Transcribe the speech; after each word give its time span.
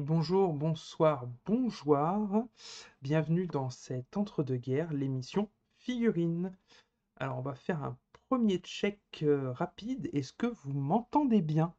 Bonjour, 0.00 0.54
bonsoir, 0.54 1.28
bonjour. 1.44 2.48
Bienvenue 3.02 3.46
dans 3.46 3.68
cette 3.68 4.16
entre-deux-guerres, 4.16 4.94
l'émission 4.94 5.50
Figurine. 5.76 6.56
Alors, 7.16 7.36
on 7.36 7.42
va 7.42 7.54
faire 7.54 7.84
un 7.84 7.98
premier 8.30 8.56
check 8.60 8.98
euh, 9.22 9.52
rapide. 9.52 10.08
Est-ce 10.14 10.32
que 10.32 10.46
vous 10.46 10.72
m'entendez 10.72 11.42
bien? 11.42 11.74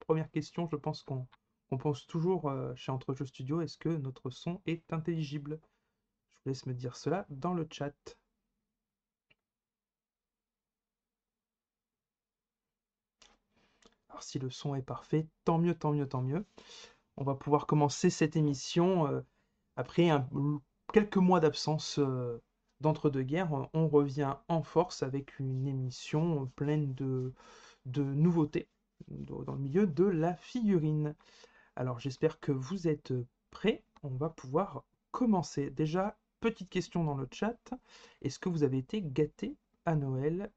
Première 0.00 0.30
question, 0.30 0.68
je 0.70 0.76
pense 0.76 1.02
qu'on 1.02 1.26
pense 1.78 2.06
toujours 2.06 2.50
euh, 2.50 2.74
chez 2.74 2.92
Entre-Jeux 2.92 3.24
Studio. 3.24 3.62
Est-ce 3.62 3.78
que 3.78 3.88
notre 3.88 4.28
son 4.28 4.60
est 4.66 4.92
intelligible? 4.92 5.58
Je 6.28 6.36
vous 6.44 6.50
laisse 6.50 6.66
me 6.66 6.74
dire 6.74 6.96
cela 6.96 7.24
dans 7.30 7.54
le 7.54 7.66
chat. 7.72 8.18
Si 14.22 14.38
le 14.38 14.50
son 14.50 14.74
est 14.74 14.82
parfait, 14.82 15.26
tant 15.44 15.58
mieux, 15.58 15.74
tant 15.74 15.92
mieux, 15.92 16.08
tant 16.08 16.22
mieux. 16.22 16.44
On 17.16 17.24
va 17.24 17.34
pouvoir 17.34 17.66
commencer 17.66 18.10
cette 18.10 18.36
émission 18.36 19.06
euh, 19.06 19.20
après 19.76 20.08
quelques 20.92 21.16
mois 21.16 21.40
d'absence 21.40 21.98
euh, 21.98 22.42
d'entre-deux-guerres. 22.80 23.50
On 23.74 23.88
revient 23.88 24.34
en 24.48 24.62
force 24.62 25.02
avec 25.02 25.38
une 25.38 25.66
émission 25.66 26.50
pleine 26.56 26.94
de, 26.94 27.32
de 27.86 28.02
nouveautés 28.02 28.68
dans 29.08 29.54
le 29.54 29.60
milieu 29.60 29.86
de 29.86 30.04
la 30.04 30.34
figurine. 30.36 31.14
Alors 31.76 31.98
j'espère 31.98 32.40
que 32.40 32.52
vous 32.52 32.88
êtes 32.88 33.12
prêts. 33.50 33.84
On 34.02 34.10
va 34.10 34.30
pouvoir 34.30 34.84
commencer. 35.10 35.70
Déjà, 35.70 36.18
petite 36.40 36.70
question 36.70 37.04
dans 37.04 37.16
le 37.16 37.28
chat. 37.30 37.58
Est-ce 38.22 38.38
que 38.38 38.48
vous 38.48 38.62
avez 38.62 38.78
été 38.78 39.02
gâté 39.02 39.56
à 39.84 39.94
Noël 39.94 40.50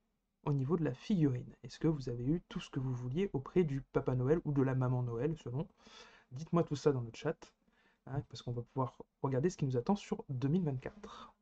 au 0.46 0.54
niveau 0.54 0.78
de 0.78 0.84
la 0.84 0.94
figurine. 0.94 1.56
Est-ce 1.64 1.80
que 1.80 1.88
vous 1.88 2.10
avez 2.10 2.26
eu 2.26 2.42
tout 2.50 2.60
ce 2.60 2.70
que 2.70 2.80
vous 2.80 2.94
vouliez 2.94 3.30
auprès 3.34 3.64
du 3.64 3.82
Papa 3.82 4.16
Noël 4.16 4.40
ou 4.46 4.52
de 4.54 4.62
la 4.62 4.76
Maman 4.76 5.04
Noël, 5.04 5.36
selon? 5.38 5.68
Dites-moi 6.32 6.64
tout 6.64 6.76
ça 6.76 6.92
dans 6.92 7.02
le 7.02 7.12
chat, 7.14 7.54
hein, 8.08 8.22
parce 8.30 8.42
qu'on 8.42 8.52
va 8.54 8.64
pouvoir 8.64 8.98
regarder 9.22 9.50
ce 9.50 9.58
qui 9.58 9.66
nous 9.66 9.78
attend 9.78 9.96
sur 9.96 10.24
2024. 10.30 11.34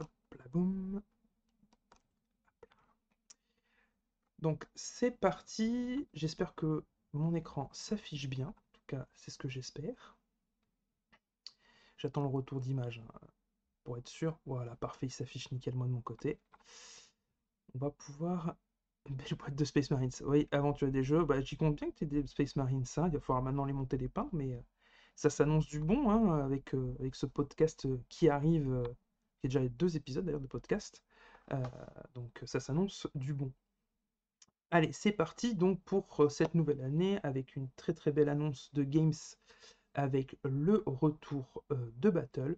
Hop 0.00 0.10
là, 0.38 0.44
boum. 0.52 1.02
Donc 4.38 4.68
c'est 4.74 5.10
parti, 5.18 6.06
j'espère 6.12 6.54
que 6.54 6.84
mon 7.12 7.34
écran 7.34 7.70
s'affiche 7.72 8.28
bien, 8.28 8.48
en 8.48 8.72
tout 8.72 8.82
cas 8.86 9.06
c'est 9.14 9.30
ce 9.30 9.38
que 9.38 9.48
j'espère. 9.48 10.16
J'attends 11.96 12.22
le 12.22 12.28
retour 12.28 12.60
d'image 12.60 12.98
hein 12.98 13.28
pour 13.84 13.98
être 13.98 14.08
sûr. 14.08 14.38
Voilà, 14.46 14.74
parfait, 14.76 15.06
il 15.06 15.10
s'affiche 15.10 15.52
nickel 15.52 15.74
moi 15.74 15.86
de 15.86 15.92
mon 15.92 16.00
côté. 16.00 16.40
On 17.74 17.78
va 17.78 17.90
pouvoir... 17.90 18.56
Belle 19.10 19.36
boîte 19.38 19.54
de 19.54 19.64
Space 19.66 19.90
Marines. 19.90 20.10
Oui, 20.22 20.48
aventurer 20.50 20.90
des 20.90 21.04
jeux, 21.04 21.24
bah, 21.24 21.38
j'y 21.42 21.58
compte 21.58 21.76
bien 21.76 21.90
que 21.90 21.96
tu 21.96 22.06
des 22.06 22.26
Space 22.26 22.56
Marines, 22.56 22.86
ça. 22.86 23.04
Hein. 23.04 23.08
Il 23.08 23.14
va 23.14 23.20
falloir 23.20 23.42
maintenant 23.42 23.66
les 23.66 23.74
monter 23.74 23.98
les 23.98 24.08
pains, 24.08 24.30
mais 24.32 24.54
euh, 24.54 24.60
ça 25.14 25.28
s'annonce 25.28 25.66
du 25.66 25.78
bon 25.78 26.08
hein, 26.08 26.42
avec, 26.42 26.74
euh, 26.74 26.94
avec 27.00 27.14
ce 27.14 27.26
podcast 27.26 27.84
euh, 27.84 27.98
qui 28.08 28.30
arrive, 28.30 28.82
qui 29.40 29.46
est 29.46 29.50
déjà 29.50 29.60
deux 29.68 29.96
épisodes 29.96 30.24
d'ailleurs 30.24 30.40
de 30.40 30.46
podcast. 30.46 31.04
donc 32.14 32.42
ça 32.46 32.60
s'annonce 32.60 33.06
du 33.14 33.34
bon. 33.34 33.52
Allez, 34.70 34.92
c'est 34.92 35.12
parti 35.12 35.54
donc 35.54 35.82
pour 35.82 36.30
cette 36.30 36.54
nouvelle 36.54 36.80
année 36.80 37.20
avec 37.22 37.54
une 37.56 37.68
très 37.76 37.92
très 37.92 38.10
belle 38.10 38.30
annonce 38.30 38.72
de 38.72 38.82
Games 38.84 39.12
avec 39.92 40.38
le 40.42 40.82
retour 40.86 41.62
de 41.70 42.08
Battle 42.08 42.56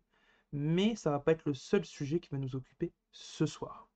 mais 0.57 0.97
ça 0.97 1.11
va 1.11 1.21
pas 1.21 1.33
être 1.33 1.45
le 1.45 1.53
seul 1.53 1.85
sujet 1.85 2.19
qui 2.19 2.31
va 2.31 2.39
nous 2.39 2.57
occuper 2.57 2.91
ce 3.13 3.45
soir. 3.45 3.91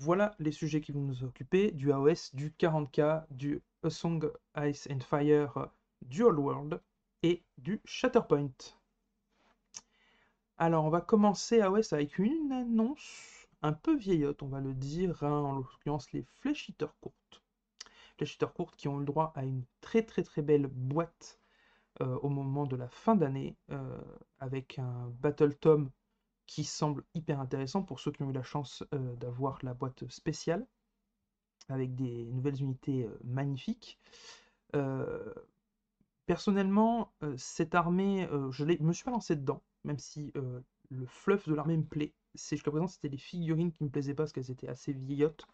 Voilà 0.00 0.36
les 0.38 0.52
sujets 0.52 0.80
qui 0.80 0.92
vont 0.92 1.00
nous 1.00 1.24
occuper, 1.24 1.72
du 1.72 1.90
AOS, 1.92 2.30
du 2.34 2.50
40K, 2.50 3.24
du 3.30 3.62
A 3.82 3.90
Song 3.90 4.30
Ice 4.58 4.86
and 4.92 5.00
Fire, 5.00 5.70
du 6.02 6.22
Old 6.22 6.38
World 6.38 6.80
et 7.22 7.42
du 7.56 7.80
Shatterpoint. 7.84 8.52
Alors 10.56 10.84
on 10.84 10.90
va 10.90 11.00
commencer 11.00 11.60
AOS 11.60 11.92
avec 11.94 12.18
une 12.18 12.52
annonce 12.52 13.48
un 13.62 13.72
peu 13.72 13.96
vieillotte, 13.96 14.42
on 14.42 14.48
va 14.48 14.60
le 14.60 14.74
dire, 14.74 15.24
hein, 15.24 15.32
en 15.32 15.52
l'occurrence 15.54 16.12
les 16.12 16.26
Eater 16.44 16.94
courtes. 17.00 17.42
Eater 18.20 18.52
courtes 18.52 18.76
qui 18.76 18.88
ont 18.88 18.98
le 18.98 19.06
droit 19.06 19.32
à 19.34 19.44
une 19.44 19.64
très 19.80 20.02
très 20.02 20.22
très 20.22 20.42
belle 20.42 20.66
boîte 20.66 21.40
au 22.00 22.28
moment 22.28 22.66
de 22.66 22.76
la 22.76 22.88
fin 22.88 23.16
d'année 23.16 23.56
euh, 23.70 23.98
avec 24.38 24.78
un 24.78 25.12
Battle 25.20 25.54
Tom 25.54 25.90
qui 26.46 26.64
semble 26.64 27.04
hyper 27.14 27.40
intéressant 27.40 27.82
pour 27.82 28.00
ceux 28.00 28.12
qui 28.12 28.22
ont 28.22 28.30
eu 28.30 28.32
la 28.32 28.42
chance 28.42 28.84
euh, 28.94 29.16
d'avoir 29.16 29.58
la 29.62 29.74
boîte 29.74 30.08
spéciale 30.08 30.66
avec 31.68 31.94
des 31.94 32.24
nouvelles 32.26 32.62
unités 32.62 33.06
magnifiques. 33.24 33.98
personnellement, 36.24 37.12
cette 37.36 37.74
armée, 37.74 38.26
je 38.50 38.64
me 38.64 38.92
suis 38.94 39.04
pas 39.04 39.10
lancé 39.10 39.36
dedans, 39.36 39.62
même 39.84 39.98
si 39.98 40.32
le 40.88 41.04
fluff 41.04 41.46
de 41.46 41.54
l'armée 41.54 41.76
me 41.76 41.84
plaît. 41.84 42.14
Jusqu'à 42.34 42.70
présent, 42.70 42.86
c'était 42.86 43.10
les 43.10 43.18
figurines 43.18 43.70
qui 43.70 43.84
me 43.84 43.90
plaisaient 43.90 44.14
pas 44.14 44.22
parce 44.22 44.32
qu'elles 44.32 44.50
étaient 44.50 44.68
assez 44.68 44.94
vieillottes. 44.94 45.46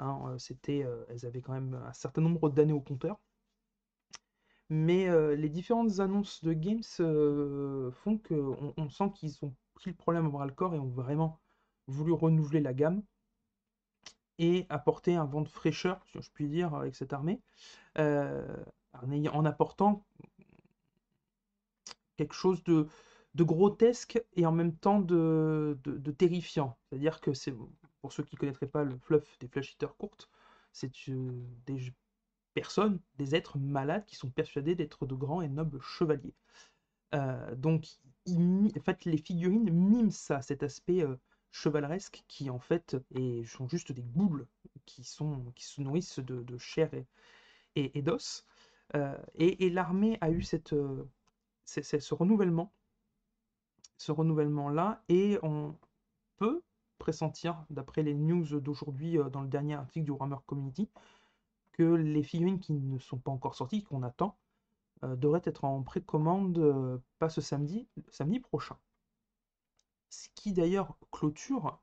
Hein, 0.00 0.34
c'était, 0.38 0.84
elles 1.08 1.24
avaient 1.24 1.40
quand 1.40 1.52
même 1.52 1.74
un 1.86 1.92
certain 1.92 2.20
nombre 2.22 2.50
d'années 2.50 2.72
au 2.72 2.80
compteur. 2.80 3.20
Mais 4.70 5.08
euh, 5.08 5.34
les 5.34 5.48
différentes 5.48 5.98
annonces 5.98 6.44
de 6.44 6.52
Games 6.52 6.82
euh, 7.00 7.90
font 7.90 8.18
qu'on 8.18 8.72
on 8.76 8.88
sent 8.88 9.10
qu'ils 9.16 9.44
ont 9.44 9.52
pris 9.74 9.90
le 9.90 9.96
problème 9.96 10.28
au 10.28 10.30
bras 10.30 10.46
le 10.46 10.52
corps 10.52 10.74
et 10.76 10.78
ont 10.78 10.88
vraiment 10.88 11.40
voulu 11.88 12.12
renouveler 12.12 12.60
la 12.60 12.72
gamme 12.72 13.02
et 14.38 14.66
apporter 14.68 15.16
un 15.16 15.24
vent 15.24 15.42
de 15.42 15.48
fraîcheur, 15.48 16.00
si 16.12 16.22
je 16.22 16.30
puis 16.30 16.48
dire, 16.48 16.74
avec 16.74 16.94
cette 16.94 17.12
armée, 17.12 17.40
euh, 17.98 18.46
en, 18.94 19.44
apportant 19.44 20.04
quelque 22.16 22.34
chose 22.34 22.62
de, 22.64 22.88
grotesque 23.36 24.22
et 24.36 24.46
en 24.46 24.52
même 24.52 24.74
temps 24.76 25.00
de, 25.00 25.76
terrifiant. 26.16 26.78
C'est-à-dire 26.88 27.20
que 27.20 27.34
c'est, 27.34 27.54
pour 28.00 28.12
ceux 28.12 28.22
qui 28.22 28.36
ne 28.36 28.40
connaîtraient 28.40 28.66
pas 28.66 28.84
le 28.84 28.96
fluff 28.96 29.38
des 29.40 29.48
flash 29.48 29.72
hitters 29.72 29.96
courtes, 29.96 30.30
c'est 30.72 30.92
des 31.66 31.92
des 33.18 33.34
êtres 33.34 33.58
malades 33.58 34.04
qui 34.06 34.16
sont 34.16 34.30
persuadés 34.30 34.74
d'être 34.74 35.06
de 35.06 35.14
grands 35.14 35.42
et 35.42 35.48
nobles 35.48 35.80
chevaliers. 35.80 36.34
Euh, 37.14 37.54
donc, 37.56 37.86
en 38.28 38.80
fait, 38.84 39.04
les 39.04 39.18
figurines 39.18 39.70
miment 39.70 40.10
ça, 40.10 40.42
cet 40.42 40.62
aspect 40.62 41.02
euh, 41.02 41.16
chevaleresque 41.50 42.24
qui 42.28 42.50
en 42.50 42.58
fait 42.58 42.96
est, 43.14 43.44
sont 43.44 43.68
juste 43.68 43.92
des 43.92 44.02
boules 44.02 44.46
qui, 44.86 45.04
sont, 45.04 45.52
qui 45.56 45.64
se 45.64 45.80
nourrissent 45.80 46.20
de, 46.20 46.58
chair 46.58 46.90
et, 47.74 48.02
d'os. 48.02 48.44
Euh, 48.94 49.16
et, 49.34 49.70
l'armée 49.70 50.18
a 50.20 50.30
eu 50.30 50.42
cette, 50.42 50.74
ce 51.64 52.14
renouvellement, 52.14 52.72
ce 53.96 54.12
renouvellement-là, 54.12 55.02
et 55.08 55.38
on 55.42 55.76
peut 56.36 56.62
pressentir, 56.98 57.64
d'après 57.70 58.02
les 58.02 58.14
news 58.14 58.60
d'aujourd'hui 58.60 59.18
dans 59.32 59.40
le 59.40 59.48
dernier 59.48 59.74
article 59.74 60.04
du 60.04 60.10
Warhammer 60.10 60.36
Community, 60.46 60.88
les 61.84 62.22
figurines 62.22 62.60
qui 62.60 62.72
ne 62.72 62.98
sont 62.98 63.18
pas 63.18 63.30
encore 63.30 63.54
sorties, 63.54 63.82
qu'on 63.84 64.02
attend, 64.02 64.38
euh, 65.04 65.16
devraient 65.16 65.42
être 65.44 65.64
en 65.64 65.82
précommande 65.82 66.58
euh, 66.58 66.98
pas 67.18 67.30
ce 67.30 67.40
samedi, 67.40 67.88
samedi 68.10 68.40
prochain. 68.40 68.78
Ce 70.10 70.28
qui 70.34 70.52
d'ailleurs 70.52 70.96
clôture 71.10 71.80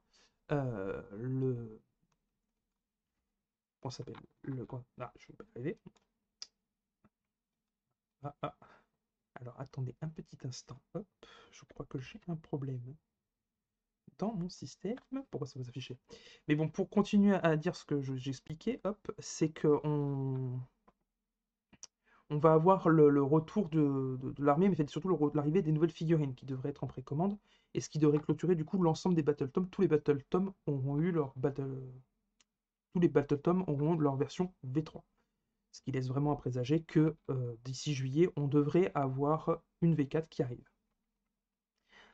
euh, 0.52 1.02
le. 1.14 1.82
S'appelle? 3.90 4.18
Le... 4.42 4.68
Ah, 5.00 5.14
je 5.18 5.28
vais 5.28 5.34
pas 5.34 5.46
arriver. 5.56 5.80
Ah, 8.22 8.36
ah. 8.42 8.56
Alors 9.36 9.60
attendez 9.60 9.96
un 10.02 10.10
petit 10.10 10.38
instant. 10.44 10.80
Hop, 10.94 11.08
je 11.52 11.64
crois 11.66 11.86
que 11.86 12.00
j'ai 12.00 12.20
un 12.28 12.36
problème 12.36 12.96
dans 14.18 14.34
mon 14.34 14.50
système. 14.50 14.98
Pourquoi 15.32 15.48
ça 15.48 15.60
vous 15.60 15.70
afficher 15.70 15.98
Mais 16.48 16.56
bon, 16.56 16.70
pour 16.70 16.90
continuer 16.90 17.36
à 17.36 17.56
dire 17.58 17.76
ce 17.76 17.86
que 17.86 18.02
j'expliquais, 18.02 18.80
hop, 18.84 19.12
c'est 19.20 19.50
que 19.50 19.80
on, 19.84 20.60
on 22.30 22.38
va 22.38 22.54
avoir 22.54 22.90
le, 22.90 23.24
retour 23.24 23.70
de, 23.70 24.18
l'armée, 24.40 24.70
mais 24.70 24.88
surtout 24.88 25.32
l'arrivée 25.34 25.62
des 25.62 25.72
nouvelles 25.72 25.92
figurines 25.92 26.36
qui 26.36 26.46
devraient 26.46 26.70
être 26.70 26.84
en 26.84 26.88
précommande, 26.88 27.38
et 27.74 27.82
ce 27.82 27.90
qui 27.90 28.00
devrait 28.00 28.20
clôturer 28.20 28.56
du 28.56 28.66
coup 28.66 28.82
l'ensemble 28.82 29.16
des 29.16 29.24
Battle 29.24 29.50
Tomes. 29.50 29.70
Tous 29.70 29.82
les 29.82 29.88
Battle 29.88 30.22
Tomes 30.30 30.54
auront 30.66 30.98
eu 31.00 31.12
leur 31.12 31.34
Battle... 31.38 31.82
Tous 32.94 33.00
les 33.00 33.08
Battle 33.08 33.40
Tomes 33.40 33.64
auront 33.68 33.98
leur 33.98 34.16
version 34.16 34.54
V3. 34.66 35.02
Ce 35.72 35.82
qui 35.82 35.92
laisse 35.92 36.08
vraiment 36.08 36.32
à 36.32 36.36
présager 36.36 36.82
que 36.82 37.16
euh, 37.30 37.56
d'ici 37.64 37.94
juillet, 37.94 38.30
on 38.36 38.48
devrait 38.48 38.92
avoir 38.96 39.62
une 39.82 39.96
V4 39.96 40.28
qui 40.28 40.42
arrive. 40.42 40.68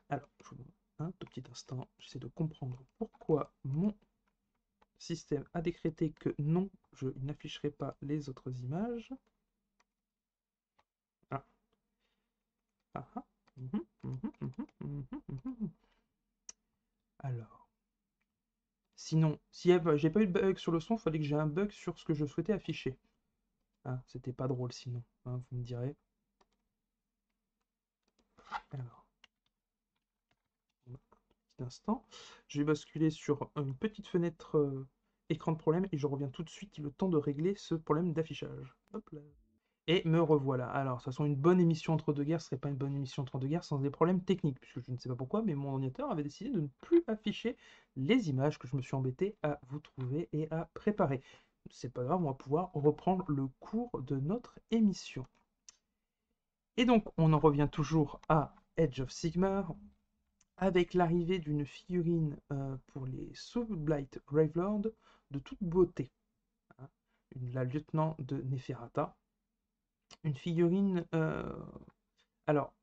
Alors, 0.09 0.29
je 0.43 0.49
vous 0.49 0.55
un 0.99 1.11
tout 1.19 1.27
petit 1.27 1.43
instant, 1.51 1.87
j'essaie 1.99 2.19
de 2.19 2.27
comprendre 2.27 2.83
pourquoi 2.97 3.53
mon 3.63 3.93
système 4.97 5.45
a 5.53 5.61
décrété 5.61 6.09
que 6.13 6.33
non, 6.39 6.67
je 6.93 7.09
n'afficherai 7.21 7.69
pas 7.69 7.95
les 8.01 8.27
autres 8.27 8.51
images. 8.63 9.13
Ah. 11.31 11.43
Ah, 12.95 13.05
ah. 13.15 13.23
Mhm, 13.57 13.85
mhm, 14.03 14.31
mhm, 14.41 15.71
Alors, 17.23 17.67
sinon, 18.95 19.37
si 19.51 19.69
j'ai 19.97 20.09
pas 20.09 20.21
eu 20.21 20.25
de 20.27 20.31
bug 20.31 20.57
sur 20.57 20.71
le 20.71 20.79
son, 20.79 20.95
il 20.95 20.99
fallait 20.99 21.19
que 21.19 21.25
j'ai 21.25 21.35
un 21.35 21.45
bug 21.45 21.69
sur 21.71 21.99
ce 21.99 22.03
que 22.05 22.15
je 22.15 22.25
souhaitais 22.25 22.53
afficher. 22.53 22.97
Hein, 23.85 24.01
C'était 24.07 24.33
pas 24.33 24.47
drôle 24.47 24.73
sinon, 24.73 25.03
hein, 25.25 25.41
vous 25.51 25.57
me 25.59 25.63
direz. 25.63 25.95
Alors, 28.71 29.02
petit 31.53 31.63
instant, 31.63 32.05
je 32.47 32.59
vais 32.59 32.65
basculer 32.65 33.09
sur 33.09 33.50
une 33.55 33.75
petite 33.75 34.07
fenêtre 34.07 34.57
euh, 34.57 34.88
écran 35.29 35.51
de 35.51 35.57
problème 35.57 35.88
et 35.91 35.97
je 35.97 36.07
reviens 36.07 36.29
tout 36.29 36.44
de 36.44 36.50
suite, 36.50 36.77
le 36.77 36.91
temps 36.91 37.09
de 37.09 37.17
régler 37.17 37.55
ce 37.55 37.75
problème 37.75 38.13
d'affichage. 38.13 38.75
Et 39.88 40.01
me 40.07 40.21
revoilà. 40.21 40.67
Alors, 40.69 40.94
de 40.94 41.00
toute 41.00 41.05
façon, 41.05 41.25
une 41.25 41.35
bonne 41.35 41.59
émission 41.59 41.94
entre 41.94 42.13
deux 42.13 42.23
guerres 42.23 42.41
serait 42.41 42.57
pas 42.57 42.69
une 42.69 42.77
bonne 42.77 42.95
émission 42.95 43.21
entre 43.23 43.38
deux 43.38 43.47
guerres 43.47 43.65
sans 43.65 43.79
des 43.79 43.89
problèmes 43.89 44.23
techniques, 44.23 44.59
puisque 44.61 44.79
je 44.79 44.91
ne 44.91 44.97
sais 44.97 45.09
pas 45.09 45.15
pourquoi, 45.15 45.41
mais 45.41 45.55
mon 45.55 45.71
ordinateur 45.71 46.09
avait 46.09 46.23
décidé 46.23 46.50
de 46.51 46.61
ne 46.61 46.67
plus 46.79 47.03
afficher 47.07 47.57
les 47.97 48.29
images 48.29 48.57
que 48.57 48.67
je 48.67 48.77
me 48.77 48.81
suis 48.81 48.95
embêté 48.95 49.35
à 49.44 49.59
vous 49.67 49.79
trouver 49.79 50.29
et 50.31 50.50
à 50.51 50.69
préparer. 50.73 51.21
C'est 51.69 51.91
pas 51.91 52.03
grave, 52.03 52.21
on 52.21 52.27
va 52.27 52.33
pouvoir 52.33 52.71
reprendre 52.73 53.25
le 53.29 53.47
cours 53.59 54.01
de 54.01 54.17
notre 54.17 54.57
émission. 54.71 55.25
Et 56.77 56.85
donc, 56.85 57.05
on 57.17 57.33
en 57.33 57.39
revient 57.39 57.69
toujours 57.71 58.19
à 58.29 58.55
Edge 58.77 59.01
of 59.01 59.11
Sigmar, 59.11 59.75
avec 60.57 60.94
l'arrivée 60.94 61.39
d'une 61.39 61.65
figurine 61.65 62.38
euh, 62.51 62.77
pour 62.88 63.05
les 63.05 63.31
Soul 63.33 63.75
Blight 63.75 64.19
Gravelord 64.27 64.81
de 65.31 65.39
toute 65.39 65.63
beauté. 65.63 66.11
Hein, 66.77 66.88
la 67.53 67.63
lieutenant 67.63 68.15
de 68.19 68.41
Neferata, 68.41 69.15
une 70.23 70.35
figurine, 70.35 71.05
euh, 71.15 71.55
alors, 72.47 72.73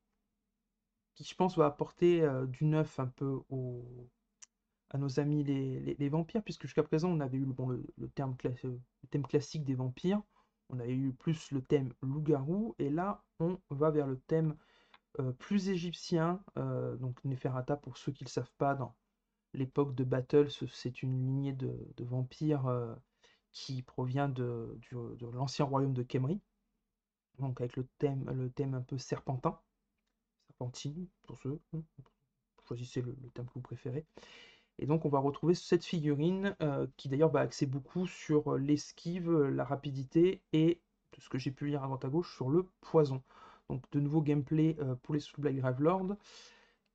qui 1.15 1.23
je 1.23 1.35
pense 1.35 1.57
va 1.57 1.65
apporter 1.65 2.21
euh, 2.21 2.45
du 2.45 2.65
neuf 2.65 2.99
un 2.99 3.07
peu 3.07 3.41
à 4.89 4.97
nos 4.97 5.19
amis 5.19 5.43
les, 5.43 6.09
vampires, 6.09 6.43
puisque 6.43 6.63
jusqu'à 6.63 6.83
présent 6.83 7.09
on 7.09 7.19
avait 7.19 7.37
eu 7.37 7.45
le, 7.45 7.83
le 7.97 8.09
thème 8.09 9.25
classique 9.27 9.63
des 9.63 9.75
vampires, 9.75 10.21
on 10.69 10.79
avait 10.79 10.95
eu 10.95 11.13
plus 11.13 11.51
le 11.51 11.61
thème 11.61 11.93
loup-garou, 12.01 12.75
et 12.79 12.89
là 12.89 13.23
on 13.39 13.57
va 13.69 13.91
vers 13.91 14.07
le 14.07 14.19
thème 14.19 14.55
euh, 15.19 15.31
plus 15.33 15.69
égyptien, 15.69 16.41
donc 16.55 17.23
Neferata 17.25 17.75
pour 17.75 17.97
ceux 17.97 18.11
qui 18.11 18.23
ne 18.23 18.27
le 18.27 18.31
savent 18.31 18.53
pas, 18.57 18.75
dans 18.75 18.95
l'époque 19.53 19.95
de 19.95 20.03
Battle, 20.03 20.49
c'est 20.71 21.03
une 21.03 21.25
lignée 21.25 21.53
de, 21.53 21.75
vampires 21.99 22.97
qui 23.51 23.81
provient 23.81 24.29
de, 24.29 24.79
l'ancien 25.33 25.65
royaume 25.65 25.93
de 25.93 26.03
Kemri 26.03 26.41
donc 27.41 27.59
avec 27.59 27.75
le 27.75 27.85
thème, 27.97 28.29
le 28.29 28.51
un 28.75 28.81
peu 28.81 28.97
serpentin, 28.97 29.59
serpentine, 30.47 31.07
pour 31.23 31.37
ceux, 31.39 31.59
hein, 31.73 31.81
choisissez 32.67 33.01
le, 33.01 33.15
thème 33.33 33.47
que 33.47 33.53
vous 33.55 33.61
préférez. 33.61 34.05
Et 34.79 34.85
donc 34.85 35.05
on 35.05 35.09
va 35.09 35.19
retrouver 35.19 35.53
cette 35.53 35.83
figurine 35.83 36.55
euh, 36.61 36.87
qui 36.97 37.09
d'ailleurs 37.09 37.31
va 37.31 37.41
axer 37.41 37.65
beaucoup 37.65 38.07
sur 38.07 38.57
l'esquive, 38.57 39.31
la 39.31 39.65
rapidité 39.65 40.41
et, 40.53 40.79
de 41.15 41.21
ce 41.21 41.29
que 41.29 41.37
j'ai 41.37 41.51
pu 41.51 41.67
lire 41.67 41.83
à 41.83 41.87
droite 41.87 42.05
à 42.05 42.09
gauche, 42.09 42.33
sur 42.35 42.49
le 42.49 42.67
poison. 42.79 43.21
Donc 43.71 43.83
de 43.91 43.99
nouveaux 43.99 44.21
gameplay 44.21 44.75
euh, 44.79 44.95
pour 44.95 45.13
les 45.13 45.19
Soul 45.19 45.41
Black 45.41 45.55
Gravelord, 45.55 46.15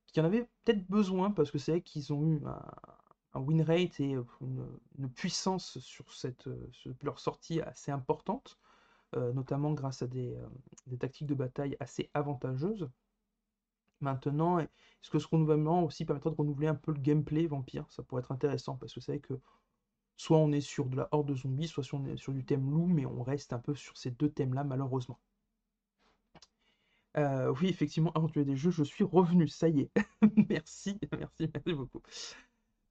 qui 0.07 0.21
en 0.21 0.25
avaient 0.25 0.47
peut-être 0.63 0.87
besoin 0.87 1.31
parce 1.31 1.51
que 1.51 1.57
c'est 1.57 1.71
vrai 1.71 1.81
qu'ils 1.81 2.13
ont 2.13 2.25
eu 2.25 2.41
un, 3.33 3.39
win 3.39 3.61
rate 3.61 3.99
et 3.99 4.15
une, 4.41 5.09
puissance 5.15 5.79
sur 5.79 6.11
cette, 6.13 6.47
leur 7.03 7.19
sortie 7.19 7.61
assez 7.61 7.91
importante. 7.91 8.57
Euh, 9.15 9.31
notamment 9.31 9.71
grâce 9.71 10.01
à 10.01 10.05
euh, 10.05 10.47
des, 10.85 10.97
tactiques 10.97 11.27
de 11.27 11.33
bataille 11.33 11.77
assez 11.79 12.09
avantageuses. 12.13 12.89
Maintenant, 14.01 14.59
est-ce 14.59 15.09
que 15.09 15.17
ce 15.17 15.27
renouvellement 15.27 15.83
aussi 15.83 16.03
permettra 16.03 16.29
de 16.29 16.35
renouveler 16.35 16.67
un 16.67 16.75
peu 16.75 16.91
le 16.91 16.99
gameplay 16.99 17.47
vampire? 17.47 17.85
Ça 17.89 18.03
pourrait 18.03 18.19
être 18.19 18.33
intéressant, 18.33 18.75
parce 18.75 18.93
que 18.93 18.99
c'est 18.99 19.13
vrai 19.13 19.19
que 19.21 19.39
soit 20.17 20.37
on 20.37 20.51
est 20.51 20.61
sur 20.61 20.87
de 20.87 20.97
la 20.97 21.07
horde 21.11 21.29
de 21.29 21.35
zombies, 21.35 21.69
soit 21.69 21.85
on 21.93 22.05
est 22.05 22.17
sur 22.17 22.33
du 22.33 22.43
thème 22.43 22.69
loup, 22.69 22.85
mais 22.87 23.05
on 23.05 23.23
reste 23.23 23.53
un 23.53 23.59
peu 23.59 23.75
sur 23.75 23.95
ces 23.97 24.11
deux 24.11 24.29
thèmes-là, 24.29 24.65
malheureusement. 24.65 25.19
Oui, 27.17 27.67
effectivement, 27.69 28.11
aventurier 28.13 28.45
des 28.45 28.55
jeux, 28.55 28.71
je 28.71 28.83
suis 28.83 29.03
revenu, 29.03 29.47
ça 29.47 29.67
y 29.69 29.81
est. 29.81 29.91
merci, 30.49 30.99
merci, 31.17 31.49
merci 31.53 31.73
beaucoup. 31.73 32.01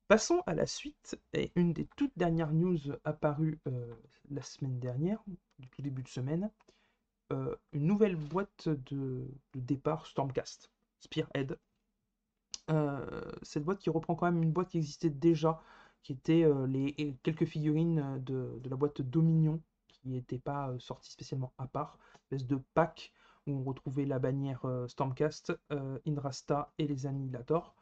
Passons 0.08 0.42
à 0.46 0.54
la 0.54 0.66
suite, 0.66 1.18
et 1.32 1.52
une 1.56 1.72
des 1.72 1.86
toutes 1.96 2.16
dernières 2.16 2.52
news 2.52 2.78
apparues 3.04 3.58
la 4.30 4.42
semaine 4.42 4.78
dernière, 4.78 5.22
du 5.58 5.68
tout 5.68 5.82
début 5.82 6.02
de 6.02 6.08
semaine, 6.08 6.50
une 7.30 7.86
nouvelle 7.86 8.16
boîte 8.16 8.68
de, 8.68 9.26
départ 9.54 10.06
Stormcast, 10.06 10.70
Spearhead. 11.00 11.58
Cette 13.42 13.64
boîte 13.64 13.78
qui 13.78 13.90
reprend 13.90 14.14
quand 14.14 14.26
même 14.26 14.42
une 14.42 14.52
boîte 14.52 14.70
qui 14.70 14.78
existait 14.78 15.10
déjà, 15.10 15.60
qui 16.02 16.12
était 16.12 16.48
les 16.68 17.16
quelques 17.22 17.46
figurines 17.46 18.22
de, 18.24 18.60
la 18.64 18.76
boîte 18.76 19.02
Dominion, 19.02 19.60
qui 19.88 20.08
n'était 20.08 20.38
pas 20.38 20.72
sortie 20.78 21.10
spécialement 21.10 21.52
à 21.58 21.66
part, 21.66 21.98
une 22.30 22.36
espèce 22.36 22.46
de 22.46 22.60
pack 22.74 23.12
où 23.46 23.52
on 23.52 23.62
retrouvait 23.62 24.04
la 24.04 24.18
bannière 24.18 24.66
Stormcast, 24.88 25.58
Indrasta 26.06 26.72
et 26.78 26.86
les 26.86 27.06
Annihilators. 27.06 27.74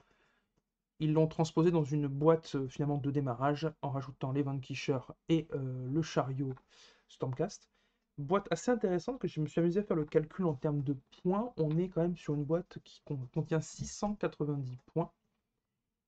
Ils 1.01 1.13
l'ont 1.13 1.27
transposé 1.27 1.71
dans 1.71 1.85
une 1.85 2.07
boîte 2.07 2.57
finalement 2.69 2.99
de 2.99 3.11
démarrage 3.11 3.71
en 3.83 3.91
rajoutant 3.91 4.33
les 4.33 4.43
Van 4.43 4.59
Kischer 4.59 4.99
et 5.29 5.49
le 5.53 6.03
chariot 6.03 6.55
Stormcast. 7.09 7.69
Boîte 8.17 8.47
assez 8.51 8.71
intéressante 8.71 9.19
que 9.19 9.27
je 9.27 9.41
me 9.41 9.47
suis 9.47 9.61
amusé 9.61 9.81
à 9.81 9.83
faire 9.83 9.97
le 9.97 10.05
calcul 10.05 10.47
en 10.47 10.55
termes 10.55 10.83
de 10.83 10.97
points. 11.23 11.53
On 11.57 11.77
est 11.79 11.89
quand 11.89 12.03
même 12.03 12.17
sur 12.17 12.35
une 12.35 12.45
boîte 12.45 12.79
qui 12.85 13.03
contient 13.33 13.61
690 13.61 14.79
points 14.87 15.11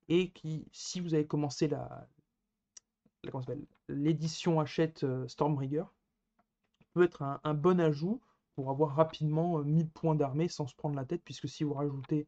et 0.08 0.30
qui, 0.30 0.68
si 0.72 1.00
vous 1.00 1.14
avez 1.14 1.26
commencé 1.26 1.66
la, 1.66 2.06
l'édition 3.88 4.60
achète 4.60 5.04
euh, 5.04 5.26
Stormbringer, 5.28 5.84
peut 6.92 7.04
être 7.04 7.22
un, 7.22 7.54
bon 7.54 7.80
ajout 7.80 8.20
pour 8.56 8.70
avoir 8.70 8.96
rapidement 8.96 9.58
1000 9.60 9.86
euh, 9.86 9.88
points 9.94 10.14
d'armée 10.16 10.48
sans 10.48 10.66
se 10.66 10.74
prendre 10.74 10.96
la 10.96 11.04
tête, 11.04 11.22
puisque 11.24 11.48
si 11.48 11.64
vous 11.64 11.74
rajoutez 11.74 12.26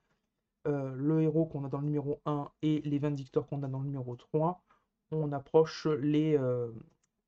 euh, 0.67 0.93
le 0.95 1.23
héros 1.23 1.47
qu'on 1.47 1.65
a 1.65 1.69
dans 1.69 1.79
le 1.79 1.87
numéro 1.87 2.21
1 2.27 2.51
et 2.63 2.81
les 2.83 2.99
Vindictors 2.99 3.47
qu'on 3.47 3.63
a 3.63 3.69
dans 3.69 3.81
le 3.81 3.87
numéro 3.87 4.15
3, 4.17 4.63
on 5.11 5.33
approche 5.33 5.87
les, 5.87 6.39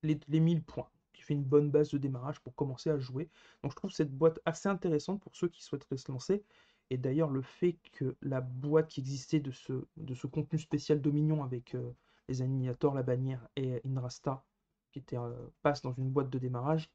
les, 0.03 0.21
les 0.29 0.41
1000 0.41 0.63
points 0.63 0.89
fait 1.31 1.35
une 1.35 1.45
bonne 1.45 1.71
base 1.71 1.91
de 1.91 1.99
démarrage 1.99 2.41
pour 2.41 2.55
commencer 2.55 2.91
à 2.91 2.99
jouer. 2.99 3.31
Donc 3.63 3.73
je 3.73 3.77
trouve 3.77 3.93
cette 3.93 4.13
boîte 4.13 4.41
assez 4.45 4.69
intéressante 4.69 5.21
pour 5.21 5.37
ceux 5.37 5.49
qui 5.49 5.63
souhaiteraient 5.63 5.97
se 5.97 6.11
lancer. 6.11 6.45
Et 6.91 6.99
d'ailleurs 6.99 7.31
le 7.31 7.43
fait 7.43 7.79
que 7.93 8.17
la 8.21 8.41
boîte 8.41 8.89
qui 8.89 9.01
existait 9.01 9.39
de 9.39 9.53
ce, 9.53 9.85
de 9.97 10.15
ce 10.15 10.27
contenu 10.27 10.59
spécial 10.59 11.01
Dominion 11.01 11.45
avec 11.45 11.77
euh, 11.77 11.93
les 12.29 12.43
animators, 12.43 12.95
la 12.95 13.05
bannière 13.05 13.47
et 13.55 13.81
Inrasta 13.87 14.45
qui 14.91 14.99
était, 14.99 15.17
euh, 15.17 15.33
passe 15.63 15.83
dans 15.83 15.93
une 15.93 16.11
boîte 16.11 16.31
de 16.31 16.39
démarrage 16.39 16.91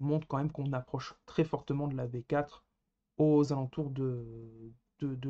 montre 0.00 0.26
quand 0.26 0.38
même 0.38 0.50
qu'on 0.50 0.72
approche 0.72 1.14
très 1.26 1.44
fortement 1.44 1.88
de 1.88 1.96
la 1.96 2.06
V4 2.06 2.62
aux 3.18 3.52
alentours 3.52 3.90
de, 3.90 4.72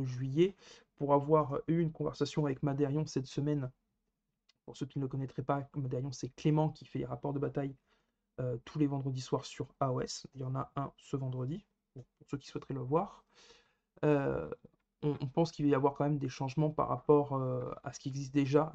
juillet. 0.05 0.55
Pour 0.97 1.15
avoir 1.15 1.59
eu 1.67 1.81
une 1.81 1.93
conversation 1.93 2.45
avec 2.47 2.63
Madérion 2.63 3.07
cette 3.07 3.27
semaine, 3.27 3.71
pour 4.65 4.77
ceux 4.77 4.87
qui 4.87 4.99
ne 4.99 5.05
le 5.05 5.09
connaîtraient 5.09 5.43
pas, 5.43 5.69
Madérion 5.75 6.13
c'est 6.13 6.29
Clément 6.35 6.69
qui 6.69 6.85
fait 6.85 7.01
les 7.01 7.05
rapports 7.05 7.33
de 7.33 7.39
bataille 7.39 7.75
euh, 8.41 8.57
tous 8.65 8.79
les 8.79 8.87
vendredis 8.87 9.21
soirs 9.21 9.45
sur 9.45 9.69
AOS. 9.81 10.27
Il 10.35 10.41
y 10.41 10.45
en 10.45 10.55
a 10.55 10.71
un 10.77 10.93
ce 10.97 11.17
vendredi, 11.17 11.65
pour 11.95 12.05
ceux 12.29 12.39
qui 12.39 12.49
souhaiteraient 12.49 12.75
le 12.75 12.81
voir. 12.81 13.25
Euh, 14.05 14.49
on, 15.03 15.15
pense 15.27 15.53
qu'il 15.53 15.65
va 15.65 15.71
y 15.73 15.75
avoir 15.75 15.95
quand 15.95 16.05
même 16.05 16.19
des 16.19 16.29
changements 16.29 16.71
par 16.71 16.89
rapport 16.89 17.35
euh, 17.35 17.71
à 17.83 17.93
ce 17.93 18.01
qui 18.01 18.09
existe 18.09 18.33
déjà 18.33 18.73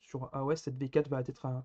sur 0.00 0.28
AOS. 0.34 0.56
Cette 0.56 0.78
V4 0.78 1.08
va 1.08 1.20
être 1.20 1.46
un, 1.46 1.64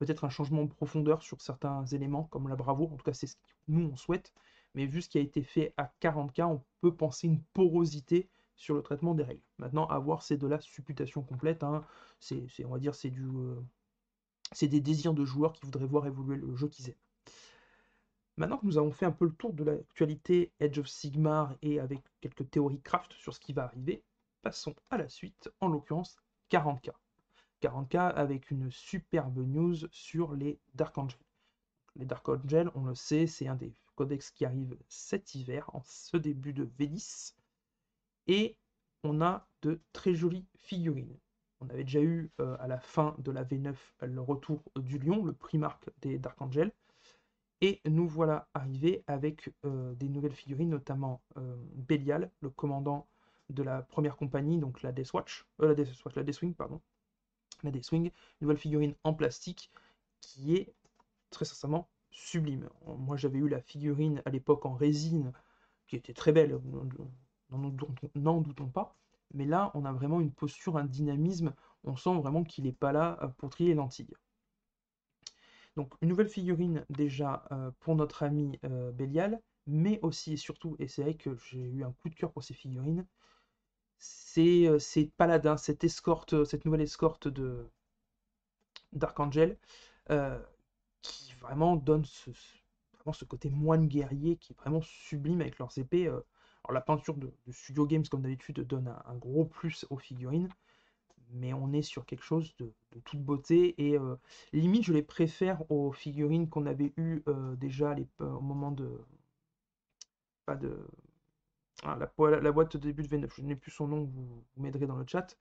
peut-être 0.00 0.24
un 0.24 0.30
changement 0.30 0.64
de 0.64 0.70
profondeur 0.70 1.22
sur 1.22 1.40
certains 1.42 1.84
éléments, 1.86 2.24
comme 2.24 2.48
la 2.48 2.56
bravoure. 2.56 2.92
En 2.92 2.96
tout 2.96 3.04
cas, 3.04 3.12
c'est 3.12 3.26
ce 3.26 3.36
que 3.36 3.40
nous, 3.68 3.90
on 3.92 3.96
souhaite. 3.96 4.32
Mais 4.74 4.86
vu 4.86 5.02
ce 5.02 5.08
qui 5.10 5.18
a 5.18 5.20
été 5.20 5.42
fait 5.42 5.74
à 5.76 5.92
40K, 6.00 6.44
on 6.44 6.62
peut 6.80 6.94
penser 6.94 7.26
une 7.26 7.42
porosité 7.52 8.30
sur 8.56 8.74
le 8.74 8.82
traitement 8.82 9.14
des 9.14 9.24
règles. 9.24 9.42
Maintenant, 9.58 9.86
à 9.86 9.98
voir, 9.98 10.22
c'est 10.22 10.38
de 10.38 10.46
la 10.46 10.58
supputation 10.58 11.22
complète. 11.22 11.62
Hein. 11.62 11.84
C'est, 12.18 12.46
on 12.64 12.70
va 12.70 12.78
dire, 12.78 12.94
c'est 12.94 13.10
du, 13.10 13.28
c'est 14.52 14.68
des 14.68 14.80
désirs 14.80 15.12
de 15.12 15.24
joueurs 15.24 15.52
qui 15.52 15.66
voudraient 15.66 15.86
voir 15.86 16.06
évoluer 16.06 16.36
le 16.36 16.56
jeu 16.56 16.68
qu'ils 16.68 16.88
aiment. 16.88 16.96
Maintenant 18.38 18.56
que 18.56 18.66
nous 18.66 18.78
avons 18.78 18.92
fait 18.92 19.04
un 19.04 19.12
peu 19.12 19.26
le 19.26 19.34
tour 19.34 19.52
de 19.52 19.64
l'actualité 19.64 20.50
Edge 20.60 20.78
of 20.78 20.88
Sigmar 20.88 21.54
et 21.60 21.78
avec 21.78 22.00
quelques 22.22 22.48
théories 22.50 22.80
craft 22.80 23.12
sur 23.12 23.34
ce 23.34 23.40
qui 23.40 23.52
va 23.52 23.64
arriver, 23.64 24.02
passons 24.40 24.74
à 24.88 24.96
la 24.96 25.10
suite, 25.10 25.50
en 25.60 25.68
l'occurrence 25.68 26.16
40K. 26.50 26.92
40K 27.60 27.96
avec 27.96 28.50
une 28.50 28.70
superbe 28.70 29.38
news 29.38 29.76
sur 29.90 30.34
les 30.34 30.58
Dark 30.74 30.96
Angels. 30.98 31.18
Les 31.96 32.04
Dark 32.04 32.28
Angels, 32.28 32.70
on 32.74 32.84
le 32.84 32.94
sait, 32.94 33.26
c'est 33.26 33.48
un 33.48 33.56
des 33.56 33.72
codex 33.96 34.30
qui 34.30 34.44
arrive 34.44 34.76
cet 34.88 35.34
hiver, 35.34 35.68
en 35.74 35.82
ce 35.84 36.16
début 36.16 36.52
de 36.52 36.64
V10. 36.78 37.34
Et 38.28 38.56
on 39.04 39.20
a 39.20 39.46
de 39.62 39.80
très 39.92 40.14
jolies 40.14 40.46
figurines. 40.56 41.16
On 41.60 41.68
avait 41.68 41.84
déjà 41.84 42.00
eu 42.00 42.30
euh, 42.40 42.56
à 42.60 42.66
la 42.66 42.80
fin 42.80 43.14
de 43.18 43.30
la 43.30 43.44
V9 43.44 43.74
le 44.02 44.20
retour 44.20 44.62
du 44.76 44.98
lion, 44.98 45.24
le 45.24 45.34
primarque 45.34 45.90
des 46.00 46.18
Dark 46.18 46.40
Angels. 46.40 46.72
Et 47.60 47.82
nous 47.84 48.08
voilà 48.08 48.48
arrivés 48.54 49.04
avec 49.06 49.52
euh, 49.66 49.92
des 49.94 50.08
nouvelles 50.08 50.32
figurines, 50.32 50.70
notamment 50.70 51.20
euh, 51.36 51.56
Belial, 51.74 52.30
le 52.40 52.48
commandant 52.48 53.06
de 53.50 53.62
la 53.62 53.82
première 53.82 54.16
compagnie, 54.16 54.58
donc 54.58 54.80
la 54.80 54.92
Deathwatch, 54.92 55.46
la 55.58 55.74
Deathwing, 55.74 56.54
pardon, 56.54 56.80
la 57.62 57.82
Swing, 57.82 58.04
une 58.04 58.12
nouvelle 58.42 58.58
figurine 58.58 58.94
en 59.04 59.14
plastique 59.14 59.70
qui 60.20 60.54
est 60.54 60.72
très 61.30 61.44
sincèrement 61.44 61.88
sublime. 62.10 62.68
Moi 62.86 63.16
j'avais 63.16 63.38
eu 63.38 63.48
la 63.48 63.60
figurine 63.60 64.22
à 64.24 64.30
l'époque 64.30 64.66
en 64.66 64.74
résine 64.74 65.32
qui 65.86 65.96
était 65.96 66.14
très 66.14 66.32
belle, 66.32 66.60
n'en 67.50 68.40
doutons 68.40 68.68
pas. 68.68 68.96
Mais 69.34 69.44
là, 69.44 69.70
on 69.74 69.84
a 69.84 69.92
vraiment 69.92 70.20
une 70.20 70.32
posture, 70.32 70.76
un 70.76 70.84
dynamisme. 70.84 71.54
On 71.84 71.96
sent 71.96 72.14
vraiment 72.14 72.44
qu'il 72.44 72.64
n'est 72.64 72.72
pas 72.72 72.92
là 72.92 73.18
euh, 73.22 73.28
pour 73.28 73.50
trier 73.50 73.70
les 73.70 73.74
lentilles. 73.74 74.14
Donc 75.76 75.94
une 76.00 76.08
nouvelle 76.08 76.28
figurine 76.28 76.84
déjà 76.90 77.44
euh, 77.52 77.70
pour 77.80 77.94
notre 77.94 78.22
ami 78.22 78.58
euh, 78.64 78.90
Bélial, 78.92 79.40
mais 79.66 80.00
aussi 80.02 80.32
et 80.32 80.36
surtout, 80.36 80.76
et 80.78 80.88
c'est 80.88 81.02
vrai 81.02 81.14
que 81.14 81.36
j'ai 81.36 81.60
eu 81.60 81.84
un 81.84 81.92
coup 81.92 82.08
de 82.08 82.14
cœur 82.14 82.32
pour 82.32 82.42
ces 82.42 82.54
figurines, 82.54 83.06
c'est 84.00 85.12
Paladin, 85.16 85.56
cette 85.56 85.84
escorte, 85.84 86.44
cette 86.44 86.64
nouvelle 86.64 86.80
escorte 86.80 87.28
de 87.28 87.70
d'Archangel, 88.92 89.56
qui 91.02 91.32
vraiment 91.34 91.76
donne 91.76 92.04
ce, 92.04 93.24
côté 93.24 93.50
moine 93.50 93.86
guerrier 93.86 94.36
qui 94.36 94.52
est 94.52 94.56
vraiment 94.56 94.80
sublime 94.82 95.40
avec 95.40 95.58
leurs 95.58 95.76
épées. 95.78 96.06
alors 96.08 96.24
la 96.72 96.80
peinture 96.80 97.16
de, 97.16 97.32
Studio 97.50 97.86
Games, 97.86 98.04
comme 98.10 98.22
d'habitude, 98.22 98.60
donne 98.66 98.88
un, 99.06 99.14
gros 99.16 99.44
plus 99.44 99.86
aux 99.90 99.98
figurines 99.98 100.48
mais 101.32 101.52
on 101.52 101.72
est 101.72 101.82
sur 101.82 102.06
quelque 102.06 102.24
chose 102.24 102.56
de, 102.58 102.72
toute 103.04 103.22
beauté 103.22 103.74
et 103.78 103.96
limite 104.52 104.84
je 104.84 104.92
les 104.92 105.02
préfère 105.02 105.70
aux 105.70 105.92
figurines 105.92 106.48
qu'on 106.48 106.66
avait 106.66 106.92
eues 106.96 107.22
déjà 107.56 107.94
au 108.18 108.40
moment 108.40 108.72
de 108.72 109.00
pas 110.46 110.56
de 110.56 110.76
ah, 111.84 111.98
la, 111.98 112.52
boîte 112.52 112.76
de 112.76 112.78
début 112.78 113.02
de 113.02 113.08
V9 113.08 113.30
je 113.36 113.42
n'ai 113.42 113.56
plus 113.56 113.70
son 113.70 113.88
nom 113.88 114.04
vous, 114.04 114.44
m'aiderez 114.56 114.86
dans 114.86 114.96
le 114.96 115.04
chat 115.06 115.36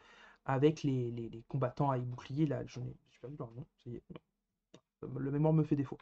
avec 0.45 0.83
les, 0.83 1.43
combattants 1.47 1.91
à 1.91 1.97
bouclier 1.97 2.45
là 2.45 2.63
je 2.65 2.79
n'ai 2.79 2.95
vu 3.27 3.35
leur 3.37 3.51
nom 3.51 3.65
ça 3.83 3.89
y 3.89 3.95
est. 3.95 4.03
Le 5.01 5.31
mémoire 5.31 5.53
me 5.53 5.63
fait 5.63 5.77
défaut. 5.77 5.97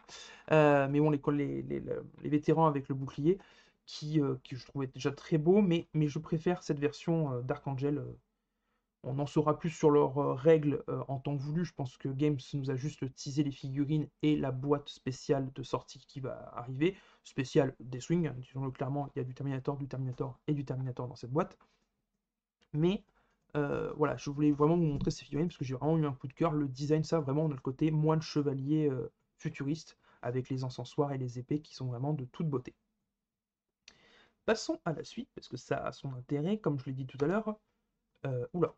Mais 0.50 1.00
bon 1.00 1.12
les, 1.12 1.62
les, 1.64 1.82
vétérans 2.24 2.68
avec 2.68 2.90
le 2.90 2.96
bouclier 2.96 3.38
qui, 3.86 4.20
qui 4.44 4.56
je 4.56 4.66
trouvais 4.66 4.88
déjà 4.88 5.12
très 5.12 5.38
beau 5.38 5.62
mais, 5.62 5.88
je 5.96 6.20
préfère 6.20 6.64
cette 6.64 6.80
version 6.80 7.42
d'Archangel 7.42 8.04
on 9.08 9.20
en 9.20 9.26
saura 9.26 9.58
plus 9.58 9.70
sur 9.70 9.90
leurs 9.90 10.18
euh, 10.18 10.34
règles 10.34 10.84
euh, 10.90 11.04
en 11.08 11.20
temps 11.20 11.36
voulu. 11.36 11.64
Je 11.66 11.74
pense 11.74 11.98
que 11.98 12.10
Games 12.10 12.38
nous 12.54 12.70
a 12.70 12.76
juste 12.76 13.14
teasé 13.16 13.44
les 13.44 13.52
figurines 13.52 14.08
et 14.22 14.36
la 14.36 14.52
boîte 14.52 14.90
spéciale 14.90 15.52
de 15.54 15.64
sortie 15.64 16.00
qui 16.08 16.20
va 16.20 16.52
arriver. 16.56 16.96
Spéciale 17.24 17.76
des 17.80 18.00
Swing, 18.00 18.32
disons-le 18.38 18.72
clairement, 18.72 19.10
il 19.16 19.20
y 19.20 19.22
a 19.22 19.24
du 19.24 19.34
Terminator, 19.34 19.78
du 19.78 19.88
Terminator 19.88 20.40
et 20.48 20.54
du 20.54 20.66
Terminator 20.66 21.08
dans 21.08 21.16
cette 21.16 21.32
boîte. 21.32 21.58
Mais 22.74 23.04
euh, 23.56 23.94
voilà, 23.94 24.18
je 24.18 24.30
voulais 24.30 24.52
vraiment 24.52 24.78
vous 24.78 24.84
montrer 24.84 25.12
ces 25.12 25.24
figurines 25.26 25.48
parce 25.48 25.58
que 25.58 25.66
j'ai 25.66 25.74
vraiment 25.74 25.98
eu 25.98 26.06
un 26.06 26.14
coup 26.14 26.28
de 26.28 26.34
cœur. 26.34 26.52
Le 26.52 26.68
design, 26.68 27.04
ça, 27.04 27.20
vraiment, 27.20 27.46
on 27.46 27.52
a 27.52 27.56
le 27.56 27.62
côté 27.62 27.92
moine 27.92 28.22
chevalier 28.22 28.92
futuriste 29.38 29.98
avec 30.22 30.50
les 30.50 30.64
encensoirs 30.64 31.14
et 31.14 31.18
les 31.18 31.40
épées 31.40 31.62
qui 31.62 31.74
sont 31.74 31.88
vraiment 31.88 32.14
de 32.14 32.26
toute 32.26 32.50
beauté. 32.50 32.76
Passons 34.46 34.80
à 34.86 34.94
la 34.94 35.04
suite 35.04 35.30
parce 35.36 35.48
que 35.48 35.58
ça 35.58 35.78
a 35.78 35.92
son 35.92 36.14
intérêt, 36.14 36.58
comme 36.58 36.80
je 36.80 36.86
l'ai 36.86 36.94
dit 36.94 37.06
tout 37.06 37.18
à 37.22 37.28
l'heure. 37.28 37.58
oula, 38.54 38.74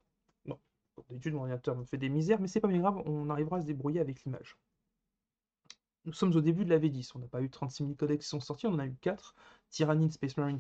D'habitude, 1.09 1.33
mon 1.33 1.41
ordinateur 1.41 1.75
me 1.75 1.83
fait 1.85 1.97
des 1.97 2.09
misères, 2.09 2.39
mais 2.39 2.47
c'est 2.47 2.59
pas 2.59 2.67
bien 2.67 2.79
grave, 2.79 3.01
on 3.05 3.29
arrivera 3.29 3.57
à 3.57 3.61
se 3.61 3.65
débrouiller 3.65 3.99
avec 3.99 4.23
l'image. 4.23 4.57
Nous 6.05 6.13
sommes 6.13 6.35
au 6.35 6.41
début 6.41 6.65
de 6.65 6.69
la 6.69 6.79
V10, 6.79 7.11
on 7.15 7.19
n'a 7.19 7.27
pas 7.27 7.41
eu 7.41 7.49
36 7.49 7.83
000 7.83 7.95
codecs 7.95 8.21
qui 8.21 8.27
sont 8.27 8.39
sortis, 8.39 8.67
on 8.67 8.73
en 8.73 8.79
a 8.79 8.85
eu 8.85 8.95
4, 9.01 9.35
Tyrannid, 9.69 10.11
Space 10.11 10.37
Marines, 10.37 10.59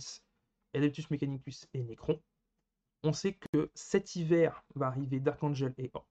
Adeptus 0.73 1.09
Mechanicus 1.09 1.67
et 1.73 1.83
Necron. 1.83 2.21
On 3.03 3.13
sait 3.13 3.33
que 3.33 3.71
cet 3.73 4.15
hiver 4.15 4.63
va 4.75 4.87
arriver 4.87 5.19
Dark 5.19 5.41
Angel 5.43 5.73
et 5.77 5.89
Orc. 5.93 6.05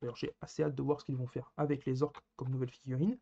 D'ailleurs, 0.00 0.16
j'ai 0.16 0.34
assez 0.40 0.62
hâte 0.62 0.74
de 0.74 0.82
voir 0.82 1.00
ce 1.00 1.04
qu'ils 1.04 1.16
vont 1.16 1.26
faire 1.26 1.52
avec 1.56 1.84
les 1.84 2.02
orques 2.02 2.24
comme 2.36 2.48
nouvelle 2.50 2.70
figurine. 2.70 3.18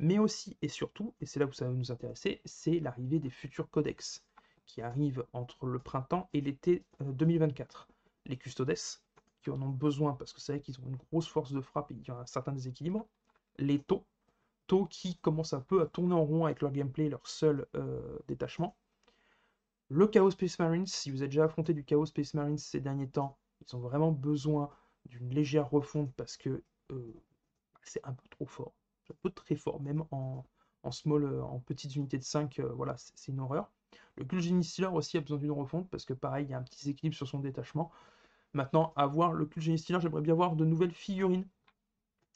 Mais 0.00 0.18
aussi 0.18 0.56
et 0.62 0.68
surtout, 0.68 1.14
et 1.20 1.26
c'est 1.26 1.38
là 1.40 1.46
où 1.46 1.52
ça 1.52 1.66
va 1.66 1.72
nous 1.72 1.92
intéresser, 1.92 2.40
c'est 2.44 2.80
l'arrivée 2.80 3.20
des 3.20 3.30
futurs 3.30 3.68
codex 3.70 4.24
qui 4.64 4.80
arrivent 4.80 5.26
entre 5.32 5.66
le 5.66 5.78
printemps 5.78 6.28
et 6.32 6.40
l'été 6.40 6.84
2024. 7.00 7.88
Euh, 7.88 7.94
les 8.26 8.36
Custodes, 8.36 8.74
qui 9.42 9.50
en 9.50 9.60
ont 9.62 9.70
besoin 9.70 10.14
parce 10.14 10.32
que 10.32 10.40
c'est 10.40 10.52
vrai 10.52 10.60
qu'ils 10.60 10.78
ont 10.80 10.86
une 10.86 10.96
grosse 10.96 11.28
force 11.28 11.52
de 11.52 11.60
frappe 11.60 11.90
et 11.92 11.94
il 11.94 12.06
y 12.06 12.10
a 12.10 12.18
un 12.18 12.26
certain 12.26 12.52
déséquilibre. 12.52 13.06
Les 13.58 13.78
taux, 13.78 14.04
taux 14.66 14.86
qui 14.86 15.16
commencent 15.16 15.52
un 15.52 15.60
peu 15.60 15.80
à 15.80 15.86
tourner 15.86 16.14
en 16.14 16.24
rond 16.24 16.44
avec 16.46 16.60
leur 16.62 16.72
gameplay, 16.72 17.08
leur 17.08 17.26
seul 17.26 17.66
euh, 17.74 18.18
détachement. 18.28 18.76
Le 19.88 20.06
Chaos 20.06 20.30
Space 20.30 20.58
Marines, 20.58 20.86
si 20.86 21.10
vous 21.10 21.22
avez 21.22 21.28
déjà 21.28 21.44
affronté 21.44 21.74
du 21.74 21.84
Chaos 21.84 22.06
Space 22.06 22.34
Marines 22.34 22.58
ces 22.58 22.80
derniers 22.80 23.08
temps, 23.08 23.36
ils 23.60 23.74
ont 23.76 23.80
vraiment 23.80 24.12
besoin 24.12 24.70
d'une 25.06 25.30
légère 25.30 25.68
refonte 25.68 26.12
parce 26.14 26.36
que 26.36 26.62
euh, 26.92 27.12
c'est 27.82 28.04
un 28.04 28.12
peu 28.12 28.28
trop 28.28 28.46
fort. 28.46 28.72
Un 29.10 29.16
peu 29.22 29.30
très 29.30 29.56
fort, 29.56 29.80
même 29.80 30.04
en, 30.12 30.44
small, 30.92 31.24
euh, 31.24 31.42
en 31.42 31.58
petites 31.58 31.96
unités 31.96 32.18
de 32.18 32.22
5, 32.22 32.60
voilà, 32.60 32.96
c'est 32.96 33.32
une 33.32 33.40
horreur. 33.40 33.70
Le 34.16 34.24
Gul'Genie 34.24 34.70
aussi 34.92 35.16
a 35.16 35.20
besoin 35.20 35.38
d'une 35.38 35.50
refonte 35.50 35.88
parce 35.90 36.04
que 36.04 36.12
pareil, 36.12 36.46
il 36.46 36.50
y 36.50 36.54
a 36.54 36.58
un 36.58 36.62
petit 36.62 36.84
déséquilibre 36.84 37.16
sur 37.16 37.26
son 37.26 37.40
détachement. 37.40 37.90
Maintenant, 38.52 38.92
à 38.96 39.06
voir 39.06 39.32
le 39.32 39.46
Cul 39.46 39.78
Stealer, 39.78 40.00
j'aimerais 40.00 40.22
bien 40.22 40.34
voir 40.34 40.56
de 40.56 40.64
nouvelles 40.64 40.92
figurines 40.92 41.46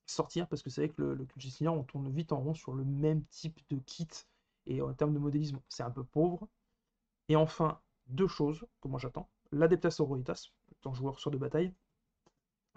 sortir, 0.06 0.46
parce 0.48 0.62
que 0.62 0.70
c'est 0.70 0.82
vrai 0.82 0.94
que 0.94 1.02
le, 1.02 1.14
le 1.14 1.26
Stealer, 1.38 1.72
on 1.72 1.82
tourne 1.82 2.10
vite 2.10 2.32
en 2.32 2.40
rond 2.40 2.54
sur 2.54 2.74
le 2.74 2.84
même 2.84 3.24
type 3.26 3.60
de 3.70 3.78
kit, 3.78 4.08
et 4.66 4.80
en 4.82 4.92
termes 4.94 5.14
de 5.14 5.18
modélisme, 5.18 5.60
c'est 5.68 5.82
un 5.82 5.90
peu 5.90 6.04
pauvre. 6.04 6.48
Et 7.28 7.36
enfin, 7.36 7.80
deux 8.06 8.28
choses 8.28 8.66
que 8.80 8.88
moi 8.88 8.98
j'attends. 9.00 9.28
L'Adeptas 9.52 9.96
Auroritas, 10.00 10.50
étant 10.72 10.94
joueur 10.94 11.18
sur 11.18 11.30
de 11.30 11.38
bataille. 11.38 11.72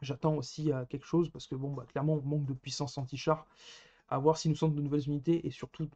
J'attends 0.02 0.36
aussi 0.36 0.72
à 0.72 0.86
quelque 0.86 1.06
chose, 1.06 1.30
parce 1.30 1.48
que 1.48 1.56
bon, 1.56 1.74
bah, 1.74 1.86
clairement, 1.86 2.14
on 2.14 2.22
manque 2.22 2.46
de 2.46 2.54
puissance 2.54 2.98
anti-char. 2.98 3.46
À 4.10 4.20
voir 4.20 4.38
si 4.38 4.48
nous 4.48 4.56
sommes 4.56 4.74
de 4.74 4.82
nouvelles 4.82 5.08
unités, 5.08 5.46
et 5.46 5.52
surtout 5.52 5.90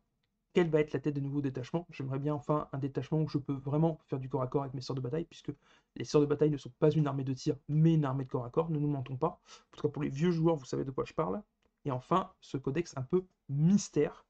quelle 0.54 0.70
va 0.70 0.80
être 0.82 0.94
la 0.94 1.00
tête 1.00 1.16
de 1.16 1.20
nouveau 1.22 1.42
détachement. 1.42 1.88
J'aimerais 1.92 2.20
bien 2.20 2.34
enfin 2.34 2.68
un 2.74 2.78
détachement 2.78 3.22
où 3.22 3.28
je 3.28 3.38
peux 3.38 3.54
vraiment 3.54 4.00
faire 4.08 4.20
du 4.20 4.30
corps 4.30 4.42
à 4.42 4.48
corps 4.48 4.64
avec 4.64 4.74
mes 4.74 4.82
sorts 4.82 4.96
de 4.96 5.02
bataille, 5.02 5.26
puisque 5.26 5.52
les 5.96 6.04
sorts 6.04 6.22
de 6.22 6.26
bataille 6.26 6.50
ne 6.50 6.58
sont 6.58 6.72
pas 6.80 6.92
une 6.92 7.08
armée 7.08 7.24
de 7.24 7.34
tir, 7.34 7.56
mais 7.70 7.94
une 7.94 8.06
armée 8.06 8.26
de 8.26 8.30
corps 8.30 8.46
à 8.46 8.50
corps, 8.50 8.70
ne 8.70 8.80
nous 8.80 8.88
mentons 8.88 9.18
pas. 9.18 9.40
En 9.74 9.76
tout 9.78 9.82
cas, 9.82 9.90
pour 9.90 10.04
les 10.04 10.10
vieux 10.10 10.32
joueurs, 10.32 10.56
vous 10.56 10.66
savez 10.66 10.84
de 10.84 10.92
quoi 10.92 11.06
je 11.06 11.14
parle. 11.14 11.42
Et 11.86 11.92
enfin, 11.92 12.32
ce 12.42 12.58
codex 12.58 12.96
un 12.98 13.04
peu 13.04 13.26
mystère. 13.50 14.26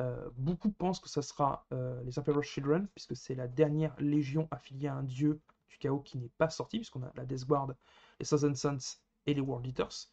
Euh, 0.00 0.30
beaucoup 0.36 0.70
pensent 0.70 1.00
que 1.00 1.08
ça 1.08 1.22
sera 1.22 1.66
euh, 1.72 2.00
les 2.04 2.18
Imperial 2.18 2.42
Children, 2.42 2.86
puisque 2.94 3.16
c'est 3.16 3.34
la 3.34 3.48
dernière 3.48 3.96
légion 3.98 4.46
affiliée 4.50 4.88
à 4.88 4.94
un 4.94 5.02
dieu 5.02 5.40
du 5.68 5.78
chaos 5.78 6.00
qui 6.00 6.18
n'est 6.18 6.30
pas 6.38 6.50
sorti, 6.50 6.78
puisqu'on 6.78 7.02
a 7.02 7.12
la 7.16 7.24
Death 7.24 7.46
Guard, 7.46 7.74
les 8.20 8.26
Thousand 8.26 8.54
Sons 8.54 8.98
et 9.26 9.34
les 9.34 9.40
World 9.40 9.66
Eaters. 9.66 10.08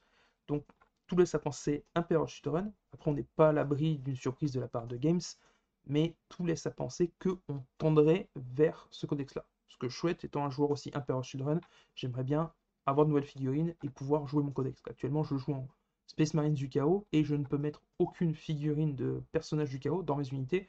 Donc 0.47 0.65
tout 1.07 1.15
laisse 1.15 1.35
à 1.35 1.39
penser 1.39 1.83
Imperial 1.95 2.27
Children. 2.27 2.71
Après, 2.93 3.11
on 3.11 3.13
n'est 3.13 3.27
pas 3.35 3.49
à 3.49 3.51
l'abri 3.51 3.99
d'une 3.99 4.15
surprise 4.15 4.51
de 4.51 4.59
la 4.59 4.67
part 4.67 4.87
de 4.87 4.97
Games, 4.97 5.21
mais 5.85 6.15
tout 6.29 6.45
laisse 6.45 6.65
à 6.65 6.71
penser 6.71 7.11
qu'on 7.19 7.63
tendrait 7.77 8.29
vers 8.35 8.87
ce 8.91 9.05
codex-là. 9.05 9.45
Ce 9.67 9.77
que 9.77 9.89
je 9.89 9.97
souhaite, 9.97 10.23
étant 10.23 10.45
un 10.45 10.49
joueur 10.49 10.71
aussi 10.71 10.91
Imperial 10.93 11.23
Children, 11.23 11.61
j'aimerais 11.95 12.23
bien 12.23 12.51
avoir 12.85 13.05
de 13.05 13.09
nouvelles 13.09 13.25
figurines 13.25 13.75
et 13.83 13.89
pouvoir 13.89 14.27
jouer 14.27 14.43
mon 14.43 14.51
codex. 14.51 14.81
Actuellement, 14.87 15.23
je 15.23 15.35
joue 15.35 15.53
en 15.53 15.67
Space 16.07 16.33
Marines 16.33 16.53
du 16.53 16.69
chaos 16.69 17.05
et 17.11 17.23
je 17.23 17.35
ne 17.35 17.43
peux 17.43 17.57
mettre 17.57 17.81
aucune 17.99 18.35
figurine 18.35 18.95
de 18.95 19.23
personnage 19.31 19.69
du 19.69 19.79
chaos 19.79 20.03
dans 20.03 20.15
mes 20.15 20.27
unités 20.29 20.67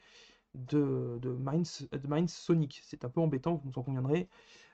de, 0.55 1.19
de 1.21 2.27
Sonic. 2.27 2.81
C'est 2.83 3.05
un 3.05 3.09
peu 3.09 3.21
embêtant, 3.21 3.61
vous 3.63 3.79
en 3.79 3.83
conviendrez, 3.83 4.27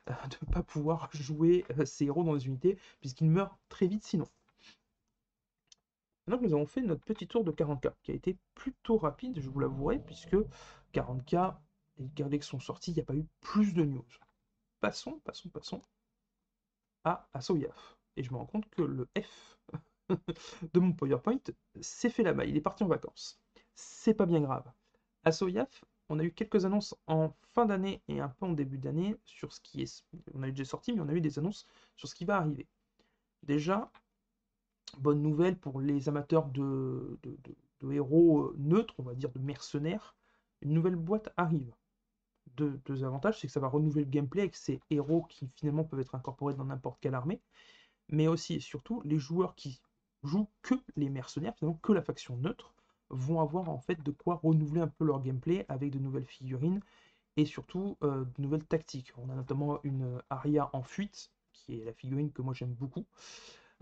euh, 0.09 0.13
de 0.29 0.37
ne 0.47 0.51
pas 0.51 0.63
pouvoir 0.63 1.09
jouer 1.13 1.65
euh, 1.77 1.85
ces 1.85 2.05
héros 2.05 2.23
dans 2.23 2.33
les 2.33 2.47
unités, 2.47 2.77
puisqu'ils 3.01 3.29
meurent 3.29 3.57
très 3.69 3.87
vite 3.87 4.03
sinon. 4.03 4.27
Que 6.25 6.31
nous 6.31 6.53
avons 6.53 6.65
fait 6.65 6.81
notre 6.81 7.03
petit 7.03 7.27
tour 7.27 7.43
de 7.43 7.51
40K, 7.51 7.93
qui 8.01 8.11
a 8.11 8.13
été 8.13 8.37
plutôt 8.55 8.97
rapide, 8.97 9.39
je 9.39 9.49
vous 9.49 9.59
l'avouerai, 9.59 9.99
puisque 9.99 10.37
40K, 10.93 11.55
les 11.97 12.39
que 12.39 12.45
sont 12.45 12.59
sortis, 12.59 12.91
il 12.91 12.95
n'y 12.95 13.01
a 13.01 13.05
pas 13.05 13.15
eu 13.15 13.25
plus 13.41 13.73
de 13.73 13.83
news. 13.83 14.05
Passons, 14.79 15.19
passons, 15.25 15.49
passons 15.49 15.81
à 17.03 17.27
Asoyaf. 17.33 17.97
Et 18.15 18.23
je 18.23 18.31
me 18.31 18.37
rends 18.37 18.45
compte 18.45 18.69
que 18.69 18.81
le 18.81 19.09
F 19.19 19.57
de 20.73 20.79
mon 20.79 20.93
PowerPoint 20.93 21.39
s'est 21.81 22.09
fait 22.09 22.23
là-bas, 22.23 22.45
il 22.45 22.55
est 22.55 22.61
parti 22.61 22.83
en 22.83 22.87
vacances. 22.87 23.39
C'est 23.75 24.13
pas 24.13 24.25
bien 24.25 24.41
grave. 24.41 24.71
Asoyaf, 25.25 25.83
on 26.09 26.19
a 26.19 26.23
eu 26.23 26.31
quelques 26.31 26.65
annonces 26.65 26.95
en 27.07 27.33
fin 27.53 27.65
d'année 27.65 28.01
et 28.07 28.19
un 28.19 28.29
peu 28.29 28.45
en 28.45 28.53
début 28.53 28.77
d'année 28.77 29.15
sur 29.25 29.53
ce 29.53 29.59
qui 29.59 29.81
est. 29.81 30.03
On 30.33 30.43
a 30.43 30.47
eu 30.47 30.51
déjà 30.51 30.69
sorti, 30.69 30.93
mais 30.93 31.01
on 31.01 31.09
a 31.09 31.13
eu 31.13 31.21
des 31.21 31.39
annonces 31.39 31.65
sur 31.95 32.07
ce 32.07 32.15
qui 32.15 32.25
va 32.25 32.37
arriver. 32.37 32.67
Déjà, 33.43 33.91
bonne 34.99 35.21
nouvelle 35.21 35.57
pour 35.57 35.81
les 35.81 36.09
amateurs 36.09 36.47
de, 36.47 37.19
héros 37.91 38.41
euh, 38.41 38.55
neutres, 38.57 38.95
on 38.99 39.03
va 39.03 39.13
dire 39.15 39.31
de 39.31 39.39
mercenaires. 39.39 40.15
Une 40.61 40.73
nouvelle 40.73 40.95
boîte 40.95 41.33
arrive. 41.37 41.73
Deux, 42.55 43.03
avantages, 43.03 43.39
c'est 43.39 43.47
que 43.47 43.53
ça 43.53 43.59
va 43.59 43.67
renouveler 43.67 44.03
le 44.03 44.09
gameplay 44.09 44.41
avec 44.43 44.55
ces 44.55 44.79
héros 44.89 45.23
qui 45.23 45.49
finalement 45.55 45.83
peuvent 45.83 45.99
être 45.99 46.15
incorporés 46.15 46.53
dans 46.53 46.65
n'importe 46.65 46.99
quelle 47.01 47.15
armée, 47.15 47.41
mais 48.09 48.27
aussi 48.27 48.55
et 48.55 48.59
surtout 48.59 49.01
les 49.03 49.17
joueurs 49.17 49.55
qui 49.55 49.81
jouent 50.23 50.49
que 50.61 50.75
les 50.95 51.09
mercenaires, 51.09 51.55
finalement 51.55 51.79
que 51.81 51.93
la 51.93 52.01
faction 52.01 52.37
neutre, 52.37 52.73
vont 53.09 53.41
avoir 53.41 53.69
en 53.69 53.79
fait 53.79 54.01
de 54.03 54.11
quoi 54.11 54.35
renouveler 54.35 54.81
un 54.81 54.87
peu 54.87 55.05
leur 55.05 55.21
gameplay 55.21 55.65
avec 55.67 55.91
de 55.91 55.99
nouvelles 55.99 56.25
figurines 56.25 56.79
et 57.37 57.45
surtout 57.45 57.97
euh, 58.03 58.23
de 58.23 58.41
nouvelles 58.41 58.65
tactiques. 58.65 59.13
On 59.17 59.29
a 59.29 59.35
notamment 59.35 59.79
une 59.83 60.21
Aria 60.29 60.69
en 60.73 60.83
fuite, 60.83 61.31
qui 61.51 61.79
est 61.79 61.85
la 61.85 61.93
figurine 61.93 62.31
que 62.31 62.41
moi 62.41 62.53
j'aime 62.53 62.73
beaucoup, 62.73 63.05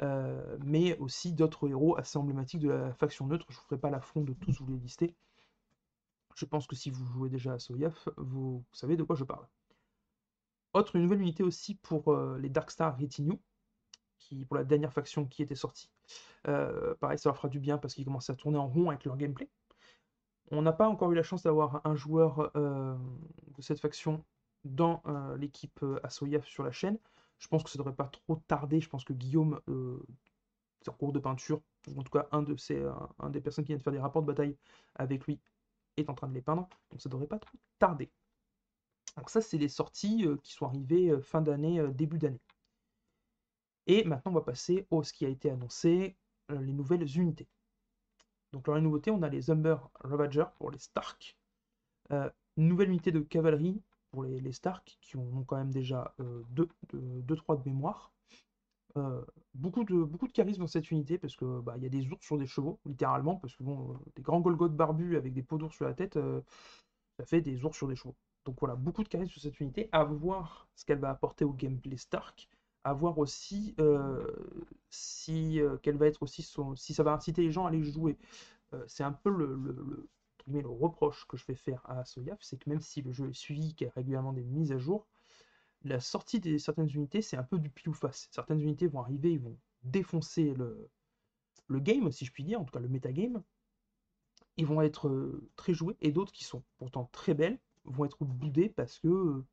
mais 0.01 0.98
aussi 0.98 1.34
d'autres 1.34 1.70
héros 1.70 1.98
assez 1.98 2.17
emblématiques 2.17 2.62
de 2.62 2.70
la 2.70 2.93
faction 2.93 3.27
neutre. 3.27 3.46
Je 3.50 3.55
ne 3.55 3.60
vous 3.60 3.65
ferai 3.65 3.77
pas 3.77 3.89
l'affront 3.89 4.22
de 4.22 4.34
tous 4.34 4.60
vous 4.60 4.72
les 4.72 4.79
lister. 4.79 5.15
Je 6.36 6.46
pense 6.46 6.65
que 6.65 6.75
si 6.75 6.89
vous 6.89 7.05
jouez 7.05 7.29
déjà 7.29 7.53
à 7.53 7.60
Soyaf, 7.60 8.10
vous 8.17 8.63
savez 8.72 8.96
de 8.96 9.03
quoi 9.03 9.15
je 9.15 9.24
parle. 9.24 9.46
Autre 10.74 10.98
nouvelle 10.98 11.22
unité 11.22 11.43
aussi 11.43 11.75
pour 11.75 12.15
les 12.38 12.50
Darkstar 12.50 12.98
Retinue, 12.98 13.39
qui, 14.17 14.46
pour 14.46 14.55
la 14.55 14.63
dernière 14.63 14.93
faction 14.93 15.25
qui 15.25 15.43
était 15.43 15.55
sortie. 15.55 15.89
pareil, 16.43 17.20
ça 17.20 17.29
leur 17.29 17.36
fera 17.36 17.50
du 17.50 17.60
bien 17.60 17.77
parce 17.77 17.93
qu'ils 17.93 18.05
commencent 18.05 18.29
à 18.29 18.36
tourner 18.36 18.58
en 18.58 18.67
rond 18.67 18.89
avec 18.89 19.03
leur 19.05 19.17
gameplay. 19.17 19.50
On 20.50 20.62
n'a 20.62 20.74
pas 20.74 20.88
encore 20.88 21.12
eu 21.12 21.15
la 21.15 21.24
chance 21.24 21.43
d'avoir 21.43 21.81
un 21.86 21.96
joueur 21.96 22.51
de 22.55 23.62
cette 23.62 23.79
faction 23.79 24.24
dans 24.63 25.03
l'équipe 25.38 25.84
Asoyaf 26.03 26.46
sur 26.48 26.63
la 26.63 26.72
chaîne. 26.72 26.98
Je 27.41 27.48
pense 27.48 27.63
que 27.63 27.69
ça 27.69 27.77
devrait 27.77 27.95
pas 27.95 28.07
trop 28.07 28.38
tarder. 28.48 28.79
Je 28.79 28.88
pense 28.88 29.03
que 29.03 29.13
Guillaume, 29.13 29.60
c'est 30.81 30.89
en 30.89 30.93
cours 30.93 31.12
de 31.12 31.19
peinture, 31.19 31.62
ou 31.89 32.00
en 32.00 32.03
tout 32.03 32.12
cas 32.12 32.27
un 32.31 32.43
de 32.43 32.55
ces, 32.55 32.81
un 33.19 33.29
des 33.29 33.41
personnes 33.41 33.65
qui 33.65 33.74
vient 33.74 33.77
de 33.77 33.83
faire 33.83 33.91
des 33.91 34.00
rapports 34.00 34.21
de 34.21 34.27
bataille 34.27 34.55
avec 34.95 35.25
lui 35.25 35.39
est 35.98 36.10
en 36.10 36.13
train 36.13 36.27
de 36.27 36.33
les 36.33 36.41
peindre. 36.41 36.69
Donc 36.89 37.01
ça 37.01 37.10
devrait 37.10 37.27
pas 37.27 37.39
trop 37.39 37.57
tarder. 37.79 38.10
Donc 39.17 39.29
ça, 39.29 39.41
c'est 39.41 39.57
les 39.57 39.67
sorties 39.67 40.25
qui 40.43 40.53
sont 40.53 40.65
arrivées 40.65 41.19
fin 41.21 41.41
d'année, 41.41 41.86
début 41.89 42.17
d'année. 42.17 42.39
Et 43.88 44.03
maintenant, 44.05 44.31
on 44.31 44.36
va 44.36 44.41
passer 44.41 44.88
au 44.91 45.03
ce 45.03 45.12
qui 45.12 45.25
a 45.25 45.29
été 45.29 45.50
annoncé, 45.50 46.15
les 46.50 46.74
nouvelles 46.74 47.17
unités. 47.17 47.48
Donc 48.53 48.65
dans 48.65 48.75
les 48.75 48.81
nouveautés, 48.81 49.12
on 49.12 49.21
a 49.24 49.29
les 49.29 49.50
Umber 49.50 49.77
Ravager 49.95 50.45
pour 50.57 50.71
les 50.71 50.79
Stark. 50.79 51.38
nouvelle 52.55 52.89
unité 52.89 53.12
de 53.12 53.21
cavalerie 53.21 53.81
les, 54.24 54.51
Stark, 54.51 54.98
qui 55.01 55.18
ont 55.18 55.44
quand 55.46 55.58
même 55.58 55.72
déjà 55.72 56.13
2-3 56.20 56.46
de, 56.56 56.65
de, 57.25 57.70
mémoire. 57.70 58.12
beaucoup, 59.53 59.84
de, 59.84 60.03
beaucoup 60.03 60.27
de 60.27 60.34
charisme 60.34 60.62
dans 60.62 60.68
cette 60.68 60.91
unité, 60.91 61.18
parce 61.18 61.36
que 61.36 61.62
bah, 61.62 61.77
y 61.77 61.86
a 61.86 61.89
des 61.89 62.12
ours 62.12 62.25
sur 62.25 62.38
des 62.38 62.48
chevaux, 62.48 62.80
littéralement, 62.86 63.38
parce 63.38 63.56
que 63.56 63.63
bon, 63.63 63.98
des 64.15 64.22
grands 64.22 64.41
Golgoth 64.41 64.75
barbus 64.75 65.18
avec 65.18 65.34
des 65.34 65.44
peaux 65.44 65.58
d'ours 65.58 65.75
sur 65.75 65.86
la 65.86 65.94
tête, 65.94 66.20
ça 67.18 67.25
fait 67.25 67.41
des 67.41 67.63
ours 67.63 67.77
sur 67.77 67.88
des 67.88 67.96
chevaux. 67.96 68.15
Donc 68.46 68.60
voilà, 68.60 68.75
beaucoup 68.75 69.03
de 69.03 69.08
charisme 69.08 69.32
sur 69.32 69.41
cette 69.41 69.60
unité, 69.60 69.88
à 69.91 70.03
voir 70.03 70.68
ce 70.75 70.86
qu'elle 70.86 71.00
va 71.00 71.10
apporter 71.10 71.46
au 71.46 71.53
gameplay 71.53 71.98
Stark, 71.98 72.50
à 72.84 72.94
voir 72.94 73.18
aussi 73.18 73.75
si 74.89 75.62
qu'elle 75.82 75.98
va 75.98 76.08
être 76.08 76.24
aussi 76.24 76.44
son, 76.44 76.75
si 76.75 76.94
ça 76.94 77.03
va 77.03 77.13
inciter 77.13 77.44
les 77.44 77.51
gens 77.51 77.65
à 77.65 77.72
les 77.72 77.84
jouer. 77.84 78.18
c'est 78.88 79.03
un 79.03 79.13
peu 79.13 79.30
le, 79.30 79.56
le, 79.56 80.10
reproche 80.48 81.25
que 81.27 81.38
je 81.38 81.45
vais 81.45 81.55
faire 81.55 81.81
à 81.89 82.05
Soyaf, 82.05 82.39
c'est 82.41 82.57
que 82.57 82.69
même 82.69 82.81
si 82.81 83.01
le 83.01 83.12
jeu 83.12 83.29
est 83.29 83.33
suivi, 83.33 83.74
qu'il 83.74 83.88
y 83.88 83.89
a 83.89 83.93
régulièrement 83.93 84.33
des 84.33 84.43
mises 84.43 84.71
à 84.71 84.77
jour, 84.77 85.07
la 85.83 86.00
sortie 86.00 86.39
de 86.39 86.57
certaines 86.57 86.89
unités, 86.89 87.21
c'est 87.21 87.38
un 87.38 87.43
peu 87.43 87.60
du 87.60 87.69
pile 87.69 87.89
ou 87.89 87.93
face. 87.93 88.27
Certaines 88.31 88.62
unités 88.62 88.88
vont 88.88 89.01
arriver, 89.01 89.33
ils 89.33 89.39
vont 89.39 89.57
défoncer 89.83 90.53
le, 90.53 90.89
le 91.67 91.79
game, 91.79 92.12
si 92.12 92.25
je 92.25 92.31
puis 92.31 92.43
dire, 92.43 92.62
en 92.62 92.65
tout 92.65 92.71
cas 92.71 92.79
le 92.79 92.89
metagame. 92.89 93.43
Ils 94.57 94.65
vont 94.65 94.81
être 94.81 95.41
très 95.55 95.74
joués, 95.74 95.98
et 96.01 96.12
d'autres 96.12 96.31
qui 96.31 96.43
sont 96.43 96.63
pourtant 96.77 97.10
très 97.12 97.33
belles 97.33 97.60
vont 97.86 98.05
être 98.05 98.24
boudées 98.24 98.69
parce 98.69 99.00
que 99.00 99.43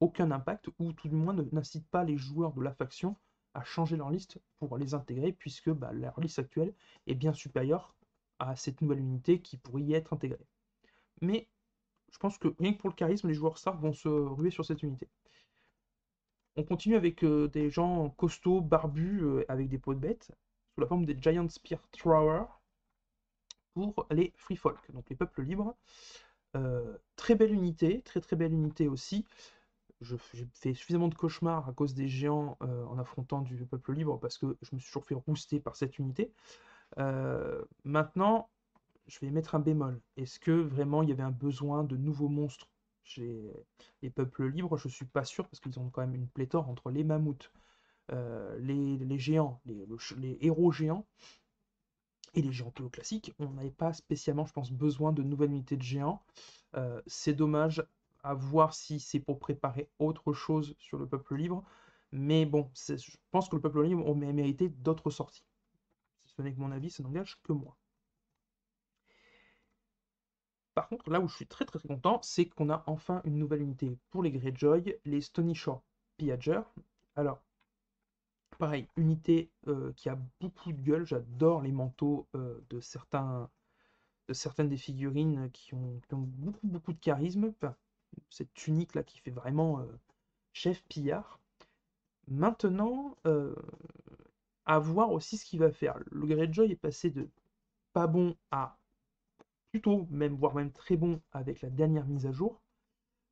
aucun 0.00 0.30
impact, 0.30 0.68
ou 0.78 0.92
tout 0.92 1.08
du 1.08 1.16
moins 1.16 1.34
n'incite 1.52 1.86
pas 1.88 2.04
les 2.04 2.16
joueurs 2.16 2.52
de 2.52 2.62
la 2.62 2.72
faction 2.72 3.16
à 3.54 3.64
changer 3.64 3.96
leur 3.96 4.10
liste 4.10 4.38
pour 4.58 4.76
les 4.78 4.94
intégrer, 4.94 5.32
puisque 5.32 5.70
bah, 5.70 5.92
leur 5.92 6.20
liste 6.20 6.38
actuelle 6.38 6.74
est 7.06 7.14
bien 7.14 7.32
supérieure 7.32 7.94
à 8.38 8.56
cette 8.56 8.80
nouvelle 8.80 9.00
unité 9.00 9.40
qui 9.40 9.56
pourrait 9.56 9.82
y 9.82 9.94
être 9.94 10.12
intégrée. 10.12 10.46
Mais 11.20 11.48
je 12.12 12.18
pense 12.18 12.38
que 12.38 12.48
rien 12.58 12.72
que 12.72 12.78
pour 12.78 12.90
le 12.90 12.94
charisme, 12.94 13.28
les 13.28 13.34
joueurs 13.34 13.58
Stark 13.58 13.80
vont 13.80 13.92
se 13.92 14.08
ruer 14.08 14.50
sur 14.50 14.64
cette 14.64 14.82
unité. 14.82 15.08
On 16.56 16.64
continue 16.64 16.96
avec 16.96 17.22
euh, 17.22 17.48
des 17.48 17.70
gens 17.70 18.10
costauds, 18.10 18.60
barbus, 18.60 19.22
euh, 19.22 19.44
avec 19.48 19.68
des 19.68 19.78
peaux 19.78 19.94
de 19.94 20.00
bêtes, 20.00 20.32
sous 20.74 20.80
la 20.80 20.86
forme 20.86 21.04
des 21.04 21.16
Giant 21.20 21.48
Spear 21.48 21.80
Thrower 21.92 22.44
pour 23.74 24.06
les 24.10 24.32
Free 24.34 24.56
Folk, 24.56 24.90
donc 24.92 25.08
les 25.08 25.16
peuples 25.16 25.42
libres. 25.42 25.76
Euh, 26.56 26.96
très 27.14 27.36
belle 27.36 27.52
unité, 27.52 28.02
très 28.02 28.20
très 28.20 28.34
belle 28.34 28.52
unité 28.52 28.88
aussi 28.88 29.26
je, 30.00 30.16
fais 30.16 30.74
suffisamment 30.74 31.08
de 31.08 31.14
cauchemars 31.14 31.68
à 31.68 31.72
cause 31.72 31.94
des 31.94 32.08
géants 32.08 32.56
en 32.60 32.98
affrontant 32.98 33.40
du 33.42 33.66
peuple 33.66 33.94
libre 33.94 34.18
parce 34.20 34.38
que 34.38 34.56
je 34.62 34.68
me 34.72 34.78
suis 34.78 34.88
toujours 34.88 35.04
fait 35.04 35.14
rouster 35.14 35.58
par 35.60 35.74
cette 35.76 35.98
unité. 35.98 36.32
Euh, 36.98 37.62
maintenant, 37.84 38.48
je 39.06 39.18
vais 39.20 39.30
mettre 39.30 39.54
un 39.54 39.60
bémol. 39.60 40.00
Est-ce 40.16 40.40
que 40.40 40.50
vraiment 40.50 41.02
il 41.02 41.08
y 41.08 41.12
avait 41.12 41.22
un 41.22 41.30
besoin 41.30 41.84
de 41.84 41.96
nouveaux 41.96 42.28
monstres 42.28 42.68
chez 43.04 43.52
les 44.02 44.10
peuples 44.10 44.46
libres? 44.46 44.76
Je 44.76 44.88
suis 44.88 45.04
pas 45.04 45.24
sûr 45.24 45.46
parce 45.48 45.60
qu'ils 45.60 45.78
ont 45.78 45.90
quand 45.90 46.00
même 46.00 46.14
une 46.14 46.28
pléthore 46.28 46.68
entre 46.68 46.90
les 46.90 47.04
mammouths, 47.04 47.50
euh, 48.12 48.58
les, 48.58 49.18
géants, 49.18 49.60
les, 49.66 50.38
héros 50.40 50.72
géants 50.72 51.06
et 52.34 52.42
les 52.42 52.52
géants 52.52 52.72
classiques. 52.92 53.34
On 53.38 53.50
n'avait 53.50 53.70
pas 53.70 53.92
spécialement, 53.92 54.46
je 54.46 54.52
pense, 54.52 54.72
besoin 54.72 55.12
de 55.12 55.22
nouvelles 55.22 55.50
unités 55.50 55.76
de 55.76 55.82
géants. 55.82 56.22
c'est 57.06 57.34
dommage 57.34 57.84
à 58.22 58.34
voir 58.34 58.74
si 58.74 59.00
c'est 59.00 59.20
pour 59.20 59.38
préparer 59.38 59.88
autre 59.98 60.32
chose 60.32 60.74
sur 60.78 60.98
le 60.98 61.06
peuple 61.06 61.36
libre. 61.36 61.64
Mais 62.12 62.46
bon, 62.46 62.70
je 62.74 63.16
pense 63.30 63.48
que 63.48 63.56
le 63.56 63.62
peuple 63.62 63.82
libre 63.82 64.06
aurait 64.06 64.32
mérité 64.32 64.68
d'autres 64.68 65.10
sorties. 65.10 65.44
Que 66.38 66.60
mon 66.60 66.70
avis, 66.70 66.90
ça 66.90 67.02
n'engage 67.02 67.40
que 67.42 67.52
moi. 67.52 67.76
Par 70.74 70.88
contre, 70.88 71.10
là 71.10 71.20
où 71.20 71.26
je 71.26 71.34
suis 71.34 71.46
très 71.46 71.64
très, 71.64 71.80
très 71.80 71.88
content, 71.88 72.20
c'est 72.22 72.46
qu'on 72.46 72.70
a 72.70 72.84
enfin 72.86 73.20
une 73.24 73.36
nouvelle 73.36 73.62
unité 73.62 73.98
pour 74.10 74.22
les 74.22 74.30
Greyjoy, 74.30 74.96
les 75.04 75.20
Stony 75.20 75.56
Shore 75.56 75.82
Pillager. 76.16 76.60
Alors, 77.16 77.42
pareil, 78.58 78.86
unité 78.96 79.50
euh, 79.66 79.92
qui 79.94 80.08
a 80.08 80.16
beaucoup 80.40 80.72
de 80.72 80.80
gueule. 80.80 81.04
J'adore 81.04 81.62
les 81.62 81.72
manteaux 81.72 82.28
euh, 82.36 82.60
de 82.70 82.80
certains 82.80 83.50
de 84.28 84.34
certaines 84.34 84.68
des 84.68 84.76
figurines 84.76 85.50
qui 85.52 85.74
ont, 85.74 86.00
beaucoup 86.12 86.68
beaucoup 86.68 86.92
de 86.92 87.00
charisme 87.00 87.52
cette 88.28 88.52
tunique 88.54 88.94
là 88.94 89.02
qui 89.02 89.18
fait 89.18 89.30
vraiment 89.30 89.80
euh, 89.80 89.86
chef 90.52 90.84
pillard. 90.84 91.40
Maintenant, 92.28 93.16
à 94.68 94.78
voir 94.78 95.10
aussi 95.10 95.36
ce 95.36 95.44
qu'il 95.44 95.58
va 95.58 95.72
faire. 95.72 95.98
Le 96.12 96.26
Greyjoy 96.26 96.70
est 96.70 96.76
passé 96.76 97.10
de 97.10 97.28
pas 97.92 98.06
bon 98.06 98.36
à 98.52 98.76
plutôt 99.70 100.06
même, 100.10 100.34
voire 100.34 100.54
même 100.54 100.70
très 100.72 100.96
bon 100.96 101.20
avec 101.32 101.60
la 101.62 101.70
dernière 101.70 102.06
mise 102.06 102.26
à 102.26 102.32
jour. 102.32 102.62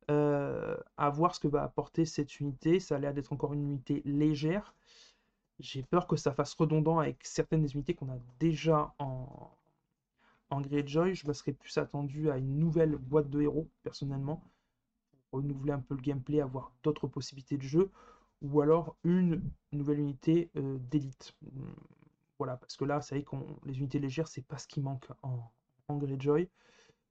Euh, 0.09 0.77
à 0.97 1.09
voir 1.09 1.35
ce 1.35 1.39
que 1.39 1.47
va 1.47 1.63
apporter 1.63 2.05
cette 2.05 2.39
unité. 2.39 2.79
Ça 2.79 2.95
a 2.95 2.99
l'air 2.99 3.13
d'être 3.13 3.33
encore 3.33 3.53
une 3.53 3.63
unité 3.63 4.01
légère. 4.05 4.73
J'ai 5.59 5.83
peur 5.83 6.07
que 6.07 6.15
ça 6.15 6.31
fasse 6.33 6.53
redondant 6.53 6.99
avec 6.99 7.25
certaines 7.25 7.61
des 7.61 7.73
unités 7.73 7.93
qu'on 7.93 8.09
a 8.09 8.17
déjà 8.39 8.93
en, 8.99 9.51
en 10.49 10.61
Greyjoy. 10.61 11.15
Je 11.15 11.27
me 11.27 11.33
serais 11.33 11.53
plus 11.53 11.77
attendu 11.77 12.29
à 12.29 12.37
une 12.37 12.57
nouvelle 12.59 12.95
boîte 12.97 13.29
de 13.29 13.41
héros, 13.41 13.67
personnellement 13.83 14.43
renouveler 15.31 15.73
un 15.73 15.79
peu 15.79 15.95
le 15.95 16.01
gameplay, 16.01 16.41
avoir 16.41 16.71
d'autres 16.83 17.07
possibilités 17.07 17.57
de 17.57 17.63
jeu, 17.63 17.91
ou 18.41 18.61
alors 18.61 18.95
une 19.03 19.41
nouvelle 19.71 19.99
unité 19.99 20.49
euh, 20.57 20.77
d'élite. 20.79 21.35
Voilà, 22.37 22.57
parce 22.57 22.77
que 22.77 22.85
là, 22.85 23.01
c'est 23.01 23.15
vrai 23.15 23.23
que 23.23 23.35
les 23.65 23.79
unités 23.79 23.99
légères, 23.99 24.27
c'est 24.27 24.45
pas 24.45 24.57
ce 24.57 24.67
qui 24.67 24.79
manque 24.81 25.07
en, 25.23 25.51
Greyjoy. 25.89 26.49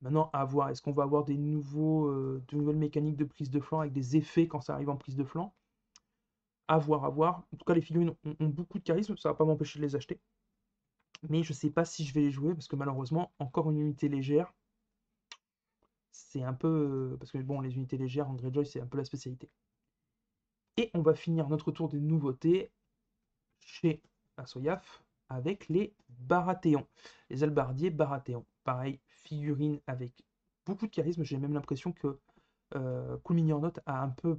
Maintenant, 0.03 0.31
à 0.33 0.45
voir, 0.45 0.69
est-ce 0.69 0.83
qu'on 0.83 0.93
va 0.93 1.05
avoir 1.05 1.25
des 1.25 1.37
nouveaux, 1.37 2.09
euh, 2.09 2.45
de 2.49 2.57
nouvelles 2.57 2.77
mécaniques 2.77 3.17
de 3.17 3.25
prise 3.25 3.51
de 3.51 3.61
flanc 3.61 3.81
avec 3.81 3.93
des 3.93 4.17
effets 4.17 4.47
quand 4.47 4.61
ça 4.61 4.75
arrive 4.75 4.91
en 4.91 4.97
prise 4.97 5.17
de 5.17 5.25
flanc? 5.25 5.55
À 6.69 6.79
voir, 6.79 7.05
à 7.05 7.09
voir. 7.09 7.47
En 7.53 7.57
tout 7.57 7.65
cas, 7.65 7.75
les 7.75 7.81
figurines 7.81 8.15
ont, 8.25 8.49
beaucoup 8.49 8.79
de 8.79 8.85
charisme, 8.85 9.17
ça 9.17 9.31
va 9.31 9.35
pas 9.35 9.45
m'empêcher 9.45 9.79
de 9.79 9.85
les 9.85 9.97
acheter. 9.97 10.21
Mais 11.29 11.43
je 11.43 11.53
sais 11.53 11.71
pas 11.71 11.85
si 11.85 12.05
je 12.05 12.13
vais 12.13 12.21
les 12.21 12.31
jouer 12.31 12.55
parce 12.55 12.69
que 12.69 12.77
malheureusement, 12.77 13.33
encore 13.39 13.71
une 13.71 13.79
unité 13.79 14.09
légère, 14.09 14.53
c'est 16.13 16.43
un 16.43 16.53
peu. 16.53 17.17
Parce 17.19 17.33
que 17.33 17.39
bon, 17.39 17.61
les 17.61 17.77
unités 17.77 17.97
légères 17.97 18.29
en 18.29 18.35
Greyjoy, 18.35 18.67
c'est 18.67 18.81
un 18.81 18.87
peu 18.87 18.99
la 18.99 19.05
spécialité. 19.05 19.49
Et 20.77 20.91
on 20.95 21.01
va 21.01 21.15
finir 21.15 21.49
notre 21.49 21.73
tour 21.73 21.89
des 21.89 22.01
nouveautés 22.01 22.71
chez 23.61 24.03
Asoyaf 24.37 25.03
avec 25.29 25.69
les 25.69 25.95
Baratheons. 26.09 26.87
Les 27.31 27.43
albardiers 27.43 27.91
Baratheons. 27.91 28.47
Pareil, 28.65 29.01
figurine 29.09 29.81
avec 29.87 30.13
beaucoup 30.67 30.87
de 30.87 30.91
charisme. 30.91 31.23
J'ai 31.23 31.39
même 31.39 31.55
l'impression 31.55 31.93
que 31.93 32.19
euh, 32.75 33.17
Note 33.31 33.81
a 33.87 34.03
un 34.03 34.11
peu 34.11 34.39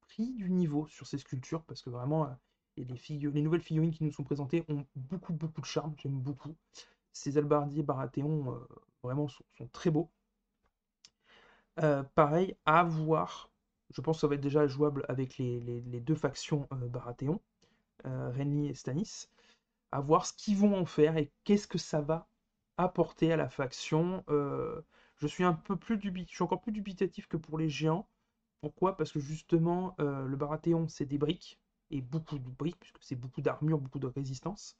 pris 0.00 0.32
du 0.34 0.50
niveau 0.50 0.86
sur 0.88 1.06
ces 1.06 1.18
sculptures 1.18 1.62
parce 1.64 1.82
que 1.82 1.90
vraiment, 1.90 2.24
euh, 2.24 2.34
les, 2.76 2.84
les 3.30 3.42
nouvelles 3.42 3.62
figurines 3.62 3.92
qui 3.92 4.04
nous 4.04 4.12
sont 4.12 4.24
présentées 4.24 4.64
ont 4.68 4.84
beaucoup, 4.96 5.32
beaucoup 5.32 5.60
de 5.60 5.66
charme. 5.66 5.94
J'aime 5.98 6.18
beaucoup. 6.18 6.56
Ces 7.12 7.38
albardiers 7.38 7.82
Baratheons 7.82 8.54
euh, 8.54 8.68
vraiment 9.02 9.28
sont, 9.28 9.44
très 9.72 9.90
beaux. 9.90 10.10
Euh, 11.80 12.02
pareil, 12.14 12.56
à 12.66 12.84
voir. 12.84 13.50
Je 13.90 14.00
pense 14.00 14.18
que 14.18 14.20
ça 14.22 14.26
va 14.28 14.34
être 14.34 14.40
déjà 14.40 14.66
jouable 14.66 15.04
avec 15.08 15.38
les, 15.38 15.80
deux 16.00 16.14
factions 16.14 16.68
euh, 16.72 16.88
Baratheon, 16.88 17.40
euh, 18.06 18.30
Renly 18.30 18.68
et 18.68 18.74
Stannis. 18.74 19.28
À 19.92 20.00
voir 20.00 20.26
ce 20.26 20.32
qu'ils 20.34 20.56
vont 20.56 20.76
en 20.76 20.86
faire 20.86 21.16
et 21.16 21.32
qu'est-ce 21.44 21.66
que 21.66 21.78
ça 21.78 22.00
va 22.00 22.28
apporter 22.76 23.32
à 23.32 23.36
la 23.36 23.48
faction. 23.48 24.22
je 24.28 25.26
suis 25.26 25.44
un 25.44 25.54
peu 25.54 25.76
plus 25.76 25.98
je 26.00 26.24
suis 26.34 26.44
encore 26.44 26.60
plus 26.60 26.72
dubitatif 26.72 27.26
que 27.26 27.36
pour 27.36 27.58
les 27.58 27.68
géants. 27.68 28.08
Pourquoi? 28.60 28.96
Parce 28.96 29.12
que 29.12 29.20
justement, 29.20 29.94
le 29.98 30.36
Baratheon, 30.36 30.88
c'est 30.88 31.06
des 31.06 31.18
briques. 31.18 31.58
et 31.90 32.02
beaucoup 32.02 32.38
de 32.38 32.48
briques, 32.50 32.78
puisque 32.78 33.02
c'est 33.02 33.16
beaucoup 33.16 33.40
d'armure, 33.40 33.78
beaucoup 33.78 33.98
de 33.98 34.06
résistance. 34.06 34.76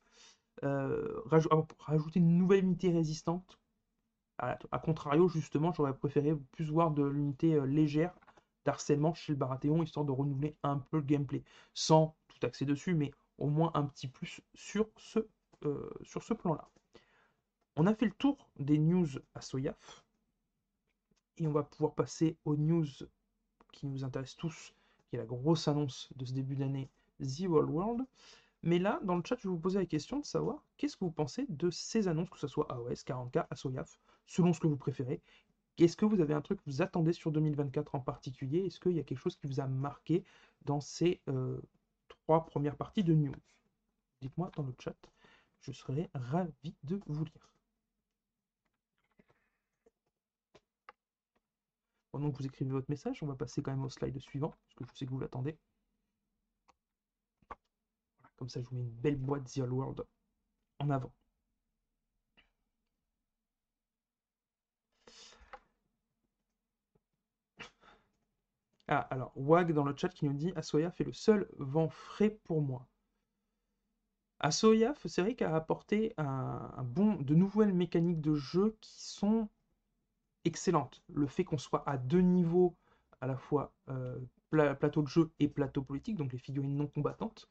Euh, 0.65 1.21
rajouter 1.81 2.19
une 2.21 2.37
nouvelle 2.37 2.65
unité 2.65 2.91
résistante. 2.91 3.59
A, 4.39 4.57
contrario, 4.79 5.29
justement, 5.29 5.73
j'aurais 5.73 5.97
préféré 5.97 6.35
plus 6.53 6.71
voir 6.71 6.91
de 6.91 7.05
l'unité 7.05 7.55
euh, 7.55 7.65
légère 7.65 8.15
d'harcèlement 8.65 9.15
chez 9.15 9.33
le 9.33 9.39
Baratheon, 9.39 9.83
histoire 9.83 10.07
de 10.07 10.13
renouveler 10.13 10.57
un 10.63 10.79
peu 10.79 10.99
le 10.99 11.05
gameplay, 11.05 11.43
sans 11.75 12.15
tout 12.29 12.47
axer 12.47 12.65
dessus, 12.65 12.95
mais 12.95 13.13
au 13.39 13.49
moins 13.49 13.71
un 13.75 13.85
petit 13.85 14.09
plus 14.09 14.41
sur 14.55 14.89
ce, 14.97 15.21
euh, 15.65 15.91
sur 16.03 16.23
ce 16.23 16.35
plan-là. 16.35 16.69
On 17.77 17.87
a 17.87 17.95
fait 17.95 18.07
le 18.07 18.13
tour 18.13 18.51
des 18.59 18.79
news 18.79 19.09
à 19.35 19.41
Soyaf, 19.41 20.05
et 21.39 21.47
on 21.47 21.53
va 21.53 21.63
pouvoir 21.63 21.95
passer 21.95 22.37
aux 22.45 22.57
news 22.57 22.87
qui 23.73 23.87
nous 23.87 24.05
intéressent 24.05 24.37
tous, 24.37 24.75
qui 25.09 25.17
est 25.17 25.19
la 25.19 25.27
grosse 25.27 25.69
annonce 25.69 26.11
de 26.17 26.25
ce 26.25 26.33
début 26.33 26.57
d'année, 26.57 26.91
The 27.21 27.47
World 27.49 27.71
World. 27.71 28.07
Mais 28.63 28.79
là, 28.79 28.99
dans 29.05 29.17
le 29.17 29.23
chat, 29.25 29.37
je 29.37 29.45
vais 29.45 29.55
vous 29.55 29.61
poser 29.61 29.79
la 29.79 29.87
question 29.87 30.19
de 30.19 30.27
savoir 30.27 30.65
qu'est-ce 30.77 30.97
que 30.97 31.05
vous 31.05 31.13
pensez 31.13 31.47
de 31.49 31.71
ces 31.71 32.09
annonces, 32.09 32.29
que 32.29 32.39
ce 32.39 32.49
soit 32.49 32.71
AOS, 32.73 33.05
40K, 33.05 33.47
ASOYAF, 33.51 34.01
selon 34.27 34.53
ce 34.53 34.59
que 34.61 34.67
vous 34.67 34.77
préférez. 34.77 35.21
Est-ce 35.79 35.97
que 35.97 36.05
vous 36.05 36.21
avez 36.21 36.35
un 36.35 36.41
truc 36.41 36.59
que 36.59 36.71
vous 36.71 36.83
attendez 36.83 37.13
sur 37.13 37.31
2024 37.33 37.95
en 37.95 38.01
particulier? 38.01 38.67
Est-ce 38.67 38.81
qu'il 38.81 38.93
y 38.93 39.01
a 39.01 39.05
quelque 39.05 39.19
chose 39.19 39.37
qui 39.37 39.47
vous 39.47 39.61
a 39.61 39.67
marqué 39.67 40.25
dans 40.65 40.81
ces 40.81 41.21
euh, 41.29 41.61
trois 42.09 42.45
premières 42.47 42.77
parties 42.77 43.05
de 43.05 43.15
news? 43.15 43.35
Dites-moi 44.21 44.51
dans 44.57 44.65
le 44.65 44.75
chat, 44.81 44.97
je 45.61 45.73
serai 45.73 46.11
ravi 46.15 46.75
de 46.83 47.01
vous 47.07 47.25
lire. 47.25 47.53
Pendant 52.11 52.31
que 52.33 52.39
vous 52.39 52.47
écrivez 52.47 52.71
votre 52.73 52.91
message, 52.91 53.23
on 53.23 53.27
va 53.27 53.37
passer 53.37 53.63
quand 53.63 53.71
même 53.71 53.85
au 53.85 53.89
slide 53.89 54.19
suivant, 54.19 54.51
parce 54.51 54.75
que 54.75 54.85
je 54.85 54.99
sais 54.99 55.07
que 55.07 55.11
vous 55.11 55.21
l'attendez. 55.21 55.57
Comme 58.37 58.49
ça, 58.49 58.61
je 58.61 58.67
vous 58.69 58.77
mets 58.77 58.83
une 58.83 58.91
belle 58.91 59.17
boîte 59.17 59.45
The 59.53 59.59
World 59.59 60.05
en 60.81 60.91
avant. 60.91 61.13
Ah, 68.89 69.01
alors, 69.11 69.33
Wag 69.37 69.73
dans 69.73 69.85
le 69.85 69.95
chat 69.97 70.09
qui 70.09 70.25
nous 70.25 70.33
dit 70.33 70.53
Asoya 70.57 70.91
fait 70.91 71.05
le 71.05 71.13
seul 71.13 71.49
vent 71.59 71.89
frais 71.91 72.31
pour 72.45 72.63
moi. 72.63 72.87
Asoya, 74.41 74.95
c'est 75.05 75.21
vrai 75.23 75.37
a 75.43 75.55
apporté 75.55 76.15
un, 76.17 76.73
bon, 76.85 77.15
de 77.15 77.35
nouvelles 77.35 77.73
mécaniques 77.75 78.21
de 78.21 78.35
jeu 78.35 78.77
qui 78.81 79.03
sont 79.03 79.49
excellentes. 80.45 81.03
Le 81.13 81.27
fait 81.27 81.45
qu'on 81.45 81.59
soit 81.59 81.89
à 81.89 81.99
deux 81.99 82.21
niveaux, 82.21 82.77
à 83.21 83.27
la 83.27 83.37
fois 83.37 83.75
euh, 83.91 84.19
plateau 84.51 85.03
de 85.03 85.09
jeu 85.09 85.31
et 85.39 85.49
plateau 85.49 85.83
politique, 85.83 86.17
donc 86.17 86.33
les 86.33 86.39
figurines 86.39 86.77
non 86.77 86.87
combattantes, 86.87 87.49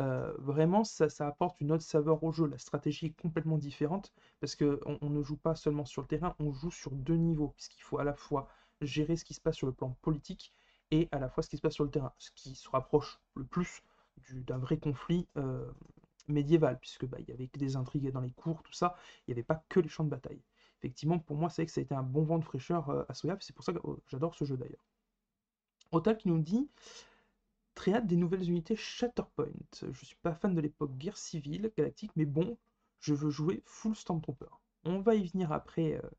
euh, 0.00 0.32
vraiment 0.38 0.84
ça, 0.84 1.08
apporte 1.26 1.60
une 1.60 1.72
autre 1.72 1.84
saveur 1.84 2.22
au 2.24 2.32
jeu. 2.32 2.46
La 2.46 2.58
stratégie 2.58 3.06
est 3.06 3.20
complètement 3.20 3.58
différente 3.58 4.14
parce 4.40 4.56
qu'on 4.56 4.78
on 5.02 5.10
ne 5.10 5.22
joue 5.22 5.36
pas 5.36 5.54
seulement 5.54 5.84
sur 5.84 6.02
le 6.02 6.08
terrain, 6.08 6.34
on 6.38 6.52
joue 6.52 6.70
sur 6.70 6.92
deux 6.92 7.16
niveaux, 7.16 7.48
puisqu'il 7.56 7.82
faut 7.82 7.98
à 7.98 8.04
la 8.04 8.14
fois 8.14 8.48
gérer 8.80 9.16
ce 9.16 9.24
qui 9.24 9.34
se 9.34 9.40
passe 9.40 9.56
sur 9.56 9.66
le 9.66 9.72
plan 9.72 9.90
politique 10.02 10.54
et 10.90 11.08
à 11.12 11.18
la 11.18 11.28
fois 11.28 11.42
ce 11.42 11.48
qui 11.48 11.56
se 11.56 11.62
passe 11.62 11.74
sur 11.74 11.84
le 11.84 11.90
terrain, 11.90 12.12
ce 12.18 12.30
qui 12.34 12.54
se 12.54 12.68
rapproche 12.68 13.20
le 13.34 13.44
plus 13.44 13.82
d'un 14.32 14.58
vrai 14.58 14.78
conflit 14.78 15.26
euh, 15.36 15.70
médiéval, 16.28 16.78
puisque 16.80 17.06
bah, 17.06 17.18
il 17.20 17.28
y 17.28 17.32
avait 17.32 17.48
que 17.48 17.58
des 17.58 17.76
intrigues 17.76 18.10
dans 18.10 18.20
les 18.20 18.32
cours, 18.32 18.62
tout 18.62 18.72
ça, 18.72 18.96
il 19.26 19.30
n'y 19.30 19.34
avait 19.34 19.42
pas 19.42 19.64
que 19.68 19.80
les 19.80 19.88
champs 19.88 20.04
de 20.04 20.10
bataille. 20.10 20.42
Effectivement, 20.78 21.18
pour 21.18 21.36
moi, 21.36 21.50
c'est 21.50 21.62
vrai 21.62 21.66
que 21.66 21.72
ça 21.72 21.80
a 21.80 21.84
été 21.84 21.94
un 21.94 22.02
bon 22.02 22.24
vent 22.24 22.38
de 22.38 22.44
fraîcheur 22.44 22.88
euh, 22.90 23.04
à 23.08 23.14
Soyab, 23.14 23.38
c'est 23.42 23.54
pour 23.54 23.64
ça 23.64 23.72
que 23.72 23.80
oh, 23.82 23.98
j'adore 24.08 24.34
ce 24.34 24.44
jeu 24.44 24.56
d'ailleurs. 24.56 24.84
Otal 25.90 26.16
qui 26.16 26.28
nous 26.28 26.38
dit 26.38 26.68
Très 27.74 27.94
hâte 27.94 28.06
des 28.06 28.16
nouvelles 28.16 28.48
unités 28.48 28.76
Shatterpoint. 28.76 29.46
Je 29.80 30.04
suis 30.04 30.16
pas 30.16 30.34
fan 30.34 30.54
de 30.54 30.60
l'époque 30.60 30.96
guerre 30.98 31.16
civile 31.16 31.72
galactique, 31.76 32.10
mais 32.16 32.26
bon, 32.26 32.58
je 33.00 33.14
veux 33.14 33.30
jouer 33.30 33.62
full 33.64 33.94
Stormtrooper. 33.94 34.50
On 34.84 35.00
va 35.00 35.14
y 35.14 35.26
venir 35.28 35.52
après. 35.52 35.94
Euh, 35.94 36.10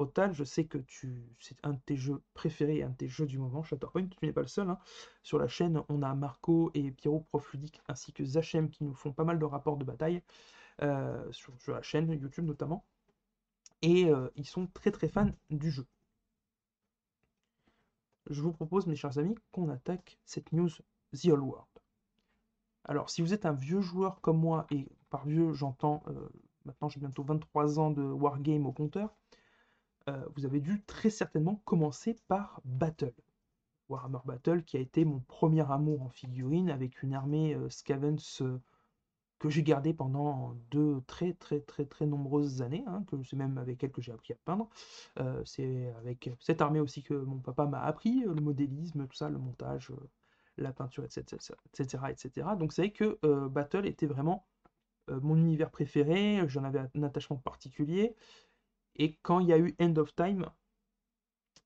Otal, 0.00 0.32
je 0.32 0.44
sais 0.44 0.64
que 0.64 0.78
tu, 0.78 1.22
c'est 1.40 1.56
un 1.62 1.74
de 1.74 1.80
tes 1.84 1.96
jeux 1.96 2.22
préférés, 2.34 2.82
un 2.82 2.90
de 2.90 2.96
tes 2.96 3.08
jeux 3.08 3.26
du 3.26 3.38
moment, 3.38 3.62
Shatterpoint. 3.62 4.06
Tu 4.06 4.26
n'es 4.26 4.32
pas 4.32 4.40
le 4.40 4.48
seul. 4.48 4.70
Hein. 4.70 4.78
Sur 5.22 5.38
la 5.38 5.48
chaîne, 5.48 5.82
on 5.88 6.02
a 6.02 6.14
Marco 6.14 6.70
et 6.74 6.90
Pierrot 6.90 7.20
Profludique 7.28 7.80
ainsi 7.88 8.12
que 8.12 8.24
Zachem 8.24 8.70
qui 8.70 8.84
nous 8.84 8.94
font 8.94 9.12
pas 9.12 9.24
mal 9.24 9.38
de 9.38 9.44
rapports 9.44 9.76
de 9.76 9.84
bataille 9.84 10.22
euh, 10.82 11.30
sur, 11.32 11.52
la 11.68 11.82
chaîne 11.82 12.10
YouTube 12.12 12.46
notamment. 12.46 12.84
Et 13.82 14.10
euh, 14.10 14.28
ils 14.36 14.46
sont 14.46 14.66
très 14.68 14.90
très 14.90 15.08
fans 15.08 15.30
du 15.50 15.70
jeu 15.70 15.86
je 18.30 18.42
vous 18.42 18.52
propose, 18.52 18.86
mes 18.86 18.96
chers 18.96 19.18
amis, 19.18 19.34
qu'on 19.52 19.68
attaque 19.68 20.18
cette 20.24 20.52
news 20.52 20.70
The 21.12 21.26
All 21.26 21.40
World. 21.40 21.66
Alors, 22.84 23.10
si 23.10 23.22
vous 23.22 23.34
êtes 23.34 23.44
un 23.44 23.52
vieux 23.52 23.80
joueur 23.80 24.20
comme 24.20 24.38
moi, 24.38 24.66
et 24.70 24.88
par 25.10 25.26
vieux, 25.26 25.52
j'entends, 25.52 26.02
euh, 26.08 26.28
maintenant 26.64 26.88
j'ai 26.88 27.00
bientôt 27.00 27.22
23 27.22 27.78
ans 27.78 27.90
de 27.90 28.02
Wargame 28.02 28.66
au 28.66 28.72
compteur, 28.72 29.14
euh, 30.10 30.24
vous 30.36 30.44
avez 30.46 30.60
dû 30.60 30.82
très 30.86 31.10
certainement 31.10 31.62
commencer 31.64 32.16
par 32.28 32.60
Battle. 32.64 33.14
Warhammer 33.88 34.20
Battle, 34.24 34.62
qui 34.64 34.76
a 34.76 34.80
été 34.80 35.04
mon 35.04 35.20
premier 35.20 35.68
amour 35.70 36.02
en 36.02 36.10
figurine, 36.10 36.70
avec 36.70 37.02
une 37.02 37.14
armée 37.14 37.54
euh, 37.54 37.68
Scavens 37.70 38.18
que 39.40 39.48
j'ai 39.50 39.62
gardé 39.64 39.94
pendant 39.94 40.54
deux 40.70 41.00
très 41.06 41.32
très 41.32 41.60
très 41.60 41.86
très 41.86 42.06
nombreuses 42.06 42.62
années, 42.62 42.84
hein, 42.86 43.04
que 43.08 43.16
c'est 43.24 43.36
même 43.36 43.58
avec 43.58 43.82
elle 43.82 43.90
que 43.90 44.02
j'ai 44.02 44.12
appris 44.12 44.34
à 44.34 44.36
peindre. 44.44 44.68
Euh, 45.18 45.42
c'est 45.44 45.88
avec 45.98 46.30
cette 46.40 46.60
armée 46.60 46.78
aussi 46.78 47.02
que 47.02 47.14
mon 47.14 47.38
papa 47.38 47.66
m'a 47.66 47.80
appris 47.80 48.22
euh, 48.24 48.34
le 48.34 48.42
modélisme, 48.42 49.08
tout 49.08 49.16
ça, 49.16 49.30
le 49.30 49.38
montage, 49.38 49.90
euh, 49.90 50.08
la 50.58 50.72
peinture, 50.72 51.04
etc. 51.04 51.24
etc., 51.72 52.04
etc. 52.10 52.48
Donc 52.58 52.72
c'est 52.72 52.82
vrai 52.82 52.92
que 52.92 53.18
Battle 53.48 53.86
était 53.86 54.06
vraiment 54.06 54.46
mon 55.08 55.36
univers 55.36 55.70
préféré, 55.70 56.44
j'en 56.46 56.62
avais 56.62 56.80
un 56.94 57.02
attachement 57.02 57.36
particulier. 57.36 58.14
Et 59.00 59.16
quand 59.22 59.40
il 59.40 59.48
y 59.48 59.52
a 59.54 59.58
eu 59.58 59.74
End 59.80 59.96
of 59.96 60.14
Time, 60.14 60.44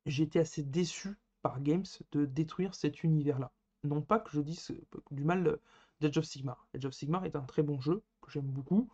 j'étais 0.06 0.38
assez 0.38 0.62
déçu 0.62 1.18
par 1.42 1.60
Games 1.60 1.84
de 2.12 2.26
détruire 2.26 2.76
cet 2.76 3.02
univers-là. 3.02 3.52
Non 3.82 4.02
pas 4.02 4.20
que 4.20 4.30
je 4.30 4.40
dise 4.40 4.72
du 5.10 5.24
mal 5.24 5.58
Edge 6.00 6.16
of 6.16 6.24
Sigmar. 6.24 6.68
Edge 6.74 6.86
of 6.86 6.94
Sigmar 6.94 7.24
est 7.24 7.34
un 7.34 7.42
très 7.42 7.64
bon 7.64 7.80
jeu 7.80 8.04
que 8.20 8.30
j'aime 8.30 8.46
beaucoup. 8.46 8.88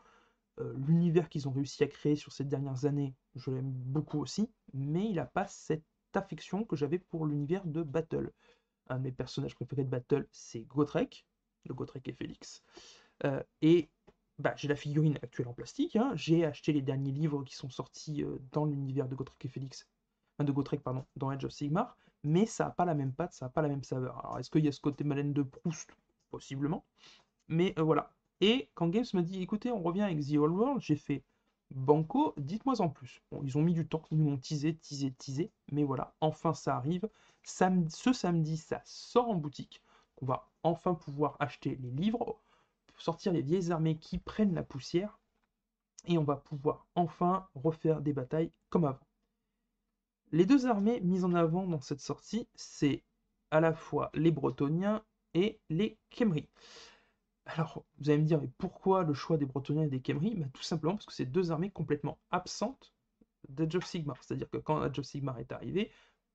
Euh, 0.59 0.73
l'univers 0.87 1.29
qu'ils 1.29 1.49
ont 1.49 1.53
réussi 1.53 1.83
à 1.83 1.87
créer 1.87 2.17
sur 2.17 2.33
ces 2.33 2.45
dernières 2.45 2.87
années, 2.87 3.15
je 3.35 3.51
l'aime 3.51 3.71
beaucoup 3.71 4.19
aussi, 4.19 4.51
mais 4.73 5.05
il 5.05 5.17
n'a 5.17 5.27
pas 5.27 5.47
cette 5.47 5.85
affection 6.15 6.65
que 6.65 6.77
j'avais 6.77 6.99
pour 6.99 7.27
l'univers 7.27 7.67
de 7.67 7.83
Battle. 7.83 8.33
Un 8.89 9.01
de 9.01 9.03
mes 9.03 9.13
personnages 9.13 9.55
préférés 9.55 9.85
de 9.85 9.91
Battle, 9.91 10.27
c'est 10.33 10.63
Gotrek, 10.63 11.27
le 11.67 11.75
Gotrek 11.75 12.09
et 12.09 12.15
Félix. 12.15 12.63
Euh, 13.25 13.43
et 13.61 13.91
bah, 14.41 14.55
j'ai 14.57 14.69
la 14.69 14.77
figurine 14.77 15.19
actuelle 15.23 15.49
en 15.49 15.53
plastique. 15.53 15.97
Hein. 15.97 16.13
J'ai 16.15 16.45
acheté 16.45 16.73
les 16.73 16.83
derniers 16.83 17.13
livres 17.13 17.45
qui 17.45 17.55
sont 17.55 17.71
sortis 17.71 18.23
euh, 18.23 18.39
dans 18.53 18.65
l'univers 18.65 19.09
de 19.09 19.15
Gotrek 19.15 19.45
et 19.45 19.49
Félix, 19.49 19.87
de 20.39 20.51
Gotrek, 20.51 20.83
pardon, 20.83 21.05
dans 21.17 21.31
Edge 21.31 21.45
of 21.45 21.53
Sigmar, 21.53 21.97
mais 22.25 22.47
ça 22.47 22.65
n'a 22.65 22.71
pas 22.71 22.85
la 22.85 22.95
même 22.95 23.13
patte, 23.13 23.35
ça 23.35 23.47
n'a 23.47 23.51
pas 23.51 23.63
la 23.63 23.69
même 23.69 23.85
saveur. 23.85 24.19
Alors, 24.19 24.39
est-ce 24.39 24.51
qu'il 24.51 24.65
y 24.65 24.69
a 24.69 24.73
ce 24.73 24.81
côté 24.81 25.05
Malène 25.05 25.33
de 25.33 25.43
Proust? 25.43 25.91
Possiblement. 26.31 26.85
Mais 27.49 27.75
euh, 27.79 27.83
voilà. 27.83 28.13
Et 28.41 28.71
quand 28.75 28.89
Games 28.89 29.05
m'a 29.13 29.23
dit, 29.23 29.43
écoutez, 29.43 29.71
on 29.71 29.83
revient 29.83 30.03
avec 30.03 30.21
The 30.21 30.37
Old 30.37 30.55
World, 30.55 30.81
j'ai 30.81 30.97
fait 30.97 31.23
Banco, 31.71 32.35
dites-moi 32.37 32.81
en 32.81 32.89
plus. 32.89 33.23
Ils 33.45 33.59
ont 33.59 33.63
mis 33.63 33.75
du 33.75 33.87
temps, 33.87 34.03
ils 34.11 34.19
nous 34.19 34.33
ont 34.33 34.39
teasé, 34.39 34.75
teasé, 34.75 35.13
teasé, 35.13 35.53
mais 35.71 35.85
voilà, 35.85 36.15
enfin 36.21 36.55
ça 36.55 36.77
arrive. 36.77 37.09
ce 37.43 38.13
samedi, 38.13 38.57
ça 38.57 38.81
sort 38.85 39.29
en 39.29 39.35
boutique. 39.35 39.83
On 40.23 40.27
va 40.27 40.49
enfin 40.63 40.95
pouvoir 40.95 41.37
acheter 41.39 41.77
les 41.81 41.91
livres, 41.91 42.41
sortir 43.01 43.33
les 43.33 43.43
vieilles 43.43 43.73
armées 43.73 43.99
qui 43.99 44.19
prennent 44.19 44.55
la 44.55 44.63
poussière, 44.63 45.19
et 46.07 46.19
on 46.19 46.25
va 46.25 46.37
pouvoir 46.37 46.87
enfin 46.95 47.49
refaire 47.55 48.01
des 48.01 48.13
batailles 48.13 48.53
comme 48.69 48.85
avant. 48.85 49.07
Les 50.33 50.47
deux 50.47 50.67
armées 50.67 51.01
mises 51.01 51.25
en 51.25 51.35
avant 51.35 51.67
dans 51.67 51.81
cette 51.81 52.01
sortie, 52.01 52.49
c'est 52.55 53.03
à 53.51 53.61
la 53.61 53.75
fois 53.75 54.11
les 54.15 54.31
Bretoniens 54.31 55.03
et 55.35 55.61
les 55.69 55.99
Kemri. 56.11 56.49
Alors, 57.47 57.85
vous 57.99 58.11
allez 58.11 58.21
me 58.23 58.27
dire, 58.27 58.41
mais 58.41 58.51
pourquoi 58.59 59.03
le 59.03 59.13
choix 59.13 59.37
des 59.37 59.47
Bretoniens 59.47 59.83
et 59.83 59.89
des 59.89 60.01
Kemri 60.01 60.37
bah, 60.37 60.47
Tout 60.53 60.63
simplement 60.63 60.95
parce 60.95 61.07
que 61.07 61.13
c'est 61.13 61.27
deux 61.27 61.51
armées 61.51 61.71
complètement 61.71 62.19
absentes 62.31 62.93
d'Age 63.49 63.75
of 63.75 63.85
Sigmar. 63.85 64.23
C'est-à-dire 64.23 64.49
que 64.51 64.59
quand 64.59 64.81
Age 64.81 65.01
of 65.01 65.05
Sigmar 65.05 65.39
est 65.39 65.51
arrivé, 65.51 65.91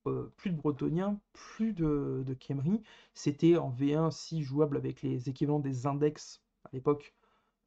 euh, 0.08 0.32
plus 0.38 0.51
de 0.51 0.58
Bretoniens, 0.58 1.19
plus 1.34 1.73
de, 1.73 2.23
de. 2.25 2.38
C'était 3.13 3.56
en 3.58 3.71
V1 3.71 4.12
si 4.12 4.43
jouable 4.43 4.78
avec 4.78 5.01
les 5.01 5.30
équivalents 5.30 5.60
des 5.60 5.88
index 5.88 6.43
l'époque 6.75 7.13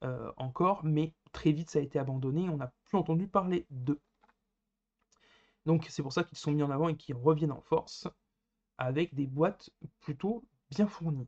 euh, 0.05 0.31
encore, 0.37 0.85
mais 0.85 1.12
très 1.33 1.53
vite 1.53 1.71
ça 1.71 1.81
a 1.81 1.83
été 1.83 1.99
abandonné, 1.99 2.49
on 2.49 2.59
n'a 2.59 2.73
plus 2.85 2.99
entendu 2.99 3.27
parler 3.29 3.66
d'eux. 3.71 4.01
Donc 5.66 5.87
c'est 5.90 6.03
pour 6.03 6.12
ça 6.12 6.25
qu'ils 6.25 6.38
sont 6.38 6.53
mis 6.53 6.62
en 6.62 6.71
avant 6.71 6.88
et 6.88 6.97
qu'ils 6.97 7.16
reviennent 7.16 7.53
en 7.53 7.61
force 7.61 8.09
avec 8.79 9.14
des 9.14 9.27
boîtes 9.27 9.71
plutôt 10.01 10.44
bien 10.71 10.87
fourni. 10.87 11.27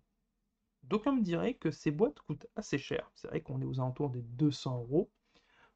D'aucuns 0.85 1.13
me 1.13 1.23
diraient 1.23 1.55
que 1.55 1.71
ces 1.71 1.91
boîtes 1.91 2.21
coûtent 2.21 2.47
assez 2.57 2.79
cher. 2.79 3.11
C'est 3.15 3.29
vrai 3.29 3.41
qu'on 3.41 3.61
est 3.61 3.67
aux 3.67 3.81
alentours 3.81 4.11
des 4.11 4.23
200 4.23 4.79
euros 4.79 5.11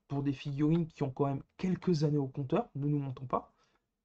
pour 0.09 0.23
des 0.23 0.33
figurines 0.33 0.87
qui 0.87 1.03
ont 1.03 1.11
quand 1.11 1.27
même 1.27 1.43
quelques 1.57 2.05
années 2.05 2.19
au 2.19 2.29
compteur, 2.29 2.69
ne 2.75 2.87
nous 2.87 2.99
montons 2.99 3.27
pas. 3.27 3.53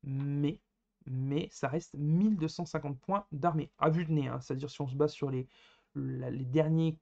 Mais, 0.04 0.62
mais 1.06 1.48
ça 1.52 1.68
reste 1.68 1.94
1250 1.96 3.00
points 3.00 3.26
d'armée, 3.32 3.72
à 3.78 3.90
vue 3.90 4.06
de 4.06 4.12
nez. 4.12 4.28
Hein. 4.28 4.40
C'est-à-dire 4.40 4.70
si 4.70 4.82
on 4.82 4.88
se 4.88 4.96
base 4.96 5.14
sur 5.14 5.30
les, 5.30 5.48
les 5.96 6.46
derniers 6.46 6.98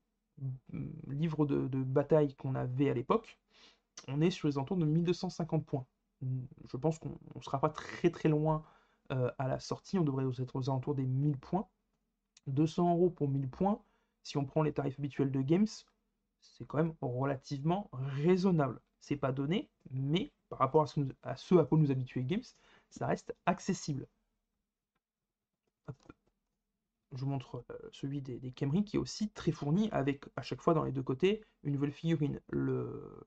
livres 1.08 1.45
de, 1.45 1.84
bataille 1.84 2.36
qu'on 2.36 2.56
avait 2.56 2.89
à 2.89 2.93
l'époque, 2.93 3.39
on 4.08 4.21
est 4.21 4.32
sur 4.32 4.47
les 4.47 4.58
alentours 4.58 4.78
de 4.78 4.86
1250 4.86 5.65
points. 5.65 5.86
Je 6.21 6.78
pense 6.78 7.00
qu'on 7.00 7.17
ne 7.36 7.41
sera 7.41 7.60
pas 7.60 7.69
très 7.69 8.10
très 8.10 8.30
loin 8.30 8.63
euh, 9.12 9.32
à 9.38 9.47
la 9.47 9.60
sortie, 9.60 9.97
on 10.00 10.04
devrait 10.04 10.26
être 10.41 10.56
aux 10.56 10.69
alentours 10.69 10.95
des 10.95 11.06
1000 11.06 11.38
points. 11.38 11.67
200 12.47 12.91
euros 12.93 13.10
pour 13.10 13.28
1000 13.28 13.50
points, 13.50 13.82
si 14.23 14.38
on 14.38 14.45
prend 14.45 14.63
les 14.63 14.73
tarifs 14.73 14.97
habituels 15.00 15.32
de 15.32 15.41
Games, 15.41 15.67
c'est 16.39 16.65
quand 16.65 16.78
même 16.78 16.93
relativement 17.02 17.89
raisonnable. 17.91 18.80
C'est 19.00 19.17
pas 19.17 19.32
donné, 19.32 19.69
mais 19.91 20.32
par 20.50 20.60
rapport 20.60 20.84
à 20.84 20.88
ce, 20.88 21.02
à, 21.23 21.36
ce 21.36 21.56
à 21.56 21.65
quoi 21.65 21.78
nous 21.78 21.91
habituait 21.91 22.23
Games, 22.23 22.43
ça 22.89 23.08
reste 23.08 23.36
accessible. 23.45 24.08
Je 27.17 27.23
vous 27.23 27.32
montre 27.32 27.65
euh, 27.71 27.89
celui 27.91 28.21
des, 28.21 28.38
des 28.38 28.51
qui 28.51 28.95
est 28.95 28.99
aussi 28.99 29.30
très 29.30 29.51
fourni 29.51 29.89
avec 29.91 30.25
à 30.36 30.43
chaque 30.43 30.62
fois 30.62 30.75
dans 30.75 30.84
les 30.84 30.91
deux 30.91 31.01
côtés 31.01 31.43
une 31.63 31.73
nouvelle 31.73 31.91
figurine. 31.91 32.39
Le, 32.49 33.25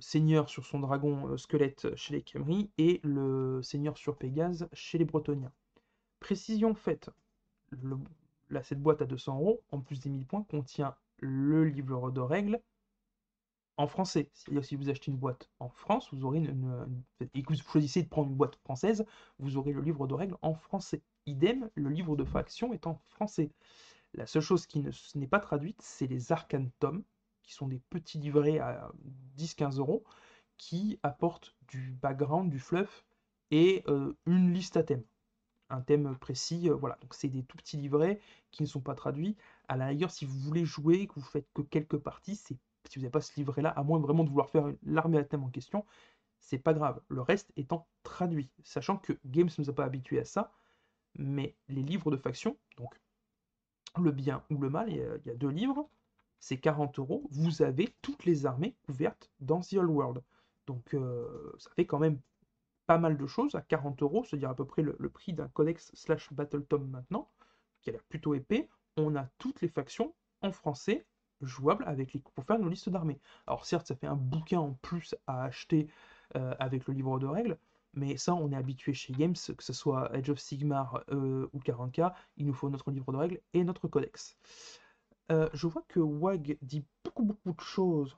seigneur 0.00 0.48
sur 0.48 0.64
son 0.64 0.78
dragon 0.78 1.28
euh, 1.28 1.36
squelette 1.36 1.94
chez 1.96 2.14
les 2.14 2.22
Camry 2.22 2.70
et 2.78 3.00
le 3.02 3.60
seigneur 3.62 3.98
sur 3.98 4.16
Pégase 4.16 4.68
chez 4.72 4.96
les 4.96 5.04
Bretoniens. 5.04 5.52
Précision 6.20 6.74
faite, 6.74 7.10
cette 8.62 8.80
boîte 8.80 9.02
à 9.02 9.06
200 9.06 9.34
euros, 9.34 9.62
en 9.70 9.80
plus 9.80 10.00
des 10.00 10.08
1000 10.08 10.24
points, 10.24 10.44
contient 10.44 10.94
le 11.18 11.64
livre 11.64 12.10
de 12.10 12.20
règles 12.20 12.60
en 13.76 13.86
français. 13.86 14.30
Si 14.34 14.76
vous 14.76 14.88
achetez 14.88 15.10
une 15.10 15.18
boîte 15.18 15.50
en 15.58 15.68
France, 15.68 16.08
vous 16.12 16.24
aurez 16.24 16.42
et 17.34 17.42
que 17.42 17.52
vous 17.52 17.60
choisissez 17.60 18.02
de 18.02 18.08
prendre 18.08 18.28
une 18.30 18.36
boîte 18.36 18.56
française, 18.56 19.04
vous 19.38 19.56
aurez 19.56 19.72
le 19.72 19.80
livre 19.80 20.06
de 20.06 20.14
règles 20.14 20.36
en 20.42 20.54
français. 20.54 21.02
Idem, 21.28 21.70
le 21.74 21.90
livre 21.90 22.16
de 22.16 22.24
faction 22.24 22.72
est 22.72 22.86
en 22.86 22.94
français. 22.94 23.50
La 24.14 24.26
seule 24.26 24.42
chose 24.42 24.66
qui 24.66 24.82
n'est 25.14 25.26
pas 25.26 25.40
traduite, 25.40 25.80
c'est 25.82 26.06
les 26.06 26.32
arcanes 26.32 26.70
tomes, 26.78 27.04
qui 27.42 27.52
sont 27.52 27.68
des 27.68 27.80
petits 27.90 28.18
livrets 28.18 28.58
à 28.58 28.90
10-15 29.36 29.78
euros, 29.78 30.04
qui 30.56 30.98
apportent 31.02 31.54
du 31.68 31.92
background, 31.92 32.50
du 32.50 32.58
fluff 32.58 33.04
et 33.50 33.84
euh, 33.88 34.16
une 34.26 34.52
liste 34.52 34.76
à 34.76 34.82
thème. 34.82 35.04
Un 35.70 35.82
thème 35.82 36.16
précis, 36.16 36.70
euh, 36.70 36.74
voilà. 36.74 36.96
Donc 37.02 37.14
c'est 37.14 37.28
des 37.28 37.44
tout 37.44 37.58
petits 37.58 37.76
livrets 37.76 38.20
qui 38.50 38.62
ne 38.62 38.68
sont 38.68 38.80
pas 38.80 38.94
traduits. 38.94 39.36
À 39.68 39.76
la 39.76 39.86
rigueur, 39.86 40.10
si 40.10 40.24
vous 40.24 40.38
voulez 40.38 40.64
jouer, 40.64 41.06
que 41.06 41.14
vous 41.14 41.20
faites 41.26 41.46
que 41.54 41.62
quelques 41.62 41.98
parties, 41.98 42.36
si 42.36 42.54
vous 42.54 43.00
n'avez 43.02 43.10
pas 43.10 43.20
ce 43.20 43.32
livret-là, 43.36 43.70
à 43.70 43.82
moins 43.82 43.98
vraiment 43.98 44.24
de 44.24 44.30
vouloir 44.30 44.50
faire 44.50 44.72
l'armée 44.82 45.18
à 45.18 45.24
thème 45.24 45.44
en 45.44 45.50
question, 45.50 45.84
c'est 46.40 46.58
pas 46.58 46.72
grave. 46.72 47.00
Le 47.08 47.20
reste 47.20 47.52
étant 47.56 47.86
traduit, 48.02 48.50
sachant 48.64 48.96
que 48.96 49.12
Games 49.26 49.50
ne 49.58 49.62
nous 49.62 49.70
a 49.70 49.74
pas 49.74 49.84
habitués 49.84 50.20
à 50.20 50.24
ça, 50.24 50.52
mais 51.18 51.54
les 51.68 51.82
livres 51.82 52.10
de 52.10 52.16
faction, 52.16 52.56
donc 52.76 52.94
le 54.00 54.12
bien 54.12 54.42
ou 54.50 54.58
le 54.58 54.70
mal, 54.70 54.90
il 54.90 54.96
y 54.96 55.30
a, 55.30 55.34
deux 55.34 55.48
livres, 55.48 55.88
c'est 56.38 56.58
40 56.58 56.98
euros, 56.98 57.26
vous 57.30 57.62
avez 57.62 57.92
toutes 58.00 58.24
les 58.24 58.46
armées 58.46 58.76
couvertes 58.86 59.30
dans 59.40 59.60
The 59.60 59.74
Old 59.74 59.90
World. 59.90 60.22
Donc 60.66 60.94
euh, 60.94 61.52
ça 61.58 61.70
fait 61.74 61.86
quand 61.86 61.98
même 61.98 62.20
pas 62.86 62.98
mal 62.98 63.18
de 63.18 63.26
choses 63.26 63.54
à 63.54 63.60
40 63.60 64.02
euros, 64.02 64.24
c'est-à-dire 64.24 64.50
à 64.50 64.54
peu 64.54 64.64
près 64.64 64.82
le, 64.82 64.94
prix 65.10 65.32
d'un 65.32 65.48
codex 65.48 65.90
slash 65.94 66.32
battle 66.32 66.64
tome 66.64 66.88
maintenant, 66.88 67.28
qui 67.82 67.90
a 67.90 67.92
l'air 67.92 68.04
plutôt 68.04 68.34
épais. 68.34 68.68
On 68.96 69.16
a 69.16 69.28
toutes 69.38 69.60
les 69.60 69.68
factions 69.68 70.14
en 70.40 70.52
français, 70.52 71.04
jouables 71.40 71.84
avec 71.86 72.12
les, 72.12 72.20
pour 72.20 72.44
faire 72.44 72.58
nos 72.58 72.68
listes 72.68 72.88
d'armées. 72.88 73.20
Alors 73.46 73.66
certes, 73.66 73.86
ça 73.86 73.96
fait 73.96 74.06
un 74.06 74.16
bouquin 74.16 74.60
en 74.60 74.72
plus 74.80 75.14
à 75.26 75.44
acheter 75.44 75.88
euh, 76.36 76.54
avec 76.58 76.86
le 76.86 76.94
livre 76.94 77.18
de 77.18 77.26
règles, 77.26 77.58
mais 77.94 78.16
ça, 78.16 78.34
on 78.34 78.50
est 78.52 78.56
habitué 78.56 78.94
chez 78.94 79.12
Games, 79.12 79.34
que 79.34 79.64
ce 79.64 79.72
soit 79.72 80.14
Edge 80.14 80.30
of 80.30 80.38
Sigmar 80.38 81.02
euh, 81.10 81.48
ou 81.52 81.58
40k, 81.60 82.12
il 82.36 82.46
nous 82.46 82.54
faut 82.54 82.70
notre 82.70 82.90
livre 82.90 83.12
de 83.12 83.16
règles 83.18 83.40
et 83.54 83.64
notre 83.64 83.88
codex. 83.88 84.36
Euh, 85.30 85.48
je 85.52 85.66
vois 85.66 85.84
que 85.88 86.00
WAG 86.00 86.58
dit 86.62 86.84
beaucoup 87.04 87.24
beaucoup 87.24 87.52
de 87.52 87.60
choses. 87.60 88.16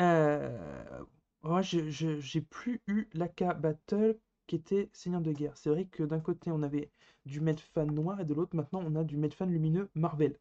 Euh, 0.00 1.04
moi, 1.42 1.62
j'ai 1.62 2.40
plus 2.42 2.80
eu 2.86 3.08
l'AK 3.14 3.44
Battle 3.60 4.18
qui 4.46 4.56
était 4.56 4.88
Seigneur 4.92 5.20
de 5.20 5.32
Guerre. 5.32 5.56
C'est 5.56 5.70
vrai 5.70 5.84
que 5.86 6.02
d'un 6.02 6.20
côté, 6.20 6.50
on 6.50 6.62
avait 6.62 6.90
du 7.26 7.40
Medfan 7.40 7.86
noir 7.86 8.20
et 8.20 8.24
de 8.24 8.34
l'autre, 8.34 8.56
maintenant, 8.56 8.82
on 8.84 8.96
a 8.96 9.04
du 9.04 9.16
Medfan 9.16 9.46
lumineux 9.46 9.90
Marvel. 9.94 10.38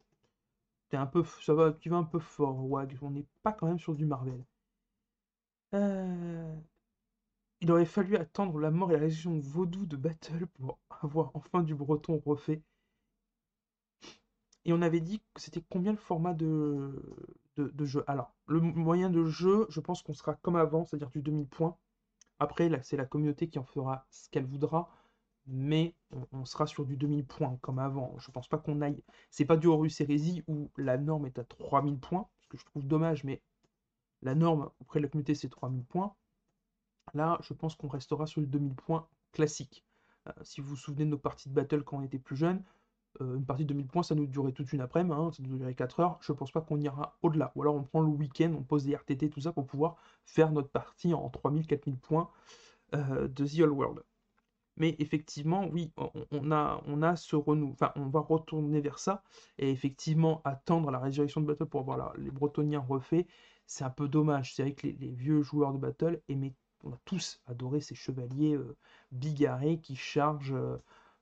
un 0.94 1.06
peu, 1.06 1.24
ça 1.42 1.54
va, 1.54 1.74
tu 1.74 1.90
vas 1.90 1.98
un 1.98 2.04
peu 2.04 2.20
fort, 2.20 2.66
WAG. 2.70 2.98
On 3.02 3.12
n'est 3.12 3.26
pas 3.44 3.54
quand 3.54 3.68
même 3.68 3.80
sur 3.80 3.96
du 3.96 4.06
Marvel. 4.06 4.44
Il 7.68 7.72
aurait 7.72 7.84
fallu 7.84 8.16
attendre 8.16 8.60
la 8.60 8.72
mort 8.72 8.92
et 8.92 8.94
la 8.94 9.02
résurrection 9.02 9.40
vaudou 9.40 9.86
de 9.86 9.98
Battle 9.98 10.48
pour 10.54 10.80
avoir 11.02 11.32
enfin 11.34 11.64
du 11.64 11.76
breton 11.76 12.22
refait. 12.26 12.62
Et 14.64 14.72
on 14.72 14.82
avait 14.82 15.02
dit 15.02 15.20
que 15.34 15.42
c'était 15.42 15.62
combien 15.70 15.92
le 15.92 15.98
format 15.98 16.34
de, 16.34 17.28
de, 17.58 17.86
jeu? 17.86 18.06
Alors, 18.08 18.34
le 18.46 18.62
moyen 18.62 19.10
de 19.10 19.26
jeu, 19.26 19.66
je 19.68 19.82
pense 19.82 20.02
qu'on 20.02 20.14
sera 20.14 20.36
comme 20.36 20.56
avant, 20.56 20.86
c'est-à-dire 20.86 21.10
du 21.10 21.22
2000 21.22 21.46
points. 21.46 21.76
Après, 22.40 22.70
là, 22.70 22.82
c'est 22.84 22.96
la 22.96 23.06
communauté 23.06 23.50
qui 23.50 23.60
en 23.60 23.66
fera 23.66 24.06
ce 24.12 24.30
qu'elle 24.30 24.46
voudra, 24.46 24.90
mais 25.46 25.94
on, 26.32 26.46
sera 26.46 26.68
sur 26.68 26.86
du 26.86 26.96
2000 26.96 27.26
points 27.26 27.58
comme 27.60 27.80
avant. 27.80 28.16
Je 28.18 28.32
pense 28.32 28.48
pas 28.48 28.60
qu'on 28.60 28.82
aille. 28.82 29.04
C'est 29.30 29.44
pas 29.44 29.58
du 29.58 29.68
Horus 29.68 30.00
Heresy 30.00 30.42
où 30.48 30.72
la 30.78 30.98
norme 30.98 31.26
est 31.26 31.38
à 31.38 31.44
3000 31.44 32.00
points, 32.00 32.30
ce 32.40 32.48
que 32.48 32.58
je 32.58 32.64
trouve 32.64 32.88
dommage, 32.88 33.26
mais 33.26 33.42
la 34.22 34.36
norme 34.36 34.70
auprès 34.80 35.02
de 35.02 35.04
la 35.04 35.10
communauté 35.10 35.36
c'est 35.36 35.50
3000 35.50 35.84
points. 35.84 36.16
Là, 37.14 37.38
je 37.42 37.54
pense 37.54 37.76
qu'on 37.76 37.88
restera 37.88 38.28
sur 38.28 38.42
du 38.42 38.48
2000 38.48 38.76
points 38.76 39.08
classique. 39.32 39.86
Euh, 40.28 40.32
si 40.42 40.62
vous 40.62 40.70
vous 40.70 40.76
souvenez 40.76 41.06
de 41.06 41.12
nos 41.12 41.18
parties 41.18 41.50
de 41.50 41.54
battle 41.54 41.84
quand 41.84 41.98
on 41.98 42.04
était 42.04 42.20
plus 42.20 42.36
jeune, 42.36 42.64
euh, 43.22 43.38
une 43.38 43.46
partie 43.46 43.64
de 43.64 43.70
2000 43.70 43.88
points, 43.88 44.04
ça 44.04 44.16
nous 44.16 44.28
durait 44.28 44.52
toute 44.52 44.72
une 44.74 44.82
après-midi, 44.82 45.16
hein, 45.18 45.32
ça 45.32 45.44
nous 45.44 45.58
durait 45.58 45.74
4 45.74 46.00
heures. 46.00 46.18
Je 46.22 46.32
pense 46.34 46.52
pas 46.52 46.62
qu'on 46.62 46.80
ira 46.80 47.18
au-delà. 47.22 47.52
Ou 47.56 47.62
alors 47.62 47.76
on 47.76 47.84
prend 47.84 48.02
le 48.02 48.10
week-end, 48.10 48.54
on 48.58 48.64
pose 48.64 48.86
des 48.86 48.96
RTT, 48.96 49.30
tout 49.30 49.42
ça, 49.42 49.52
pour 49.52 49.66
pouvoir 49.66 49.96
faire 50.26 50.52
notre 50.52 50.70
partie 50.70 51.14
en 51.14 51.30
3000-4000 51.30 51.98
points 51.98 52.30
euh, 52.96 53.28
de 53.28 53.46
The 53.46 53.62
Old 53.62 53.72
World. 53.72 54.04
Mais 54.78 54.96
effectivement, 55.00 55.68
oui, 55.72 55.92
on, 56.32 56.52
a, 56.52 56.82
on 56.86 57.02
a 57.02 57.16
ce 57.16 57.36
renou. 57.36 57.72
Enfin, 57.74 57.92
on 57.96 58.08
va 58.10 58.20
retourner 58.20 58.80
vers 58.80 59.00
ça. 59.00 59.24
Et 59.58 59.72
effectivement, 59.72 60.42
attendre 60.46 60.92
la 60.92 61.00
résurrection 61.00 61.42
de 61.42 61.48
Battle 61.48 61.66
pour 61.66 61.82
avoir 61.82 62.16
les 62.18 62.30
Bretoniens 62.30 62.86
refaits, 62.88 63.26
c'est 63.66 63.84
un 63.84 63.90
peu 63.90 64.08
dommage. 64.08 64.54
C'est 64.54 64.62
vrai 64.62 64.74
que 64.74 64.86
les, 64.86 65.12
vieux 65.12 65.42
joueurs 65.42 65.74
de 65.74 65.80
Battle 65.80 66.22
aimaient, 66.30 66.54
on 66.84 66.92
a 66.92 66.98
tous 67.06 67.42
adoré 67.48 67.82
ces 67.82 67.96
chevaliers 67.96 68.56
euh, 68.56 68.76
bigarrés 69.12 69.80
qui 69.80 69.96
chargent 69.96 70.56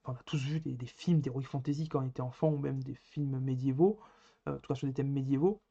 on 0.07 0.13
a 0.13 0.23
tous 0.25 0.37
vu 0.37 0.59
des, 0.59 0.85
films 0.85 1.19
d'Heroic 1.19 1.43
Fantasy 1.43 1.87
quand 1.87 2.01
on 2.03 2.07
était 2.07 2.21
enfant, 2.21 2.49
ou 2.49 2.57
même 2.57 2.83
des 2.83 2.95
films 2.95 3.39
médiévaux, 3.39 3.99
euh, 4.47 4.55
en 4.55 4.59
tout 4.59 4.67
cas 4.67 4.75
sur 4.75 4.87
des 4.87 4.93
thèmes 4.93 5.11
médiévaux. 5.11 5.61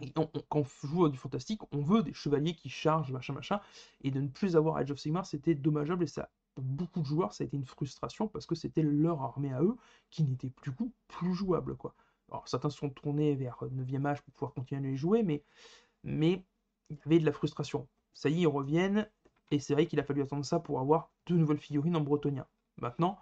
Et 0.00 0.10
quand 0.10 0.30
on 0.50 0.64
joue 0.64 1.04
à 1.04 1.10
du 1.10 1.18
fantastique, 1.18 1.60
on 1.70 1.82
veut 1.82 2.02
des 2.02 2.14
chevaliers 2.14 2.54
qui 2.54 2.70
chargent, 2.70 3.12
machin, 3.12 3.34
machin, 3.34 3.60
et 4.02 4.10
de 4.10 4.20
ne 4.20 4.28
plus 4.28 4.56
avoir 4.56 4.76
Age 4.76 4.90
of 4.90 4.98
Sigmar, 4.98 5.26
c'était 5.26 5.54
dommageable, 5.54 6.04
et 6.04 6.06
ça, 6.06 6.30
pour 6.54 6.64
beaucoup 6.64 7.00
de 7.00 7.06
joueurs, 7.06 7.34
ça 7.34 7.44
a 7.44 7.46
été 7.46 7.56
une 7.56 7.66
frustration, 7.66 8.26
parce 8.26 8.46
que 8.46 8.54
c'était 8.54 8.82
leur 8.82 9.22
armée 9.22 9.52
à 9.52 9.62
eux, 9.62 9.76
qui 10.10 10.24
n'était 10.24 10.50
plus 10.50 10.72
plus 11.08 11.34
jouable, 11.34 11.76
quoi. 11.76 11.94
Alors 12.30 12.48
certains 12.48 12.70
sont 12.70 12.88
tournés 12.88 13.34
vers 13.34 13.58
9e 13.62 14.06
âge 14.06 14.22
pour 14.22 14.32
pouvoir 14.32 14.54
continuer 14.54 14.80
à 14.80 14.90
les 14.90 14.96
jouer, 14.96 15.22
mais 15.22 15.44
il 16.04 16.96
y 16.96 17.00
avait 17.04 17.18
de 17.18 17.26
la 17.26 17.32
frustration. 17.32 17.86
Ça 18.14 18.28
y 18.28 18.38
est, 18.38 18.40
ils 18.42 18.46
reviennent, 18.46 19.08
et 19.50 19.58
c'est 19.58 19.74
vrai 19.74 19.86
qu'il 19.86 20.00
a 20.00 20.04
fallu 20.04 20.22
attendre 20.22 20.44
ça 20.44 20.60
pour 20.60 20.80
avoir 20.80 21.10
deux 21.26 21.36
nouvelles 21.36 21.58
figurines 21.58 21.96
en 21.96 22.00
bretonien. 22.00 22.46
Maintenant, 22.78 23.18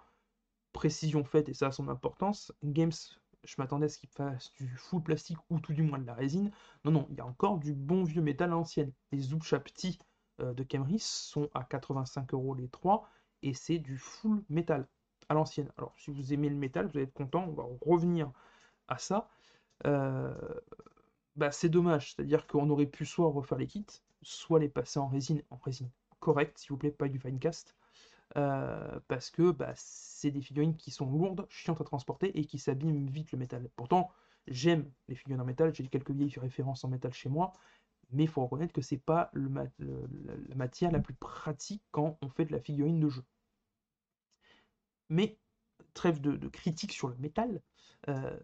précision 0.73 1.23
faite, 1.23 1.49
et 1.49 1.53
ça 1.53 1.67
a 1.67 1.71
son 1.71 1.87
importance, 1.89 2.51
Games, 2.63 2.91
je 3.43 3.55
m'attendais 3.57 3.87
à 3.87 3.89
ce 3.89 3.97
qu'il 3.97 4.09
fasse 4.09 4.53
du 4.53 4.67
full 4.77 5.01
plastique 5.01 5.39
ou 5.49 5.59
tout 5.59 5.73
du 5.73 5.83
moins 5.83 5.99
de 5.99 6.05
la 6.05 6.13
résine. 6.13 6.51
Non, 6.85 6.91
non, 6.91 7.07
il 7.09 7.17
y 7.17 7.21
a 7.21 7.25
encore 7.25 7.57
du 7.57 7.73
bon 7.73 8.03
vieux 8.03 8.21
métal 8.21 8.49
à 8.49 8.51
l'ancienne. 8.51 8.91
Les 9.11 9.19
Zubchapti 9.19 9.99
euh, 10.41 10.53
de 10.53 10.63
Kemris 10.63 10.99
sont 10.99 11.49
à 11.53 11.63
85 11.63 12.33
euros 12.33 12.53
les 12.53 12.69
trois, 12.69 13.09
et 13.41 13.53
c'est 13.53 13.79
du 13.79 13.97
full 13.97 14.43
métal 14.49 14.87
à 15.29 15.33
l'ancienne. 15.33 15.71
Alors, 15.77 15.93
si 15.97 16.11
vous 16.11 16.33
aimez 16.33 16.49
le 16.49 16.55
métal, 16.55 16.87
vous 16.87 16.97
allez 16.97 17.07
être 17.07 17.13
content, 17.13 17.45
on 17.47 17.53
va 17.53 17.65
revenir 17.81 18.31
à 18.87 18.97
ça. 18.97 19.29
Euh, 19.85 20.33
bah, 21.35 21.51
c'est 21.51 21.69
dommage, 21.69 22.13
c'est-à-dire 22.13 22.45
qu'on 22.47 22.69
aurait 22.69 22.85
pu 22.85 23.05
soit 23.05 23.29
refaire 23.29 23.57
les 23.57 23.67
kits, 23.67 23.85
soit 24.21 24.59
les 24.59 24.69
passer 24.69 24.99
en 24.99 25.07
résine, 25.07 25.41
en 25.49 25.57
résine 25.57 25.89
correcte, 26.19 26.59
s'il 26.59 26.69
vous 26.69 26.77
plaît, 26.77 26.91
pas 26.91 27.07
du 27.07 27.19
finecast. 27.19 27.75
Euh, 28.37 28.99
parce 29.09 29.29
que 29.29 29.51
bah, 29.51 29.73
c'est 29.75 30.31
des 30.31 30.41
figurines 30.41 30.77
qui 30.77 30.89
sont 30.89 31.09
lourdes, 31.09 31.45
chiantes 31.49 31.81
à 31.81 31.83
transporter 31.83 32.37
et 32.39 32.45
qui 32.45 32.59
s'abîment 32.59 33.09
vite 33.09 33.31
le 33.33 33.37
métal. 33.37 33.69
Pourtant, 33.75 34.09
j'aime 34.47 34.89
les 35.09 35.15
figurines 35.15 35.41
en 35.41 35.45
métal, 35.45 35.75
j'ai 35.75 35.85
quelques 35.87 36.11
vieilles 36.11 36.39
références 36.39 36.85
en 36.85 36.87
métal 36.87 37.13
chez 37.13 37.27
moi, 37.27 37.51
mais 38.11 38.23
il 38.23 38.29
faut 38.29 38.41
reconnaître 38.41 38.73
que 38.73 38.81
c'est 38.81 38.97
pas 38.97 39.31
la 39.33 40.55
matière 40.55 40.91
la 40.91 40.99
plus 40.99 41.13
pratique 41.13 41.83
quand 41.91 42.17
on 42.21 42.29
fait 42.29 42.45
de 42.45 42.53
la 42.53 42.61
figurine 42.61 42.99
de 42.99 43.09
jeu. 43.09 43.23
Mais 45.09 45.37
trêve 45.93 46.21
de, 46.21 46.47
critiques 46.47 46.93
sur 46.93 47.09
le 47.09 47.15
métal, 47.17 47.61
euh, 48.07 48.39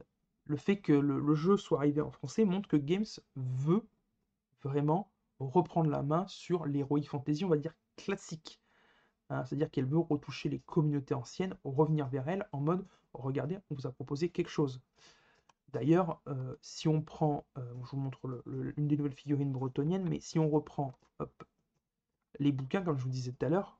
le 0.45 0.57
fait 0.57 0.81
que 0.81 0.93
le, 0.93 1.35
jeu 1.35 1.55
soit 1.57 1.79
arrivé 1.79 2.01
en 2.01 2.11
français 2.11 2.45
montre 2.45 2.67
que 2.67 2.77
Games 2.77 3.05
veut 3.35 3.87
vraiment 4.63 5.11
reprendre 5.39 5.89
la 5.89 6.03
main 6.03 6.25
sur 6.27 6.65
l'Heroic 6.65 7.03
Fantasy, 7.03 7.45
on 7.45 7.49
va 7.49 7.57
dire 7.57 7.73
classique. 7.95 8.59
Hein, 9.29 9.43
c'est-à-dire 9.45 9.69
qu'elle 9.69 9.85
veut 9.85 9.99
retoucher 9.99 10.49
les 10.49 10.59
communautés 10.59 11.13
anciennes, 11.13 11.55
revenir 11.63 12.07
vers 12.07 12.27
elles 12.29 12.47
en 12.51 12.61
mode 12.61 12.85
regardez, 13.13 13.57
on 13.69 13.75
vous 13.75 13.87
a 13.87 13.91
proposé 13.91 14.29
quelque 14.29 14.49
chose. 14.49 14.81
D'ailleurs, 15.69 16.21
euh, 16.27 16.55
si 16.61 16.87
on 16.87 17.01
prend, 17.01 17.45
euh, 17.57 17.73
je 17.83 17.91
vous 17.91 17.97
montre 17.97 18.43
une 18.77 18.87
des 18.87 18.97
nouvelles 18.97 19.13
figurines 19.13 19.51
bretoniennes, 19.51 20.07
mais 20.07 20.19
si 20.19 20.39
on 20.39 20.49
reprend 20.49 20.93
les 22.39 22.51
bouquins, 22.51 22.81
comme 22.83 22.97
je 22.97 23.03
vous 23.03 23.09
disais 23.09 23.31
tout 23.31 23.45
à 23.45 23.49
l'heure, 23.49 23.79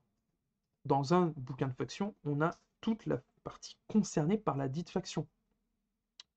dans 0.86 1.13
un 1.13 1.28
bouquin 1.38 1.67
de 1.67 1.74
faction, 1.74 2.15
on 2.26 2.41
a 2.41 2.52
toute 2.82 3.06
la 3.06 3.22
partie 3.43 3.78
concernée 3.88 4.38
par 4.38 4.58
la 4.58 4.67
dite 4.67 4.89
faction. 4.89 5.28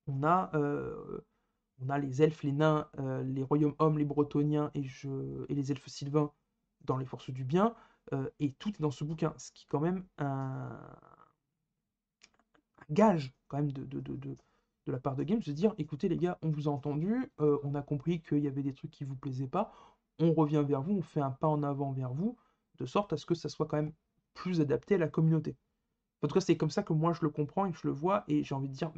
On 0.07 0.23
a, 0.23 0.51
euh, 0.55 1.25
on 1.83 1.89
a 1.89 1.99
les 1.99 2.23
elfes, 2.23 2.43
les 2.43 2.53
nains, 2.53 2.89
les 3.25 3.43
royaumes 3.43 3.75
hommes, 3.79 3.99
les 3.99 4.05
bretoniens 4.05 4.71
et, 4.75 4.85
les 5.49 5.73
elfes 5.73 5.89
sylvains 5.89 6.33
dans 6.83 6.97
les 6.97 7.07
forces 7.07 7.31
du 7.31 7.45
bien, 7.45 7.75
et 8.39 8.53
tout 8.53 8.71
est 8.71 8.81
dans 8.81 8.91
ce 8.91 9.05
bouquin, 9.05 9.35
ce 9.39 9.53
qui 9.53 9.65
est 9.65 9.69
quand 9.69 9.81
même 9.81 10.05
un, 10.19 10.79
gage 12.91 13.33
quand 13.49 13.59
même 13.59 13.73
de, 13.73 14.37
la 14.87 14.99
part 14.99 15.15
de 15.15 15.23
Games 15.23 15.41
de 15.41 15.53
dire 15.53 15.75
écoutez 15.79 16.09
les 16.09 16.17
gars, 16.17 16.39
on 16.43 16.51
vous 16.51 16.69
a 16.69 16.73
entendu, 16.73 17.31
euh, 17.41 17.59
on 17.63 17.75
a 17.75 17.83
compris 17.83 18.21
qu'il 18.21 18.39
y 18.39 18.49
avait 18.49 18.63
des 18.63 18.75
trucs 18.75 18.91
qui 18.91 19.05
vous 19.05 19.17
plaisaient 19.17 19.47
pas, 19.47 19.73
on 20.19 20.33
revient 20.33 20.65
vers 20.67 20.83
vous, 20.83 20.95
on 20.95 21.03
fait 21.03 21.21
un 21.21 21.31
pas 21.31 21.47
en 21.47 21.63
avant 21.63 21.93
vers 21.93 22.13
vous, 22.13 22.37
de 22.79 22.87
sorte 22.87 23.13
à 23.13 23.17
ce 23.17 23.27
que 23.27 23.35
ça 23.35 23.49
soit 23.49 23.67
quand 23.67 23.77
même 23.77 23.93
plus 24.35 24.61
adapté 24.61 24.97
à 24.97 24.99
la 24.99 25.09
communauté. 25.09 25.57
En 26.23 26.29
tout 26.29 26.35
cas, 26.35 26.41
c'est 26.41 26.57
comme 26.57 26.71
ça 26.71 26.83
que 26.83 26.93
moi 26.93 27.13
je 27.13 27.23
le 27.23 27.31
comprends 27.31 27.67
et 27.67 27.73
je 27.73 27.87
le 27.87 27.93
vois, 27.93 28.25
et 28.29 28.43
j'ai 28.43 28.55
envie 28.55 28.69
de 28.69 28.75
dire 28.75 28.93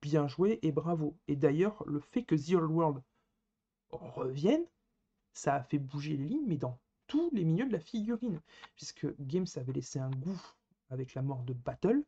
bien 0.00 0.28
joué 0.28 0.58
et 0.62 0.72
bravo. 0.72 1.16
Et 1.28 1.36
d'ailleurs, 1.36 1.82
le 1.86 2.00
fait 2.00 2.24
que 2.24 2.34
The 2.34 2.54
Old 2.54 2.70
World 2.70 3.02
revienne, 3.90 4.64
ça 5.32 5.54
a 5.54 5.62
fait 5.62 5.78
bouger 5.78 6.16
les 6.16 6.26
lignes, 6.26 6.46
mais 6.46 6.58
dans 6.58 6.78
tous 7.06 7.30
les 7.32 7.44
milieux 7.44 7.66
de 7.66 7.72
la 7.72 7.80
figurine, 7.80 8.40
puisque 8.76 9.06
Games 9.20 9.46
avait 9.56 9.72
laissé 9.72 9.98
un 9.98 10.10
goût 10.10 10.40
avec 10.90 11.14
la 11.14 11.22
mort 11.22 11.42
de 11.42 11.52
Battle, 11.52 12.02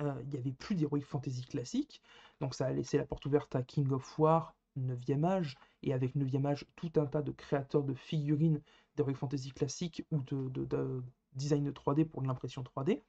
euh, 0.00 0.14
il 0.22 0.28
n'y 0.28 0.38
avait 0.38 0.52
plus 0.52 0.74
d'Heroic 0.74 1.02
Fantasy 1.02 1.44
classique, 1.44 2.02
donc 2.40 2.54
ça 2.54 2.66
a 2.66 2.72
laissé 2.72 2.98
la 2.98 3.04
porte 3.04 3.26
ouverte 3.26 3.54
à 3.54 3.62
King 3.62 3.90
of 3.92 4.18
War, 4.18 4.54
9e 4.78 5.24
âge, 5.24 5.56
et 5.82 5.92
avec 5.92 6.16
9e 6.16 6.46
âge, 6.46 6.66
tout 6.76 6.92
un 6.96 7.06
tas 7.06 7.22
de 7.22 7.32
créateurs 7.32 7.82
de 7.82 7.94
figurines 7.94 8.60
d'Heroic 8.96 9.14
Fantasy 9.14 9.50
classique 9.52 10.04
ou 10.10 10.20
de, 10.20 11.02
design 11.34 11.64
de 11.64 11.72
3D 11.72 12.04
pour 12.04 12.22
l'impression 12.22 12.62
3D. 12.62 13.02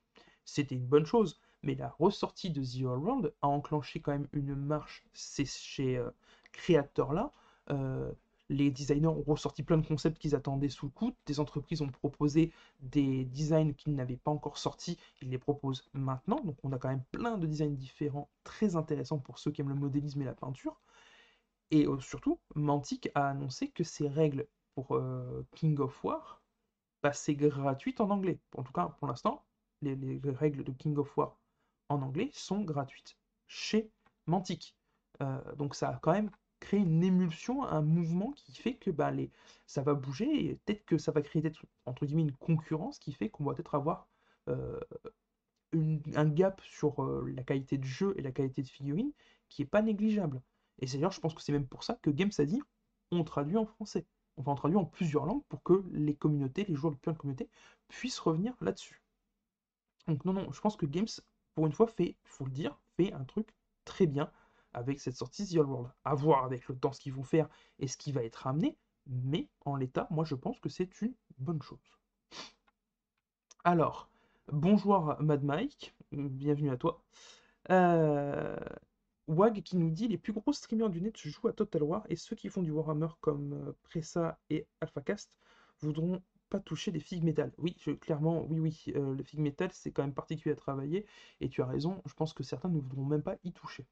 C'était 0.45 0.75
une 0.75 0.87
bonne 0.87 1.05
chose, 1.05 1.39
mais 1.63 1.75
la 1.75 1.89
ressortie 1.89 2.49
de 2.49 2.63
The 2.63 2.85
All 2.85 2.99
World 2.99 3.33
a 3.41 3.47
enclenché 3.47 4.01
quand 4.01 4.11
même 4.11 4.27
une 4.33 4.55
marche 4.55 5.05
chez 5.13 5.97
euh, 5.97 6.09
créateurs-là. 6.51 7.31
Euh, 7.71 8.11
les 8.49 8.69
designers 8.71 9.07
ont 9.07 9.23
ressorti 9.25 9.63
plein 9.63 9.77
de 9.77 9.87
concepts 9.87 10.19
qu'ils 10.19 10.35
attendaient 10.35 10.69
sous 10.69 10.87
le 10.87 10.91
coude. 10.91 11.13
Des 11.25 11.39
entreprises 11.39 11.81
ont 11.81 11.87
proposé 11.87 12.51
des 12.81 13.25
designs 13.25 13.73
qu'ils 13.73 13.95
n'avaient 13.95 14.17
pas 14.17 14.31
encore 14.31 14.57
sortis. 14.57 14.97
Ils 15.21 15.29
les 15.29 15.37
proposent 15.37 15.89
maintenant. 15.93 16.41
Donc 16.41 16.57
on 16.63 16.71
a 16.73 16.77
quand 16.77 16.89
même 16.89 17.03
plein 17.11 17.37
de 17.37 17.47
designs 17.47 17.75
différents, 17.75 18.29
très 18.43 18.75
intéressants 18.75 19.19
pour 19.19 19.39
ceux 19.39 19.51
qui 19.51 19.61
aiment 19.61 19.69
le 19.69 19.75
modélisme 19.75 20.21
et 20.21 20.25
la 20.25 20.33
peinture. 20.33 20.79
Et 21.71 21.87
euh, 21.87 21.99
surtout, 21.99 22.39
Mantic 22.55 23.09
a 23.15 23.29
annoncé 23.29 23.69
que 23.69 23.83
ses 23.83 24.07
règles 24.07 24.45
pour 24.75 24.95
euh, 24.95 25.45
King 25.55 25.79
of 25.79 26.03
War 26.03 26.41
passaient 27.01 27.35
gratuites 27.35 28.01
en 28.01 28.09
anglais. 28.09 28.39
En 28.55 28.63
tout 28.63 28.73
cas, 28.73 28.95
pour 28.99 29.07
l'instant, 29.07 29.43
les, 29.81 30.21
règles 30.25 30.63
de 30.63 30.71
King 30.71 30.97
of 30.97 31.17
War 31.17 31.37
en 31.89 32.01
anglais 32.01 32.29
sont 32.33 32.61
gratuites 32.61 33.17
chez 33.47 33.91
Mantic. 34.25 34.75
Euh, 35.21 35.55
donc 35.55 35.75
ça 35.75 35.89
a 35.89 35.95
quand 35.99 36.13
même 36.13 36.31
créer 36.59 36.79
une 36.79 37.03
émulsion, 37.03 37.63
un 37.63 37.81
mouvement 37.81 38.31
qui 38.31 38.53
fait 38.53 38.75
que 38.75 38.89
bah, 38.89 39.11
les, 39.11 39.31
ça 39.67 39.81
va 39.81 39.93
bouger 39.93 40.45
et 40.45 40.55
peut-être 40.55 40.85
que 40.85 40.97
ça 40.97 41.11
va 41.11 41.21
créer 41.21 41.43
entre 41.85 42.05
guillemets 42.05 42.23
une 42.23 42.35
concurrence 42.35 42.99
qui 42.99 43.11
fait 43.13 43.29
qu'on 43.29 43.43
va 43.43 43.53
peut-être 43.53 43.75
avoir 43.75 44.07
euh, 44.49 44.79
un 45.73 46.29
gap 46.29 46.61
sur 46.61 47.03
euh, 47.03 47.31
la 47.35 47.43
qualité 47.43 47.77
de 47.77 47.83
jeu 47.83 48.13
et 48.17 48.21
la 48.21 48.31
qualité 48.31 48.61
de 48.61 48.67
figurine 48.67 49.11
qui 49.49 49.61
est 49.61 49.65
pas 49.65 49.81
négligeable. 49.81 50.41
Et 50.79 50.85
d'ailleurs, 50.85 51.11
je 51.11 51.19
pense 51.19 51.33
que 51.33 51.41
c'est 51.41 51.51
même 51.51 51.67
pour 51.67 51.83
ça 51.83 51.97
que 52.01 52.09
Games 52.09 52.31
a 52.37 52.45
dit 52.45 52.61
on 53.11 53.23
traduit 53.23 53.57
en 53.57 53.65
français. 53.65 54.05
On 54.37 54.55
traduit 54.55 54.77
en 54.77 54.85
plusieurs 54.85 55.25
langues 55.25 55.43
pour 55.49 55.61
que 55.63 55.83
les 55.91 56.15
communautés, 56.15 56.65
les 56.67 56.75
joueurs 56.75 56.93
de 56.93 57.11
de 57.11 57.17
communautés 57.17 57.49
puissent 57.87 58.19
revenir 58.19 58.55
là-dessus. 58.61 59.01
Donc 60.07 60.25
non, 60.25 60.33
non, 60.33 60.51
je 60.51 60.59
pense 60.59 60.75
que 60.75 60.85
Games, 60.85 61.07
pour 61.55 61.65
une 61.65 61.73
fois, 61.73 61.87
fait, 61.87 62.15
faut 62.23 62.45
le 62.45 62.51
dire, 62.51 62.79
fait 62.97 63.13
un 63.13 63.23
truc 63.23 63.53
très 63.85 64.07
bien 64.07 64.31
avec 64.73 64.99
cette 64.99 65.15
sortie 65.15 65.47
The 65.47 65.57
Old 65.57 65.69
World. 65.69 65.91
À 66.03 66.15
voir 66.15 66.45
avec 66.45 66.67
le 66.67 66.77
temps 66.77 66.91
ce 66.91 66.99
qu'ils 66.99 67.13
vont 67.13 67.23
faire 67.23 67.47
et 67.79 67.87
ce 67.87 67.97
qui 67.97 68.11
va 68.11 68.23
être 68.23 68.47
amené, 68.47 68.77
mais 69.07 69.49
en 69.65 69.75
l'état, 69.75 70.07
moi 70.09 70.25
je 70.25 70.35
pense 70.35 70.59
que 70.59 70.69
c'est 70.69 71.01
une 71.01 71.13
bonne 71.37 71.61
chose. 71.61 71.97
Alors, 73.63 74.09
bonjour 74.51 75.15
Mad 75.19 75.43
Mike, 75.43 75.95
bienvenue 76.11 76.71
à 76.71 76.77
toi. 76.77 77.03
Euh, 77.69 78.57
Wag 79.27 79.61
qui 79.63 79.77
nous 79.77 79.89
dit 79.89 80.07
les 80.09 80.17
plus 80.17 80.33
gros 80.33 80.51
streamers 80.51 80.89
du 80.89 81.01
net 81.01 81.17
jouent 81.17 81.47
à 81.47 81.53
Total 81.53 81.81
War 81.81 82.05
et 82.09 82.17
ceux 82.17 82.35
qui 82.35 82.49
font 82.49 82.61
du 82.61 82.71
Warhammer 82.71 83.07
comme 83.21 83.53
euh, 83.53 83.71
Pressa 83.83 84.37
et 84.49 84.67
AlphaCast 84.81 85.37
voudront 85.79 86.21
toucher 86.59 86.91
des 86.91 86.99
figues 86.99 87.23
métal. 87.23 87.51
Oui, 87.57 87.75
clairement, 88.01 88.45
oui, 88.49 88.59
oui, 88.59 88.83
euh, 88.95 89.13
le 89.15 89.23
figue 89.23 89.39
métal 89.41 89.69
c'est 89.73 89.91
quand 89.91 90.03
même 90.03 90.13
particulier 90.13 90.53
à 90.53 90.55
travailler 90.57 91.05
et 91.41 91.49
tu 91.49 91.61
as 91.61 91.65
raison, 91.65 92.01
je 92.05 92.13
pense 92.13 92.33
que 92.33 92.43
certains 92.43 92.69
ne 92.69 92.79
voudront 92.79 93.05
même 93.05 93.23
pas 93.23 93.35
y 93.43 93.51
toucher. 93.53 93.85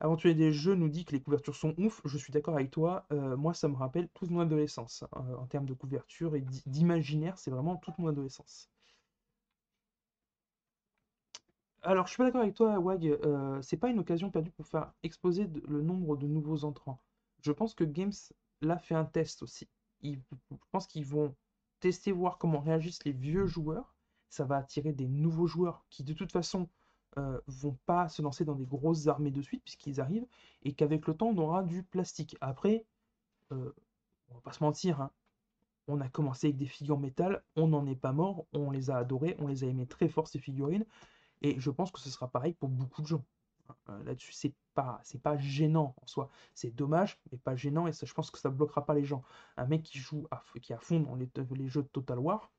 Aventurier 0.00 0.34
des 0.34 0.52
jeux 0.52 0.74
nous 0.74 0.90
dit 0.90 1.06
que 1.06 1.12
les 1.12 1.22
couvertures 1.22 1.56
sont 1.56 1.74
ouf. 1.78 2.02
Je 2.04 2.18
suis 2.18 2.30
d'accord 2.30 2.56
avec 2.56 2.70
toi. 2.70 3.06
Euh, 3.10 3.38
moi, 3.38 3.54
ça 3.54 3.68
me 3.68 3.74
rappelle 3.74 4.08
toute 4.10 4.30
mon 4.30 4.40
adolescence. 4.40 5.02
Hein, 5.12 5.24
en 5.38 5.46
termes 5.46 5.64
de 5.64 5.72
couverture 5.72 6.36
et 6.36 6.44
d'imaginaire, 6.66 7.38
c'est 7.38 7.50
vraiment 7.50 7.76
toute 7.76 7.96
mon 7.98 8.08
adolescence. 8.08 8.68
Alors, 11.82 12.06
je 12.06 12.10
suis 12.12 12.18
pas 12.18 12.24
d'accord 12.24 12.42
avec 12.42 12.54
toi, 12.54 12.78
Wag. 12.80 13.06
Euh, 13.06 13.60
c'est 13.62 13.76
pas 13.76 13.88
une 13.88 13.98
occasion 14.00 14.30
perdue 14.30 14.50
pour 14.50 14.66
faire 14.66 14.92
exposer 15.04 15.48
le 15.68 15.80
nombre 15.82 16.16
de 16.16 16.26
nouveaux 16.26 16.64
entrants. 16.64 17.00
Je 17.40 17.52
pense 17.52 17.74
que 17.74 17.84
Games 17.84 18.12
là 18.62 18.78
fait 18.78 18.94
un 18.96 19.04
test 19.04 19.42
aussi. 19.42 19.68
je 20.02 20.16
pense 20.72 20.86
qu'ils 20.88 21.04
vont 21.06 21.34
tester, 21.82 22.12
voir 22.12 22.38
comment 22.38 22.60
réagissent 22.60 23.04
les 23.04 23.12
vieux 23.12 23.46
joueurs. 23.46 23.94
Ça 24.30 24.44
va 24.44 24.56
attirer 24.56 24.92
des 24.92 25.08
nouveaux 25.08 25.46
joueurs 25.46 25.84
qui, 25.90 26.04
de 26.04 26.14
toute 26.14 26.32
façon, 26.32 26.68
euh, 27.18 27.38
vont 27.46 27.76
pas 27.84 28.08
se 28.08 28.22
lancer 28.22 28.46
dans 28.46 28.54
des 28.54 28.64
grosses 28.64 29.06
armées 29.06 29.30
de 29.30 29.42
suite 29.42 29.62
puisqu'ils 29.64 30.00
arrivent 30.00 30.26
et 30.62 30.72
qu'avec 30.72 31.06
le 31.06 31.14
temps 31.14 31.28
on 31.28 31.36
aura 31.38 31.62
du 31.62 31.82
plastique. 31.82 32.36
Après, 32.40 32.86
euh, 33.52 33.74
on 34.30 34.34
va 34.34 34.40
pas 34.40 34.52
se 34.52 34.64
mentir, 34.64 35.02
hein, 35.02 35.10
on 35.88 36.00
a 36.00 36.08
commencé 36.08 36.46
avec 36.46 36.56
des 36.56 36.66
figures 36.66 36.98
métal, 36.98 37.42
on 37.56 37.68
n'en 37.68 37.84
est 37.86 37.96
pas 37.96 38.12
mort, 38.12 38.46
on 38.54 38.70
les 38.70 38.88
a 38.88 38.96
adorés, 38.96 39.36
on 39.40 39.46
les 39.46 39.64
a 39.64 39.66
aimés 39.66 39.86
très 39.86 40.08
fort 40.08 40.26
ces 40.26 40.38
figurines 40.38 40.86
et 41.42 41.60
je 41.60 41.70
pense 41.70 41.90
que 41.90 42.00
ce 42.00 42.08
sera 42.08 42.28
pareil 42.28 42.54
pour 42.54 42.70
beaucoup 42.70 43.02
de 43.02 43.08
gens. 43.08 43.24
Euh, 43.88 44.02
là-dessus, 44.04 44.32
c'est 44.32 44.54
pas, 44.74 45.00
c'est 45.04 45.22
pas 45.22 45.36
gênant 45.38 45.94
en 46.00 46.06
soi. 46.06 46.30
C'est 46.54 46.74
dommage, 46.74 47.20
mais 47.30 47.38
pas 47.38 47.56
gênant, 47.56 47.86
et 47.86 47.92
ça, 47.92 48.06
je 48.06 48.14
pense 48.14 48.30
que 48.30 48.38
ça 48.38 48.50
bloquera 48.50 48.84
pas 48.86 48.94
les 48.94 49.04
gens. 49.04 49.22
Un 49.56 49.66
mec 49.66 49.82
qui 49.82 49.98
joue 49.98 50.26
à, 50.30 50.42
qui 50.60 50.72
fond 50.80 51.00
dans 51.00 51.14
les, 51.14 51.30
les 51.54 51.68
jeux 51.68 51.82
de 51.82 51.88
Total 51.88 52.18
War, 52.18 52.50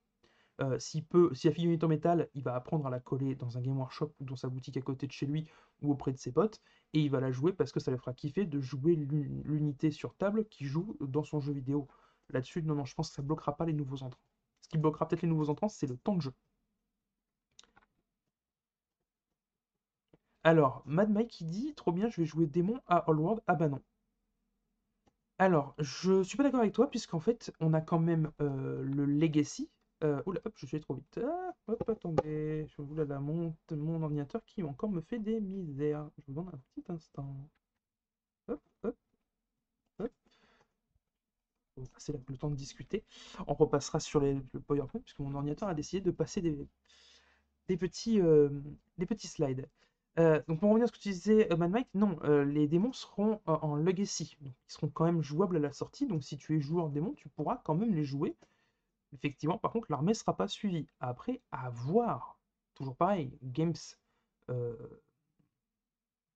euh, 0.61 0.77
s'il 0.79 1.03
peut, 1.05 1.33
si 1.33 1.47
la 1.47 1.53
figurine 1.53 1.79
est 1.79 1.83
en 1.83 1.87
métal, 1.87 2.29
il 2.35 2.43
va 2.43 2.55
apprendre 2.55 2.85
à 2.85 2.89
la 2.89 2.99
coller 2.99 3.35
dans 3.35 3.57
un 3.57 3.61
game 3.61 3.77
workshop 3.77 4.13
ou 4.19 4.25
dans 4.25 4.35
sa 4.35 4.49
boutique 4.49 4.77
à 4.77 4.81
côté 4.81 5.07
de 5.07 5.11
chez 5.11 5.25
lui 5.25 5.47
ou 5.81 5.91
auprès 5.91 6.11
de 6.11 6.17
ses 6.17 6.31
potes, 6.31 6.61
et 6.93 6.99
il 7.01 7.09
va 7.09 7.19
la 7.19 7.31
jouer 7.31 7.53
parce 7.53 7.71
que 7.71 7.79
ça 7.79 7.89
le 7.91 7.97
fera 7.97 8.13
kiffer 8.13 8.45
de 8.45 8.61
jouer 8.61 8.95
l'unité 8.95 9.89
sur 9.91 10.15
table 10.15 10.45
qui 10.45 10.65
joue 10.65 10.95
dans 11.01 11.23
son 11.23 11.39
jeu 11.39 11.53
vidéo. 11.53 11.87
Là-dessus, 12.29 12.61
non, 12.63 12.75
non, 12.75 12.85
je 12.85 12.93
pense 12.93 13.09
que 13.09 13.15
ça 13.15 13.21
bloquera 13.23 13.57
pas 13.57 13.65
les 13.65 13.73
nouveaux 13.73 14.03
entrants. 14.03 14.21
Ce 14.61 14.69
qui 14.69 14.77
bloquera 14.77 15.07
peut-être 15.07 15.23
les 15.23 15.27
nouveaux 15.27 15.49
entrants, 15.49 15.69
c'est 15.69 15.87
le 15.87 15.97
temps 15.97 16.15
de 16.15 16.21
jeu. 16.21 16.33
Alors, 20.45 20.83
Mad 20.85 21.09
Mike 21.09 21.27
qui 21.31 21.43
dit 21.43 21.73
trop 21.75 21.91
bien, 21.91 22.07
je 22.09 22.21
vais 22.21 22.25
jouer 22.25 22.45
démon 22.47 22.79
à 22.87 23.03
World. 23.11 23.41
Ah 23.45 23.55
bah 23.55 23.67
non. 23.67 23.81
Alors, 25.37 25.75
je 25.79 26.23
suis 26.23 26.37
pas 26.37 26.43
d'accord 26.43 26.61
avec 26.61 26.73
toi, 26.73 26.89
puisqu'en 26.89 27.19
fait, 27.19 27.51
on 27.59 27.73
a 27.73 27.81
quand 27.81 27.99
même 27.99 28.31
euh, 28.41 28.81
le 28.83 29.05
Legacy, 29.05 29.69
euh, 30.03 30.21
oula, 30.25 30.39
hop, 30.45 30.53
je 30.57 30.65
suis 30.65 30.79
trop 30.81 30.95
vite. 30.95 31.19
Ah, 31.23 31.51
hop, 31.67 31.87
attendez. 31.89 32.65
Je 32.75 32.81
voulais 32.81 33.05
la 33.05 33.19
monte 33.19 33.71
mon 33.71 34.01
ordinateur 34.03 34.43
qui 34.45 34.63
encore 34.63 34.89
me 34.89 35.01
fait 35.01 35.19
des 35.19 35.39
misères. 35.41 36.09
Je 36.17 36.23
vous 36.27 36.33
demande 36.33 36.53
un 36.53 36.59
petit 36.73 36.91
instant. 36.91 37.35
Hop, 38.47 38.61
hop, 38.83 38.95
hop. 39.99 40.11
On 41.77 41.81
va 41.83 41.87
passer 41.89 42.13
le 42.13 42.37
temps 42.37 42.49
de 42.49 42.55
discuter. 42.55 43.03
On 43.47 43.53
repassera 43.53 43.99
sur 43.99 44.19
le 44.19 44.41
PowerPoint 44.67 45.01
puisque 45.01 45.19
mon 45.19 45.35
ordinateur 45.35 45.69
a 45.69 45.75
décidé 45.75 46.01
de 46.01 46.09
passer 46.11 46.41
des, 46.41 46.67
des, 47.67 47.77
petits, 47.77 48.19
euh, 48.21 48.49
des 48.97 49.05
petits 49.05 49.27
slides. 49.27 49.67
Euh, 50.19 50.41
donc 50.47 50.59
pour 50.59 50.69
revenir 50.69 50.85
à 50.85 50.87
ce 50.87 50.91
que 50.91 50.99
tu 50.99 51.09
disais, 51.09 51.47
Man 51.57 51.71
Mike, 51.71 51.89
non, 51.95 52.19
euh, 52.23 52.45
les 52.45 52.67
démons 52.67 52.93
seront 52.93 53.41
en 53.45 53.75
legacy. 53.75 54.37
Donc, 54.41 54.53
ils 54.69 54.73
seront 54.73 54.89
quand 54.89 55.05
même 55.05 55.21
jouables 55.21 55.57
à 55.57 55.59
la 55.59 55.71
sortie. 55.71 56.07
Donc 56.07 56.23
si 56.23 56.37
tu 56.37 56.55
es 56.55 56.59
joueur 56.59 56.89
démon, 56.89 57.13
tu 57.13 57.29
pourras 57.29 57.61
quand 57.63 57.75
même 57.75 57.93
les 57.93 58.03
jouer. 58.03 58.35
Effectivement, 59.13 59.57
par 59.57 59.71
contre, 59.71 59.87
l'armée 59.89 60.11
ne 60.11 60.17
sera 60.17 60.35
pas 60.35 60.47
suivie. 60.47 60.87
Après, 60.99 61.41
à 61.51 61.69
voir. 61.69 62.39
Toujours 62.75 62.95
pareil, 62.95 63.37
Games 63.43 63.75
euh, 64.49 64.75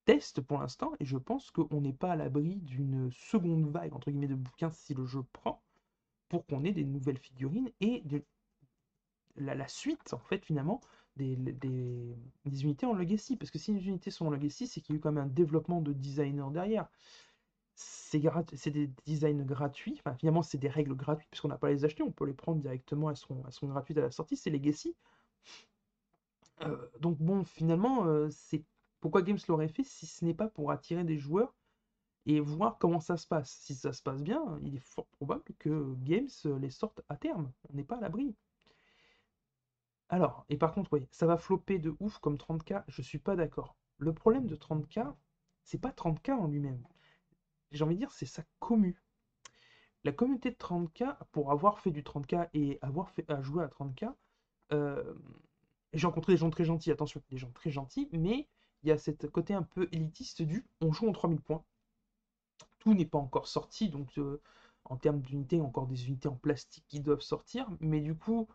teste 0.06 0.42
pour 0.42 0.60
l'instant, 0.60 0.94
et 1.00 1.06
je 1.06 1.18
pense 1.18 1.52
qu'on 1.52 1.82
n'est 1.82 1.94
pas 1.94 2.14
à 2.14 2.16
l'abri 2.16 2.56
d'une 2.58 3.12
seconde 3.12 3.70
vague, 3.70 3.94
entre 3.94 4.10
guillemets, 4.10 4.28
de 4.28 4.36
bouquins 4.36 4.72
si 4.72 4.94
le 4.94 5.06
jeu 5.06 5.24
prend, 5.34 5.62
pour 6.30 6.46
qu'on 6.46 6.64
ait 6.64 6.72
des 6.72 6.86
nouvelles 6.86 7.18
figurines 7.18 7.72
et 7.82 8.02
de, 8.06 8.24
la, 9.36 9.68
suite, 9.68 10.14
en 10.14 10.20
fait, 10.20 10.46
finalement, 10.46 10.80
des, 11.18 11.36
des, 12.46 12.64
unités 12.64 12.86
en 12.86 12.94
legacy. 12.94 13.36
Parce 13.38 13.52
que 13.52 13.60
si 13.60 13.74
les 13.74 13.88
unités 13.88 14.12
sont 14.12 14.28
en 14.28 14.30
legacy, 14.30 14.68
c'est 14.68 14.82
qu'il 14.82 14.96
y 14.96 14.98
a 14.98 15.00
eu 15.00 15.02
quand 15.02 15.12
même 15.12 15.26
un 15.26 15.28
développement 15.28 15.82
de 15.82 15.94
designer 15.94 16.52
derrière. 16.52 16.88
C'est 17.76 18.20
des 18.72 18.90
designs 19.06 19.46
gratuits. 19.46 20.02
Finalement, 20.18 20.44
c'est 20.44 20.58
des 20.58 20.70
règles 20.70 20.96
gratuites, 20.96 21.30
puisqu'on 21.30 21.50
n'a 21.50 21.58
pas 21.58 21.70
les 21.70 21.86
acheter. 21.86 22.04
On 22.04 22.12
peut 22.12 22.26
les 22.26 22.34
prendre 22.34 22.62
directement. 22.62 23.10
Elles 23.10 23.18
seront, 23.18 23.44
elles 23.46 23.54
sont 23.54 23.68
gratuites 23.68 23.98
à 23.98 24.02
la 24.02 24.12
sortie. 24.12 24.38
C'est 24.38 24.50
legacy. 24.50 24.96
Euh, 26.64 26.88
donc 27.00 27.18
bon, 27.20 27.44
finalement, 27.44 28.06
euh, 28.06 28.30
c'est 28.32 28.64
pourquoi 29.00 29.22
Games 29.22 29.38
l'aurait 29.48 29.68
fait 29.68 29.84
si 29.84 30.06
ce 30.08 30.26
n'est 30.26 30.34
pas 30.34 30.48
pour 30.48 30.72
attirer 30.72 31.04
des 31.04 31.18
joueurs 31.18 31.54
et 32.26 32.40
voir 32.40 32.78
comment 32.80 33.00
ça 33.00 33.18
se 33.18 33.28
passe? 33.28 33.52
Si 33.52 33.76
ça 33.76 33.94
se 33.94 34.02
passe 34.04 34.22
bien, 34.22 34.60
il 34.62 34.76
est 34.76 34.80
fort 34.80 35.08
probable 35.08 35.44
que 35.60 35.96
Games 36.04 36.30
les 36.60 36.70
sorte 36.70 37.02
à 37.10 37.16
terme. 37.16 37.52
On 37.70 37.76
n'est 37.76 37.84
pas 37.84 37.98
à 37.98 38.02
l'abri. 38.02 38.36
Alors, 40.10 40.46
et 40.50 40.58
par 40.58 40.74
contre, 40.74 40.94
oui, 40.94 41.08
ça 41.12 41.26
va 41.26 41.38
flopper 41.38 41.80
de 41.80 41.96
ouf 42.00 42.18
comme 42.20 42.38
30K, 42.38 42.84
je 42.88 43.02
suis 43.02 43.20
pas 43.20 43.36
d'accord. 43.36 43.76
Le 43.98 44.14
problème 44.14 44.48
de 44.48 44.56
30K, 44.56 45.14
c'est 45.64 45.80
pas 45.80 45.92
30K 45.92 46.32
en 46.32 46.48
lui-même. 46.48 46.82
J'ai 47.72 47.84
envie 47.84 47.96
de 47.96 48.00
dire, 48.00 48.12
c'est 48.12 48.26
sa 48.26 48.44
commu. 48.60 49.02
La 50.04 50.14
communauté 50.14 50.52
de 50.52 50.56
30K, 50.56 51.18
pour 51.32 51.52
avoir 51.52 51.80
fait 51.80 51.92
du 51.92 52.04
30K 52.04 52.50
et 52.54 52.80
avoir 52.82 53.10
fait 53.10 53.30
à 53.30 53.42
jouer 53.42 53.64
à 53.64 53.68
30K, 53.68 54.14
euh, 54.72 55.14
j'ai 55.94 56.08
rencontré 56.08 56.34
des 56.34 56.38
gens 56.38 56.50
très 56.50 56.64
gentils, 56.64 56.92
attention, 56.92 57.22
des 57.30 57.38
gens 57.38 57.52
très 57.52 57.72
gentils, 57.72 58.08
mais 58.14 58.48
il 58.84 58.90
y 58.90 58.92
a 58.92 58.98
cette 58.98 59.30
côté 59.30 59.54
un 59.54 59.64
peu 59.64 59.90
élitiste 59.92 60.42
du 60.42 60.66
on 60.82 60.94
joue 60.94 61.10
en 61.10 61.12
3000 61.12 61.42
points. 61.42 61.64
Tout 62.80 62.94
n'est 62.94 63.06
pas 63.06 63.18
encore 63.18 63.48
sorti, 63.48 63.90
donc 63.90 64.18
euh, 64.18 64.42
en 64.86 64.96
termes 64.96 65.20
d'unités, 65.22 65.60
encore 65.60 65.88
des 65.88 66.08
unités 66.08 66.30
en 66.30 66.36
plastique 66.36 66.86
qui 66.88 67.02
doivent 67.02 67.22
sortir, 67.22 67.68
mais 67.82 68.00
du 68.00 68.16
coup, 68.16 68.48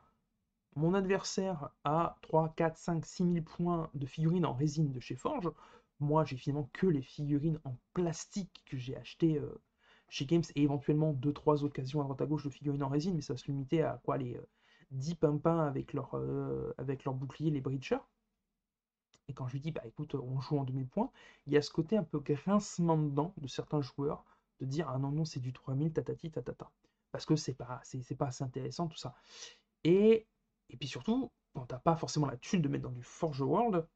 mon 0.75 0.95
adversaire 0.95 1.71
a 1.85 2.17
3, 2.23 2.55
4, 2.57 2.77
5, 2.77 3.05
6 3.05 3.25
000 3.25 3.45
points 3.45 3.91
de 3.95 4.07
figurines 4.07 4.47
en 4.47 4.55
résine 4.55 4.91
de 4.93 5.01
chez 5.01 5.17
Forge. 5.17 5.51
Moi, 6.01 6.25
j'ai 6.25 6.37
finalement 6.37 6.69
que 6.73 6.87
les 6.87 7.03
figurines 7.03 7.61
en 7.65 7.77
plastique 7.95 8.63
que 8.67 8.77
j'ai 8.77 8.97
acheté 8.97 9.39
euh, 9.39 9.61
chez 10.09 10.27
Games 10.27 10.43
et 10.55 10.63
éventuellement 10.63 11.13
2-3 11.13 11.65
occasions 11.65 12.01
à 12.01 12.05
droite 12.05 12.21
à 12.21 12.27
gauche 12.27 12.45
de 12.45 12.51
figurines 12.51 12.83
en 12.83 12.89
résine, 12.89 13.15
mais 13.15 13.23
ça 13.23 13.35
va 13.35 13.39
se 13.39 13.47
limiter 13.47 13.83
à 13.83 14.01
quoi 14.05 14.17
les 14.17 14.39
10 14.91 15.13
euh, 15.13 15.15
pimpins 15.17 15.61
avec 15.61 15.93
leur, 15.93 16.15
euh, 16.15 16.75
bouclier, 17.07 17.51
les 17.51 17.61
breachers. 17.61 18.03
Et 19.29 19.35
quand 19.35 19.47
je 19.47 19.55
lui 19.55 19.61
dis, 19.61 19.71
bah 19.71 19.83
écoute, 19.87 20.15
on 20.15 20.41
joue 20.41 20.59
en 20.59 20.65
demi-points, 20.65 21.11
il 21.47 21.53
y 21.53 21.57
a 21.57 21.63
ce 21.63 21.71
côté 21.71 21.97
un 21.97 22.03
peu 22.03 22.19
grincement 22.19 22.99
dedans 22.99 23.33
de 23.37 23.47
certains 23.47 23.81
joueurs 23.81 24.25
de 24.61 24.67
dire, 24.67 24.89
ah 24.89 24.99
non, 24.99 25.11
non, 25.11 25.25
c'est 25.25 25.41
du 25.41 25.53
3000, 25.53 25.93
tatati, 25.93 26.31
tatata. 26.31 26.71
Parce 27.11 27.27
que 27.27 27.37
c'est 27.37 27.55
pas, 27.55 27.81
c'est, 27.85 28.17
pas 28.17 28.27
assez 28.27 28.43
intéressant 28.45 28.89
tout 28.89 28.97
ça. 28.97 29.15
Et 29.85 30.27
et 30.73 30.77
puis 30.77 30.89
surtout, 30.89 31.31
quand 31.55 31.67
t'as 31.67 31.79
pas 31.79 31.97
forcément 31.97 32.27
la 32.27 32.37
thune 32.37 32.63
de 32.63 32.69
mettre 32.69 32.85
dans 32.85 32.91
du 32.91 33.03
Forge 33.03 33.41
World, 33.41 33.87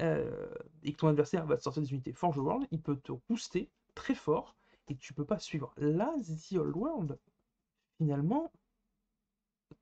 euh, 0.00 0.48
et 0.82 0.92
que 0.92 0.98
ton 0.98 1.08
adversaire 1.08 1.46
va 1.46 1.56
te 1.56 1.62
sortir 1.62 1.82
des 1.82 1.90
unités 1.90 2.12
Forge 2.12 2.38
World, 2.38 2.66
il 2.70 2.80
peut 2.80 2.96
te 2.96 3.12
booster 3.28 3.70
très 3.94 4.14
fort 4.14 4.54
et 4.88 4.96
tu 4.96 5.14
peux 5.14 5.24
pas 5.24 5.38
suivre. 5.38 5.72
Là, 5.78 6.14
The 6.22 6.52
Old 6.56 6.76
World, 6.76 7.18
finalement, 7.98 8.52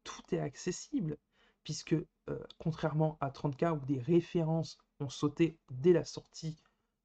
tout 0.03 0.23
est 0.35 0.39
accessible, 0.39 1.19
puisque 1.63 1.95
euh, 1.95 2.39
contrairement 2.59 3.19
à 3.21 3.31
30K 3.31 3.73
où 3.73 3.85
des 3.85 3.99
références 3.99 4.79
ont 5.01 5.09
sauté 5.09 5.59
dès 5.71 5.93
la 5.93 6.05
sortie 6.05 6.57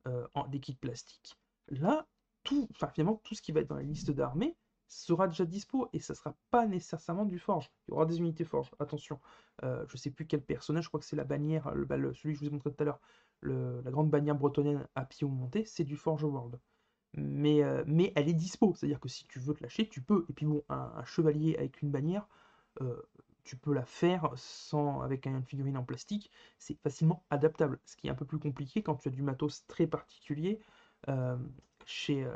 euh, 0.07 0.27
des 0.49 0.59
kits 0.59 0.75
plastiques, 0.75 1.35
là, 1.67 2.07
tout, 2.43 2.69
finalement, 2.93 3.19
tout 3.23 3.35
ce 3.35 3.41
qui 3.41 3.51
va 3.51 3.61
être 3.61 3.67
dans 3.67 3.75
la 3.75 3.83
liste 3.83 4.11
d'armées 4.11 4.55
sera 4.89 5.27
déjà 5.27 5.45
dispo 5.45 5.87
et 5.93 5.99
ça 5.99 6.15
sera 6.15 6.35
pas 6.49 6.65
nécessairement 6.65 7.25
du 7.25 7.39
forge. 7.39 7.71
Il 7.87 7.91
y 7.91 7.93
aura 7.93 8.05
des 8.05 8.17
unités 8.17 8.43
forge, 8.43 8.71
attention. 8.79 9.19
Euh, 9.63 9.85
je 9.87 9.97
sais 9.97 10.09
plus 10.09 10.25
quel 10.25 10.41
personnage, 10.41 10.85
je 10.85 10.89
crois 10.89 10.99
que 10.99 11.05
c'est 11.05 11.15
la 11.15 11.23
bannière, 11.23 11.73
le, 11.73 12.13
celui 12.13 12.33
que 12.33 12.39
je 12.39 12.45
vous 12.45 12.47
ai 12.47 12.53
montré 12.53 12.71
tout 12.71 12.81
à 12.81 12.85
l'heure, 12.85 12.99
la 13.43 13.91
grande 13.91 14.09
bannière 14.09 14.35
bretonnienne 14.35 14.85
à 14.95 15.05
pied 15.05 15.27
monté, 15.27 15.63
c'est 15.65 15.83
du 15.83 15.95
Forge 15.95 16.23
World. 16.23 16.59
Mais, 17.13 17.63
euh, 17.63 17.83
mais 17.87 18.11
elle 18.15 18.29
est 18.29 18.33
dispo, 18.33 18.73
c'est-à-dire 18.75 18.99
que 18.99 19.09
si 19.09 19.25
tu 19.27 19.39
veux 19.39 19.53
te 19.53 19.63
lâcher, 19.63 19.87
tu 19.87 20.01
peux. 20.01 20.25
Et 20.29 20.33
puis 20.33 20.45
bon, 20.45 20.63
un, 20.69 21.03
chevalier 21.05 21.55
avec 21.55 21.81
une 21.81 21.91
bannière, 21.91 22.27
euh, 22.81 23.01
tu 23.43 23.57
peux 23.57 23.73
la 23.73 23.85
faire 23.85 24.31
sans 24.35 25.01
avec 25.01 25.25
une 25.25 25.43
figurine 25.43 25.77
en 25.77 25.83
plastique, 25.83 26.31
c'est 26.57 26.77
facilement 26.81 27.23
adaptable. 27.29 27.79
Ce 27.85 27.95
qui 27.95 28.07
est 28.07 28.11
un 28.11 28.15
peu 28.15 28.25
plus 28.25 28.39
compliqué 28.39 28.83
quand 28.83 28.95
tu 28.95 29.07
as 29.07 29.11
du 29.11 29.21
matos 29.23 29.65
très 29.67 29.87
particulier 29.87 30.59
chez, 31.85 32.27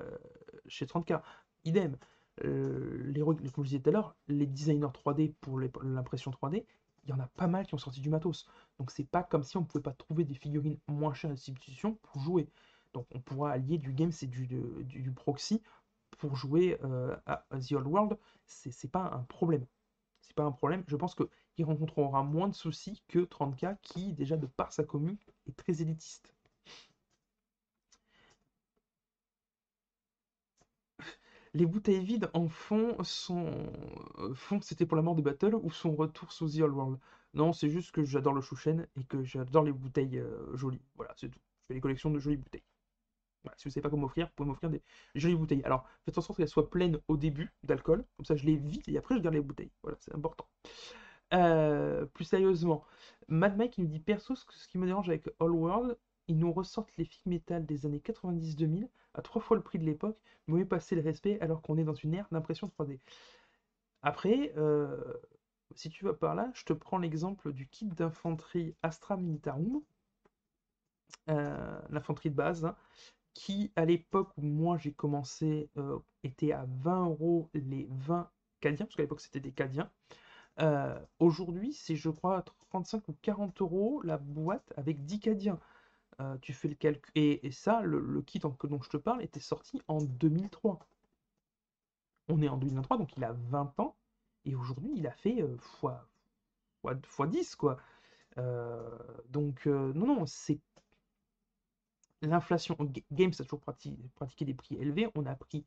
chez 0.68 0.86
30K. 0.86 1.22
Idem, 1.66 1.98
euh, 2.44 3.02
les, 3.06 3.22
comme 3.22 3.64
je 3.64 3.70
disais 3.70 3.80
tout 3.80 3.96
à 3.96 4.16
les 4.28 4.48
designers 4.48 4.88
3D 4.88 5.34
pour 5.40 5.60
l'impression 5.60 6.32
3D, 6.32 6.66
il 7.04 7.10
y 7.10 7.14
en 7.14 7.20
a 7.20 7.28
pas 7.28 7.48
mal 7.48 7.66
qui 7.66 7.74
ont 7.74 7.80
sorti 7.80 8.02
du 8.02 8.10
matos. 8.10 8.48
Donc 8.80 8.92
c'est 8.92 9.04
pas 9.04 9.24
comme 9.24 9.44
si 9.44 9.58
on 9.58 9.64
pouvait 9.64 9.82
pas 9.84 9.94
trouver 9.94 10.24
des 10.24 10.34
figurines 10.34 10.80
moins 10.88 11.14
chères 11.14 11.32
de 11.32 11.36
substitution 11.36 11.96
pour 12.02 12.22
jouer. 12.22 12.50
Donc 12.94 13.08
on 13.14 13.20
pourra 13.20 13.52
allier 13.52 13.78
du 13.78 13.94
game, 13.94 14.12
c'est 14.12 14.28
du, 14.28 14.48
du, 14.48 15.12
proxy 15.12 15.62
pour 16.18 16.36
jouer 16.36 16.78
euh, 16.84 17.16
à, 17.26 17.46
The 17.60 17.74
Old 17.74 17.88
World. 17.88 18.18
C'est 18.46 18.92
pas 18.92 19.12
un 19.14 19.24
problème. 19.24 19.66
C'est 20.22 20.36
pas 20.36 20.44
un 20.44 20.52
problème. 20.52 20.84
Je 20.88 20.96
pense 20.96 21.16
qu'il 21.16 21.66
rencontrera 21.66 22.24
moins 22.24 22.48
de 22.48 22.56
soucis 22.56 23.04
que 23.08 23.20
30K 23.20 23.78
qui, 23.82 24.14
déjà 24.14 24.38
de 24.38 24.46
par 24.46 24.72
sa 24.72 24.84
commune, 24.84 25.18
est 25.48 25.56
très 25.56 25.82
élitiste. 25.82 26.34
Les 31.54 31.66
bouteilles 31.66 32.04
vides 32.04 32.30
en 32.34 32.48
fond 32.48 32.96
son 33.04 33.48
euh, 34.18 34.34
fond 34.34 34.60
c'était 34.62 34.86
pour 34.88 34.98
la 34.98 35.04
mort 35.04 35.16
de 35.16 35.22
Battle 35.22 35.56
ou 35.56 35.72
son 35.72 35.96
retour 35.96 36.32
sous 36.32 36.50
The 36.50 36.62
Old 36.62 36.74
World? 36.74 37.00
Non, 37.36 37.54
c'est 37.54 37.70
juste 37.70 37.92
que 37.92 38.04
j'adore 38.04 38.34
le 38.34 38.42
Shushen 38.42 38.88
et 38.96 39.04
que 39.04 39.24
j'adore 39.24 39.64
les 39.64 39.72
bouteilles 39.72 40.20
euh, 40.20 40.56
jolies. 40.56 40.82
Voilà, 40.96 41.14
c'est 41.16 41.30
tout. 41.30 41.40
Je 41.62 41.68
fais 41.68 41.74
des 41.76 41.82
collections 41.82 42.10
de 42.10 42.20
jolies 42.20 42.38
bouteilles. 42.38 42.64
si 43.58 43.66
vous 43.66 43.70
savez 43.72 43.82
pas 43.82 43.90
comment 43.90 44.04
m'offrir, 44.04 44.28
vous 44.28 44.34
pouvez 44.36 44.50
m'offrir 44.50 44.70
des 44.70 44.82
jolies 45.16 45.36
bouteilles. 45.36 45.64
Alors, 45.64 45.88
faites 46.06 46.18
en 46.18 46.22
sorte 46.22 46.38
qu'elles 46.38 46.48
soient 46.48 46.70
pleines 46.70 47.00
au 47.08 47.18
début 47.18 47.52
d'alcool, 47.64 48.04
comme 48.18 48.26
ça 48.26 48.36
je 48.36 48.46
les 48.46 48.56
vide 48.56 48.84
et 48.88 48.98
après 48.98 49.16
je 49.16 49.22
garde 49.22 49.36
les 49.36 49.42
bouteilles. 49.42 49.72
Voilà, 49.84 49.98
c'est 50.00 50.14
important. 50.16 50.48
Euh, 51.34 52.06
plus 52.06 52.26
sérieusement, 52.26 52.86
Mad 53.28 53.58
Mike 53.58 53.78
nous 53.78 53.88
dit 53.88 54.00
perso 54.00 54.36
ce 54.36 54.68
qui 54.68 54.78
me 54.78 54.86
dérange 54.86 55.10
avec 55.10 55.28
All 55.40 55.52
World, 55.52 55.98
ils 56.28 56.38
nous 56.38 56.52
ressortent 56.52 56.96
les 56.98 57.06
films 57.06 57.34
métal 57.34 57.66
des 57.66 57.86
années 57.86 58.02
90-2000 58.04 58.88
à 59.14 59.22
trois 59.22 59.42
fois 59.42 59.58
le 59.58 59.64
prix 59.64 59.80
de 59.80 59.86
l'époque, 59.86 60.18
mais 60.48 60.60
mieux 60.60 60.68
passer 60.68 60.96
le 60.96 61.02
respect 61.02 61.40
alors 61.42 61.62
qu'on 61.62 61.78
est 61.78 61.84
dans 61.84 61.94
une 61.94 62.14
ère 62.14 62.28
d'impression 62.32 62.68
3D. 62.68 63.00
Après, 64.02 64.54
euh, 64.58 64.98
si 65.76 65.90
tu 65.90 66.06
vas 66.06 66.14
par 66.14 66.36
là, 66.36 66.52
je 66.54 66.66
te 66.66 66.74
prends 66.74 66.98
l'exemple 66.98 67.54
du 67.54 67.68
kit 67.68 67.86
d'infanterie 67.86 68.76
Astra 68.84 69.18
Militarum, 69.18 69.82
euh, 71.30 71.80
l'infanterie 71.90 72.30
de 72.30 72.36
base, 72.36 72.66
hein, 72.66 72.76
qui 73.34 73.72
à 73.76 73.86
l'époque 73.86 74.32
où 74.38 74.42
moi 74.42 74.78
j'ai 74.78 74.92
commencé 74.92 75.70
euh, 75.78 76.00
était 76.24 76.52
à 76.52 76.66
20 76.68 77.06
euros 77.06 77.50
les 77.54 77.88
20 77.92 78.30
cadiens, 78.60 78.86
parce 78.86 78.96
qu'à 78.96 79.04
l'époque 79.04 79.22
c'était 79.22 79.40
des 79.40 79.52
cadiens. 79.52 79.90
Aujourd'hui, 81.20 81.74
c'est 81.74 81.96
je 81.96 82.10
crois 82.10 82.44
35 82.70 83.08
ou 83.08 83.16
40 83.22 83.62
euros 83.62 84.02
la 84.04 84.18
boîte 84.18 84.72
avec 84.78 85.04
10 85.06 85.20
cadiens. 85.20 85.60
Euh, 86.20 86.38
tu 86.42 86.54
fais 86.54 86.68
le 86.68 86.76
calcul. 86.76 87.12
Et, 87.16 87.52
ça, 87.52 87.82
le, 87.82 88.22
kit 88.22 88.40
dont 88.40 88.82
je 88.82 88.90
te 88.90 88.98
parle 88.98 89.24
était 89.24 89.40
sorti 89.40 89.82
en 89.88 90.02
2003. 90.02 90.80
On 92.30 92.42
est 92.42 92.50
en 92.50 92.58
2023, 92.58 92.98
donc 92.98 93.16
il 93.18 93.24
a 93.24 93.34
20 93.34 93.80
ans. 93.80 93.96
Et 94.46 94.56
aujourd'hui, 94.56 94.92
il 94.96 95.08
a 95.08 95.12
fait 95.12 95.38
x, 95.38 95.66
fois, 97.06 97.28
10, 97.28 97.56
quoi. 97.56 97.78
Euh, 98.38 98.98
donc, 99.30 99.68
euh, 99.68 99.94
non, 99.94 100.08
non, 100.08 100.26
c'est. 100.26 100.60
L'inflation. 102.22 102.78
Games 103.12 103.34
a 103.40 103.44
toujours 103.44 103.60
pratiqué, 103.60 104.46
des 104.46 104.54
prix 104.54 104.76
élevés. 104.76 105.10
On 105.16 105.26
a 105.26 105.36
pris 105.36 105.66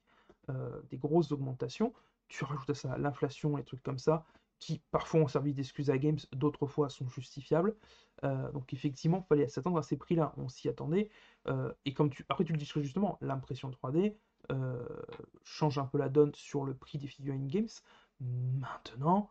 des 0.91 0.97
grosses 0.97 1.33
augmentations. 1.33 1.93
Tu 2.29 2.45
rajoutes 2.45 2.71
à 2.71 2.75
ça 2.75 2.97
l'inflation, 2.97 3.57
les 3.57 3.65
trucs 3.65 3.83
comme 3.83 3.99
ça 3.99 4.25
qui 4.59 4.83
parfois 4.91 5.21
ont 5.21 5.29
servi 5.29 5.53
d'excuses 5.53 5.91
à 5.91 5.99
Games, 5.99 6.19
d'autres 6.33 6.67
fois 6.67 6.89
sont 6.89 7.09
justifiables. 7.09 7.77
Euh, 8.25 8.51
donc 8.53 8.73
effectivement, 8.73 9.25
il 9.25 9.29
fallait 9.29 9.49
s'attendre 9.49 9.79
à 9.79 9.83
ces 9.83 9.97
prix-là, 9.97 10.33
on 10.37 10.49
s'y 10.49 10.69
attendait. 10.69 11.11
Euh, 11.49 11.73
et 11.85 11.93
comme 11.93 12.11
tu, 12.11 12.25
après 12.29 12.45
tu 12.45 12.53
le 12.53 12.59
dis 12.59 12.71
justement, 12.77 13.19
l'impression 13.21 13.71
3D 13.71 14.17
euh, 14.53 14.87
change 15.45 15.79
un 15.79 15.87
peu 15.87 15.99
la 15.99 16.09
donne 16.09 16.35
sur 16.35 16.65
le 16.65 16.75
prix 16.75 16.99
des 16.99 17.07
figurines 17.07 17.49
Games. 17.49 17.69
Maintenant, 18.21 19.31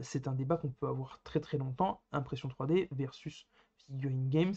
c'est 0.00 0.28
un 0.28 0.32
débat 0.32 0.56
qu'on 0.56 0.70
peut 0.70 0.86
avoir 0.86 1.20
très 1.24 1.40
très 1.40 1.58
longtemps, 1.58 2.00
impression 2.10 2.48
3D 2.48 2.88
versus 2.92 3.46
figurine 3.76 4.30
Games, 4.30 4.54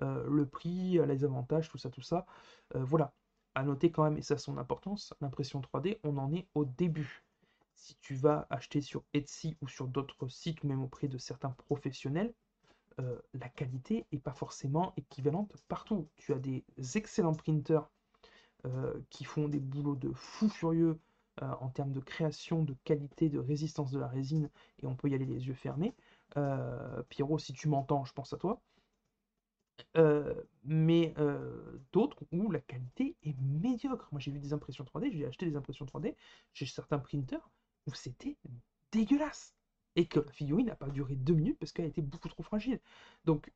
le 0.00 0.46
prix, 0.46 0.98
les 1.06 1.22
avantages, 1.22 1.68
tout 1.68 1.78
ça, 1.78 1.90
tout 1.90 2.00
ça. 2.00 2.26
voilà, 2.74 3.14
à 3.54 3.62
noter 3.62 3.92
quand 3.92 4.02
même, 4.02 4.18
et 4.18 4.22
ça 4.22 4.34
a 4.34 4.38
son 4.38 4.58
importance, 4.58 5.14
l'impression 5.20 5.60
3D, 5.60 5.98
on 6.02 6.16
en 6.18 6.32
est 6.32 6.48
au 6.54 6.64
début 6.64 7.23
si 7.74 7.96
tu 8.00 8.14
vas 8.14 8.46
acheter 8.50 8.80
sur 8.80 9.04
Etsy 9.12 9.56
ou 9.60 9.68
sur 9.68 9.88
d'autres 9.88 10.28
sites, 10.28 10.64
même 10.64 10.82
auprès 10.82 11.08
de 11.08 11.18
certains 11.18 11.50
professionnels, 11.50 12.32
euh, 13.00 13.18
la 13.34 13.48
qualité 13.48 14.06
n'est 14.12 14.18
pas 14.18 14.32
forcément 14.32 14.92
équivalente 14.96 15.56
partout. 15.68 16.08
Tu 16.16 16.32
as 16.32 16.38
des 16.38 16.64
excellents 16.94 17.34
printers 17.34 17.90
euh, 18.66 19.00
qui 19.10 19.24
font 19.24 19.48
des 19.48 19.60
boulots 19.60 19.96
de 19.96 20.12
fou 20.12 20.48
furieux 20.48 20.98
euh, 21.42 21.50
en 21.60 21.68
termes 21.68 21.92
de 21.92 22.00
création, 22.00 22.62
de 22.62 22.76
qualité, 22.84 23.28
de 23.28 23.38
résistance 23.40 23.90
de 23.90 23.98
la 23.98 24.06
résine, 24.06 24.48
et 24.82 24.86
on 24.86 24.94
peut 24.94 25.08
y 25.08 25.14
aller 25.14 25.26
les 25.26 25.46
yeux 25.46 25.54
fermés. 25.54 25.94
Pierrot, 27.08 27.38
si 27.38 27.52
tu 27.52 27.68
m'entends, 27.68 28.04
je 28.04 28.12
pense 28.12 28.32
à 28.32 28.38
toi. 28.38 28.60
Mais 30.64 31.14
d'autres 31.92 32.24
où 32.32 32.50
la 32.50 32.60
qualité 32.60 33.16
est 33.22 33.38
médiocre. 33.40 34.08
Moi, 34.10 34.20
j'ai 34.20 34.32
vu 34.32 34.38
des 34.40 34.52
impressions 34.52 34.84
3D, 34.84 35.12
j'ai 35.12 35.26
acheté 35.26 35.46
des 35.46 35.56
impressions 35.56 35.86
3D 35.86 36.16
chez 36.52 36.66
certains 36.66 36.98
printers 36.98 37.48
où 37.86 37.94
c'était 37.94 38.36
dégueulasse. 38.92 39.54
Et 39.96 40.06
que 40.06 40.20
la 40.20 40.32
figurine 40.32 40.66
n'a 40.66 40.74
pas 40.74 40.88
duré 40.88 41.14
deux 41.14 41.34
minutes 41.34 41.58
parce 41.58 41.72
qu'elle 41.72 41.86
était 41.86 42.02
beaucoup 42.02 42.28
trop 42.28 42.42
fragile. 42.42 42.80
Donc, 43.24 43.52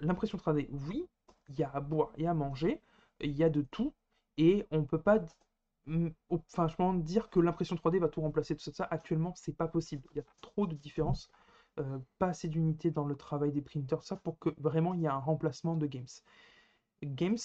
l'impression 0.00 0.38
3D, 0.38 0.68
oui, 0.72 1.06
il 1.48 1.58
y 1.58 1.62
a 1.62 1.70
à 1.70 1.80
boire 1.80 2.10
et 2.16 2.26
à 2.26 2.34
manger, 2.34 2.80
il 3.20 3.32
y 3.36 3.44
a 3.44 3.50
de 3.50 3.62
tout, 3.62 3.94
et 4.38 4.66
on 4.70 4.84
peut 4.84 5.00
pas 5.00 5.20
franchement 6.48 6.94
dire 6.94 7.30
que 7.30 7.40
l'impression 7.40 7.76
3D 7.76 7.98
va 7.98 8.08
tout 8.08 8.20
remplacer 8.20 8.56
tout 8.56 8.70
ça. 8.72 8.86
Actuellement, 8.90 9.34
c'est 9.36 9.56
pas 9.56 9.68
possible. 9.68 10.06
Il 10.12 10.18
y 10.18 10.20
a 10.20 10.24
trop 10.42 10.66
de 10.66 10.74
différences, 10.74 11.30
euh, 11.78 11.98
pas 12.18 12.28
assez 12.28 12.48
d'unités 12.48 12.90
dans 12.90 13.06
le 13.06 13.16
travail 13.16 13.52
des 13.52 13.62
printers, 13.62 14.02
ça 14.04 14.16
pour 14.16 14.38
que 14.38 14.50
vraiment 14.58 14.94
il 14.94 15.00
y 15.00 15.04
ait 15.04 15.08
un 15.08 15.16
remplacement 15.18 15.76
de 15.76 15.86
Games. 15.86 16.06
Games, 17.02 17.38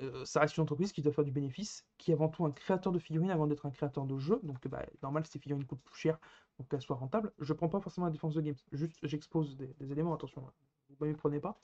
euh, 0.00 0.24
ça 0.24 0.40
reste 0.40 0.56
une 0.56 0.62
entreprise 0.62 0.92
qui 0.92 1.02
doit 1.02 1.12
faire 1.12 1.24
du 1.24 1.30
bénéfice, 1.30 1.86
qui 1.98 2.10
est 2.10 2.14
avant 2.14 2.28
tout 2.28 2.44
un 2.44 2.50
créateur 2.50 2.92
de 2.92 2.98
figurines 2.98 3.30
avant 3.30 3.46
d'être 3.46 3.66
un 3.66 3.70
créateur 3.70 4.06
de 4.06 4.18
jeux. 4.18 4.40
Donc, 4.42 4.66
bah, 4.68 4.84
normal, 5.02 5.24
ces 5.26 5.38
figurines 5.38 5.64
coûtent 5.64 5.82
plus 5.82 5.98
cher 5.98 6.18
pour 6.56 6.68
qu'elles 6.68 6.82
soient 6.82 6.96
rentables. 6.96 7.32
Je 7.38 7.52
prends 7.52 7.68
pas 7.68 7.80
forcément 7.80 8.06
la 8.06 8.12
défense 8.12 8.34
de 8.34 8.40
Games, 8.40 8.56
juste 8.72 8.98
j'expose 9.02 9.56
des, 9.56 9.92
éléments, 9.92 10.14
attention, 10.14 10.44
vous 10.98 11.06
ne 11.06 11.12
me 11.12 11.16
prenez 11.16 11.40
pas. 11.40 11.58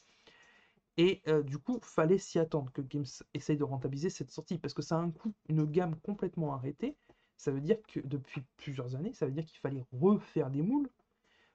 Et 0.97 1.22
euh, 1.28 1.43
du 1.43 1.59
coup, 1.59 1.78
fallait 1.83 2.18
s'y 2.18 2.39
attendre 2.39 2.70
que 2.72 2.83
Games 2.83 3.07
essaye 3.35 3.57
de 3.57 3.64
rentabiliser 3.64 4.11
cette 4.11 4.31
sortie, 4.31 4.59
parce 4.59 4.74
que 4.74 4.83
ça 4.83 4.97
a 4.97 5.01
un 5.01 5.11
coût, 5.11 5.33
une 5.49 5.64
gamme 5.64 5.97
complètement 6.01 6.55
arrêtée. 6.55 6.97
Ça 7.37 7.51
veut 7.51 7.61
dire 7.61 7.78
que 7.89 8.01
depuis 8.01 8.43
plusieurs 8.57 8.97
années, 8.97 9.14
ça 9.14 9.26
veut 9.26 9.33
dire 9.33 9.47
qu'il 9.47 9.59
fallait 9.61 9.85
refaire 9.93 10.51
des 10.51 10.62
moules, 10.62 10.91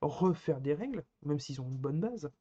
refaire 0.01 0.59
des 0.61 0.73
règles, 0.73 1.05
même 1.23 1.39
s'ils 1.39 1.61
ont 1.61 1.69
une 1.69 1.77
bonne 1.77 1.99
base, 1.99 2.31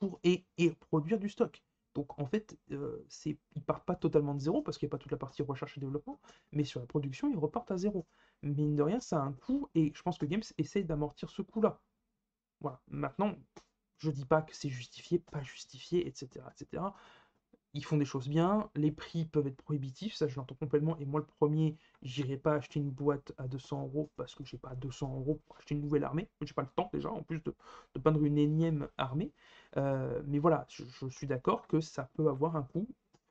pour 0.00 0.18
et, 0.24 0.44
produire 0.80 1.18
du 1.18 1.28
stock. 1.28 1.62
Donc 1.94 2.18
en 2.18 2.26
fait, 2.26 2.56
euh, 2.70 3.04
ils 3.26 3.62
partent 3.66 3.84
pas 3.84 3.96
totalement 3.96 4.34
de 4.34 4.40
zéro 4.40 4.62
parce 4.62 4.78
qu'il 4.78 4.86
n'y 4.86 4.90
a 4.90 4.92
pas 4.92 4.98
toute 4.98 5.10
la 5.10 5.18
partie 5.18 5.42
recherche 5.42 5.76
et 5.76 5.80
développement, 5.80 6.20
mais 6.52 6.64
sur 6.64 6.80
la 6.80 6.86
production, 6.86 7.28
ils 7.28 7.38
repartent 7.38 7.70
à 7.70 7.76
zéro. 7.76 8.06
Mine 8.42 8.76
de 8.76 8.82
rien, 8.82 9.00
ça 9.00 9.18
a 9.20 9.24
un 9.24 9.32
coût 9.32 9.68
et 9.74 9.92
je 9.94 10.02
pense 10.02 10.18
que 10.18 10.26
Games 10.26 10.42
essaye 10.58 10.84
d'amortir 10.84 11.30
ce 11.30 11.42
coût-là. 11.42 11.80
Voilà. 12.60 12.80
Maintenant, 12.88 13.34
je 13.98 14.10
dis 14.10 14.24
pas 14.24 14.42
que 14.42 14.54
c'est 14.54 14.68
justifié, 14.68 15.18
pas 15.18 15.42
justifié, 15.42 16.06
etc., 16.06 16.44
etc. 16.52 16.82
Ils 17.72 17.84
font 17.84 17.96
des 17.96 18.04
choses 18.04 18.28
bien, 18.28 18.68
les 18.74 18.90
prix 18.90 19.24
peuvent 19.24 19.46
être 19.46 19.62
prohibitifs, 19.62 20.14
ça 20.14 20.26
je 20.26 20.34
l'entends 20.36 20.56
complètement. 20.56 20.96
Et 20.98 21.04
moi, 21.04 21.20
le 21.20 21.26
premier, 21.26 21.76
j'irai 22.02 22.36
pas 22.36 22.54
acheter 22.54 22.80
une 22.80 22.90
boîte 22.90 23.32
à 23.38 23.46
200 23.46 23.84
euros 23.84 24.10
parce 24.16 24.34
que 24.34 24.44
j'ai 24.44 24.58
pas 24.58 24.74
200 24.74 25.14
euros 25.14 25.40
pour 25.46 25.56
acheter 25.56 25.76
une 25.76 25.80
nouvelle 25.80 26.02
armée. 26.02 26.28
J'ai 26.42 26.54
pas 26.54 26.62
le 26.62 26.68
temps 26.74 26.90
déjà, 26.92 27.10
en 27.10 27.22
plus 27.22 27.40
de, 27.42 27.54
peindre 28.00 28.24
une 28.24 28.38
énième 28.38 28.88
armée. 28.98 29.32
Euh, 29.76 30.20
mais 30.26 30.40
voilà, 30.40 30.66
je, 30.68 30.84
suis 31.10 31.28
d'accord 31.28 31.68
que 31.68 31.80
ça 31.80 32.10
peut 32.14 32.28
avoir 32.28 32.56
un 32.56 32.64
coût 32.64 32.88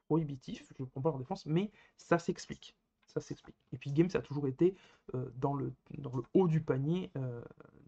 prohibitif, 0.08 0.72
je 0.78 0.84
ne 0.84 0.88
prends 0.88 1.02
pas 1.02 1.10
leur 1.10 1.20
défense, 1.20 1.46
mais 1.46 1.70
ça 1.98 2.18
s'explique. 2.18 2.76
Ça 3.08 3.20
s'explique. 3.20 3.58
Et 3.74 3.78
puis 3.78 3.92
Game, 3.92 4.10
ça 4.10 4.20
a 4.20 4.22
toujours 4.22 4.48
été 4.48 4.76
euh, 5.16 5.30
dans, 5.36 5.54
le, 5.54 5.74
dans 5.98 6.16
le 6.16 6.24
haut 6.34 6.48
du 6.48 6.62
panier 6.62 7.12
euh, 7.18 7.42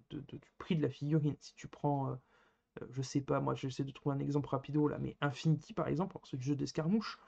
du 0.10 0.39
prix 0.58 0.76
de 0.76 0.82
la 0.82 0.89
figurine. 0.89 1.36
Si 1.39 1.56
tu 1.56 1.68
prends 1.68 2.18
euh, 2.80 2.86
je 2.91 3.01
sais 3.01 3.22
pas, 3.22 3.39
moi 3.39 3.55
j'essaie 3.55 3.84
de 3.84 3.91
trouver 3.91 4.15
un 4.15 4.19
exemple 4.19 4.49
rapido 4.49 4.88
là, 4.88 4.97
mais 4.99 5.17
Infinity 5.22 5.74
par 5.74 5.88
exemple, 5.88 6.17
ce 6.24 6.38
jeu 6.38 6.55
d'escarmouche, 6.55 7.19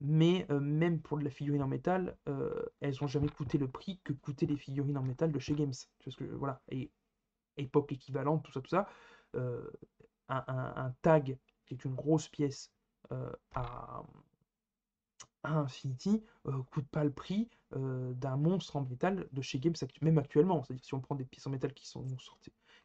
mais 0.00 0.46
euh, 0.50 0.60
même 0.60 1.00
pour 1.00 1.18
de 1.18 1.24
la 1.24 1.30
figurine 1.30 1.62
en 1.62 1.68
métal, 1.68 2.16
euh, 2.28 2.64
elles 2.80 3.02
ont 3.02 3.06
jamais 3.06 3.28
coûté 3.28 3.58
le 3.58 3.68
prix 3.68 4.00
que 4.04 4.12
coûtaient 4.12 4.46
les 4.46 4.56
figurines 4.56 4.98
en 4.98 5.02
métal 5.02 5.32
de 5.32 5.38
chez 5.38 5.54
Games. 5.54 5.74
Parce 6.04 6.16
que 6.16 6.24
voilà, 6.24 6.60
et 6.70 6.90
époque 7.56 7.92
équivalente, 7.92 8.44
tout 8.44 8.52
ça, 8.52 8.60
tout 8.60 8.70
ça, 8.70 8.88
un, 10.28 10.94
tag 11.02 11.38
qui 11.66 11.74
est 11.74 11.84
une 11.84 11.94
grosse 11.94 12.28
pièce 12.28 12.72
à, 13.54 14.02
Infinity 15.44 16.22
coûte 16.70 16.86
pas 16.88 17.04
le 17.04 17.12
prix 17.12 17.48
d'un 17.72 18.36
monstre 18.36 18.76
en 18.76 18.82
métal 18.82 19.28
de 19.32 19.42
chez 19.42 19.58
Games, 19.58 19.74
même 20.02 20.18
actuellement. 20.18 20.62
C'est-à-dire 20.62 20.84
si 20.84 20.94
on 20.94 21.00
prend 21.00 21.16
des 21.16 21.24
pièces 21.24 21.46
en 21.46 21.50
métal 21.50 21.72
qui 21.74 21.88
sont 21.88 22.04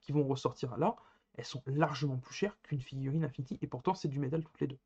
qui 0.01 0.11
vont 0.11 0.25
ressortir 0.25 0.75
là, 0.77 0.95
elles 1.35 1.45
sont 1.45 1.63
largement 1.65 2.17
plus 2.17 2.33
chères 2.33 2.57
qu'une 2.63 2.81
figurine 2.81 3.23
Infinity, 3.23 3.57
et 3.61 3.67
pourtant 3.67 3.95
c'est 3.95 4.07
du 4.07 4.19
métal 4.19 4.43
toutes 4.43 4.59
les 4.59 4.67
deux. 4.67 4.79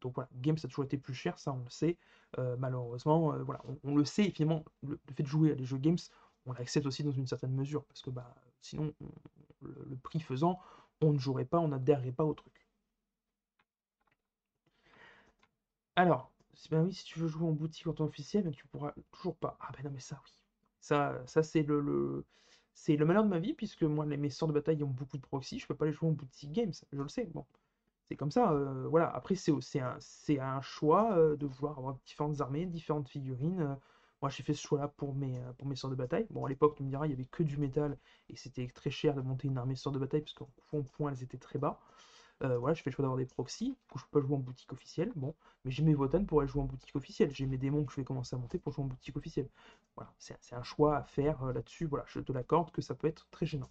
Donc 0.00 0.14
voilà, 0.14 0.28
Games 0.34 0.56
a 0.62 0.68
toujours 0.68 0.84
été 0.84 0.98
plus 0.98 1.14
cher, 1.14 1.38
ça 1.38 1.52
on 1.52 1.62
le 1.64 1.70
sait. 1.70 1.96
Euh, 2.38 2.56
malheureusement, 2.58 3.32
euh, 3.32 3.42
voilà, 3.42 3.62
on, 3.84 3.96
le 3.96 4.04
sait, 4.04 4.24
et 4.24 4.30
finalement, 4.30 4.64
le, 4.82 4.98
fait 5.14 5.22
de 5.22 5.28
jouer 5.28 5.52
à 5.52 5.54
des 5.54 5.64
jeux 5.64 5.78
Games, 5.78 5.98
on 6.44 6.52
l'accepte 6.52 6.86
aussi 6.86 7.02
dans 7.02 7.12
une 7.12 7.26
certaine 7.26 7.52
mesure, 7.52 7.84
parce 7.84 8.02
que 8.02 8.10
bah, 8.10 8.34
sinon, 8.60 8.92
le, 9.62 9.96
prix 10.02 10.20
faisant, 10.20 10.60
on 11.00 11.12
ne 11.12 11.18
jouerait 11.18 11.44
pas, 11.44 11.58
on 11.58 11.68
n'adhérerait 11.68 12.12
pas 12.12 12.24
au 12.24 12.34
truc. 12.34 12.66
Alors, 15.96 16.30
ben 16.70 16.84
oui, 16.84 16.92
si 16.94 17.04
tu 17.04 17.18
veux 17.18 17.28
jouer 17.28 17.46
en 17.48 17.52
boutique 17.52 17.86
en 17.86 17.92
temps 17.92 18.04
officiel, 18.04 18.44
ben 18.44 18.52
tu 18.52 18.66
pourras 18.66 18.92
toujours 19.12 19.36
pas. 19.36 19.56
Ah 19.60 19.70
ben 19.76 19.84
non, 19.84 19.90
mais 19.92 20.00
ça 20.00 20.20
oui. 20.24 20.30
Ça, 20.80 21.22
ça 21.26 21.42
c'est 21.42 21.62
le, 21.62 22.24
c'est 22.76 22.96
le 22.96 23.06
malheur 23.06 23.24
de 23.24 23.28
ma 23.30 23.38
vie, 23.38 23.54
puisque 23.54 23.82
moi, 23.82 24.04
mes 24.04 24.30
sorts 24.30 24.48
de 24.48 24.52
bataille 24.52 24.84
ont 24.84 24.88
beaucoup 24.88 25.16
de 25.16 25.22
proxy, 25.22 25.58
je 25.58 25.66
peux 25.66 25.74
pas 25.74 25.86
les 25.86 25.92
jouer 25.92 26.10
en 26.10 26.12
boutique 26.12 26.52
games, 26.52 26.72
je 26.92 27.02
le 27.02 27.08
sais. 27.08 27.24
Bon, 27.24 27.44
c'est 28.04 28.16
comme 28.16 28.30
ça. 28.30 28.52
Euh, 28.52 28.86
voilà. 28.88 29.08
Après, 29.08 29.34
c'est 29.34 29.80
un, 29.80 30.60
choix 30.60 31.16
euh, 31.16 31.36
de 31.36 31.46
vouloir 31.46 31.78
avoir 31.78 31.94
différentes 32.06 32.40
armées, 32.42 32.66
différentes 32.66 33.08
figurines. 33.08 33.62
Euh. 33.62 33.74
moi, 34.20 34.30
j'ai 34.30 34.42
fait 34.42 34.52
ce 34.52 34.60
choix-là 34.60 34.88
pour 34.88 35.14
mes, 35.14 35.40
sorts 35.74 35.90
de 35.90 35.96
bataille. 35.96 36.26
Bon, 36.30 36.44
à 36.44 36.50
l'époque, 36.50 36.76
tu 36.76 36.82
me 36.82 36.90
diras, 36.90 37.06
il 37.06 37.10
y 37.10 37.14
avait 37.14 37.24
que 37.24 37.42
du 37.42 37.56
métal 37.56 37.96
et 38.28 38.36
c'était 38.36 38.68
très 38.68 38.90
cher 38.90 39.14
de 39.14 39.22
monter 39.22 39.48
une 39.48 39.56
armée 39.56 39.74
sort 39.74 39.92
de 39.92 39.98
bataille 39.98 40.20
parce 40.20 40.34
qu'en 40.34 40.48
fond 40.68 40.82
point, 40.82 41.12
elles 41.12 41.22
étaient 41.22 41.38
très 41.38 41.58
bas. 41.58 41.80
Euh, 42.42 42.56
voilà, 42.58 42.72
je 42.74 42.82
fais 42.82 42.88
le 42.90 42.94
choix 42.94 43.02
d'avoir 43.02 43.18
des 43.18 43.26
proxys, 43.26 43.76
coup 43.90 43.98
je 43.98 44.04
peux 44.04 44.20
pas 44.20 44.26
jouer 44.26 44.36
en 44.36 44.40
boutique 44.40 44.72
officielle, 44.72 45.12
bon, 45.16 45.34
mais 45.64 45.70
j'ai 45.70 45.82
mes 45.82 45.92
Votan 45.94 46.24
pour 46.24 46.40
aller 46.40 46.48
jouer 46.48 46.62
en 46.62 46.66
boutique 46.66 46.96
officielle, 46.96 47.30
j'ai 47.34 47.44
mes 47.46 47.58
démons 47.58 47.84
que 47.84 47.92
je 47.92 47.96
vais 47.96 48.04
commencer 48.04 48.34
à 48.36 48.38
monter 48.38 48.58
pour 48.58 48.72
jouer 48.72 48.84
en 48.84 48.88
boutique 48.88 49.16
officielle. 49.16 49.48
Voilà, 49.96 50.12
c'est 50.18 50.54
un 50.54 50.62
choix 50.62 50.96
à 50.96 51.02
faire 51.04 51.42
euh, 51.44 51.52
là-dessus, 51.52 51.84
voilà, 51.86 52.04
je 52.08 52.20
te 52.20 52.32
l'accorde 52.32 52.70
que 52.70 52.80
ça 52.82 52.94
peut 52.94 53.06
être 53.08 53.26
très 53.30 53.44
gênant. 53.46 53.70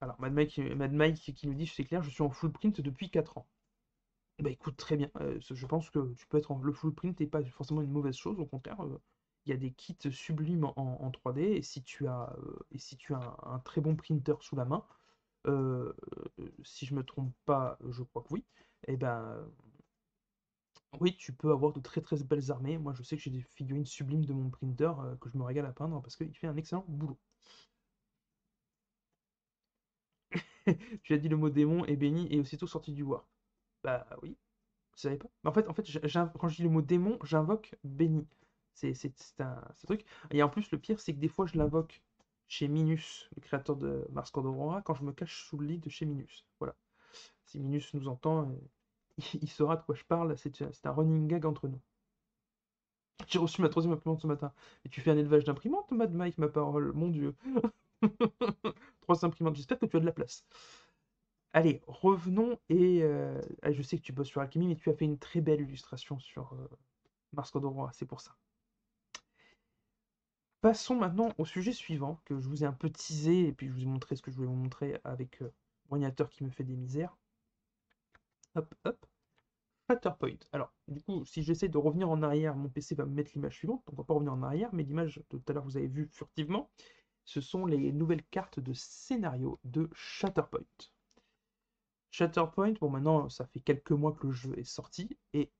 Alors, 0.00 0.20
Mad 0.20 0.32
Mike, 0.32 0.58
Mad 0.74 0.92
Mike 0.92 1.32
qui 1.36 1.46
nous 1.46 1.54
dit, 1.54 1.66
c'est 1.68 1.84
clair, 1.84 2.02
je 2.02 2.10
suis 2.10 2.22
en 2.22 2.30
full 2.30 2.50
print 2.50 2.80
depuis 2.80 3.10
4 3.10 3.38
ans. 3.38 3.46
Bah 4.40 4.50
écoute, 4.50 4.76
très 4.76 4.96
bien, 4.96 5.10
euh, 5.20 5.38
je 5.40 5.66
pense 5.66 5.90
que 5.90 6.14
tu 6.14 6.26
peux 6.28 6.38
être 6.38 6.50
en... 6.52 6.58
Le 6.60 6.72
full 6.72 6.94
print 6.94 7.18
n'est 7.20 7.26
pas 7.28 7.44
forcément 7.44 7.82
une 7.82 7.90
mauvaise 7.92 8.16
chose, 8.16 8.38
au 8.40 8.46
contraire, 8.46 8.78
il 9.48 9.52
y 9.52 9.54
a 9.54 9.56
des 9.56 9.72
kits 9.72 9.96
sublimes 10.12 10.64
en, 10.76 11.10
3D 11.10 11.40
et 11.40 11.62
si 11.62 11.82
tu 11.82 12.06
as, 12.06 12.34
euh, 12.38 12.58
et 12.72 12.78
si 12.78 12.96
tu 12.96 13.14
as 13.14 13.36
un, 13.44 13.58
très 13.60 13.80
bon 13.80 13.96
printer 13.96 14.34
sous 14.40 14.56
la 14.56 14.64
main, 14.66 14.84
euh, 15.46 15.94
si 16.64 16.86
je 16.86 16.94
me 16.94 17.02
trompe 17.04 17.32
pas, 17.46 17.78
je 17.88 18.02
crois 18.02 18.22
que 18.22 18.34
oui, 18.34 18.44
et 18.86 18.94
eh 18.94 18.96
ben 18.96 19.38
oui, 21.00 21.16
tu 21.16 21.32
peux 21.32 21.50
avoir 21.52 21.72
de 21.72 21.80
très 21.80 22.00
très 22.02 22.22
belles 22.24 22.50
armées. 22.50 22.76
Moi, 22.78 22.92
je 22.94 23.02
sais 23.02 23.16
que 23.16 23.22
j'ai 23.22 23.30
des 23.30 23.40
figurines 23.42 23.86
sublimes 23.86 24.24
de 24.26 24.32
mon 24.34 24.50
printer 24.50 24.92
euh, 25.00 25.16
que 25.16 25.28
je 25.30 25.36
me 25.38 25.44
régale 25.44 25.66
à 25.66 25.72
peindre 25.72 26.00
parce 26.02 26.16
qu'il 26.16 26.34
fait 26.36 26.46
un 26.46 26.56
excellent 26.56 26.84
boulot. 26.88 27.18
tu 31.02 31.14
as 31.14 31.18
dit 31.18 31.28
le 31.28 31.36
mot 31.36 31.50
démon 31.50 31.84
et 31.86 31.96
béni 31.96 32.26
et 32.32 32.40
aussitôt 32.40 32.66
sorti 32.66 32.92
du 32.92 33.02
war. 33.02 33.26
Bah 33.84 34.06
oui, 34.22 34.36
vous 34.92 34.98
savez 34.98 35.16
pas. 35.18 35.28
En 35.44 35.52
fait, 35.52 35.68
en 35.68 35.74
fait 35.74 35.84
quand 36.38 36.48
je 36.48 36.56
dis 36.56 36.62
le 36.62 36.70
mot 36.70 36.82
démon, 36.82 37.18
j'invoque 37.24 37.74
béni. 37.84 38.26
C'est 38.78 39.40
un, 39.40 39.60
truc. 39.84 40.04
Et 40.30 40.42
en 40.42 40.48
plus, 40.48 40.70
le 40.70 40.78
pire, 40.78 41.00
c'est 41.00 41.12
que 41.12 41.18
des 41.18 41.28
fois, 41.28 41.46
je 41.46 41.58
l'invoque 41.58 42.02
chez 42.46 42.68
Minus, 42.68 43.28
le 43.36 43.42
créateur 43.42 43.76
de 43.76 44.06
Mars 44.10 44.30
Cordorora, 44.30 44.82
quand 44.82 44.94
je 44.94 45.04
me 45.04 45.12
cache 45.12 45.44
sous 45.46 45.58
le 45.58 45.66
lit 45.66 45.78
de 45.78 45.90
chez 45.90 46.06
Minus. 46.06 46.46
Voilà. 46.60 46.74
Si 47.44 47.58
Minus 47.58 47.92
nous 47.94 48.08
entend, 48.08 48.48
euh, 48.48 48.54
il 49.42 49.48
saura 49.48 49.76
de 49.76 49.82
quoi 49.82 49.94
je 49.94 50.04
parle. 50.04 50.36
C'est 50.36 50.86
un 50.86 50.92
running 50.92 51.26
gag 51.26 51.44
entre 51.44 51.68
nous. 51.68 51.80
J'ai 53.26 53.38
reçu 53.38 53.60
ma 53.60 53.68
troisième 53.68 53.92
imprimante 53.92 54.20
ce 54.20 54.26
matin. 54.26 54.52
Et 54.84 54.88
tu 54.88 55.00
fais 55.00 55.10
un 55.10 55.16
élevage 55.16 55.44
d'imprimantes, 55.44 55.90
Mad 55.90 56.12
Mike, 56.14 56.38
ma 56.38 56.48
parole? 56.48 56.92
Mon 56.92 57.08
Dieu. 57.08 57.34
Trois 59.02 59.24
imprimantes. 59.24 59.56
J'espère 59.56 59.78
que 59.78 59.86
tu 59.86 59.96
as 59.96 60.00
de 60.00 60.06
la 60.06 60.12
place. 60.12 60.44
Allez, 61.52 61.82
revenons. 61.86 62.58
Et 62.68 63.02
euh, 63.02 63.40
je 63.68 63.82
sais 63.82 63.98
que 63.98 64.02
tu 64.02 64.12
bosses 64.12 64.28
sur 64.28 64.40
Alchemy, 64.40 64.68
mais 64.68 64.76
tu 64.76 64.88
as 64.90 64.94
fait 64.94 65.04
une 65.04 65.18
très 65.18 65.40
belle 65.40 65.60
illustration 65.60 66.18
sur 66.20 66.52
euh, 66.52 66.68
Mars 67.32 67.50
Cordorora. 67.50 67.90
C'est 67.92 68.06
pour 68.06 68.20
ça. 68.20 68.36
Passons 70.60 70.96
maintenant 70.96 71.32
au 71.38 71.44
sujet 71.44 71.72
suivant, 71.72 72.20
que 72.24 72.40
je 72.40 72.48
vous 72.48 72.64
ai 72.64 72.66
un 72.66 72.72
peu 72.72 72.90
teasé, 72.90 73.46
et 73.46 73.52
puis 73.52 73.68
je 73.68 73.72
vous 73.72 73.82
ai 73.82 73.86
montré 73.86 74.16
ce 74.16 74.22
que 74.22 74.30
je 74.32 74.36
voulais 74.36 74.48
vous 74.48 74.54
montrer 74.56 75.00
avec 75.04 75.40
euh, 75.42 75.52
l'ordinateur 75.88 76.28
qui 76.30 76.42
me 76.42 76.50
fait 76.50 76.64
des 76.64 76.76
misères. 76.76 77.16
Hop, 78.56 78.74
hop. 78.84 79.06
Fatterpoint. 79.86 80.36
Alors, 80.52 80.72
du 80.88 81.00
coup, 81.00 81.24
si 81.24 81.42
j'essaie 81.42 81.68
de 81.68 81.78
revenir 81.78 82.10
en 82.10 82.22
arrière, 82.22 82.56
mon 82.56 82.68
PC 82.68 82.96
va 82.96 83.06
me 83.06 83.14
mettre 83.14 83.30
l'image 83.34 83.54
suivante, 83.54 83.82
donc 83.86 83.94
on 83.94 84.02
va 84.02 84.04
pas 84.04 84.14
revenir 84.14 84.32
en 84.32 84.42
arrière, 84.42 84.68
mais 84.72 84.82
l'image 84.82 85.22
de 85.30 85.38
tout 85.38 85.42
à 85.48 85.52
l'heure 85.52 85.64
vous 85.64 85.76
avez 85.76 85.86
vu 85.86 86.08
furtivement, 86.10 86.68
ce 87.24 87.40
sont 87.40 87.64
les 87.64 87.92
nouvelles 87.92 88.24
cartes 88.24 88.58
de 88.58 88.72
scénario 88.72 89.60
de 89.64 89.88
Shatterpoint. 89.94 90.60
Shatterpoint, 92.10 92.74
bon 92.80 92.90
maintenant 92.90 93.28
ça 93.28 93.46
fait 93.46 93.60
quelques 93.60 93.92
mois 93.92 94.12
que 94.12 94.26
le 94.26 94.32
jeu 94.32 94.58
est 94.58 94.64
sorti, 94.64 95.16
et 95.32 95.50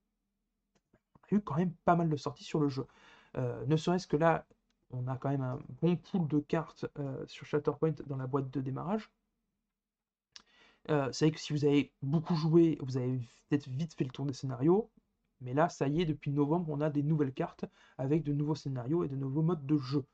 a 1.30 1.34
eu 1.34 1.40
quand 1.40 1.56
même 1.56 1.72
pas 1.84 1.94
mal 1.96 2.08
de 2.10 2.16
sorties 2.16 2.44
sur 2.44 2.60
le 2.60 2.68
jeu. 2.68 2.86
ne 3.34 3.76
serait-ce 3.76 4.06
que 4.06 4.16
là, 4.16 4.46
on 4.90 5.06
a 5.08 5.16
quand 5.16 5.30
même 5.30 5.42
un 5.42 5.58
bon 5.82 5.96
pool 5.96 6.26
de 6.28 6.38
cartes 6.40 6.86
sur 7.26 7.46
Shatterpoint 7.46 7.94
dans 8.06 8.16
la 8.16 8.26
boîte 8.26 8.50
de 8.50 8.60
démarrage. 8.60 9.10
c'est 10.86 11.20
vrai 11.20 11.30
que 11.30 11.40
si 11.40 11.52
vous 11.52 11.64
avez 11.64 11.92
beaucoup 12.02 12.34
joué, 12.34 12.78
vous 12.80 12.96
avez 12.96 13.18
peut-être 13.48 13.68
vite 13.68 13.94
fait 13.94 14.04
le 14.04 14.10
tour 14.10 14.26
des 14.26 14.32
scénarios, 14.32 14.90
mais 15.40 15.54
là, 15.54 15.68
ça 15.68 15.88
y 15.88 16.00
est, 16.00 16.04
depuis 16.06 16.30
novembre, 16.32 16.70
on 16.70 16.80
a 16.80 16.90
des 16.90 17.02
nouvelles 17.02 17.32
cartes 17.32 17.64
avec 17.96 18.24
de 18.24 18.32
nouveaux 18.32 18.54
scénarios 18.54 19.04
et 19.04 19.08
de 19.08 19.16
nouveaux 19.16 19.42
modes 19.42 19.66
de 19.66 19.76
jeu. 19.78 20.04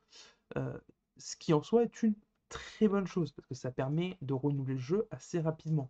ce 1.17 1.35
qui 1.37 1.53
en 1.53 1.63
soi 1.63 1.83
est 1.83 2.03
une 2.03 2.15
très 2.49 2.87
bonne 2.87 3.07
chose, 3.07 3.31
parce 3.31 3.47
que 3.47 3.55
ça 3.55 3.71
permet 3.71 4.17
de 4.21 4.33
renouveler 4.33 4.75
le 4.75 4.79
jeu 4.79 5.07
assez 5.11 5.39
rapidement. 5.39 5.89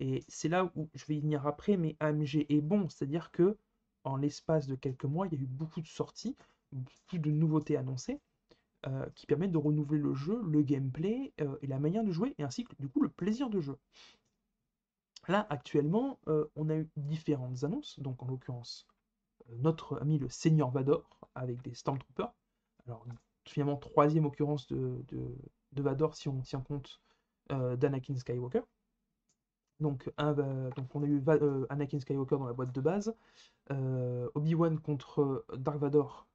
Et 0.00 0.24
c'est 0.28 0.48
là 0.48 0.70
où 0.76 0.88
je 0.94 1.04
vais 1.06 1.16
y 1.16 1.20
venir 1.20 1.46
après, 1.46 1.76
mais 1.76 1.96
AMG 2.00 2.46
est 2.48 2.60
bon, 2.60 2.88
c'est-à-dire 2.88 3.30
que 3.32 3.56
en 4.04 4.16
l'espace 4.16 4.66
de 4.66 4.74
quelques 4.74 5.04
mois, 5.04 5.26
il 5.26 5.34
y 5.34 5.36
a 5.36 5.42
eu 5.42 5.46
beaucoup 5.46 5.80
de 5.80 5.86
sorties, 5.86 6.36
beaucoup 6.72 7.18
de 7.18 7.30
nouveautés 7.30 7.76
annoncées, 7.76 8.20
euh, 8.86 9.06
qui 9.16 9.26
permettent 9.26 9.50
de 9.50 9.58
renouveler 9.58 9.98
le 9.98 10.14
jeu, 10.14 10.40
le 10.40 10.62
gameplay 10.62 11.32
euh, 11.40 11.58
et 11.62 11.66
la 11.66 11.80
manière 11.80 12.04
de 12.04 12.12
jouer, 12.12 12.36
et 12.38 12.44
ainsi 12.44 12.62
que 12.62 12.76
du 12.78 12.88
coup 12.88 13.02
le 13.02 13.08
plaisir 13.08 13.50
de 13.50 13.60
jeu. 13.60 13.76
Là, 15.26 15.48
actuellement, 15.50 16.20
euh, 16.28 16.46
on 16.54 16.70
a 16.70 16.76
eu 16.76 16.88
différentes 16.96 17.64
annonces, 17.64 17.98
donc 17.98 18.22
en 18.22 18.28
l'occurrence, 18.28 18.86
notre 19.56 20.00
ami 20.00 20.18
le 20.18 20.28
Seigneur 20.28 20.70
Vador 20.70 21.18
avec 21.34 21.60
des 21.62 21.74
Stormtroopers. 21.74 22.32
Alors, 22.86 23.04
finalement, 23.46 23.76
troisième 23.78 24.26
occurrence 24.26 24.68
de, 24.68 25.04
Vador 25.72 26.14
si 26.14 26.28
on 26.28 26.40
tient 26.42 26.60
compte 26.60 27.00
d'Anakin 27.50 28.16
Skywalker. 28.16 28.62
Donc, 29.80 30.08
donc 30.18 30.94
on 30.94 31.02
a 31.02 31.06
eu 31.06 31.20
Anakin 31.68 31.98
Skywalker 31.98 32.36
dans 32.36 32.46
la 32.46 32.52
boîte 32.52 32.72
de 32.72 32.80
base, 32.80 33.14
Obi-Wan 33.70 34.78
contre 34.78 35.44
Dark 35.56 35.78
Vador, 35.78 36.27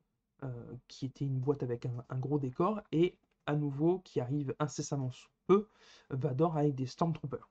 euh, 0.43 0.75
qui 0.87 1.05
était 1.05 1.25
une 1.25 1.39
boîte 1.39 1.63
avec 1.63 1.85
un, 1.85 2.19
gros 2.19 2.39
décor, 2.39 2.81
et 2.91 3.17
à 3.45 3.55
nouveau, 3.55 3.99
qui 3.99 4.19
arrive 4.19 4.55
incessamment 4.59 5.11
sous 5.11 5.29
peu, 5.47 5.67
Vador 6.09 6.57
avec 6.57 6.75
des 6.75 6.85
Stormtroopers. 6.85 7.49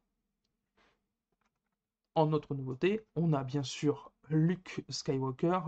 En 2.15 2.33
autre 2.33 2.55
nouveauté, 2.55 3.05
on 3.17 3.33
a 3.33 3.43
bien 3.45 3.63
sûr 3.63 4.13
Luke 4.29 4.85
Skywalker, 4.89 5.61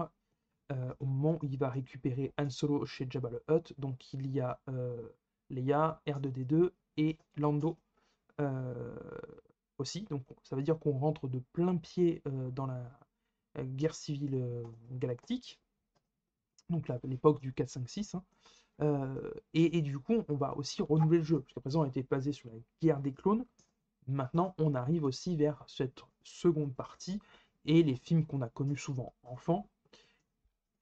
au 0.98 1.04
moment 1.04 1.38
où 1.40 1.44
il 1.44 1.56
va 1.58 1.68
récupérer 1.68 2.32
Han 2.38 2.50
Solo 2.50 2.84
chez 2.86 3.06
Jabba 3.08 3.30
the 3.30 3.42
Hutt, 3.50 3.78
donc 3.78 4.12
il 4.12 4.26
y 4.30 4.40
a 4.40 4.58
Leia, 5.50 6.00
R2D2 6.06 6.70
et 6.96 7.18
Lando 7.36 7.78
aussi. 9.78 10.02
Donc 10.02 10.22
ça 10.42 10.56
veut 10.56 10.62
dire 10.62 10.78
qu'on 10.78 10.98
rentre 10.98 11.28
de 11.28 11.38
plein 11.52 11.76
pied 11.76 12.22
euh, 12.26 12.50
dans 12.50 12.66
la, 12.66 12.82
guerre 13.56 13.94
civile 13.94 14.34
euh, 14.34 14.64
galactique. 14.90 15.60
Donc 16.70 16.90
l'époque 17.04 17.40
du 17.40 17.52
4-5-6. 17.52 18.16
Hein. 18.16 18.22
Euh, 18.82 19.30
et, 19.52 19.82
du 19.82 19.98
coup, 19.98 20.24
on 20.28 20.34
va 20.34 20.56
aussi 20.56 20.82
renouveler 20.82 21.18
le 21.18 21.24
jeu. 21.24 21.42
Jusqu'à 21.46 21.60
présent, 21.60 21.82
on 21.82 21.84
était 21.84 22.02
basé 22.02 22.32
sur 22.32 22.50
la 22.50 22.58
guerre 22.82 23.00
des 23.00 23.12
clones. 23.12 23.44
Maintenant, 24.06 24.54
on 24.58 24.74
arrive 24.74 25.04
aussi 25.04 25.36
vers 25.36 25.62
cette 25.68 26.02
seconde 26.22 26.74
partie 26.74 27.20
et 27.64 27.82
les 27.82 27.96
films 27.96 28.26
qu'on 28.26 28.42
a 28.42 28.48
connus 28.48 28.76
souvent 28.76 29.14
enfants. 29.22 29.68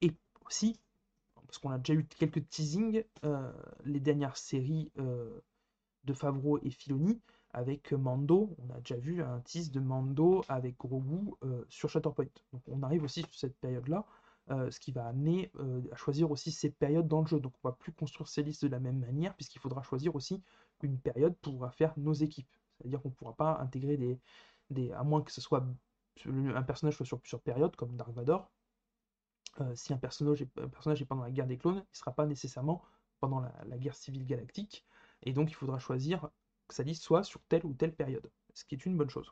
Et 0.01 0.11
aussi, 0.45 0.79
parce 1.45 1.59
qu'on 1.59 1.69
a 1.69 1.77
déjà 1.77 1.93
eu 1.93 2.05
quelques 2.05 2.47
teasings, 2.49 3.03
les 3.85 3.99
dernières 3.99 4.37
séries 4.37 4.91
de 6.05 6.13
Favreau 6.13 6.59
et 6.63 6.69
Filoni 6.69 7.21
avec 7.53 7.93
Mando. 7.93 8.55
On 8.59 8.73
a 8.73 8.79
déjà 8.79 8.97
vu 8.97 9.21
un 9.21 9.39
tease 9.41 9.71
de 9.71 9.79
Mando 9.79 10.43
avec 10.47 10.77
Grogu 10.77 11.31
euh, 11.43 11.63
sur 11.69 11.89
Shatterpoint. 11.89 12.25
Donc 12.51 12.61
on 12.67 12.81
arrive 12.83 13.03
aussi 13.03 13.21
sur 13.21 13.33
cette 13.35 13.55
période-là, 13.57 14.05
euh, 14.49 14.69
ce 14.71 14.79
qui 14.79 14.91
va 14.91 15.07
amener 15.07 15.51
euh, 15.55 15.81
à 15.91 15.95
choisir 15.95 16.29
aussi 16.29 16.51
ces 16.51 16.69
périodes 16.69 17.07
dans 17.07 17.21
le 17.21 17.27
jeu. 17.27 17.39
Donc 17.39 17.53
on 17.63 17.69
va 17.69 17.73
plus 17.73 17.93
construire 17.93 18.27
ces 18.27 18.43
listes 18.43 18.63
de 18.63 18.69
la 18.69 18.79
même 18.79 18.99
manière, 18.99 19.35
puisqu'il 19.35 19.59
faudra 19.59 19.81
choisir 19.83 20.15
aussi 20.15 20.41
une 20.81 20.99
période 20.99 21.35
pour 21.37 21.71
faire 21.73 21.93
nos 21.97 22.13
équipes. 22.13 22.49
C'est-à-dire 22.77 23.01
qu'on 23.01 23.09
ne 23.09 23.13
pourra 23.13 23.35
pas 23.35 23.57
intégrer 23.61 23.97
des, 24.69 24.91
à 24.91 25.03
moins 25.03 25.21
que 25.21 25.31
ce 25.31 25.39
soit 25.39 25.65
un 26.25 26.63
personnage 26.63 26.95
soit 26.95 27.05
sur 27.05 27.19
plusieurs 27.21 27.41
périodes, 27.41 27.75
comme 27.75 27.95
Dark 27.95 28.11
Vador. 28.11 28.51
si 29.75 29.95
personnage, 29.95 30.41
est, 30.41 30.59
un 30.59 30.67
personnage 30.67 31.01
est 31.01 31.05
pendant 31.05 31.23
la 31.23 31.31
guerre 31.31 31.47
des 31.47 31.57
clones, 31.57 31.77
il 31.77 31.79
ne 31.79 31.97
sera 31.97 32.13
pas 32.13 32.25
nécessairement 32.25 32.83
pendant 33.21 33.41
la 33.65 33.77
guerre 33.77 33.95
civile 33.95 34.25
galactique. 34.25 34.85
Et 35.23 35.31
donc 35.31 35.49
il 35.51 35.53
faudra 35.53 35.79
choisir 35.79 36.29
que 36.67 36.75
sa 36.75 36.83
liste 36.83 37.03
soit 37.03 37.23
sur 37.23 37.41
telle 37.43 37.65
ou 37.65 37.73
telle 37.73 37.95
période, 37.95 38.29
ce 38.53 38.65
qui 38.65 38.75
est 38.75 38.85
une 38.85 38.97
bonne 38.97 39.09
chose. 39.09 39.31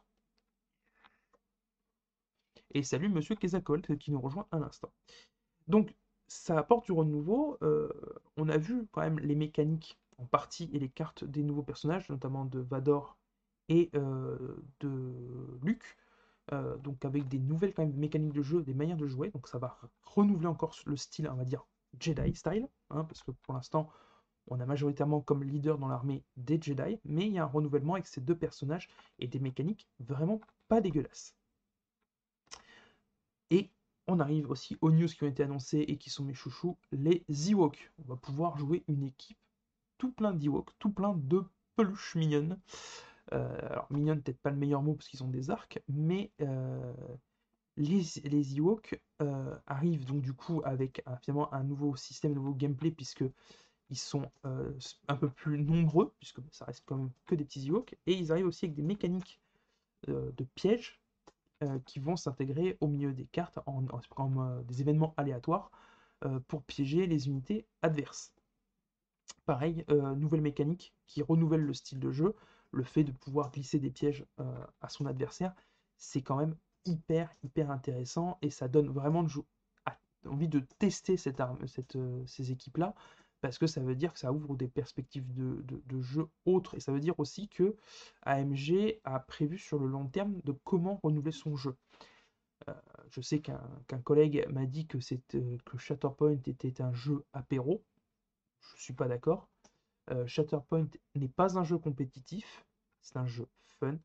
Et 2.73 2.83
salut 2.83 3.09
Monsieur 3.09 3.35
Kezakolt 3.35 3.97
qui 3.97 4.11
nous 4.11 4.21
rejoint 4.21 4.47
à 4.51 4.59
l'instant. 4.59 4.91
Donc 5.67 5.93
ça 6.27 6.57
apporte 6.57 6.85
du 6.85 6.93
renouveau. 6.93 7.57
Euh, 7.61 7.89
on 8.37 8.47
a 8.47 8.57
vu 8.57 8.87
quand 8.91 9.01
même 9.01 9.19
les 9.19 9.35
mécaniques 9.35 9.99
en 10.17 10.25
partie 10.25 10.69
et 10.71 10.79
les 10.79 10.87
cartes 10.87 11.25
des 11.25 11.43
nouveaux 11.43 11.63
personnages, 11.63 12.09
notamment 12.09 12.45
de 12.45 12.59
Vador 12.59 13.17
et 13.67 13.89
euh, 13.95 14.55
de 14.79 15.13
Luke. 15.63 15.97
Euh, 16.53 16.77
donc 16.77 17.03
avec 17.03 17.27
des 17.27 17.39
nouvelles 17.39 17.73
quand 17.73 17.85
même 17.85 17.95
mécaniques 17.95 18.33
de 18.33 18.41
jeu, 18.41 18.63
des 18.63 18.73
manières 18.73 18.97
de 18.97 19.07
jouer. 19.07 19.31
Donc 19.31 19.49
ça 19.49 19.57
va 19.57 19.77
renouveler 20.03 20.47
encore 20.47 20.75
le 20.85 20.95
style, 20.95 21.29
on 21.29 21.35
va 21.35 21.45
dire 21.45 21.65
Jedi 21.99 22.33
style, 22.35 22.69
hein, 22.89 23.03
parce 23.03 23.21
que 23.21 23.31
pour 23.31 23.53
l'instant 23.53 23.89
on 24.47 24.59
a 24.59 24.65
majoritairement 24.65 25.21
comme 25.21 25.43
leader 25.43 25.77
dans 25.77 25.87
l'armée 25.87 26.23
des 26.37 26.59
Jedi, 26.61 26.99
mais 27.05 27.27
il 27.27 27.33
y 27.33 27.39
a 27.39 27.43
un 27.43 27.47
renouvellement 27.47 27.93
avec 27.95 28.07
ces 28.07 28.21
deux 28.21 28.35
personnages 28.35 28.87
et 29.19 29.27
des 29.27 29.39
mécaniques 29.39 29.87
vraiment 29.99 30.39
pas 30.67 30.81
dégueulasses. 30.81 31.35
Et 33.51 33.69
on 34.07 34.19
arrive 34.19 34.49
aussi 34.49 34.77
aux 34.81 34.91
news 34.91 35.07
qui 35.07 35.23
ont 35.23 35.27
été 35.27 35.43
annoncées 35.43 35.85
et 35.87 35.97
qui 35.97 36.09
sont 36.09 36.23
mes 36.23 36.33
chouchous, 36.33 36.77
les 36.91 37.23
Ewoks. 37.29 37.91
On 37.99 38.09
va 38.09 38.15
pouvoir 38.15 38.57
jouer 38.57 38.83
une 38.87 39.03
équipe 39.03 39.37
tout 39.97 40.11
plein 40.11 40.33
d'Ewoks, 40.33 40.71
tout 40.79 40.89
plein 40.89 41.13
de 41.13 41.43
peluches 41.75 42.15
mignonnes. 42.15 42.59
Euh, 43.33 43.69
alors 43.69 43.87
mignonnes, 43.91 44.21
peut-être 44.21 44.41
pas 44.41 44.49
le 44.49 44.57
meilleur 44.57 44.81
mot 44.81 44.95
parce 44.95 45.07
qu'ils 45.07 45.23
ont 45.23 45.29
des 45.29 45.51
arcs, 45.51 45.79
mais 45.87 46.31
euh, 46.41 46.93
les, 47.77 48.01
les 48.23 48.59
euh, 49.21 49.55
arrivent 49.67 50.05
donc 50.05 50.21
du 50.21 50.33
coup 50.33 50.61
avec 50.65 51.03
finalement 51.21 51.53
un 51.53 51.63
nouveau 51.63 51.95
système, 51.95 52.31
un 52.31 52.35
nouveau 52.35 52.53
gameplay 52.53 52.89
puisque 52.89 53.23
ils 53.89 53.97
sont 53.97 54.31
un 54.43 55.15
peu 55.17 55.29
plus 55.29 55.61
nombreux, 55.61 56.13
puisque 56.19 56.39
ça 56.51 56.63
reste 56.65 56.83
quand 56.85 56.95
même 56.95 57.11
que 57.25 57.35
des 57.35 57.43
petits 57.43 57.67
Ewoks, 57.67 57.93
et 58.07 58.13
ils 58.13 58.31
arrivent 58.31 58.47
aussi 58.47 58.65
avec 58.65 58.75
des 58.75 58.81
mécaniques 58.83 59.41
de 60.07 60.43
pièges 60.55 61.00
qui 61.85 61.99
vont 61.99 62.15
s'intégrer 62.15 62.77
au 62.81 62.87
milieu 62.87 63.13
des 63.13 63.25
cartes 63.25 63.59
en, 63.65 63.85
en, 64.17 64.61
des 64.63 64.81
événements 64.81 65.13
aléatoires 65.17 65.71
pour 66.47 66.63
piéger 66.63 67.07
les 67.07 67.27
unités 67.27 67.65
adverses. 67.81 68.33
Pareil, 69.45 69.85
nouvelle 70.17 70.41
mécanique 70.41 70.93
qui 71.07 71.21
renouvelle 71.21 71.61
le 71.61 71.73
style 71.73 71.99
de 71.99 72.11
jeu, 72.11 72.35
le 72.71 72.83
fait 72.83 73.03
de 73.03 73.11
pouvoir 73.11 73.51
glisser 73.51 73.79
des 73.79 73.89
pièges 73.89 74.25
à 74.81 74.89
son 74.89 75.05
adversaire, 75.05 75.53
c'est 75.97 76.21
quand 76.21 76.37
même 76.37 76.55
hyper 76.85 77.31
hyper 77.43 77.71
intéressant 77.71 78.37
et 78.41 78.49
ça 78.49 78.67
donne 78.67 78.89
vraiment 78.89 79.25
envie 80.25 80.47
de 80.47 80.59
tester 80.79 81.17
ces 81.17 82.51
équipes-là 82.51 82.95
parce 83.41 83.57
que 83.57 83.67
ça 83.67 83.81
veut 83.81 83.95
dire 83.95 84.13
que 84.13 84.19
ça 84.19 84.31
ouvre 84.31 84.55
des 84.55 84.67
perspectives 84.67 85.25
de, 85.33 86.01
jeu 86.01 86.27
autres, 86.45 86.75
et 86.75 86.79
ça 86.79 86.91
veut 86.91 86.99
dire 86.99 87.19
aussi 87.19 87.49
que 87.49 87.75
AMG 88.21 88.99
a 89.03 89.19
prévu 89.19 89.57
sur 89.57 89.79
le 89.79 89.87
long 89.87 90.07
terme 90.07 90.39
de 90.43 90.53
comment 90.63 90.99
renouveler 91.03 91.31
son 91.31 91.55
jeu. 91.55 91.75
Euh, 92.69 92.73
je 93.09 93.21
sais 93.21 93.41
qu'un 93.41 94.01
collègue 94.03 94.47
m'a 94.51 94.65
dit 94.67 94.85
que, 94.87 94.97
euh, 95.35 95.57
que 95.65 95.77
Shatterpoint 95.77 96.39
était 96.45 96.81
un 96.81 96.93
jeu 96.93 97.25
apéro. 97.33 97.83
Je 98.59 98.75
ne 98.75 98.79
suis 98.79 98.93
pas 98.93 99.07
d'accord. 99.07 99.49
Euh, 100.11 100.27
Shatterpoint 100.27 100.87
n'est 101.15 101.27
pas 101.27 101.57
un 101.57 101.63
jeu 101.63 101.79
compétitif, 101.79 102.65
c'est 103.01 103.17
un 103.17 103.25
jeu 103.25 103.47
fun. 103.79 103.97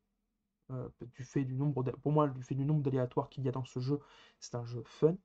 du 1.15 1.25
fait 1.25 1.45
du 1.45 1.55
nombre 1.55 1.85
pour 2.03 2.13
moi, 2.13 2.29
du 2.29 2.43
fait 2.43 2.55
du 2.55 2.65
nombre 2.65 2.83
d'aléatoires 2.83 3.29
qu'il 3.29 3.45
y 3.45 3.49
a 3.49 3.53
dans 3.53 3.65
ce 3.65 3.81
jeu, 3.81 4.01
c'est 4.41 4.55
un 4.55 4.65
jeu 4.65 4.83
fun. 4.85 5.17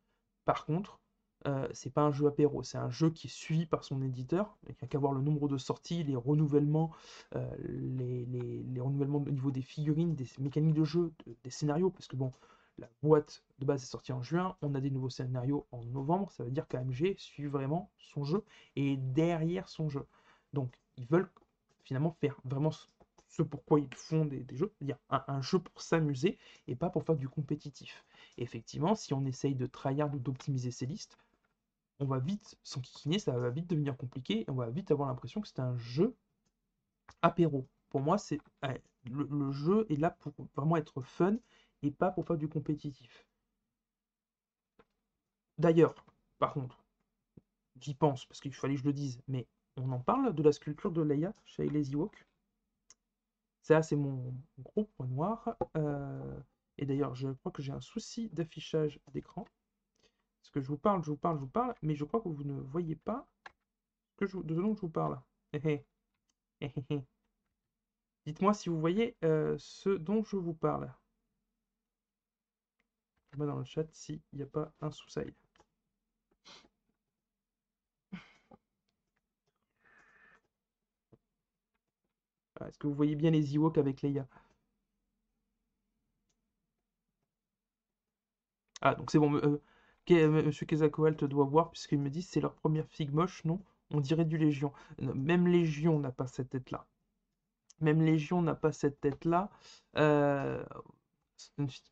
Par 0.46 0.66
contre, 0.66 1.01
euh, 1.48 1.68
c'est 1.74 1.90
pas 1.92 2.02
un 2.02 2.12
jeu 2.12 2.28
apéro, 2.28 2.64
c'est 2.64 2.78
un 2.78 2.90
jeu 2.90 3.10
qui 3.10 3.28
est 3.28 3.32
suivi 3.32 3.66
par 3.66 3.84
son 3.84 4.02
éditeur. 4.02 4.56
Il 4.64 4.70
n'y 4.70 4.78
a 4.84 4.88
qu'à 4.88 5.00
voir 5.00 5.14
le 5.14 5.22
nombre 5.22 5.48
de 5.48 5.58
sorties, 5.58 6.04
les 6.04 6.16
renouvellements, 6.16 6.92
euh, 7.36 7.50
les, 7.68 8.80
renouvellements 8.80 9.20
au 9.20 9.32
niveau 9.32 9.52
des 9.52 9.62
figurines, 9.62 10.16
des 10.16 10.28
mécaniques 10.40 10.76
de 10.76 10.84
jeu, 10.84 11.12
des 11.44 11.50
scénarios, 11.50 11.90
parce 11.90 12.08
que 12.08 12.16
bon, 12.16 12.32
la 12.78 12.90
boîte 13.04 13.44
de 13.60 13.66
base 13.66 13.84
est 13.84 13.88
sortie 13.88 14.12
en 14.12 14.22
juin, 14.22 14.56
on 14.62 14.76
a 14.76 14.82
des 14.82 14.92
nouveaux 14.92 15.10
scénarios 15.10 15.66
en 15.72 15.84
novembre, 15.86 16.32
ça 16.32 16.44
veut 16.44 16.52
dire 16.52 16.68
qu'AMG 16.68 17.16
suit 17.18 17.46
vraiment 17.46 17.90
son 17.98 18.24
jeu 18.24 18.44
et 18.76 18.98
derrière 18.98 19.68
son 19.70 19.90
jeu. 19.90 20.06
Donc 20.54 20.72
ils 20.98 21.06
veulent 21.06 21.30
finalement 21.84 22.12
faire 22.20 22.40
vraiment 22.44 22.72
ce 23.28 23.42
pourquoi 23.44 23.80
ils 23.80 23.94
font 23.96 24.26
des, 24.26 24.46
jeux, 24.52 24.72
c'est-à-dire 24.78 24.98
un, 25.10 25.42
jeu 25.42 25.60
pour 25.60 25.82
s'amuser 25.82 26.38
et 26.68 26.76
pas 26.76 26.90
pour 26.90 27.04
faire 27.04 27.16
du 27.16 27.30
compétitif. 27.30 28.04
effectivement, 28.38 28.94
si 28.94 29.14
on 29.14 29.26
essaye 29.26 29.56
de 29.56 29.66
tryhard 29.68 30.14
ou 30.14 30.20
d'optimiser 30.20 30.72
ses 30.72 30.86
listes, 30.86 31.18
on 32.02 32.06
va 32.06 32.20
vite 32.20 32.58
s'enquiquiner, 32.64 33.20
ça 33.20 33.38
va 33.38 33.52
vite 33.52 33.68
devenir 33.68 33.96
compliqué, 33.96 34.44
on 34.48 34.56
va 34.56 34.70
vite 34.70 34.92
avoir 34.92 35.08
l'impression 35.08 35.40
que 35.40 35.48
c'est 35.48 35.60
un 35.60 35.78
jeu 35.78 36.16
apéro. 37.22 37.68
Pour 37.90 38.02
moi, 38.02 38.18
c'est 38.18 38.40
le, 39.06 39.52
jeu 39.52 39.86
est 39.90 39.98
là 39.98 40.10
pour 40.10 40.34
vraiment 40.56 40.78
être 40.78 41.02
fun 41.02 41.38
et 41.84 41.92
pas 41.92 42.12
pour 42.12 42.26
faire 42.26 42.38
du 42.38 42.50
compétitif. 42.50 43.28
D'ailleurs, 45.60 46.06
par 46.40 46.54
contre, 46.54 46.84
j'y 47.80 47.94
pense 47.94 48.26
parce 48.26 48.40
qu'il 48.42 48.54
fallait 48.54 48.76
que 48.76 48.82
je 48.82 48.86
le 48.86 48.94
dise, 48.94 49.22
mais 49.28 49.48
on 49.78 49.92
en 49.92 50.00
parle 50.00 50.34
de 50.34 50.42
la 50.42 50.52
sculpture 50.52 50.92
de 50.92 51.04
Leia 51.04 51.34
chez 51.46 51.70
les 51.70 51.92
Ewoks. 51.92 52.26
Ça, 53.62 53.84
c'est 53.84 53.96
mon 53.96 54.34
gros 54.58 54.86
point 54.86 55.08
noir. 55.08 55.56
Euh, 55.78 56.40
et 56.80 56.88
d'ailleurs, 56.88 57.14
je 57.14 57.30
crois 57.30 57.52
que 57.52 57.62
j'ai 57.62 57.72
un 57.72 57.82
souci 57.82 58.30
d'affichage 58.30 59.00
d'écran. 59.14 59.46
Parce 60.42 60.52
que 60.52 60.62
je 60.62 60.68
vous 60.68 60.78
parle, 60.78 61.04
je 61.04 61.12
vous 61.12 61.18
parle, 61.18 61.38
je 61.38 61.42
vous 61.42 61.48
parle, 61.48 61.76
mais 61.82 61.96
je 61.96 62.04
crois 62.06 62.22
que 62.22 62.30
vous 62.30 62.44
ne 62.44 62.60
voyez 62.62 62.96
pas 62.96 63.28
de 64.20 64.28
ce 64.28 64.38
dont 64.38 64.76
je 64.76 64.82
vous 64.82 64.90
parle. 64.90 65.20
Dites-moi 68.26 68.54
si 68.54 68.70
vous 68.70 68.80
voyez 68.80 69.16
euh, 69.24 69.56
ce 69.60 69.90
dont 69.90 70.24
je 70.24 70.38
vous 70.38 70.54
parle. 70.54 70.92
Moi 73.38 73.46
dans 73.46 73.58
le 73.58 73.66
chat 73.66 73.86
s'il 73.94 74.22
n'y 74.34 74.42
a 74.44 74.46
pas 74.46 74.72
un 74.82 74.90
sous-side. 74.92 75.34
Ah, 82.60 82.68
est-ce 82.70 82.78
que 82.78 82.88
vous 82.88 82.94
voyez 82.94 83.16
bien 83.16 83.32
les 83.32 83.56
Ewoks 83.56 83.78
avec 83.78 84.02
Leia? 84.02 84.26
Ah, 88.82 88.96
donc 88.96 89.12
c'est 89.12 89.20
bon. 89.20 89.36
Euh, 89.36 89.62
Monsieur 90.10 90.66
Kezakoalt 90.66 91.24
doit 91.24 91.46
voir, 91.46 91.72
puisqu'il 91.72 92.00
me 92.00 92.10
dit 92.10 92.22
c'est 92.22 92.42
leur 92.42 92.54
première 92.56 92.88
figue 92.88 93.14
moche, 93.14 93.46
non 93.46 93.60
On 93.92 94.00
dirait 94.00 94.26
du 94.26 94.38
Légion. 94.38 94.74
Même 95.00 95.48
Légion 95.48 96.00
n'a 96.00 96.12
pas 96.12 96.28
cette 96.28 96.50
tête-là. 96.50 96.86
Même 97.80 98.02
Légion 98.02 98.42
n'a 98.42 98.56
pas 98.56 98.72
cette 98.72 99.00
tête-là. 99.00 99.50
Euh, 99.98 100.64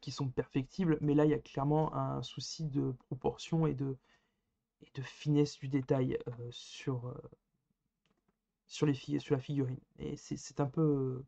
qui 0.02 0.12
sont 0.12 0.30
perfectibles, 0.30 1.00
mais 1.02 1.16
là, 1.16 1.26
il 1.26 1.32
y 1.32 1.34
a 1.34 1.40
clairement 1.40 1.96
un 1.96 2.22
souci 2.22 2.66
de 2.66 2.92
proportion 3.08 3.66
et 3.66 3.74
de, 3.74 3.98
finesse 5.02 5.58
du 5.58 5.70
détail 5.70 6.20
euh, 6.28 6.32
sur, 6.52 7.08
euh, 7.08 7.14
sur, 8.68 8.86
la 8.86 9.40
figurine. 9.40 9.80
Et 9.98 10.18
c'est 10.18 10.60
un 10.60 10.68
peu 10.68 11.24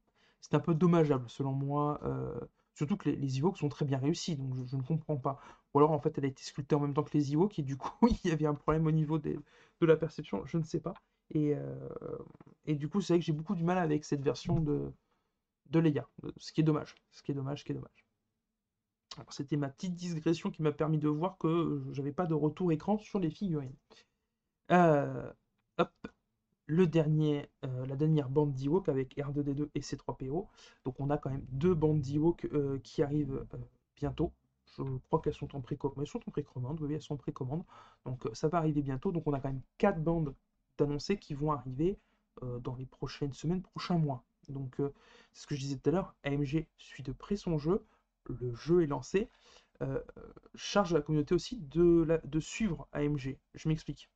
dommageable, 0.67 1.27
selon 1.29 1.53
moi. 1.53 1.99
Euh, 2.81 2.85
surtout 2.85 2.97
que 2.97 3.09
les, 3.09 3.15
les 3.15 3.39
Ewoks 3.39 3.57
sont 3.57 3.69
très 3.69 3.85
bien 3.85 3.97
réussis, 3.97 4.35
donc 4.35 4.53
je, 4.67 4.75
ne 4.75 4.81
comprends 4.81 5.17
pas. 5.17 5.39
Ou 5.73 5.79
alors, 5.79 5.91
en 5.91 5.99
fait, 5.99 6.17
elle 6.17 6.25
a 6.25 6.27
été 6.27 6.43
sculptée 6.43 6.75
en 6.75 6.79
même 6.79 6.93
temps 6.93 7.03
que 7.03 7.17
les 7.17 7.33
Ewoks, 7.33 7.59
et 7.59 7.63
du 7.63 7.77
coup, 7.77 8.07
il 8.23 8.29
y 8.29 8.33
avait 8.33 8.45
un 8.45 8.55
problème 8.55 8.87
au 8.87 8.91
niveau 8.91 9.17
des, 9.19 9.37
de 9.79 9.85
la 9.85 9.97
perception, 9.97 10.45
je 10.45 10.57
ne 10.57 10.63
sais 10.63 10.79
pas. 10.79 10.93
Et, 11.33 11.55
et 12.65 12.75
du 12.75 12.89
coup, 12.89 12.99
c'est 12.99 13.13
vrai 13.13 13.19
que 13.19 13.25
j'ai 13.25 13.31
beaucoup 13.31 13.55
du 13.55 13.63
mal 13.63 13.77
avec 13.77 14.03
cette 14.03 14.21
version 14.21 14.59
de, 14.59 14.91
de 15.69 15.79
Leia, 15.79 16.07
ce 16.37 16.51
qui 16.51 16.61
est 16.61 16.63
dommage. 16.63 16.95
Ce 17.11 17.23
qui 17.23 17.31
est 17.31 17.35
dommage, 17.35 17.59
ce 17.59 17.65
qui 17.65 17.71
est 17.71 17.75
dommage. 17.75 18.05
C'était 19.29 19.57
ma 19.57 19.69
petite 19.69 19.93
digression 19.93 20.51
qui 20.51 20.61
m'a 20.61 20.71
permis 20.71 20.97
de 20.97 21.07
voir 21.09 21.37
que 21.37 21.83
j'avais 21.91 22.13
pas 22.13 22.25
de 22.25 22.33
retour 22.33 22.71
écran 22.71 22.97
sur 22.97 23.19
les 23.19 23.29
figurines. 23.29 23.75
Euh, 24.71 25.31
hop, 25.77 25.91
euh, 26.71 27.85
la 27.85 27.95
dernière 27.95 28.29
bande 28.29 28.53
d'Ewok 28.53 28.89
avec 28.89 29.17
R2D2 29.17 29.69
et 29.75 29.79
C3PO. 29.81 30.47
Donc 30.85 30.99
on 30.99 31.09
a 31.09 31.17
quand 31.17 31.29
même 31.29 31.45
deux 31.51 31.73
bandes 31.73 32.01
d'Ewok 32.01 32.45
euh, 32.53 32.79
qui 32.83 33.03
arrivent 33.03 33.45
bientôt. 33.95 34.31
Je 34.77 34.83
crois 35.07 35.19
qu'elles 35.21 35.33
sont 35.33 35.55
en 35.55 35.61
précommande. 35.61 36.05
Sont 36.05 36.21
elles 36.37 37.01
sont 37.01 37.13
en 37.13 37.17
précommande. 37.17 37.63
Donc 38.05 38.27
ça 38.33 38.47
va 38.47 38.57
arriver 38.57 38.81
bientôt. 38.81 39.11
Donc 39.11 39.23
on 39.27 39.33
a 39.33 39.39
quand 39.39 39.49
même 39.49 39.61
quatre 39.77 40.01
bandes 40.01 40.33
d'annoncées 40.77 41.17
qui 41.17 41.33
vont 41.33 41.51
arriver 41.51 41.97
dans 42.61 42.75
les 42.75 42.85
prochaines 42.85 43.33
semaines, 43.33 43.61
prochains 43.61 43.97
mois. 43.97 44.23
Donc 44.47 44.75
c'est 45.33 45.41
ce 45.41 45.47
que 45.47 45.55
je 45.55 45.59
disais 45.59 45.75
tout 45.75 45.89
à 45.89 45.91
l'heure, 45.91 46.15
AMG 46.23 46.65
suit 46.77 47.03
de 47.03 47.11
près 47.11 47.35
son 47.35 47.57
jeu 47.57 47.85
le 48.29 48.53
jeu 48.55 48.83
est 48.83 48.87
lancé, 48.87 49.29
euh, 49.81 50.01
charge 50.55 50.93
la 50.93 51.01
communauté 51.01 51.33
aussi 51.35 51.57
de 51.57 52.39
suivre 52.39 52.87
AMG. 52.93 53.37
Je 53.55 53.69
m'explique. 53.69 54.09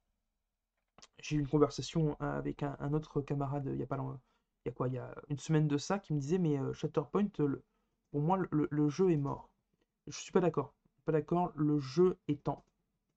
J'ai 1.19 1.35
eu 1.35 1.39
une 1.39 1.47
conversation 1.47 2.15
avec 2.19 2.63
un, 2.63 2.93
autre 2.93 3.21
camarade 3.21 3.69
il 3.73 3.79
y 3.79 3.83
a 3.83 3.87
pas 3.87 3.97
y 4.65 4.69
a 4.69 4.71
quoi 4.71 4.87
y 4.87 4.97
a 4.97 5.13
une 5.29 5.39
semaine 5.39 5.67
de 5.67 5.77
ça 5.77 5.99
qui 5.99 6.13
me 6.13 6.19
disait 6.19 6.37
mais 6.37 6.57
euh, 6.59 6.73
Shatterpoint, 6.73 7.27
pour 8.11 8.21
moi 8.21 8.37
le, 8.49 8.89
jeu 8.89 9.11
est 9.11 9.17
mort. 9.17 9.49
Je 10.07 10.19
suis 10.19 10.31
pas 10.31 10.41
d'accord. 10.41 10.73
Pas 11.05 11.11
d'accord. 11.11 11.51
Le 11.55 11.79
jeu 11.79 12.17
étant 12.27 12.63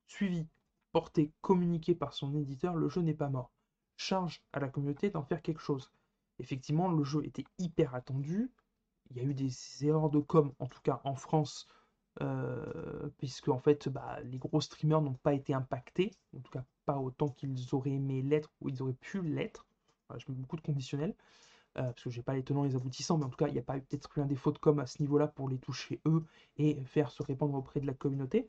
suivi, 0.07 0.47
porté, 0.93 1.33
communiqué 1.41 1.95
par 1.95 2.12
son 2.12 2.35
éditeur, 2.35 2.74
le 2.76 2.89
jeu 2.89 3.03
n'est 3.03 3.14
pas 3.14 3.29
mort. 3.29 3.53
Charge 3.97 4.43
à 4.53 4.61
la 4.61 4.68
communauté 4.68 5.11
d'en 5.11 5.22
faire 5.22 5.43
quelque 5.43 5.61
chose. 5.61 5.91
Effectivement, 6.39 6.89
le 6.89 7.05
jeu 7.05 7.24
était 7.24 7.45
hyper 7.59 7.95
attendu 7.95 8.51
il 9.11 9.16
y 9.16 9.20
a 9.20 9.24
eu 9.24 9.35
des 9.35 9.51
erreurs 9.87 10.11
de 10.11 10.20
com, 10.20 10.53
en 10.59 10.66
tout 10.66 10.81
cas 10.83 11.01
en 11.05 11.14
France, 11.14 11.66
euh, 12.21 13.09
puisque 13.19 13.49
en 13.49 13.59
fait, 13.59 13.89
bah, 13.89 14.19
les 14.25 14.39
gros 14.39 14.61
streamers 14.61 15.01
n'ont 15.01 15.14
pas 15.14 15.35
été 15.35 15.55
impactés, 15.55 16.11
en 16.37 16.41
tout 16.41 16.51
cas 16.51 16.64
pas 16.85 16.99
autant 16.99 17.29
qu'ils 17.29 17.75
auraient 17.75 17.93
aimé 17.93 18.23
l'être 18.23 18.51
ou 18.61 18.69
ils 18.69 18.83
auraient 18.83 18.93
pu 18.95 19.23
l'être. 19.23 19.66
je 20.16 20.25
mets 20.29 20.35
beaucoup 20.39 20.57
de 20.57 20.62
conditionnels, 20.62 21.14
euh, 21.79 21.83
parce 21.83 22.03
que 22.03 22.11
j'ai 22.11 22.23
pas 22.23 22.35
les 22.35 22.43
tenants 22.43 22.64
et 22.64 22.69
les 22.69 22.77
aboutissants, 22.77 23.19
mais 23.19 23.25
en 23.25 23.29
tout 23.29 23.37
cas, 23.37 23.49
il 23.49 23.53
n'y 23.53 23.59
a 23.59 23.62
pas 23.62 23.77
eu 23.77 23.83
peut-être 23.83 24.11
eu 24.19 24.21
un 24.21 24.27
défaut 24.27 24.53
de 24.53 24.59
com 24.59 24.79
à 24.81 24.87
ce 24.87 25.01
niveau-là 25.03 25.29
pour 25.29 25.49
les 25.49 25.59
toucher 25.59 26.01
eux 26.07 26.25
et 26.57 26.83
faire 26.85 27.11
se 27.11 27.23
répandre 27.23 27.55
auprès 27.55 27.81
de 27.81 27.87
la 27.87 27.95
communauté. 27.95 28.49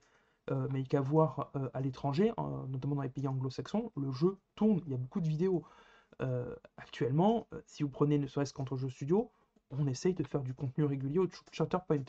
Euh, 0.51 0.67
mais 0.71 0.83
qu'à 0.83 1.01
voir 1.01 1.51
à 1.73 1.81
l'étranger, 1.81 2.33
notamment 2.69 2.95
dans 2.95 3.03
les 3.03 3.09
pays 3.09 3.27
anglo-saxons, 3.27 3.91
le 3.95 4.11
jeu 4.11 4.39
tourne, 4.55 4.81
il 4.87 4.91
y 4.91 4.95
a 4.95 4.97
beaucoup 4.97 5.21
de 5.21 5.27
vidéos. 5.27 5.63
actuellement, 6.77 7.47
si 7.65 7.83
vous 7.83 7.89
prenez 7.89 8.17
ne 8.17 8.25
serait-ce 8.25 8.53
qu'entre 8.53 8.77
jeux 8.77 8.89
studio, 8.89 9.31
on 9.69 9.85
essaye 9.87 10.15
de 10.15 10.23
faire 10.23 10.41
du 10.41 10.53
contenu 10.53 10.85
régulier 10.85 11.19
au 11.19 11.27
Chatterpoint. 11.51 12.03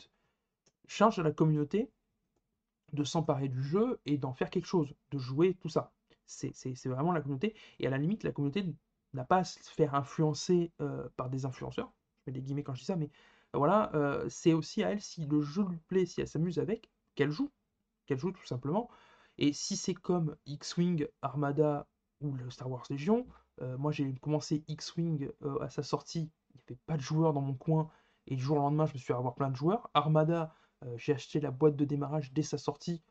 Charge 0.87 1.19
à 1.19 1.23
la 1.23 1.31
communauté 1.31 1.89
de 2.93 3.03
s'emparer 3.03 3.47
du 3.47 3.63
jeu 3.63 3.99
et 4.05 4.17
d'en 4.17 4.33
faire 4.33 4.49
quelque 4.49 4.65
chose, 4.65 4.93
de 5.11 5.17
jouer, 5.17 5.55
tout 5.55 5.69
ça. 5.69 5.93
C'est 6.25 6.87
vraiment 6.87 7.11
la 7.11 7.21
communauté. 7.21 7.55
Et 7.79 7.87
à 7.87 7.89
la 7.89 7.97
limite, 7.97 8.23
la 8.23 8.31
communauté 8.31 8.65
n'a 9.13 9.25
pas 9.25 9.37
à 9.37 9.43
se 9.43 9.59
faire 9.59 9.95
influencer 9.95 10.71
euh, 10.81 11.07
par 11.17 11.29
des 11.29 11.45
influenceurs. 11.45 11.91
Je 12.19 12.31
mets 12.31 12.33
des 12.33 12.41
guillemets 12.41 12.63
quand 12.63 12.73
je 12.73 12.79
dis 12.79 12.85
ça, 12.85 12.95
mais 12.95 13.09
euh, 13.55 13.57
voilà, 13.57 13.91
euh, 13.95 14.27
c'est 14.29 14.53
aussi 14.53 14.83
à 14.83 14.91
elle, 14.91 15.01
si 15.01 15.25
le 15.25 15.41
jeu 15.41 15.63
lui 15.63 15.79
plaît, 15.79 16.05
si 16.05 16.21
elle 16.21 16.27
s'amuse 16.27 16.59
avec, 16.59 16.89
qu'elle 17.15 17.31
joue. 17.31 17.51
Qu'elle 18.05 18.19
joue 18.19 18.31
tout 18.31 18.45
simplement. 18.45 18.89
Et 19.37 19.53
si 19.53 19.75
c'est 19.77 19.93
comme 19.93 20.35
X-Wing, 20.45 21.07
Armada 21.21 21.87
ou 22.21 22.33
le 22.33 22.49
Star 22.49 22.69
Wars 22.69 22.85
Legion, 22.89 23.25
moi 23.77 23.91
j'ai 23.91 24.11
commencé 24.15 24.63
X-Wing 24.67 25.29
à 25.61 25.69
sa 25.69 25.83
sortie 25.83 26.31
il 26.53 26.57
n'y 26.57 26.63
avait 26.69 26.79
pas 26.85 26.97
de 26.97 27.01
joueurs 27.01 27.33
dans 27.33 27.41
mon 27.41 27.53
coin. 27.53 27.89
Et 28.27 28.35
du 28.35 28.41
jour 28.41 28.57
au 28.57 28.61
lendemain, 28.61 28.85
je 28.85 28.93
me 28.93 28.99
suis 28.99 29.13
à 29.13 29.17
avoir 29.17 29.35
plein 29.35 29.49
de 29.49 29.55
joueurs. 29.55 29.89
Armada, 29.93 30.53
euh, 30.85 30.97
j'ai 30.97 31.13
acheté 31.13 31.39
la 31.39 31.51
boîte 31.51 31.75
de 31.75 31.85
démarrage 31.85 32.33
dès 32.33 32.43
sa 32.43 32.57
sortie. 32.57 33.01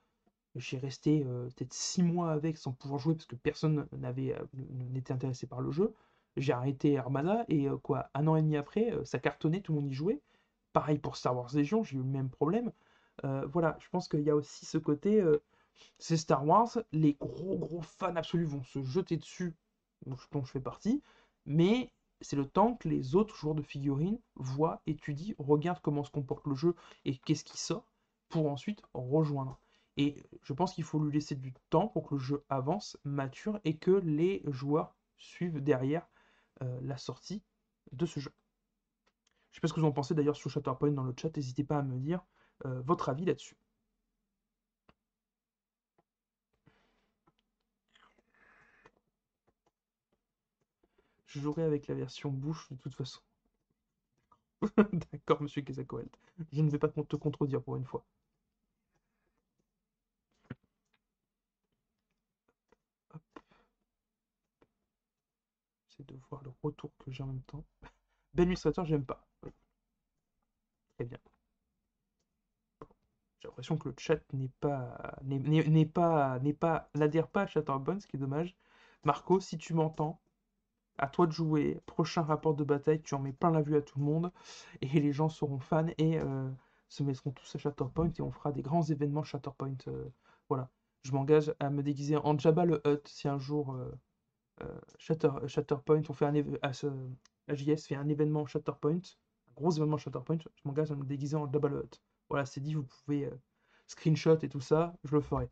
J'ai 0.57 0.79
resté 0.79 1.25
euh, 1.27 1.49
peut-être 1.57 1.73
6 1.73 2.03
mois 2.03 2.33
avec 2.33 2.59
sans 2.59 2.73
pouvoir 2.73 3.01
jouer 3.01 3.15
parce 3.15 3.27
que 3.27 3.37
personne 3.37 3.87
n'avait 3.93 4.35
euh, 4.35 4.45
n'était 4.93 5.13
intéressé 5.13 5.47
par 5.47 5.61
le 5.61 5.71
jeu. 5.71 5.95
J'ai 6.37 6.53
arrêté 6.53 6.99
Armada 6.99 7.45
et 7.49 7.67
quoi, 7.83 8.09
un 8.15 8.27
an 8.29 8.37
et 8.37 8.43
demi 8.43 8.57
après, 8.57 8.95
ça 9.05 9.19
cartonnait, 9.19 9.61
tout 9.61 9.73
le 9.73 9.81
monde 9.81 9.91
y 9.91 9.95
jouait. 9.95 10.21
Pareil 10.73 10.99
pour 10.99 11.17
Star 11.17 11.37
Wars 11.37 11.51
Legion, 11.55 11.83
j'ai 11.83 11.97
eu 11.97 12.01
le 12.01 12.05
même 12.05 12.31
problème. 12.31 12.71
voilà, 13.25 13.77
je 13.81 13.89
pense 13.89 14.09
qu'il 14.09 14.21
y 14.21 14.31
a 14.31 14.37
aussi 14.37 14.65
ce 14.65 14.79
côté, 14.79 15.21
c'est 15.99 16.17
Star 16.17 16.47
Wars, 16.47 16.79
les 16.93 17.15
gros 17.15 17.59
gros 17.59 17.83
fans 17.83 18.15
absolus 18.15 18.45
vont 18.45 18.63
se 18.63 18.81
jeter 18.85 19.17
dessus, 19.17 19.57
dont 20.07 20.45
je 20.45 20.53
fais 20.53 20.61
partie, 20.61 21.03
mais 21.47 21.93
c'est 22.21 22.37
le 22.37 22.47
temps 22.47 22.75
que 22.75 22.89
les 22.89 23.15
autres 23.15 23.35
joueurs 23.37 23.55
de 23.55 23.63
figurines 23.63 24.19
voient, 24.37 24.83
étudient, 24.87 25.35
regardent 25.39 25.81
comment 25.81 26.05
se 26.05 26.11
comporte 26.11 26.47
le 26.47 26.55
jeu 26.55 26.75
et 27.05 27.17
qu'est-ce 27.17 27.45
qui 27.45 27.59
sort 27.59 27.87
pour 28.29 28.51
ensuite 28.51 28.83
rejoindre. 28.95 29.59
Et 29.97 30.17
je 30.43 30.53
pense 30.53 30.75
qu'il 30.75 30.85
faut 30.85 30.99
lui 30.99 31.13
laisser 31.13 31.35
du 31.35 31.53
temps 31.69 31.89
pour 31.89 32.09
que 32.09 32.15
le 32.15 32.21
jeu 32.21 32.45
avance, 32.49 32.97
mature 33.05 33.61
et 33.65 33.77
que 33.77 33.91
les 33.91 34.43
joueurs 34.47 34.95
suivent 35.19 35.61
derrière 35.63 36.09
euh, 36.63 36.81
la 36.83 36.97
sortie 36.97 37.43
de 37.93 38.07
ce 38.07 38.21
jeu. 38.21 38.33
Je 39.51 39.57
sais 39.57 39.61
pas 39.61 39.69
ce 39.69 39.73
que 39.73 39.81
vous 39.81 39.87
en 39.87 39.93
pensez 39.93 40.15
d'ailleurs 40.15 40.37
sur 40.37 40.51
Shatterpoint 40.51 40.93
dans 40.93 41.03
le 41.03 41.13
chat, 41.19 41.37
n'hésitez 41.37 41.65
pas 41.65 41.79
à 41.79 41.83
me 41.83 41.99
dire 41.99 42.25
euh, 42.67 42.81
votre 42.83 43.09
avis 43.09 43.25
là-dessus. 43.25 43.57
Je 51.31 51.41
jouerai 51.41 51.63
avec 51.63 51.87
la 51.87 51.95
version 51.95 52.29
bouche 52.31 52.69
de 52.71 52.77
toute 52.77 52.95
façon. 52.95 53.23
D'accord, 55.13 55.43
monsieur 55.43 55.63
Kezakoelt. 55.63 56.11
Je 56.53 56.63
ne 56.63 56.71
vais 56.71 56.79
pas 56.79 56.89
te 56.89 57.17
contredire 57.17 57.63
pour 57.63 57.77
une 57.77 57.85
fois. 57.85 58.05
J'essaie 65.89 66.05
de 66.05 66.19
voir 66.31 66.43
le 66.43 66.51
retour 66.63 66.91
que 66.97 67.11
j'ai 67.11 67.23
en 67.23 67.27
même 67.27 67.43
temps. 67.43 67.67
Ben 68.35 68.49
illustrateur, 68.49 68.87
j'aime 68.87 69.05
pas. 69.05 69.27
Très 70.97 71.05
bien. 71.07 71.19
J'ai 73.41 73.49
l'impression 73.49 73.77
que 73.77 73.89
le 73.89 73.95
chat 73.99 74.21
n'est 74.33 74.49
pas 74.61 75.17
n'est 75.25 75.85
pas 75.87 76.39
n'est 76.39 76.53
pas 76.55 76.89
n'adhère 76.95 77.29
pas 77.29 77.43
à 77.43 77.47
Chatterbone, 77.47 78.01
ce 78.01 78.07
qui 78.07 78.17
est 78.17 78.21
dommage. 78.21 78.57
Marco, 79.05 79.41
si 79.41 79.59
tu 79.59 79.75
m'entends, 79.75 80.21
à 81.01 81.09
toi 81.09 81.27
de 81.27 81.33
jouer. 81.33 81.81
Prochain 81.87 82.23
rapport 82.23 82.55
de 82.55 82.65
bataille, 82.65 83.03
tu 83.03 83.15
en 83.15 83.19
mets 83.21 83.33
plein 83.33 83.51
la 83.51 83.63
vue 83.63 83.77
à 83.77 83.83
tout 83.83 83.99
le 83.99 84.05
monde 84.05 84.33
et 84.81 84.87
les 85.01 85.13
gens 85.13 85.29
seront 85.29 85.59
fans 85.59 85.87
et 85.99 86.19
euh, 86.19 86.49
se 86.89 87.03
mettront 87.03 87.31
tous 87.33 87.55
à 87.55 87.59
Shatterpoint 87.59 88.13
et 88.19 88.23
on 88.23 88.31
fera 88.31 88.53
des 88.53 88.63
grands 88.63 88.83
événements 88.83 89.23
Shatterpoint. 89.23 89.77
Euh, 89.89 90.09
voilà. 90.49 90.71
Je 91.03 91.13
m'engage 91.13 91.55
à 91.61 91.71
me 91.71 91.83
déguiser 91.83 92.17
en 92.17 92.39
Jabba 92.39 92.67
le 92.67 92.83
Hutt 92.87 93.09
si 93.09 93.27
un 93.27 93.39
jour 93.39 93.75
Shatter, 94.99 95.31
Shatterpoint, 95.47 96.03
on 96.11 96.13
fait 96.13 96.27
un 96.27 96.35
à 96.61 96.75
ce, 96.75 96.89
AJS 97.49 97.87
fait 97.87 97.95
un 97.95 98.07
événement 98.11 98.45
Shatterpoint, 98.45 99.01
un 99.01 99.53
gros 99.55 99.71
événement 99.71 99.97
Shatterpoint, 99.97 100.37
je 100.37 100.61
m'engage 100.67 100.93
à 100.93 100.97
me 100.97 101.05
déguiser 101.05 101.37
en 101.37 101.51
Jabba 101.51 101.69
le 101.69 101.85
Hutt. 101.85 102.03
Voilà, 102.29 102.45
c'est 102.45 102.61
dit, 102.61 102.75
vous 102.75 102.83
pouvez 102.83 103.31
screenshot 103.87 104.37
et 104.43 104.51
tout 104.51 104.61
ça, 104.61 104.95
je 105.05 105.15
le 105.15 105.23
ferai. 105.23 105.49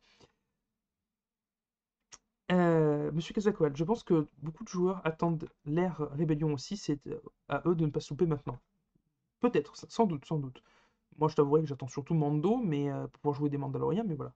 Euh, 2.50 3.10
Monsieur 3.12 3.34
Kazakoal, 3.34 3.76
je 3.76 3.84
pense 3.84 4.02
que 4.02 4.26
beaucoup 4.42 4.64
de 4.64 4.68
joueurs 4.68 5.00
attendent 5.06 5.48
l'ère 5.66 5.98
rébellion 6.12 6.52
aussi, 6.54 6.76
c'est 6.76 7.06
euh, 7.06 7.20
à 7.48 7.62
eux 7.66 7.74
de 7.74 7.84
ne 7.84 7.90
pas 7.90 8.00
souper 8.00 8.26
maintenant. 8.26 8.58
Peut-être, 9.40 9.76
sans 9.76 10.06
doute, 10.06 10.24
sans 10.24 10.38
doute. 10.38 10.62
Moi, 11.18 11.28
je 11.28 11.36
t'avouerai 11.36 11.62
que 11.62 11.68
j'attends 11.68 11.88
surtout 11.88 12.14
Mando, 12.14 12.56
mais 12.58 12.90
euh, 12.90 13.06
pour 13.08 13.20
pouvoir 13.20 13.34
jouer 13.36 13.50
des 13.50 13.58
Mandaloriens, 13.58 14.04
mais 14.04 14.14
voilà. 14.14 14.32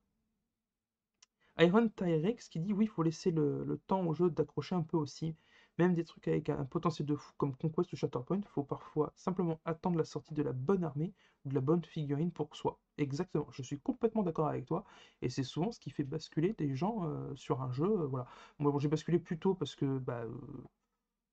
Iron 1.58 1.88
Tyrex 1.88 2.48
qui 2.48 2.60
dit 2.60 2.72
oui, 2.72 2.84
il 2.86 2.88
faut 2.88 3.02
laisser 3.02 3.30
le, 3.30 3.80
temps 3.86 4.04
au 4.06 4.14
jeu 4.14 4.30
d'accrocher 4.30 4.74
un 4.74 4.82
peu 4.82 4.96
aussi. 4.96 5.34
Même 5.82 5.94
des 5.94 6.04
trucs 6.04 6.28
avec 6.28 6.48
un 6.50 6.64
potentiel 6.64 7.06
de 7.06 7.16
fou 7.16 7.32
comme 7.36 7.56
Conquest 7.56 7.92
ou 7.92 7.96
Shatterpoint, 7.96 8.38
il 8.38 8.48
faut 8.48 8.62
parfois 8.62 9.12
simplement 9.16 9.60
attendre 9.64 9.98
la 9.98 10.04
sortie 10.04 10.34
de 10.34 10.42
la 10.42 10.52
bonne 10.52 10.84
armée 10.84 11.12
ou 11.44 11.48
de 11.50 11.54
la 11.54 11.60
bonne 11.60 11.84
figurine 11.84 12.30
pour 12.30 12.54
soi. 12.56 12.78
Exactement, 12.98 13.48
je 13.50 13.62
suis 13.62 13.80
complètement 13.80 14.22
d'accord 14.22 14.48
avec 14.48 14.66
toi, 14.66 14.84
et 15.22 15.28
c'est 15.28 15.42
souvent 15.42 15.72
ce 15.72 15.80
qui 15.80 15.90
fait 15.90 16.04
basculer 16.04 16.52
des 16.58 16.74
gens 16.74 17.04
euh, 17.06 17.34
sur 17.36 17.62
un 17.62 17.72
jeu. 17.72 17.86
Euh, 17.86 18.06
voilà. 18.06 18.26
Moi, 18.58 18.72
j'ai 18.78 18.88
basculé 18.88 19.18
plutôt 19.18 19.54
parce 19.54 19.74
que 19.74 19.98
bah, 19.98 20.22
euh, 20.24 20.30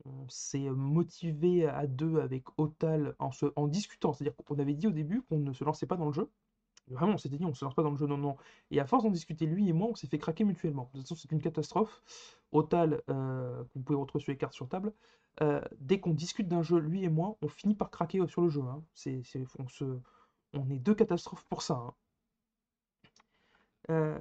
on 0.05 0.27
s'est 0.29 0.69
motivé 0.71 1.65
à 1.67 1.87
deux 1.87 2.19
avec 2.19 2.45
Otal 2.57 3.15
en, 3.19 3.29
en 3.55 3.67
discutant. 3.67 4.13
C'est-à-dire 4.13 4.35
qu'on 4.45 4.59
avait 4.59 4.73
dit 4.73 4.87
au 4.87 4.91
début 4.91 5.21
qu'on 5.23 5.39
ne 5.39 5.53
se 5.53 5.63
lançait 5.63 5.87
pas 5.87 5.97
dans 5.97 6.07
le 6.07 6.13
jeu, 6.13 6.29
Vraiment, 6.89 7.13
on 7.13 7.17
s'était 7.17 7.37
dit, 7.37 7.45
on 7.45 7.53
se 7.53 7.63
lance 7.63 7.75
pas 7.75 7.83
dans 7.83 7.91
le 7.91 7.97
jeu, 7.97 8.07
non, 8.07 8.17
non. 8.17 8.35
Et 8.71 8.79
à 8.79 8.85
force 8.85 9.03
d'en 9.03 9.11
discuter, 9.11 9.45
lui 9.45 9.69
et 9.69 9.73
moi, 9.73 9.89
on 9.89 9.95
s'est 9.95 10.07
fait 10.07 10.17
craquer 10.17 10.43
mutuellement. 10.43 10.89
De 10.93 10.99
toute 10.99 11.07
façon, 11.07 11.15
c'est 11.15 11.31
une 11.31 11.41
catastrophe. 11.41 12.01
Otal, 12.51 13.01
euh, 13.09 13.63
vous 13.75 13.81
pouvez 13.81 13.97
retrouver 13.97 14.23
sur 14.23 14.31
les 14.31 14.37
cartes 14.37 14.53
sur 14.53 14.67
table. 14.67 14.93
Euh, 15.41 15.61
dès 15.79 15.99
qu'on 15.99 16.13
discute 16.13 16.47
d'un 16.47 16.63
jeu, 16.63 16.79
lui 16.79 17.03
et 17.03 17.09
moi, 17.09 17.37
on 17.41 17.47
finit 17.47 17.75
par 17.75 17.91
craquer 17.91 18.25
sur 18.27 18.41
le 18.41 18.49
jeu. 18.49 18.61
Hein. 18.61 18.83
On, 19.59 19.67
se, 19.67 19.85
on 20.53 20.69
est 20.69 20.79
deux 20.79 20.95
catastrophes 20.95 21.45
pour 21.45 21.61
ça. 21.61 21.75
Hein. 21.75 21.93
Euh, 23.89 24.19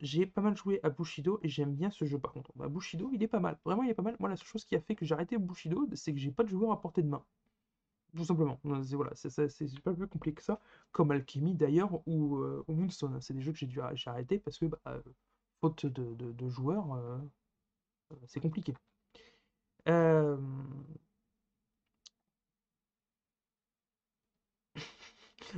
j'ai 0.00 0.24
pas 0.24 0.40
mal 0.40 0.56
joué 0.56 0.80
à 0.82 0.88
Bushido 0.88 1.38
et 1.42 1.48
j'aime 1.48 1.74
bien 1.74 1.90
ce 1.90 2.04
jeu 2.06 2.18
par 2.18 2.32
contre. 2.32 2.50
Bah, 2.54 2.68
Bushido, 2.68 3.10
il 3.12 3.22
est 3.22 3.28
pas 3.28 3.40
mal. 3.40 3.58
Vraiment, 3.64 3.82
il 3.82 3.90
est 3.90 3.94
pas 3.94 4.02
mal. 4.02 4.16
Moi, 4.20 4.28
la 4.28 4.36
seule 4.36 4.46
chose 4.46 4.64
qui 4.64 4.74
a 4.74 4.80
fait 4.80 4.94
que 4.94 5.04
j'ai 5.04 5.14
arrêté 5.14 5.36
Bushido, 5.38 5.86
c'est 5.94 6.12
que 6.12 6.18
j'ai 6.18 6.30
pas 6.30 6.44
de 6.44 6.48
joueur 6.48 6.72
à 6.72 6.80
portée 6.80 7.02
de 7.02 7.08
main. 7.08 7.22
Tout 8.16 8.24
simplement. 8.24 8.58
Voilà, 8.64 9.12
c'est 9.14 9.80
pas 9.82 9.92
plus 9.94 10.06
compliqué 10.08 10.36
que 10.36 10.42
ça. 10.42 10.60
Comme 10.92 11.10
Alchemy 11.10 11.54
d'ailleurs 11.54 12.00
ou, 12.06 12.36
euh, 12.38 12.64
Moonstone. 12.68 13.20
C'est 13.20 13.34
des 13.34 13.42
jeux 13.42 13.52
que 13.52 13.58
j'ai 13.58 13.66
dû 13.66 13.80
arrêter 13.80 14.38
parce 14.38 14.58
que, 14.58 14.66
bah, 14.66 14.78
euh, 14.88 15.02
faute 15.60 15.86
de, 15.86 16.48
joueurs, 16.48 16.94
euh, 16.94 17.18
c'est 18.26 18.40
compliqué. 18.40 18.74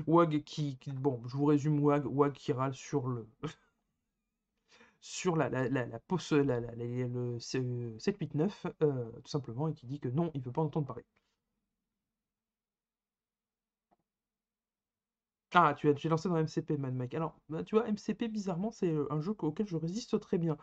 Wag 0.07 0.43
qui, 0.45 0.79
Bon, 0.95 1.21
je 1.27 1.37
vous 1.37 1.45
résume 1.45 1.81
Wag. 1.81 2.07
Wag 2.07 2.33
qui 2.33 2.53
râle 2.53 2.75
sur 2.75 3.07
le. 3.09 3.27
sur 5.01 5.37
la, 5.37 5.49
la, 5.49 5.69
la, 5.69 5.87
la, 5.87 5.99
le 6.75 7.39
789, 7.41 8.67
tout 8.81 9.29
simplement, 9.31 9.69
et 9.69 9.75
qui 9.75 9.87
dit 9.87 10.01
que 10.01 10.09
non, 10.09 10.31
il 10.35 10.43
veut 10.43 10.53
pas 10.53 10.63
entendre 10.63 10.87
parler. 10.87 11.05
Ah, 15.55 15.75
tu 15.75 15.89
as 15.89 16.09
lancé 16.09 16.29
dans 16.29 16.37
MCP, 16.37 16.77
Mad 16.79 16.95
Mike. 16.95 17.15
Alors, 17.15 17.39
bah, 17.49 17.65
tu 17.65 17.75
vois, 17.75 17.87
MCP, 17.91 18.29
bizarrement, 18.29 18.71
c'est 18.71 18.91
euh, 18.93 19.07
un 19.11 19.21
jeu 19.21 19.35
auquel 19.39 19.67
je 19.67 19.77
résiste 19.77 20.21
très 20.21 20.37
bien. 20.37 20.59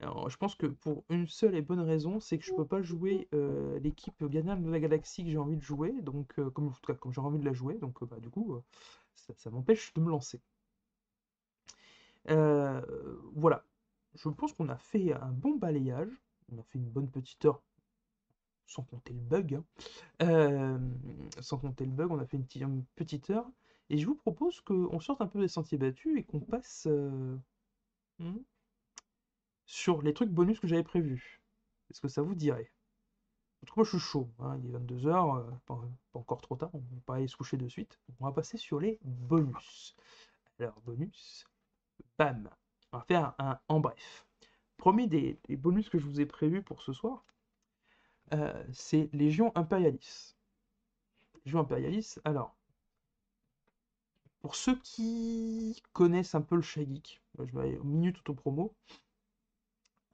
Alors, 0.00 0.28
je 0.30 0.36
pense 0.36 0.54
que 0.56 0.66
pour 0.66 1.04
une 1.10 1.28
seule 1.28 1.54
et 1.54 1.62
bonne 1.62 1.80
raison, 1.80 2.20
c'est 2.20 2.38
que 2.38 2.44
je 2.44 2.54
peux 2.54 2.66
pas 2.66 2.82
jouer 2.82 3.28
euh, 3.34 3.78
l'équipe 3.80 4.24
Gardien 4.24 4.56
de 4.56 4.70
la 4.70 4.80
Galaxie 4.80 5.24
que 5.24 5.30
j'ai 5.30 5.38
envie 5.38 5.56
de 5.56 5.62
jouer, 5.62 5.92
donc 6.02 6.38
euh, 6.38 6.50
comme, 6.50 6.72
comme 7.00 7.12
j'ai 7.12 7.20
envie 7.20 7.38
de 7.38 7.44
la 7.44 7.52
jouer, 7.52 7.78
donc 7.78 8.02
bah, 8.04 8.18
du 8.20 8.30
coup, 8.30 8.60
ça, 9.14 9.50
m'empêche 9.50 9.92
de 9.94 10.00
me 10.00 10.10
lancer. 10.10 10.40
voilà, 13.34 13.64
je 14.14 14.28
pense 14.30 14.52
qu'on 14.52 14.68
a 14.68 14.78
fait 14.78 15.12
un 15.12 15.32
bon 15.32 15.56
balayage, 15.56 16.10
on 16.52 16.58
a 16.58 16.62
fait 16.62 16.78
une 16.78 16.88
bonne 16.90 17.10
petite 17.10 17.44
heure, 17.44 17.62
sans 18.66 18.82
compter 18.82 19.12
le 19.14 19.20
bug, 19.20 19.60
hein. 20.20 20.80
sans 21.40 21.58
compter 21.58 21.84
le 21.84 21.92
bug, 21.92 22.10
on 22.12 22.18
a 22.18 22.26
fait 22.26 22.36
une, 22.36 22.46
une 22.62 22.84
petite 22.96 23.30
heure. 23.30 23.50
Et 23.90 23.98
je 23.98 24.06
vous 24.06 24.14
propose 24.14 24.60
qu'on 24.60 25.00
sorte 25.00 25.20
un 25.20 25.26
peu 25.26 25.40
des 25.40 25.48
sentiers 25.48 25.78
battus 25.78 26.18
et 26.18 26.24
qu'on 26.24 26.40
passe 26.40 26.86
euh, 26.90 27.36
hmm, 28.18 28.38
sur 29.64 30.02
les 30.02 30.12
trucs 30.12 30.30
bonus 30.30 30.60
que 30.60 30.66
j'avais 30.66 30.82
prévus. 30.82 31.40
Est-ce 31.90 32.00
que 32.00 32.08
ça 32.08 32.22
vous 32.22 32.34
dirait? 32.34 32.70
En 33.62 33.66
tout 33.66 33.74
cas, 33.74 33.80
moi 33.80 33.84
je 33.84 33.90
suis 33.90 33.98
chaud. 33.98 34.30
Hein, 34.40 34.58
il 34.62 34.66
est 34.66 34.78
22h, 34.78 35.38
euh, 35.38 35.50
pas, 35.66 35.80
encore 36.14 36.40
trop 36.40 36.56
tard, 36.56 36.70
on 36.74 36.78
va 36.78 37.00
pas 37.06 37.14
aller 37.16 37.28
se 37.28 37.36
coucher 37.36 37.56
de 37.56 37.68
suite. 37.68 37.98
On 38.20 38.26
va 38.26 38.32
passer 38.32 38.58
sur 38.58 38.78
les 38.78 38.98
bonus. 39.02 39.96
Alors, 40.60 40.80
bonus, 40.82 41.46
bam. 42.18 42.50
On 42.92 42.98
va 42.98 43.04
faire 43.04 43.34
un, 43.38 43.58
en 43.68 43.80
bref. 43.80 44.26
Premier 44.76 45.06
des, 45.06 45.38
bonus 45.50 45.88
que 45.88 45.98
je 45.98 46.06
vous 46.06 46.20
ai 46.20 46.26
prévus 46.26 46.62
pour 46.62 46.82
ce 46.82 46.92
soir, 46.92 47.24
euh, 48.32 48.64
c'est 48.72 49.08
Légion 49.12 49.52
Impérialis. 49.56 50.36
Légion 51.44 51.60
Impérialis, 51.60 52.18
alors, 52.24 52.57
pour 54.40 54.54
ceux 54.54 54.76
qui 54.76 55.82
connaissent 55.92 56.34
un 56.34 56.40
peu 56.40 56.56
le 56.56 56.62
Shy 56.62 56.86
Geek, 56.86 57.20
je 57.38 57.52
vais 57.52 57.60
aller 57.60 57.78
au 57.78 57.84
minute 57.84 58.18
auto-promo, 58.18 58.74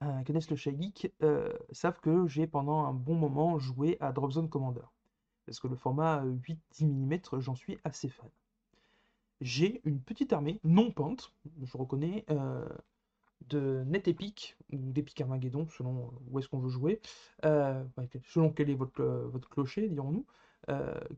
euh, 0.03 0.25
connaissent 0.25 0.51
le 0.51 0.57
Shy 0.57 0.77
Geek, 0.81 1.13
euh, 1.23 1.53
savent 1.73 2.01
que 2.01 2.27
j'ai 2.27 2.47
pendant 2.47 2.85
un 2.85 2.93
bon 2.93 3.15
moment 3.15 3.59
joué 3.59 3.97
à 4.01 4.13
Drop 4.13 4.33
Zone 4.33 4.49
Commander. 4.49 4.85
Parce 5.47 5.61
que 5.61 5.69
le 5.69 5.77
format 5.77 6.25
8-10 6.25 6.87
mm, 6.87 7.41
j'en 7.41 7.55
suis 7.55 7.79
assez 7.85 8.09
fan. 8.09 8.29
J'ai 9.41 9.83
une 9.85 10.01
petite 10.01 10.33
armée 10.33 10.59
non 10.65 10.91
peinte, 10.91 11.33
je 11.63 11.77
reconnais, 11.77 12.25
euh, 12.31 12.67
de 13.49 13.85
Net 13.87 14.09
Epic 14.09 14.57
ou 14.73 14.79
d'Epic 14.93 15.21
Armageddon, 15.21 15.69
selon 15.69 16.13
où 16.31 16.39
est-ce 16.39 16.49
qu'on 16.49 16.61
veut 16.61 16.71
jouer, 16.71 17.01
selon 17.43 18.51
quel 18.51 18.71
est 18.71 18.75
votre, 18.75 19.05
votre 19.05 19.51
clocher, 19.51 19.89
dirons-nous, 19.89 20.25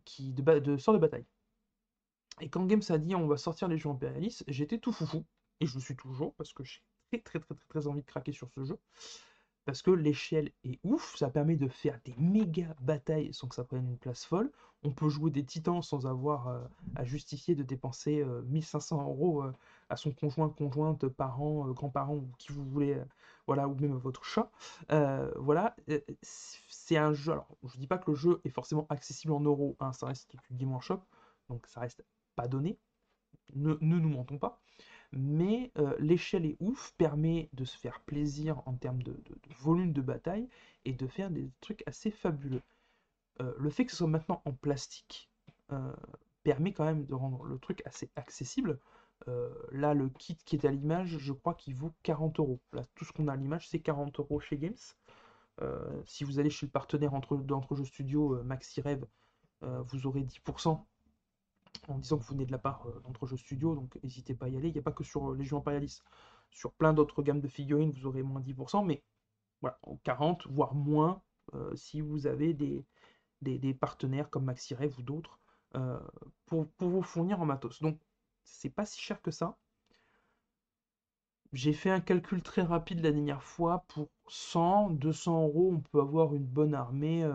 qui 0.04 0.32
de 0.32 0.76
sort 0.76 0.94
de 0.94 0.98
bataille. 0.98 1.24
Et 2.40 2.48
quand 2.48 2.64
Games 2.66 2.82
a 2.88 2.98
dit 2.98 3.14
on 3.14 3.26
va 3.26 3.36
sortir 3.36 3.68
les 3.68 3.78
jeux 3.78 3.90
impérialistes, 3.90 4.44
j'étais 4.48 4.78
tout 4.78 4.92
foufou. 4.92 5.24
Et 5.60 5.66
je 5.66 5.74
le 5.74 5.80
suis 5.80 5.96
toujours 5.96 6.34
parce 6.34 6.52
que 6.52 6.64
j'ai 6.64 6.80
très 7.10 7.20
très 7.20 7.40
très 7.40 7.54
très 7.54 7.66
très 7.68 7.86
envie 7.86 8.02
de 8.02 8.06
craquer 8.06 8.32
sur 8.32 8.50
ce 8.50 8.64
jeu. 8.64 8.78
Parce 9.66 9.82
que 9.82 9.90
l'échelle 9.90 10.52
est 10.62 10.78
ouf, 10.84 11.16
ça 11.16 11.28
permet 11.28 11.56
de 11.56 11.66
faire 11.66 11.98
des 12.04 12.14
méga 12.18 12.76
batailles 12.80 13.34
sans 13.34 13.48
que 13.48 13.54
ça 13.56 13.64
prenne 13.64 13.88
une 13.88 13.98
place 13.98 14.24
folle. 14.24 14.52
On 14.84 14.92
peut 14.92 15.08
jouer 15.08 15.32
des 15.32 15.44
titans 15.44 15.82
sans 15.82 16.06
avoir 16.06 16.46
euh, 16.46 16.60
à 16.94 17.04
justifier 17.04 17.56
de 17.56 17.64
dépenser 17.64 18.24
1500 18.44 19.00
euh, 19.00 19.02
euros 19.02 19.42
euh, 19.42 19.52
à 19.88 19.96
son 19.96 20.12
conjoint, 20.12 20.48
conjointe, 20.50 21.08
parent, 21.08 21.68
grand-parent 21.70 22.14
ou 22.14 22.30
qui 22.38 22.52
vous 22.52 22.64
voulez, 22.64 23.02
voilà, 23.48 23.66
ou 23.66 23.74
même 23.74 23.96
votre 23.96 24.24
chat. 24.24 24.50
voilà, 25.36 25.74
c'est 26.22 26.96
un 26.96 27.12
jeu. 27.12 27.32
Alors, 27.32 27.48
je 27.64 27.76
dis 27.76 27.88
pas 27.88 27.98
que 27.98 28.12
le 28.12 28.16
jeu 28.16 28.40
est 28.44 28.50
forcément 28.50 28.86
accessible 28.88 29.32
en 29.32 29.40
euros, 29.40 29.76
hein, 29.80 29.92
ça 29.92 30.06
reste 30.06 30.30
du 30.30 30.54
Game 30.54 30.80
Shop, 30.80 31.00
donc 31.48 31.66
ça 31.66 31.80
reste 31.80 32.04
pas 32.36 32.46
donné, 32.48 32.78
ne, 33.54 33.74
nous 33.80 34.08
mentons 34.08 34.38
pas, 34.38 34.60
mais 35.12 35.72
euh, 35.78 35.96
l'échelle 35.98 36.46
est 36.46 36.56
ouf, 36.60 36.94
permet 36.98 37.48
de 37.52 37.64
se 37.64 37.76
faire 37.78 38.00
plaisir 38.00 38.62
en 38.66 38.74
termes 38.74 39.02
de, 39.02 39.16
volume 39.60 39.92
de 39.92 40.02
bataille 40.02 40.48
et 40.84 40.92
de 40.92 41.06
faire 41.06 41.30
des 41.30 41.50
trucs 41.60 41.82
assez 41.86 42.10
fabuleux. 42.10 42.62
Euh, 43.40 43.54
le 43.58 43.70
fait 43.70 43.84
que 43.84 43.92
ce 43.92 43.98
soit 43.98 44.06
maintenant 44.06 44.42
en 44.44 44.52
plastique 44.52 45.30
euh, 45.72 45.92
permet 46.42 46.72
quand 46.72 46.84
même 46.84 47.04
de 47.06 47.14
rendre 47.14 47.44
le 47.44 47.58
truc 47.58 47.82
assez 47.84 48.10
accessible. 48.16 48.78
là, 49.72 49.94
le 49.94 50.08
kit 50.10 50.36
qui 50.44 50.56
est 50.56 50.66
à 50.66 50.70
l'image, 50.70 51.18
je 51.18 51.32
crois 51.32 51.54
qu'il 51.54 51.74
vaut 51.74 51.92
40 52.02 52.38
euros. 52.38 52.60
Là, 52.72 52.82
tout 52.94 53.04
ce 53.04 53.12
qu'on 53.12 53.28
a 53.28 53.32
à 53.32 53.36
l'image, 53.36 53.68
c'est 53.68 53.80
40 53.80 54.20
euros 54.20 54.40
chez 54.40 54.58
Games. 54.58 54.76
si 56.04 56.24
vous 56.24 56.38
allez 56.38 56.50
chez 56.50 56.66
le 56.66 56.70
partenaire 56.70 57.14
entre, 57.14 57.36
d'entre 57.36 57.74
jeux 57.74 57.84
studio 57.84 58.42
Maxi 58.44 58.80
Rêve, 58.80 59.06
vous 59.62 60.06
aurez 60.06 60.22
10% 60.22 60.84
en 61.88 61.98
disant 61.98 62.18
que 62.18 62.24
vous 62.24 62.34
venez 62.34 62.46
de 62.46 62.52
la 62.52 62.58
part 62.58 62.86
euh, 62.86 63.00
d'Entre-Jeux 63.00 63.36
Studio, 63.36 63.74
donc 63.74 63.98
n'hésitez 64.02 64.34
pas 64.34 64.46
à 64.46 64.48
y 64.48 64.56
aller. 64.56 64.68
Il 64.68 64.72
n'y 64.72 64.78
a 64.78 64.82
pas 64.82 64.92
que 64.92 65.04
sur 65.04 65.30
euh, 65.30 65.36
Légion 65.36 65.58
Impérialis. 65.58 66.02
Sur 66.50 66.72
plein 66.72 66.92
d'autres 66.92 67.22
gammes 67.22 67.40
de 67.40 67.48
figurines, 67.48 67.92
vous 67.92 68.06
aurez 68.06 68.22
moins 68.22 68.40
10%, 68.40 68.84
mais 68.84 69.02
voilà, 69.60 69.78
40, 70.04 70.46
voire 70.48 70.74
moins, 70.74 71.22
euh, 71.54 71.74
si 71.76 72.00
vous 72.00 72.26
avez 72.26 72.54
des, 72.54 72.84
partenaires 73.74 74.30
comme 74.30 74.44
MaxiRev 74.44 74.98
ou 74.98 75.02
d'autres 75.02 75.38
pour, 76.46 76.66
pour, 76.78 76.88
vous 76.88 77.02
fournir 77.02 77.40
en 77.40 77.44
matos. 77.44 77.82
Donc, 77.82 78.00
c'est 78.44 78.70
pas 78.70 78.86
si 78.86 78.98
cher 78.98 79.20
que 79.20 79.30
ça. 79.30 79.58
J'ai 81.52 81.74
fait 81.74 81.90
un 81.90 82.00
calcul 82.00 82.42
très 82.42 82.62
rapide 82.62 83.02
la 83.02 83.12
dernière 83.12 83.42
fois. 83.42 83.84
Pour 83.88 84.08
100, 84.28 84.90
200 84.90 85.42
euros, 85.42 85.72
on 85.74 85.80
peut 85.80 86.00
avoir 86.00 86.34
une 86.34 86.46
bonne 86.46 86.74
armée 86.74 87.28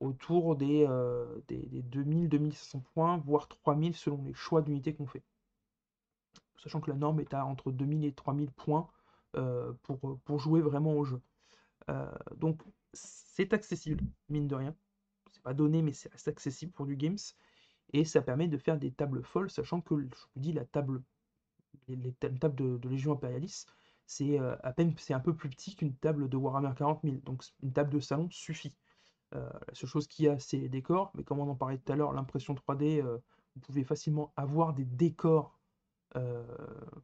autour 0.00 0.56
des, 0.56 0.86
euh, 0.88 1.40
des, 1.48 1.82
2000-2500 1.82 2.82
points, 2.94 3.18
voire 3.18 3.48
3000 3.48 3.94
selon 3.94 4.22
les 4.24 4.34
choix 4.34 4.62
d'unités 4.62 4.94
qu'on 4.94 5.06
fait. 5.06 5.22
sachant 6.56 6.80
que 6.80 6.90
la 6.90 6.96
norme 6.96 7.20
est 7.20 7.34
à 7.34 7.44
entre 7.44 7.70
2000 7.70 8.04
et 8.04 8.12
3000 8.12 8.50
points 8.52 8.88
pour, 9.82 10.18
pour 10.24 10.38
jouer 10.40 10.60
vraiment 10.60 10.94
au 10.94 11.04
jeu. 11.04 11.20
donc 12.36 12.62
c'est 12.92 13.52
accessible, 13.52 14.02
mine 14.28 14.48
de 14.48 14.54
rien. 14.54 14.74
C'est 15.32 15.42
pas 15.42 15.54
donné, 15.54 15.82
mais 15.82 15.92
c'est 15.92 16.28
accessible 16.28 16.72
pour 16.72 16.86
du 16.86 16.96
games. 16.96 17.18
Et 17.92 18.04
ça 18.04 18.22
permet 18.22 18.48
de 18.48 18.58
faire 18.58 18.78
des 18.78 18.92
tables 18.92 19.22
folles, 19.22 19.50
sachant 19.50 19.80
que, 19.80 20.00
je 20.00 20.04
vous 20.04 20.40
dis, 20.40 20.52
la 20.52 20.64
table, 20.64 21.02
les, 21.88 22.12
tables 22.12 22.54
de, 22.54 22.88
Légion 22.88 23.12
Impérialis, 23.12 23.66
c'est 24.06 24.38
à 24.38 24.72
peine, 24.72 24.92
c'est 24.98 25.14
un 25.14 25.20
peu 25.20 25.34
plus 25.34 25.48
petit 25.48 25.76
qu'une 25.76 25.94
table 25.94 26.28
de 26.28 26.36
Warhammer 26.36 26.72
40 26.76 27.00
000. 27.04 27.16
Donc 27.18 27.44
une 27.62 27.72
table 27.72 27.90
de 27.90 28.00
salon 28.00 28.28
suffit. 28.30 28.76
La 29.32 29.74
seule 29.74 29.88
chose 29.88 30.06
qu'il 30.08 30.26
y 30.26 30.28
a, 30.28 30.38
c'est 30.38 30.56
les 30.58 30.68
décors. 30.68 31.12
Mais 31.14 31.24
comme 31.24 31.40
on 31.40 31.48
en 31.48 31.54
parlait 31.54 31.78
tout 31.78 31.92
à 31.92 31.96
l'heure, 31.96 32.12
l'impression 32.12 32.54
3D, 32.54 33.02
vous 33.02 33.60
pouvez 33.60 33.84
facilement 33.84 34.32
avoir 34.36 34.74
des 34.74 34.84
décors 34.84 35.58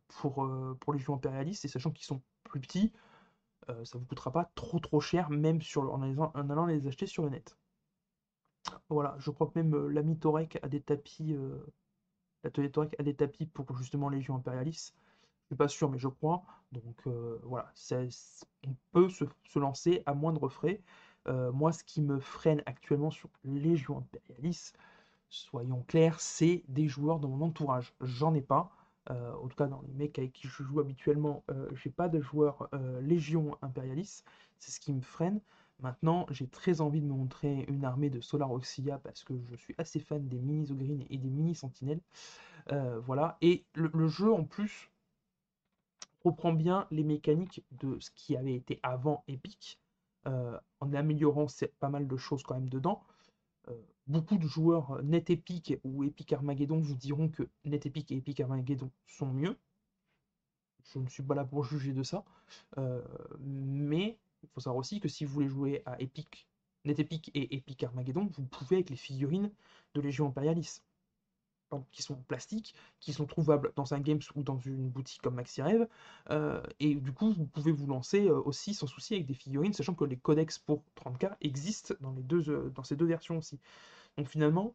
pour, 0.09 0.49
pour 0.81 0.93
Légion 0.93 1.14
Impérialis. 1.14 1.61
Et 1.64 1.68
sachant 1.68 1.91
qu'ils 1.91 2.07
sont 2.07 2.22
plus 2.45 2.61
petits, 2.61 2.93
ça 3.68 3.85
ça 3.85 3.99
vous 3.99 4.05
coûtera 4.05 4.33
pas 4.33 4.51
trop 4.55 4.79
trop 4.79 5.01
cher, 5.01 5.31
même 5.31 5.62
sur, 5.62 5.93
en, 5.93 6.03
allant, 6.03 6.66
les 6.66 6.87
acheter 6.87 7.07
sur 7.07 7.22
le 7.24 7.31
net. 7.31 7.57
Voilà, 8.89 9.16
je 9.18 9.31
crois 9.31 9.47
que 9.49 9.59
même 9.59 9.74
euh, 9.74 9.89
l'ami 9.89 10.18
Torek 10.18 10.59
a 10.62 10.68
des 10.68 10.81
tapis, 10.81 11.35
euh, 11.35 11.59
l'atelier 12.45 12.70
Torek 12.70 12.95
a 12.99 13.03
des 13.03 13.14
tapis 13.14 13.47
pour 13.47 13.77
justement 13.77 14.09
Légion 14.09 14.37
Impérialis. 14.37 14.93
Je 15.43 15.47
suis 15.49 15.57
pas 15.57 15.68
sûr, 15.68 15.91
mais 15.91 15.99
je 15.99 16.09
crois. 16.09 16.45
Donc 16.72 17.07
euh, 17.07 17.39
voilà, 17.45 17.72
on 18.66 18.74
peut 18.93 19.09
se, 19.09 19.59
lancer 19.59 20.03
à 20.07 20.14
moindre 20.14 20.49
frais. 20.49 20.83
Moi, 21.53 21.72
ce 21.72 21.85
qui 21.85 22.03
me 22.03 22.18
freine 22.20 22.62
actuellement 22.66 23.11
sur 23.11 23.29
Légion 23.45 23.99
Impérialis, 23.99 24.72
soyons 25.29 25.85
clairs, 25.89 26.20
c'est 26.20 26.62
des 26.68 26.89
joueurs 26.89 27.18
dans 27.18 27.29
mon 27.29 27.47
entourage. 27.47 27.95
J'en 28.01 28.35
ai 28.35 28.41
pas. 28.41 28.70
Euh, 29.11 29.33
en 29.35 29.49
tout 29.49 29.57
cas, 29.57 29.66
dans 29.66 29.83
les 29.83 29.93
mecs 29.93 30.18
avec 30.18 30.33
qui 30.33 30.49
je 30.49 30.62
joue 30.62 30.81
habituellement, 30.81 31.45
euh, 31.51 31.68
j'ai 31.74 31.91
pas 31.91 32.09
de 32.09 32.20
joueurs 32.20 32.68
euh, 32.74 33.01
Légion 33.01 33.57
Imperialis. 33.62 34.22
C'est 34.59 34.72
ce 34.72 34.81
qui 34.81 34.93
me 34.93 35.01
freine. 35.01 35.41
Maintenant, 35.81 36.27
j'ai 36.31 36.49
très 36.49 36.81
envie 36.81 37.01
de 37.01 37.07
me 37.07 37.12
montrer 37.12 37.66
une 37.68 37.85
armée 37.85 38.11
de 38.11 38.20
Solar 38.20 38.51
Auxilia 38.51 38.99
parce 38.99 39.22
que 39.24 39.35
je 39.51 39.57
suis 39.57 39.74
assez 39.79 40.01
fan 40.01 40.27
des 40.27 40.39
mini 40.39 40.66
Zogreen 40.66 41.05
et 41.11 41.18
des 41.18 41.29
mini 41.29 41.55
Sentinelles. 41.55 42.01
voilà. 43.05 43.37
Et 43.43 43.64
le, 43.74 44.09
jeu, 44.09 44.33
en 44.33 44.45
plus, 44.45 44.91
reprend 46.24 46.55
bien 46.55 46.87
les 46.91 47.05
mécaniques 47.05 47.62
de 47.72 48.01
ce 48.01 48.11
qui 48.11 48.37
avait 48.39 48.55
été 48.55 48.81
avant 48.83 49.22
Epic, 49.29 49.79
en 50.27 50.93
améliorant 50.93 51.47
pas 51.79 51.89
mal 51.89 52.07
de 52.07 52.16
choses 52.16 52.43
quand 52.43 52.55
même 52.55 52.68
dedans 52.68 53.03
beaucoup 54.07 54.39
de 54.39 54.47
joueurs 54.47 54.93
euh, 54.93 55.03
Net 55.03 55.31
Epic 55.31 55.79
ou 55.85 56.05
Epic 56.05 56.33
Armageddon 56.33 56.81
vous 56.81 56.95
diront 56.95 57.29
que 57.29 57.49
Net 57.64 57.87
Epic 57.87 58.12
et 58.12 58.16
Epic 58.16 58.41
Armageddon 58.41 58.91
sont 59.07 59.27
mieux. 59.27 59.57
Je 60.93 60.99
ne 60.99 61.09
suis 61.09 61.22
pas 61.22 61.35
là 61.35 61.45
pour 61.45 61.64
juger 61.64 61.93
de 61.93 62.03
ça. 62.03 62.24
Euh, 62.79 63.03
mais 63.41 64.18
il 64.43 64.49
faut 64.49 64.61
savoir 64.61 64.79
aussi 64.79 65.01
que 65.01 65.09
si 65.09 65.24
vous 65.24 65.33
voulez 65.33 65.49
jouer 65.49 65.83
à 65.85 66.01
Epic, 66.01 66.49
Net 66.85 67.01
Epic 67.01 67.31
et 67.35 67.57
Epic 67.57 67.83
Armageddon, 67.83 68.29
vous 68.31 68.45
pouvez 68.45 68.77
avec 68.77 68.91
les 68.91 68.97
figurines 68.97 69.51
de 69.95 70.01
Légion 70.01 70.29
Imperialis 70.29 70.83
qui 71.91 72.03
sont 72.03 72.14
en 72.14 72.23
plastique, 72.29 72.75
qui 73.01 73.12
sont 73.12 73.27
trouvables 73.27 73.73
dans 73.77 73.95
un 73.95 74.01
games 74.01 74.21
ou 74.35 74.43
dans 74.43 74.59
une 74.59 74.89
boutique 74.89 75.23
comme 75.23 75.35
Maxi 75.35 75.62
Rêve. 75.62 75.89
Euh, 76.31 76.62
et 76.81 76.95
du 76.95 77.12
coup, 77.12 77.33
vous 77.33 77.47
pouvez 77.47 77.73
vous 77.73 77.87
lancer 77.87 78.29
euh, 78.29 78.41
aussi 78.43 78.75
sans 78.75 78.87
souci 78.87 79.14
avec 79.14 79.27
des 79.27 79.35
figurines, 79.35 79.73
sachant 79.73 79.95
que 79.95 80.05
les 80.05 80.17
codex 80.17 80.59
pour 80.59 80.83
30K 80.97 81.35
existent 81.41 81.95
dans, 82.01 82.12
les 82.12 82.23
deux, 82.23 82.49
euh, 82.49 82.71
dans 82.71 82.85
ces 82.85 82.97
deux 82.97 83.07
versions 83.07 83.39
aussi. 83.39 83.59
Donc 84.17 84.29
finalement, 84.29 84.75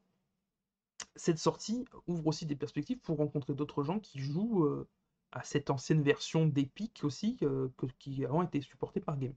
cette 1.16 1.40
sortie 1.40 1.86
ouvre 2.08 2.28
aussi 2.28 2.46
des 2.46 2.56
perspectives 2.56 3.00
pour 3.00 3.18
rencontrer 3.18 3.54
d'autres 3.54 3.84
gens 3.84 4.00
qui 4.00 4.20
jouent 4.20 4.86
à 5.32 5.44
cette 5.44 5.70
ancienne 5.70 6.04
version 6.04 6.46
d'Epic 6.46 7.02
aussi, 7.04 7.38
qui 8.00 8.26
a 8.26 8.44
été 8.44 8.62
supportée 8.62 9.00
par 9.02 9.18
Games. 9.18 9.34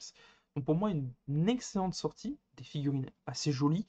Donc 0.55 0.67
pour 0.67 0.75
moi, 0.75 0.91
une 0.91 1.49
excellente 1.49 1.95
sortie, 1.95 2.39
des 2.57 2.65
figurines 2.65 3.11
assez 3.27 3.51
jolies, 3.51 3.87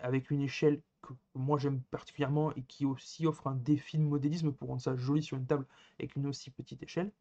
avec 0.00 0.30
une 0.30 0.42
échelle 0.42 0.82
que 1.06 1.14
moi 1.34 1.58
j'aime 1.58 1.80
particulièrement 1.90 2.52
et 2.54 2.62
qui 2.62 2.84
aussi 2.84 3.26
offre 3.26 3.46
un 3.46 3.54
défi 3.54 3.98
de 3.98 4.02
modélisme 4.02 4.52
pour 4.52 4.68
rendre 4.68 4.80
ça 4.80 4.96
joli 4.96 5.22
sur 5.22 5.36
une 5.36 5.46
table 5.46 5.66
avec 5.98 6.16
une 6.16 6.26
aussi 6.26 6.50
petite 6.50 6.82
échelle. 6.82 7.12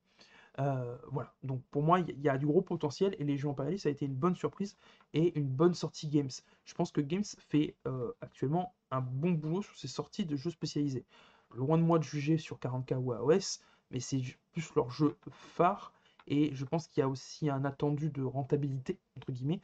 Euh, 0.60 0.98
voilà, 1.12 1.34
donc 1.44 1.62
pour 1.70 1.84
moi 1.84 2.00
il 2.00 2.20
y, 2.22 2.30
a 2.30 2.38
du 2.38 2.46
gros 2.46 2.62
potentiel 2.62 3.14
et 3.20 3.26
Légion 3.26 3.52
Imperialis 3.52 3.80
ça 3.80 3.90
a 3.90 3.92
été 3.92 4.06
une 4.06 4.16
bonne 4.16 4.36
surprise 4.36 4.78
et 5.14 5.38
une 5.38 5.48
bonne 5.50 5.74
sortie 5.74 6.08
Games. 6.08 6.32
Je 6.64 6.74
pense 6.74 6.92
que 6.92 7.02
Games 7.02 7.26
fait 7.38 7.76
euh, 7.88 8.14
actuellement 8.22 8.74
un 8.90 9.02
bon 9.02 9.32
boulot 9.32 9.62
sur 9.62 9.78
ses 9.78 9.90
sorties 9.90 10.26
de 10.26 10.38
jeux 10.38 10.52
spécialisés. 10.52 11.06
Loin 11.54 11.78
de 11.78 11.84
moi 11.84 12.00
de 12.00 12.04
juger 12.04 12.38
sur 12.38 12.58
40K 12.58 12.96
ou 12.96 13.12
AOS, 13.12 13.60
mais 13.92 14.00
c'est 14.00 14.22
plus 14.54 14.74
leur 14.76 14.90
jeu 14.90 15.18
phare 15.30 15.94
et 16.28 16.54
je 16.54 16.66
pense 16.66 16.88
qu'il 16.88 17.02
y 17.02 17.04
a 17.04 17.10
aussi 17.10 17.50
un 17.50 17.66
attendu 17.66 18.10
de 18.10 18.24
rentabilité, 18.24 19.00
entre 19.18 19.32
guillemets, 19.32 19.62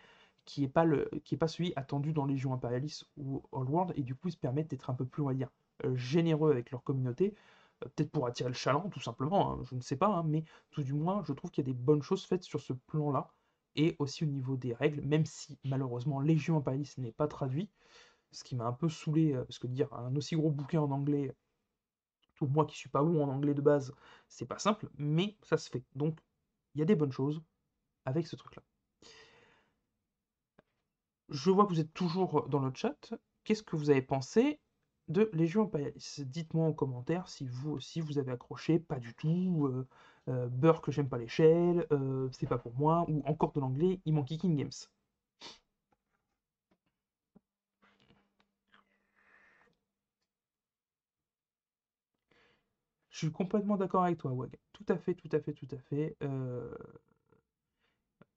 qui 0.51 0.59
n'est 0.61 0.67
pas, 0.67 0.85
pas 1.39 1.47
celui 1.47 1.71
attendu 1.77 2.11
dans 2.11 2.25
Légion 2.25 2.51
Imperialis 2.51 3.05
ou 3.15 3.41
All 3.53 3.69
World, 3.69 3.93
et 3.95 4.03
du 4.03 4.15
coup 4.15 4.29
se 4.29 4.35
permettent 4.35 4.69
d'être 4.69 4.89
un 4.89 4.93
peu 4.93 5.05
plus, 5.05 5.23
on 5.23 5.29
euh, 5.29 5.95
généreux 5.95 6.51
avec 6.51 6.71
leur 6.71 6.83
communauté, 6.83 7.35
euh, 7.85 7.87
peut-être 7.95 8.11
pour 8.11 8.27
attirer 8.27 8.49
le 8.49 8.55
chaland, 8.55 8.89
tout 8.89 8.99
simplement, 8.99 9.53
hein, 9.53 9.63
je 9.63 9.75
ne 9.75 9.79
sais 9.79 9.95
pas, 9.95 10.07
hein, 10.07 10.23
mais 10.27 10.43
tout 10.71 10.83
du 10.83 10.93
moins, 10.93 11.23
je 11.23 11.31
trouve 11.31 11.51
qu'il 11.51 11.65
y 11.65 11.69
a 11.69 11.73
des 11.73 11.79
bonnes 11.79 12.01
choses 12.01 12.25
faites 12.25 12.43
sur 12.43 12.59
ce 12.59 12.73
plan-là, 12.73 13.31
et 13.77 13.95
aussi 13.99 14.25
au 14.25 14.27
niveau 14.27 14.57
des 14.57 14.73
règles, 14.73 15.01
même 15.01 15.25
si 15.25 15.57
malheureusement 15.63 16.19
Légion 16.19 16.57
Imperialis 16.57 16.95
n'est 16.97 17.13
pas 17.13 17.29
traduit, 17.29 17.69
ce 18.33 18.43
qui 18.43 18.57
m'a 18.57 18.65
un 18.65 18.73
peu 18.73 18.89
saoulé, 18.89 19.33
euh, 19.33 19.45
parce 19.45 19.57
que 19.57 19.67
dire 19.67 19.93
un 19.93 20.13
aussi 20.17 20.35
gros 20.35 20.51
bouquin 20.51 20.81
en 20.81 20.91
anglais, 20.91 21.33
tout 22.35 22.47
moi 22.47 22.65
qui 22.65 22.77
suis 22.77 22.89
pas 22.89 23.03
bon 23.03 23.23
en 23.23 23.29
anglais 23.29 23.53
de 23.53 23.61
base, 23.61 23.93
c'est 24.27 24.45
pas 24.45 24.59
simple, 24.59 24.89
mais 24.97 25.37
ça 25.43 25.57
se 25.57 25.69
fait. 25.69 25.85
Donc, 25.95 26.19
il 26.75 26.79
y 26.79 26.81
a 26.81 26.85
des 26.85 26.95
bonnes 26.95 27.13
choses 27.13 27.41
avec 28.05 28.27
ce 28.27 28.35
truc-là. 28.35 28.63
Je 31.31 31.49
vois 31.49 31.65
que 31.65 31.69
vous 31.73 31.79
êtes 31.79 31.93
toujours 31.95 32.47
dans 32.49 32.59
le 32.59 32.71
chat. 32.75 33.13
Qu'est-ce 33.43 33.63
que 33.63 33.75
vous 33.75 33.89
avez 33.89 34.01
pensé 34.03 34.59
de 35.07 35.29
Légion 35.33 35.63
Imperialis 35.63 36.17
Dites-moi 36.19 36.65
en 36.67 36.73
commentaire 36.73 37.27
si 37.27 37.47
vous 37.47 37.71
aussi 37.71 38.01
vous 38.01 38.19
avez 38.19 38.31
accroché, 38.31 38.77
pas 38.79 38.99
du 38.99 39.13
tout, 39.15 39.65
euh, 39.67 39.87
euh, 40.29 40.47
beurre 40.49 40.81
j'aime 40.89 41.09
pas 41.09 41.17
l'échelle, 41.17 41.87
euh, 41.91 42.29
c'est 42.33 42.47
pas 42.47 42.57
pour 42.59 42.73
moi, 42.75 43.05
ou 43.09 43.23
encore 43.25 43.51
de 43.53 43.59
l'anglais, 43.59 43.99
il 44.05 44.13
manque 44.13 44.27
King 44.27 44.55
Games. 44.55 44.69
Je 53.11 53.17
suis 53.19 53.31
complètement 53.31 53.77
d'accord 53.77 54.03
avec 54.03 54.17
toi, 54.17 54.31
Wag. 54.31 54.57
Tout 54.73 54.85
à 54.89 54.97
fait, 54.97 55.13
tout 55.13 55.29
à 55.31 55.39
fait, 55.39 55.53
tout 55.53 55.67
à 55.71 55.77
fait. 55.77 56.17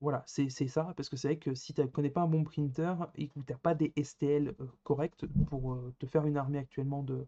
Voilà, 0.01 0.23
c'est 0.27 0.49
ça, 0.69 0.93
parce 0.97 1.09
que 1.09 1.17
c'est 1.17 1.29
vrai 1.29 1.39
que 1.39 1.55
si 1.55 1.73
tu 1.73 1.81
ne 1.81 1.87
connais 1.87 2.11
pas 2.11 2.21
un 2.23 2.27
bon 2.27 2.45
printer 2.45 2.95
et 3.15 3.29
que 3.29 3.41
tu 3.41 3.53
n'as 3.53 3.59
pas 3.59 3.75
des 3.75 3.93
STL 3.97 4.49
euh, 4.61 4.67
corrects 4.83 5.25
pour 5.47 5.73
euh, 5.73 5.95
te 5.99 6.07
faire 6.07 6.27
une 6.27 6.37
armée 6.37 6.59
actuellement 6.59 7.03
de 7.03 7.27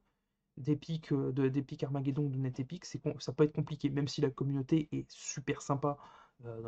d'Epic 0.59 1.13
euh, 1.13 1.33
de, 1.33 1.85
Armageddon 1.85 2.29
de 2.29 2.39
NetEpic, 2.39 2.85
c'est 2.85 3.01
ça 3.21 3.33
peut 3.33 3.45
être 3.45 3.55
compliqué, 3.55 3.91
même 3.91 4.09
si 4.09 4.21
la 4.21 4.31
communauté 4.31 4.89
est 4.93 5.11
super 5.11 5.63
sympa. 5.63 5.99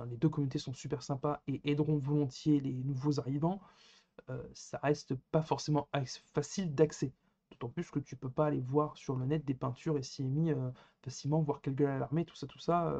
les 0.09 0.17
deux 0.17 0.29
communautés 0.31 0.59
sont 0.59 0.73
super 0.75 1.03
sympas 1.03 1.43
et 1.47 1.61
aideront 1.71 1.99
volontiers 1.99 2.61
les 2.61 2.73
nouveaux 2.73 3.21
arrivants. 3.21 3.61
ça 4.55 4.79
reste 4.83 5.15
pas 5.33 5.43
forcément 5.43 5.89
facile 6.35 6.75
d'accès. 6.75 7.13
D'autant 7.51 7.69
plus 7.71 7.91
que 7.91 7.99
tu 8.01 8.17
peux 8.17 8.31
pas 8.31 8.47
aller 8.47 8.61
voir 8.61 8.97
sur 8.97 9.17
le 9.17 9.27
net 9.27 9.45
des 9.45 9.55
peintures 9.55 9.99
et 9.99 10.03
CMI 10.03 10.55
facilement, 11.03 11.43
voir 11.43 11.61
quelle 11.63 11.75
gueule 11.75 11.91
a 11.91 11.99
l'armée, 11.99 12.25
tout 12.25 12.37
ça, 12.37 12.47
tout 12.47 12.59
ça. 12.59 12.95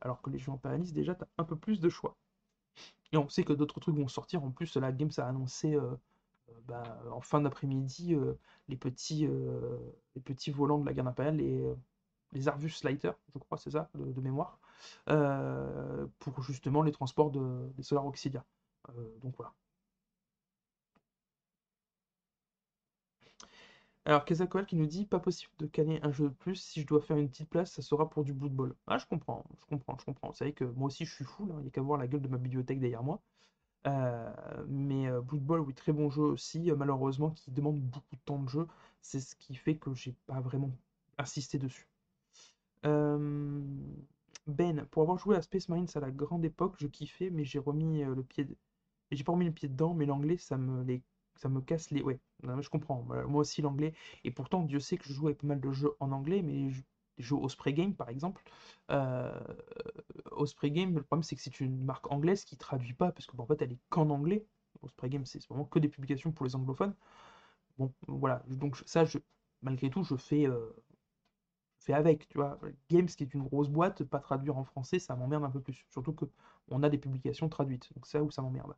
alors 0.00 0.22
que 0.22 0.30
les 0.30 0.38
jeux 0.38 0.52
impérialistes, 0.52 0.94
déjà, 0.94 1.14
tu 1.14 1.24
as 1.24 1.28
un 1.38 1.44
peu 1.44 1.56
plus 1.56 1.80
de 1.80 1.88
choix. 1.88 2.16
Et 3.12 3.16
on 3.16 3.28
sait 3.28 3.44
que 3.44 3.52
d'autres 3.52 3.80
trucs 3.80 3.96
vont 3.96 4.08
sortir. 4.08 4.44
En 4.44 4.50
plus, 4.50 4.76
la 4.76 4.92
Games 4.92 5.10
a 5.16 5.26
annoncé 5.26 5.74
euh, 5.74 5.82
euh, 6.50 6.52
bah, 6.66 6.82
en 7.10 7.20
fin 7.20 7.40
d'après-midi 7.40 8.14
euh, 8.14 8.34
les, 8.68 8.76
petits, 8.76 9.26
volants 10.50 10.78
de 10.78 10.86
la 10.86 10.92
gamme 10.92 11.08
impériale, 11.08 11.36
les, 11.36 11.74
les 12.32 12.48
Arvus 12.48 12.72
Lighter, 12.82 13.12
je 13.32 13.38
crois, 13.38 13.58
c'est 13.58 13.70
ça, 13.70 13.88
de, 13.94 14.20
mémoire, 14.20 14.58
pour 16.18 16.42
justement 16.42 16.82
les 16.82 16.92
transports 16.92 17.30
de, 17.30 17.70
des 17.76 17.82
Solar 17.82 18.04
Auxilia. 18.06 18.44
donc 19.22 19.34
voilà. 19.36 19.52
Alors, 24.08 24.24
Kezakoal 24.24 24.64
qui 24.64 24.74
nous 24.76 24.86
dit 24.86 25.04
pas 25.04 25.18
possible 25.20 25.52
de 25.58 25.66
caler 25.66 26.00
un 26.02 26.10
jeu 26.12 26.30
de 26.30 26.34
plus. 26.34 26.56
Si 26.56 26.80
je 26.80 26.86
dois 26.86 27.02
faire 27.02 27.18
une 27.18 27.28
petite 27.28 27.50
place, 27.50 27.72
ça 27.72 27.82
sera 27.82 28.08
pour 28.08 28.24
du 28.24 28.32
Blood 28.32 28.52
Bowl. 28.52 28.74
Ah, 28.86 28.96
je 28.96 29.04
comprends, 29.04 29.44
je 29.60 29.66
comprends, 29.66 29.98
je 29.98 30.04
comprends. 30.06 30.28
Vous 30.28 30.34
savez 30.34 30.54
que 30.54 30.64
moi 30.64 30.86
aussi 30.86 31.04
je 31.04 31.14
suis 31.14 31.26
fou, 31.26 31.46
il 31.58 31.62
n'y 31.62 31.68
a 31.68 31.70
qu'à 31.70 31.82
voir 31.82 31.98
la 31.98 32.06
gueule 32.08 32.22
de 32.22 32.28
ma 32.28 32.38
bibliothèque 32.38 32.80
derrière 32.80 33.02
moi. 33.02 33.20
Euh, 33.86 34.32
mais 34.68 35.08
euh, 35.08 35.20
Blood 35.20 35.42
Bowl, 35.42 35.60
oui, 35.60 35.74
très 35.74 35.92
bon 35.92 36.10
jeu 36.10 36.22
aussi, 36.22 36.70
euh, 36.70 36.76
malheureusement, 36.76 37.32
qui 37.32 37.50
demande 37.50 37.80
beaucoup 37.80 38.16
de 38.16 38.20
temps 38.24 38.38
de 38.42 38.48
jeu. 38.48 38.66
C'est 39.02 39.20
ce 39.20 39.36
qui 39.36 39.54
fait 39.56 39.76
que 39.76 39.92
j'ai 39.94 40.14
pas 40.26 40.40
vraiment 40.40 40.70
insisté 41.18 41.58
dessus. 41.58 41.86
Ben, 44.46 44.86
pour 44.90 45.02
avoir 45.02 45.18
joué 45.18 45.36
à 45.36 45.42
Space 45.42 45.68
Marines 45.68 45.88
à 45.94 46.00
la 46.00 46.10
grande 46.10 46.44
époque, 46.46 46.76
je 46.78 46.86
kiffais, 46.86 47.30
mais 47.30 47.44
j'ai 47.44 47.58
remis 47.58 48.02
le 48.04 48.22
pied. 48.22 48.48
J'ai 49.10 49.24
pas 49.24 49.32
remis 49.32 49.44
le 49.46 49.52
pied 49.52 49.68
dedans, 49.68 49.92
mais 49.94 50.06
l'anglais, 50.06 50.38
ça 50.38 50.56
me 50.56 50.82
les 50.84 51.02
ça 51.38 51.48
me 51.48 51.60
casse 51.60 51.90
les. 51.90 52.02
Ouais, 52.02 52.20
je 52.42 52.68
comprends. 52.68 53.02
Moi 53.04 53.40
aussi, 53.40 53.62
l'anglais. 53.62 53.94
Et 54.24 54.30
pourtant, 54.30 54.62
Dieu 54.62 54.80
sait 54.80 54.96
que 54.98 55.04
je 55.04 55.12
joue 55.14 55.26
avec 55.28 55.38
pas 55.38 55.46
mal 55.48 55.60
de 55.60 55.70
jeux 55.72 55.92
en 56.00 56.12
anglais, 56.12 56.42
mais 56.42 56.70
jeux 57.18 57.36
Osprey 57.36 57.72
Game 57.72 57.94
par 57.94 58.08
exemple. 58.10 58.42
Osprey 60.32 60.70
Game, 60.70 60.94
le 60.94 61.02
problème 61.02 61.22
c'est 61.22 61.36
que 61.36 61.42
c'est 61.42 61.60
une 61.60 61.84
marque 61.84 62.10
anglaise 62.10 62.44
qui 62.44 62.56
traduit 62.56 62.94
pas, 62.94 63.12
parce 63.12 63.26
que 63.26 63.36
en 63.36 63.46
fait 63.46 63.60
elle 63.62 63.72
est 63.72 63.78
qu'en 63.90 64.10
anglais. 64.10 64.46
Osprey 64.82 65.08
Game, 65.10 65.24
c'est 65.26 65.44
vraiment 65.48 65.64
que 65.64 65.78
des 65.80 65.88
publications 65.88 66.30
pour 66.32 66.46
les 66.46 66.54
anglophones. 66.54 66.94
Bon, 67.78 67.92
voilà, 68.08 68.44
donc 68.48 68.76
ça, 68.86 69.04
je, 69.04 69.18
malgré 69.62 69.90
tout, 69.90 70.04
je 70.04 70.16
fais, 70.16 70.46
fais 71.80 71.92
avec, 71.92 72.28
tu 72.28 72.38
vois. 72.38 72.58
Games, 72.88 73.06
qui 73.06 73.22
est 73.24 73.34
une 73.34 73.42
grosse 73.42 73.68
boîte, 73.68 74.04
pas 74.04 74.20
traduire 74.20 74.56
en 74.56 74.64
français, 74.64 74.98
ça 75.00 75.16
m'emmerde 75.16 75.44
un 75.44 75.50
peu 75.50 75.60
plus. 75.60 75.86
Surtout 75.90 76.12
que 76.12 76.26
on 76.68 76.82
a 76.84 76.88
des 76.88 76.98
publications 76.98 77.48
traduites, 77.48 77.92
donc 77.94 78.12
là 78.12 78.22
où 78.22 78.30
ça 78.30 78.42
m'emmerde. 78.42 78.74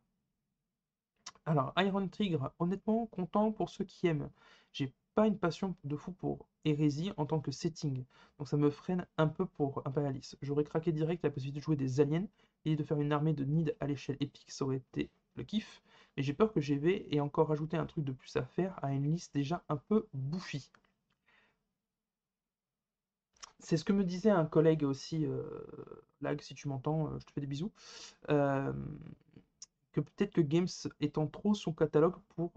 Alors, 1.45 1.73
Iron 1.77 2.07
Tigre, 2.07 2.53
honnêtement, 2.59 3.07
content 3.07 3.51
pour 3.51 3.69
ceux 3.69 3.85
qui 3.85 4.07
aiment. 4.07 4.29
J'ai 4.73 4.93
pas 5.15 5.27
une 5.27 5.37
passion 5.37 5.75
de 5.83 5.95
fou 5.95 6.11
pour 6.11 6.47
Hérésie 6.65 7.11
en 7.17 7.25
tant 7.25 7.39
que 7.39 7.51
setting, 7.51 8.05
donc 8.37 8.47
ça 8.47 8.57
me 8.57 8.69
freine 8.69 9.05
un 9.17 9.27
peu 9.27 9.45
pour 9.45 9.81
Imperialis. 9.85 10.35
J'aurais 10.41 10.63
craqué 10.63 10.91
direct 10.91 11.23
la 11.23 11.31
possibilité 11.31 11.59
de 11.59 11.65
jouer 11.65 11.75
des 11.75 11.99
aliens 11.99 12.27
et 12.65 12.75
de 12.75 12.83
faire 12.83 12.99
une 12.99 13.11
armée 13.11 13.33
de 13.33 13.43
Nid 13.43 13.75
à 13.79 13.87
l'échelle 13.87 14.17
épique, 14.19 14.51
ça 14.51 14.65
aurait 14.65 14.77
été 14.77 15.09
le 15.35 15.43
kiff, 15.43 15.81
mais 16.15 16.23
j'ai 16.23 16.33
peur 16.33 16.53
que 16.53 16.61
GV 16.61 17.13
ait 17.13 17.19
encore 17.19 17.47
rajouté 17.49 17.77
un 17.77 17.85
truc 17.85 18.03
de 18.05 18.11
plus 18.11 18.35
à 18.37 18.43
faire 18.43 18.77
à 18.83 18.93
une 18.93 19.11
liste 19.11 19.33
déjà 19.33 19.63
un 19.69 19.77
peu 19.77 20.07
bouffie. 20.13 20.69
C'est 23.59 23.77
ce 23.77 23.83
que 23.85 23.93
me 23.93 24.03
disait 24.03 24.29
un 24.31 24.45
collègue 24.45 24.83
aussi, 24.83 25.25
euh, 25.25 25.43
Lag, 26.21 26.41
si 26.41 26.55
tu 26.55 26.67
m'entends, 26.67 27.07
euh, 27.07 27.19
je 27.19 27.25
te 27.25 27.31
fais 27.31 27.41
des 27.41 27.47
bisous. 27.47 27.71
Euh, 28.29 28.73
que 29.91 30.01
peut-être 30.01 30.33
que 30.33 30.41
Games 30.41 30.67
étend 30.99 31.27
trop 31.27 31.53
son 31.53 31.73
catalogue 31.73 32.15
pour, 32.35 32.51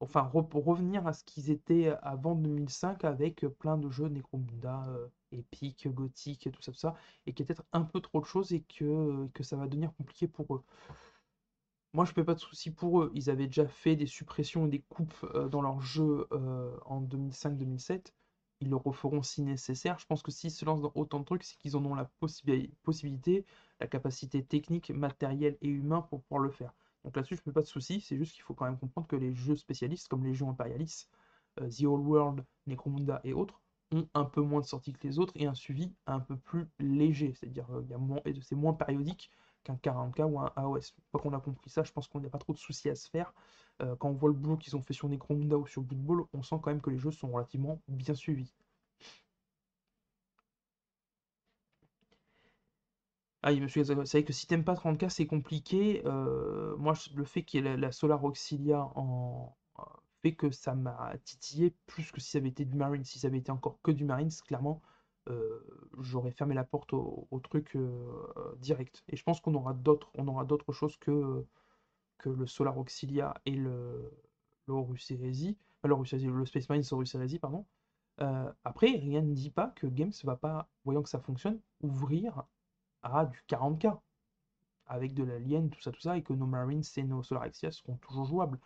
enfin, 0.00 0.22
revenir 0.22 1.06
à 1.06 1.12
ce 1.12 1.24
qu'ils 1.24 1.50
étaient 1.50 1.94
avant 2.02 2.34
2005 2.34 3.04
avec 3.04 3.46
plein 3.58 3.78
de 3.78 3.88
jeux 3.90 4.08
Necromunda, 4.08 4.84
épiques, 5.32 5.88
gothiques, 5.88 6.50
tout 6.52 6.62
ça, 6.62 6.72
tout 6.72 6.78
ça, 6.78 6.94
et 7.26 7.32
qu'il 7.32 7.44
y 7.44 7.46
a 7.46 7.54
peut-être 7.54 7.66
un 7.72 7.82
peu 7.82 8.00
trop 8.00 8.20
de 8.20 8.26
choses 8.26 8.52
et 8.52 8.62
que, 8.62 9.26
que 9.34 9.42
ça 9.42 9.56
va 9.56 9.66
devenir 9.66 9.92
compliqué 9.94 10.28
pour 10.28 10.54
eux. 10.54 10.64
Moi, 11.92 12.04
je 12.04 12.10
ne 12.10 12.14
fais 12.14 12.24
pas 12.24 12.34
de 12.34 12.40
soucis 12.40 12.70
pour 12.70 13.02
eux. 13.02 13.10
Ils 13.14 13.30
avaient 13.30 13.46
déjà 13.46 13.66
fait 13.66 13.96
des 13.96 14.06
suppressions 14.06 14.66
et 14.66 14.70
des 14.70 14.82
coupes 14.82 15.26
dans 15.50 15.62
leur 15.62 15.80
jeu 15.80 16.28
en 16.84 17.02
2005-2007 17.02 18.12
ils 18.60 18.70
le 18.70 18.76
referont 18.76 19.22
si 19.22 19.42
nécessaire. 19.42 19.98
Je 19.98 20.06
pense 20.06 20.22
que 20.22 20.30
s'ils 20.30 20.50
se 20.50 20.64
lancent 20.64 20.82
dans 20.82 20.92
autant 20.94 21.20
de 21.20 21.24
trucs, 21.24 21.44
c'est 21.44 21.56
qu'ils 21.58 21.76
en 21.76 21.84
ont 21.84 21.94
la 21.94 22.10
possibilité, 22.82 23.44
la 23.80 23.86
capacité 23.86 24.44
technique, 24.44 24.90
matérielle 24.90 25.58
et 25.60 25.68
humain 25.68 26.02
pour 26.02 26.22
pouvoir 26.22 26.42
le 26.42 26.50
faire. 26.50 26.72
Donc 27.04 27.16
là-dessus, 27.16 27.36
je 27.36 27.40
ne 27.40 27.44
fais 27.44 27.52
pas 27.52 27.62
de 27.62 27.66
soucis, 27.66 28.00
c'est 28.00 28.16
juste 28.16 28.32
qu'il 28.34 28.42
faut 28.42 28.54
quand 28.54 28.64
même 28.64 28.78
comprendre 28.78 29.06
que 29.06 29.16
les 29.16 29.32
jeux 29.34 29.56
spécialistes, 29.56 30.08
comme 30.08 30.24
les 30.24 30.34
jeux 30.34 30.46
impérialistes, 30.46 31.08
euh, 31.60 31.68
The 31.68 31.84
Old 31.84 32.04
World, 32.06 32.44
Necromunda 32.66 33.20
et 33.24 33.32
autres, 33.32 33.60
ont 33.92 34.08
un 34.14 34.24
peu 34.24 34.40
moins 34.40 34.60
de 34.60 34.66
sorties 34.66 34.92
que 34.92 35.06
les 35.06 35.18
autres 35.18 35.32
et 35.36 35.46
un 35.46 35.54
suivi 35.54 35.94
un 36.06 36.20
peu 36.20 36.36
plus 36.36 36.68
léger. 36.80 37.34
C'est-à-dire 37.34 37.66
euh, 37.70 38.32
c'est 38.42 38.56
moins 38.56 38.72
périodique 38.72 39.30
qu'un 39.62 39.76
40K 39.76 40.24
ou 40.24 40.40
un 40.40 40.52
AOS. 40.56 40.94
Une 41.14 41.20
qu'on 41.20 41.32
a 41.32 41.40
compris 41.40 41.70
ça, 41.70 41.82
je 41.84 41.92
pense 41.92 42.08
qu'on 42.08 42.20
n'a 42.20 42.28
pas 42.28 42.38
trop 42.38 42.52
de 42.52 42.58
soucis 42.58 42.88
à 42.88 42.94
se 42.94 43.08
faire. 43.08 43.32
Euh, 43.82 43.94
quand 43.96 44.08
on 44.08 44.14
voit 44.14 44.30
le 44.30 44.34
boulot 44.34 44.56
qu'ils 44.56 44.76
ont 44.76 44.82
fait 44.82 44.94
sur 44.94 45.08
Necromunda 45.08 45.56
ou 45.58 45.66
sur 45.66 45.82
Blood 45.82 46.00
Bowl, 46.00 46.26
on 46.32 46.42
sent 46.42 46.56
quand 46.62 46.70
même 46.70 46.80
que 46.80 46.90
les 46.90 46.98
jeux 46.98 47.10
sont 47.10 47.30
relativement 47.30 47.80
bien 47.88 48.14
suivis. 48.14 48.54
Ah 53.42 53.52
oui, 53.52 53.60
monsieur 53.60 53.84
c'est 53.84 53.94
vrai 53.94 54.24
que 54.24 54.32
si 54.32 54.46
t'aimes 54.46 54.64
pas 54.64 54.74
30K, 54.74 55.08
c'est 55.08 55.26
compliqué. 55.26 56.02
Euh, 56.04 56.76
moi, 56.78 56.94
le 57.14 57.24
fait 57.24 57.44
qu'il 57.44 57.64
y 57.64 57.68
ait 57.68 57.76
la, 57.76 57.92
Solar 57.92 58.24
Auxilia 58.24 58.90
en 58.96 59.54
euh, 59.78 59.82
fait 60.22 60.34
que 60.34 60.50
ça 60.50 60.74
m'a 60.74 61.14
titillé 61.24 61.72
plus 61.86 62.10
que 62.10 62.20
si 62.20 62.30
ça 62.30 62.38
avait 62.38 62.48
été 62.48 62.64
du 62.64 62.74
Marine. 62.74 63.04
Si 63.04 63.18
ça 63.20 63.28
avait 63.28 63.38
été 63.38 63.52
encore 63.52 63.78
que 63.82 63.92
du 63.92 64.04
Marines, 64.04 64.30
clairement, 64.46 64.82
j'aurais 65.98 66.30
fermé 66.30 66.54
la 66.54 66.64
porte 66.64 66.92
au, 66.92 67.40
truc 67.42 67.76
direct. 68.58 69.04
Et 69.08 69.16
je 69.16 69.22
pense 69.24 69.40
qu'on 69.40 69.54
aura 69.54 69.74
d'autres, 69.74 70.10
on 70.14 70.26
aura 70.28 70.44
d'autres 70.44 70.72
choses 70.72 70.96
que 70.96 71.44
que 72.18 72.28
le 72.28 72.46
Solar 72.46 72.78
Auxilia 72.78 73.34
et 73.44 73.52
le 73.52 74.12
le 74.68 76.44
Space 76.46 76.68
Marine 76.68 76.84
Horus 76.90 77.14
Heresy, 77.14 77.38
pardon. 77.38 77.64
Euh, 78.20 78.52
après, 78.64 78.88
rien 78.88 79.22
ne 79.22 79.34
dit 79.34 79.50
pas 79.50 79.68
que 79.76 79.86
Games 79.86 80.12
va 80.24 80.36
pas, 80.36 80.68
voyant 80.84 81.02
que 81.02 81.08
ça 81.08 81.20
fonctionne, 81.20 81.60
ouvrir 81.82 82.44
à 83.02 83.26
du 83.26 83.42
40k 83.48 83.98
avec 84.86 85.14
de 85.14 85.24
l'Alien, 85.24 85.68
tout 85.70 85.80
ça, 85.80 85.92
tout 85.92 86.00
ça, 86.00 86.16
et 86.16 86.22
que 86.22 86.32
nos 86.32 86.46
Marines 86.46 86.82
et 86.96 87.02
nos 87.02 87.22
Solar 87.22 87.44
Exia 87.44 87.70
seront 87.70 87.96
toujours 87.96 88.24
jouables. 88.24 88.58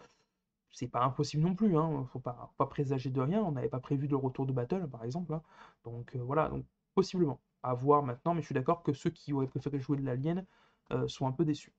C'est 0.70 0.88
pas 0.88 1.02
impossible 1.02 1.42
non 1.42 1.54
plus, 1.54 1.76
hein, 1.76 2.06
faut 2.12 2.20
pas, 2.20 2.52
pas 2.56 2.66
présager 2.66 3.10
de 3.10 3.20
rien, 3.20 3.42
on 3.42 3.52
n'avait 3.52 3.68
pas 3.68 3.80
prévu 3.80 4.06
de 4.08 4.14
retour 4.14 4.46
de 4.46 4.52
Battle, 4.52 4.88
par 4.88 5.04
exemple, 5.04 5.34
hein. 5.34 5.42
donc 5.84 6.14
euh, 6.14 6.20
voilà, 6.22 6.48
donc 6.48 6.64
possiblement, 6.94 7.40
à 7.62 7.74
voir 7.74 8.02
maintenant, 8.04 8.34
mais 8.34 8.42
je 8.42 8.46
suis 8.46 8.54
d'accord 8.54 8.82
que 8.82 8.92
ceux 8.92 9.10
qui 9.10 9.32
auraient 9.32 9.48
préféré 9.48 9.80
jouer 9.80 9.96
de 9.96 10.04
l'Alien 10.04 10.46
euh, 10.92 11.08
sont 11.08 11.26
un 11.26 11.32
peu 11.32 11.44
déçus. 11.44 11.72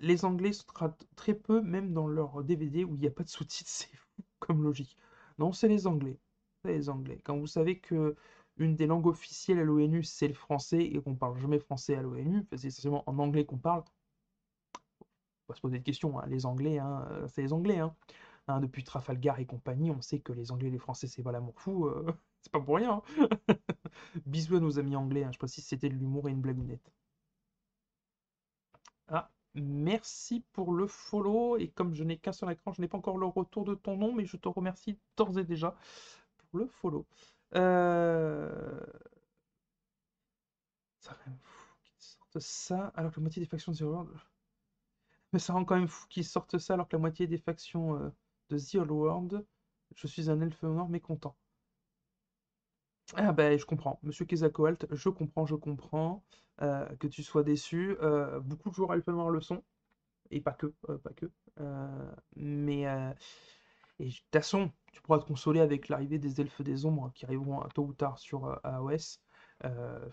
Les 0.00 0.24
Anglais 0.24 0.52
se 0.52 0.64
traitent 0.64 1.06
très 1.16 1.34
peu, 1.34 1.60
même 1.62 1.92
dans 1.92 2.06
leur 2.08 2.44
DVD 2.44 2.84
où 2.84 2.94
il 2.94 3.00
n'y 3.00 3.06
a 3.06 3.10
pas 3.10 3.24
de 3.24 3.28
sous-titres, 3.28 3.70
c'est 3.72 3.94
fou 3.94 4.22
comme 4.38 4.62
logique. 4.62 4.96
Non, 5.38 5.52
c'est 5.52 5.68
les 5.68 5.86
Anglais. 5.86 6.18
C'est 6.64 6.72
les 6.72 6.88
Anglais. 6.88 7.20
Quand 7.24 7.36
vous 7.38 7.46
savez 7.46 7.78
que 7.80 8.16
une 8.58 8.74
des 8.76 8.86
langues 8.86 9.06
officielles 9.06 9.58
à 9.58 9.64
l'ONU, 9.64 10.02
c'est 10.02 10.28
le 10.28 10.34
français, 10.34 10.82
et 10.82 11.00
qu'on 11.00 11.14
parle 11.14 11.38
jamais 11.38 11.58
français 11.58 11.96
à 11.96 12.02
l'ONU, 12.02 12.46
c'est 12.52 12.68
essentiellement 12.68 13.04
en 13.06 13.18
anglais 13.18 13.44
qu'on 13.44 13.58
parle, 13.58 13.84
on 15.48 15.52
va 15.52 15.56
se 15.56 15.60
poser 15.60 15.78
des 15.78 15.82
questions, 15.82 16.18
hein. 16.18 16.26
les 16.28 16.46
Anglais, 16.46 16.78
hein, 16.78 17.06
euh, 17.10 17.28
c'est 17.28 17.42
les 17.42 17.52
Anglais. 17.52 17.78
Hein. 17.78 17.94
depuis 18.60 18.84
Trafalgar 18.84 19.38
et 19.40 19.46
compagnie, 19.46 19.90
on 19.90 20.00
sait 20.00 20.20
que 20.20 20.32
les 20.32 20.52
Anglais 20.52 20.68
et 20.68 20.70
les 20.72 20.78
Français, 20.78 21.06
c'est 21.08 21.22
pas 21.22 21.32
l'amour 21.32 21.60
fou, 21.60 21.86
euh, 21.86 22.06
c'est 22.40 22.52
pas 22.52 22.60
pour 22.60 22.76
rien. 22.76 23.02
Bisous 24.26 24.56
à 24.56 24.60
nos 24.60 24.78
amis 24.78 24.96
anglais, 24.96 25.26
je 25.32 25.38
précise, 25.38 25.64
c'était 25.66 25.88
de 25.88 25.94
l'humour 25.94 26.28
et 26.28 26.32
une 26.32 26.40
blagounette. 26.40 26.92
Ah, 29.08 29.30
Merci 29.56 30.40
pour 30.52 30.72
le 30.72 30.86
follow. 30.86 31.56
Et 31.58 31.68
comme 31.68 31.94
je 31.94 32.04
n'ai 32.04 32.18
qu'un 32.18 32.32
seul 32.32 32.50
écran, 32.52 32.72
je 32.72 32.80
n'ai 32.80 32.88
pas 32.88 32.98
encore 32.98 33.18
le 33.18 33.26
retour 33.26 33.64
de 33.64 33.74
ton 33.74 33.96
nom, 33.96 34.12
mais 34.12 34.24
je 34.26 34.36
te 34.36 34.48
remercie 34.48 34.98
d'ores 35.16 35.38
et 35.38 35.44
déjà 35.44 35.74
pour 36.38 36.60
le 36.60 36.66
follow. 36.66 37.06
Euh, 37.54 38.80
ça 41.00 41.12
rend 41.12 41.36
fou 41.42 41.74
qu'ils 41.84 42.02
sortent 42.04 42.40
ça 42.40 42.92
alors 42.96 43.12
que 43.12 43.16
la 43.20 43.22
moitié 43.22 43.40
des 43.40 43.48
factions 43.48 43.72
de 43.72 43.78
The 43.78 43.82
World. 43.82 44.10
Mais 45.32 45.38
ça 45.38 45.52
rend 45.52 45.64
quand 45.64 45.76
même 45.76 45.88
fou 45.88 46.06
qu'ils 46.08 46.24
sortent 46.24 46.58
ça 46.58 46.74
alors 46.74 46.88
que 46.88 46.96
la 46.96 47.00
moitié 47.00 47.26
des 47.26 47.38
factions 47.38 47.96
euh, 47.96 48.10
de 48.50 48.58
The 48.58 48.90
World. 48.90 49.46
Je 49.94 50.06
suis 50.06 50.30
un 50.30 50.40
elfe 50.40 50.62
nord 50.62 50.88
mécontent. 50.88 51.36
Ah 53.14 53.32
ben, 53.32 53.58
je 53.58 53.64
comprends. 53.64 53.98
Monsieur 54.02 54.24
Kezakoalt, 54.24 54.86
je 54.90 55.08
comprends, 55.08 55.46
je 55.46 55.54
comprends 55.54 56.24
euh, 56.62 56.86
que 56.96 57.06
tu 57.06 57.22
sois 57.22 57.44
déçu. 57.44 57.96
Euh, 58.02 58.40
beaucoup 58.40 58.70
de 58.70 58.74
joueurs 58.74 58.94
Elfen 58.94 59.14
Noir 59.14 59.30
le 59.30 59.40
son, 59.40 59.62
et 60.30 60.40
pas 60.40 60.52
que, 60.52 60.72
euh, 60.90 60.98
pas 60.98 61.12
que. 61.12 61.26
mais 62.36 62.84
de 64.00 64.10
toute 64.10 64.24
façon, 64.32 64.72
tu 64.92 65.00
pourras 65.02 65.18
te 65.20 65.26
consoler 65.26 65.60
avec 65.60 65.88
l'arrivée 65.88 66.18
des 66.18 66.40
elfes 66.40 66.62
des 66.62 66.84
ombres 66.86 67.12
qui 67.14 67.24
arriveront 67.24 67.60
tôt 67.74 67.84
ou 67.84 67.94
tard 67.94 68.18
sur 68.18 68.60
AOS. 68.64 69.20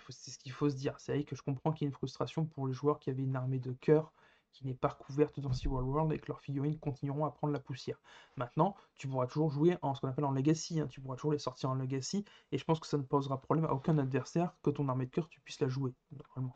c'est 0.10 0.32
ce 0.32 0.38
qu'il 0.40 0.52
faut 0.52 0.70
se 0.70 0.76
dire. 0.76 1.00
C'est 1.00 1.14
vrai 1.14 1.24
que 1.24 1.36
je 1.36 1.42
comprends 1.42 1.72
qu'il 1.74 1.86
y 1.86 1.88
ait 1.88 1.90
une 1.90 1.96
frustration 1.96 2.46
pour 2.46 2.68
les 2.68 2.74
joueurs 2.74 3.00
qui 3.00 3.10
avaient 3.10 3.24
une 3.24 3.36
armée 3.36 3.60
de 3.60 3.74
cœur 3.74 4.14
qui 4.54 4.66
n'est 4.66 4.74
pas 4.74 4.90
recouverte 4.90 5.40
dans 5.40 5.52
Civil 5.52 5.80
World 5.80 6.14
et 6.14 6.20
que 6.20 6.28
leurs 6.28 6.40
figurines 6.40 6.80
continueront 6.80 7.26
à 7.26 7.32
prendre 7.32 7.52
la 7.52 7.60
poussière. 7.60 8.00
Maintenant, 8.38 8.76
tu 8.96 9.08
pourras 9.08 9.28
toujours 9.28 9.52
jouer 9.52 9.78
en 9.82 9.94
ce 9.94 10.02
qu'on 10.02 10.08
appelle 10.08 10.26
en 10.26 10.32
Legacy, 10.32 10.80
hein. 10.80 10.88
tu 10.88 11.02
pourras 11.02 11.16
toujours 11.16 11.34
les 11.34 11.40
sortir 11.40 11.70
en 11.70 11.76
Legacy, 11.76 12.24
et 12.52 12.58
je 12.58 12.64
pense 12.64 12.80
que 12.80 12.88
ça 12.88 12.98
ne 12.98 13.04
posera 13.04 13.42
problème 13.42 13.66
à 13.66 13.74
aucun 13.74 13.98
adversaire 13.98 14.56
que 14.62 14.70
ton 14.70 14.88
armée 14.88 15.08
de 15.08 15.12
cœur, 15.12 15.28
tu 15.28 15.42
puisses 15.42 15.60
la 15.60 15.68
jouer, 15.68 15.94
normalement. 16.12 16.56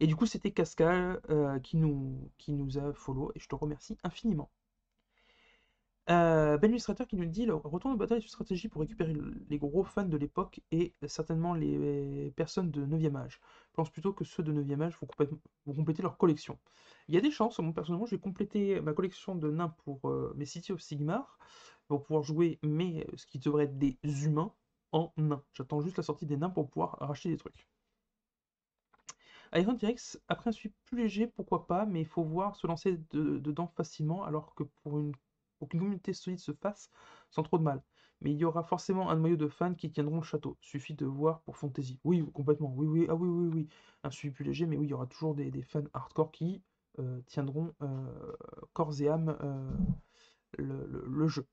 Et 0.00 0.06
du 0.06 0.16
coup, 0.16 0.26
c'était 0.26 0.50
Cascal 0.50 1.20
euh, 1.30 1.58
qui, 1.60 1.76
nous, 1.76 2.30
qui 2.38 2.52
nous 2.52 2.78
a 2.78 2.92
follow, 2.92 3.32
et 3.34 3.40
je 3.40 3.48
te 3.48 3.54
remercie 3.54 3.96
infiniment. 4.04 4.50
Euh, 6.10 6.58
ben 6.58 6.70
Illustrateur 6.70 7.06
qui 7.06 7.16
nous 7.16 7.24
dit 7.24 7.46
le 7.46 7.54
retour 7.54 7.90
de 7.90 7.96
bataille 7.96 8.18
est 8.18 8.22
une 8.22 8.28
stratégie 8.28 8.68
pour 8.68 8.82
récupérer 8.82 9.14
les 9.48 9.58
gros 9.58 9.84
fans 9.84 10.04
de 10.04 10.16
l'époque 10.18 10.60
et 10.70 10.94
certainement 11.06 11.54
les 11.54 12.30
personnes 12.36 12.70
de 12.70 12.84
9e 12.84 13.16
âge. 13.16 13.40
Je 13.70 13.74
pense 13.74 13.90
plutôt 13.90 14.12
que 14.12 14.24
ceux 14.24 14.42
de 14.42 14.52
9e 14.52 14.82
âge 14.82 14.98
vont, 15.00 15.74
compléter 15.74 16.02
leur 16.02 16.18
collection. 16.18 16.58
Il 17.08 17.14
y 17.14 17.18
a 17.18 17.22
des 17.22 17.30
chances, 17.30 17.58
moi 17.58 17.72
personnellement, 17.72 18.04
je 18.04 18.16
vais 18.16 18.20
compléter 18.20 18.80
ma 18.82 18.92
collection 18.92 19.34
de 19.34 19.50
nains 19.50 19.74
pour 19.84 20.10
euh, 20.10 20.34
mes 20.36 20.44
City 20.44 20.72
of 20.72 20.80
Sigmar 20.82 21.38
pour 21.88 22.02
pouvoir 22.02 22.22
jouer 22.22 22.58
mais 22.62 23.06
ce 23.16 23.26
qui 23.26 23.38
devrait 23.38 23.64
être 23.64 23.78
des 23.78 23.98
humains 24.24 24.52
en 24.92 25.12
nains. 25.16 25.42
J'attends 25.54 25.80
juste 25.80 25.96
la 25.96 26.02
sortie 26.02 26.26
des 26.26 26.36
nains 26.36 26.50
pour 26.50 26.68
pouvoir 26.68 26.98
racheter 27.00 27.30
des 27.30 27.38
trucs. 27.38 27.68
Iron 29.54 29.76
T-Rex, 29.76 30.20
après 30.28 30.50
un 30.50 30.52
suivi 30.52 30.74
plus 30.84 30.98
léger, 30.98 31.26
pourquoi 31.28 31.66
pas, 31.66 31.86
mais 31.86 32.00
il 32.00 32.06
faut 32.06 32.24
voir 32.24 32.56
se 32.56 32.66
lancer 32.66 32.98
dedans 33.12 33.68
facilement, 33.68 34.24
alors 34.24 34.54
que 34.54 34.64
pour 34.64 34.98
une 34.98 35.12
pour 35.64 35.70
qu'une 35.70 35.80
communauté 35.80 36.12
solide 36.12 36.40
se 36.40 36.52
fasse 36.52 36.90
sans 37.30 37.42
trop 37.42 37.56
de 37.56 37.62
mal. 37.62 37.82
Mais 38.20 38.32
il 38.32 38.36
y 38.36 38.44
aura 38.44 38.62
forcément 38.62 39.08
un 39.08 39.16
noyau 39.16 39.36
de 39.36 39.48
fans 39.48 39.72
qui 39.74 39.90
tiendront 39.90 40.16
le 40.16 40.22
château. 40.22 40.58
Suffit 40.60 40.92
de 40.92 41.06
voir 41.06 41.40
pour 41.40 41.56
Fantasy. 41.56 41.98
Oui, 42.04 42.22
complètement. 42.34 42.70
Oui, 42.76 42.86
oui, 42.86 43.06
ah 43.08 43.14
oui, 43.14 43.28
oui, 43.28 43.50
oui. 43.54 43.68
Un 44.02 44.10
suivi 44.10 44.34
plus 44.34 44.44
léger, 44.44 44.66
mais 44.66 44.76
oui, 44.76 44.86
il 44.86 44.90
y 44.90 44.92
aura 44.92 45.06
toujours 45.06 45.34
des, 45.34 45.50
fans 45.62 45.82
hardcore 45.94 46.32
qui 46.32 46.62
euh, 46.98 47.22
tiendront 47.26 47.74
euh, 47.80 48.36
corps 48.74 49.00
et 49.00 49.08
âme 49.08 49.38
le, 50.58 51.28
jeu. 51.28 51.46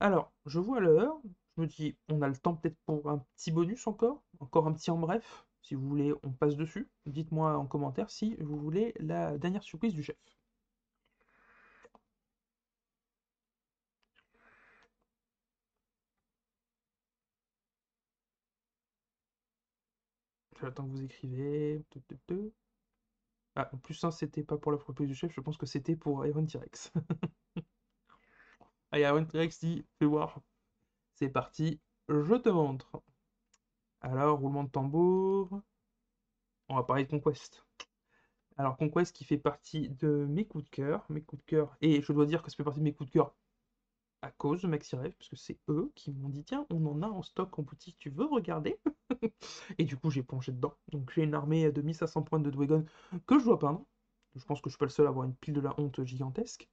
Alors, 0.00 0.32
je 0.44 0.58
vois 0.58 0.80
l'heure, 0.80 1.18
je 1.56 1.62
me 1.62 1.66
dis, 1.66 1.96
on 2.10 2.20
a 2.20 2.28
le 2.28 2.36
temps 2.36 2.56
peut-être 2.56 2.76
pour 2.84 3.08
un 3.08 3.24
petit 3.36 3.52
bonus 3.52 3.86
encore, 3.86 4.22
encore 4.38 4.66
un 4.66 4.74
petit 4.74 4.90
en 4.90 4.98
bref. 4.98 5.46
Si 5.62 5.74
vous 5.74 5.88
voulez, 5.88 6.12
on 6.22 6.30
passe 6.30 6.56
dessus. 6.56 6.90
Dites-moi 7.06 7.56
en 7.56 7.66
commentaire 7.66 8.10
si 8.10 8.36
vous 8.36 8.58
voulez 8.58 8.92
la 9.00 9.38
dernière 9.38 9.62
surprise 9.62 9.94
du 9.94 10.02
chef. 10.02 10.16
J'attends 20.60 20.84
que 20.84 20.90
vous 20.90 21.02
écrivez. 21.02 21.82
Ah, 23.56 23.68
en 23.72 23.78
plus, 23.78 23.94
ça, 23.94 24.10
c'était 24.10 24.42
pas 24.42 24.58
pour 24.58 24.72
la 24.72 24.78
surprise 24.78 25.08
du 25.08 25.14
chef, 25.14 25.32
je 25.32 25.40
pense 25.40 25.56
que 25.56 25.66
c'était 25.66 25.96
pour 25.96 26.26
Iron 26.26 26.44
T-Rex. 26.44 26.92
Allez, 28.90 29.04
Iron 29.04 29.24
T-Rex 29.24 29.60
dit 29.60 29.84
Fais 29.98 30.06
voir. 30.06 30.40
C'est 31.14 31.30
parti, 31.30 31.80
je 32.08 32.34
te 32.36 32.48
montre. 32.48 33.02
Alors, 34.02 34.38
roulement 34.38 34.64
de 34.64 34.70
tambour. 34.70 35.62
On 36.68 36.76
va 36.76 36.84
parler 36.84 37.04
de 37.04 37.10
Conquest. 37.10 37.64
Alors, 38.56 38.76
Conquest 38.76 39.14
qui 39.14 39.24
fait 39.24 39.38
partie 39.38 39.88
de 39.88 40.26
mes 40.28 40.46
coups 40.46 40.64
de 40.64 40.70
cœur. 40.70 41.04
Mes 41.08 41.22
coups 41.22 41.42
de 41.42 41.46
cœur. 41.46 41.76
Et 41.80 42.02
je 42.02 42.12
dois 42.12 42.26
dire 42.26 42.42
que 42.42 42.50
ça 42.50 42.56
fait 42.56 42.64
partie 42.64 42.80
de 42.80 42.84
mes 42.84 42.94
coups 42.94 43.08
de 43.10 43.14
cœur 43.14 43.34
à 44.22 44.30
cause 44.30 44.62
de 44.62 44.68
Maxi 44.68 44.96
Rêve, 44.96 45.12
parce 45.18 45.28
que 45.30 45.36
c'est 45.36 45.58
eux 45.68 45.90
qui 45.94 46.12
m'ont 46.12 46.28
dit 46.28 46.44
tiens, 46.44 46.66
on 46.70 46.84
en 46.86 47.02
a 47.02 47.08
en 47.08 47.22
stock 47.22 47.58
en 47.58 47.62
boutique, 47.62 47.96
tu 47.98 48.10
veux 48.10 48.26
regarder 48.26 48.78
Et 49.78 49.84
du 49.84 49.96
coup, 49.96 50.10
j'ai 50.10 50.22
plongé 50.22 50.52
dedans. 50.52 50.74
Donc, 50.88 51.10
j'ai 51.14 51.22
une 51.22 51.34
armée 51.34 51.70
de 51.72 51.82
1500 51.82 52.22
points 52.22 52.40
de 52.40 52.50
Dwagon 52.50 52.84
que 53.26 53.38
je 53.38 53.44
dois 53.44 53.58
peindre. 53.58 53.84
Je 54.36 54.44
pense 54.44 54.60
que 54.60 54.70
je 54.70 54.74
suis 54.74 54.78
pas 54.78 54.86
le 54.86 54.90
seul 54.90 55.06
à 55.06 55.08
avoir 55.10 55.24
une 55.26 55.34
pile 55.34 55.54
de 55.54 55.60
la 55.60 55.78
honte 55.78 56.04
gigantesque. 56.04 56.68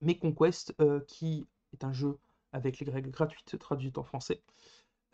Mais 0.00 0.16
Conquest, 0.18 0.74
euh, 0.80 1.00
qui 1.06 1.46
est 1.72 1.84
un 1.84 1.92
jeu 1.92 2.18
avec 2.52 2.80
les 2.80 2.90
règles 2.90 3.10
gratuites 3.10 3.58
traduites 3.58 3.98
en 3.98 4.02
français, 4.02 4.42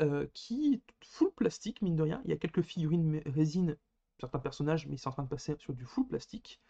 euh, 0.01 0.27
qui 0.35 0.75
est 0.75 0.83
full 1.05 1.33
plastique, 1.33 1.83
mine 1.83 1.97
de 1.97 2.03
rien. 2.03 2.23
Il 2.25 2.31
y 2.31 2.35
a 2.35 2.37
quelques 2.37 2.63
figurines 2.63 3.23
résine, 3.27 3.77
certains 4.21 4.39
personnages, 4.39 4.87
mais 4.87 4.97
c'est 4.97 5.09
en 5.09 5.13
train 5.13 5.25
de 5.25 5.29
passer 5.29 5.57
sur 5.59 5.75
du 5.75 5.85
full 5.85 6.07
plastique. 6.07 6.61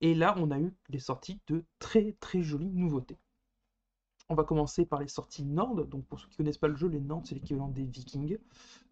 Et 0.00 0.14
là, 0.14 0.34
on 0.38 0.50
a 0.50 0.58
eu 0.58 0.74
des 0.88 0.98
sorties 0.98 1.40
de 1.46 1.64
très 1.78 2.12
très 2.20 2.42
jolies 2.42 2.72
nouveautés. 2.72 3.18
On 4.28 4.34
va 4.34 4.44
commencer 4.44 4.86
par 4.86 5.00
les 5.00 5.08
sorties 5.08 5.44
Nord. 5.44 5.84
Donc 5.86 6.04
pour 6.06 6.20
ceux 6.20 6.26
qui 6.28 6.34
ne 6.34 6.36
connaissent 6.38 6.58
pas 6.58 6.68
le 6.68 6.76
jeu, 6.76 6.88
les 6.88 7.00
Nord, 7.00 7.22
c'est 7.24 7.34
l'équivalent 7.34 7.68
des 7.68 7.84
Vikings. 7.84 8.38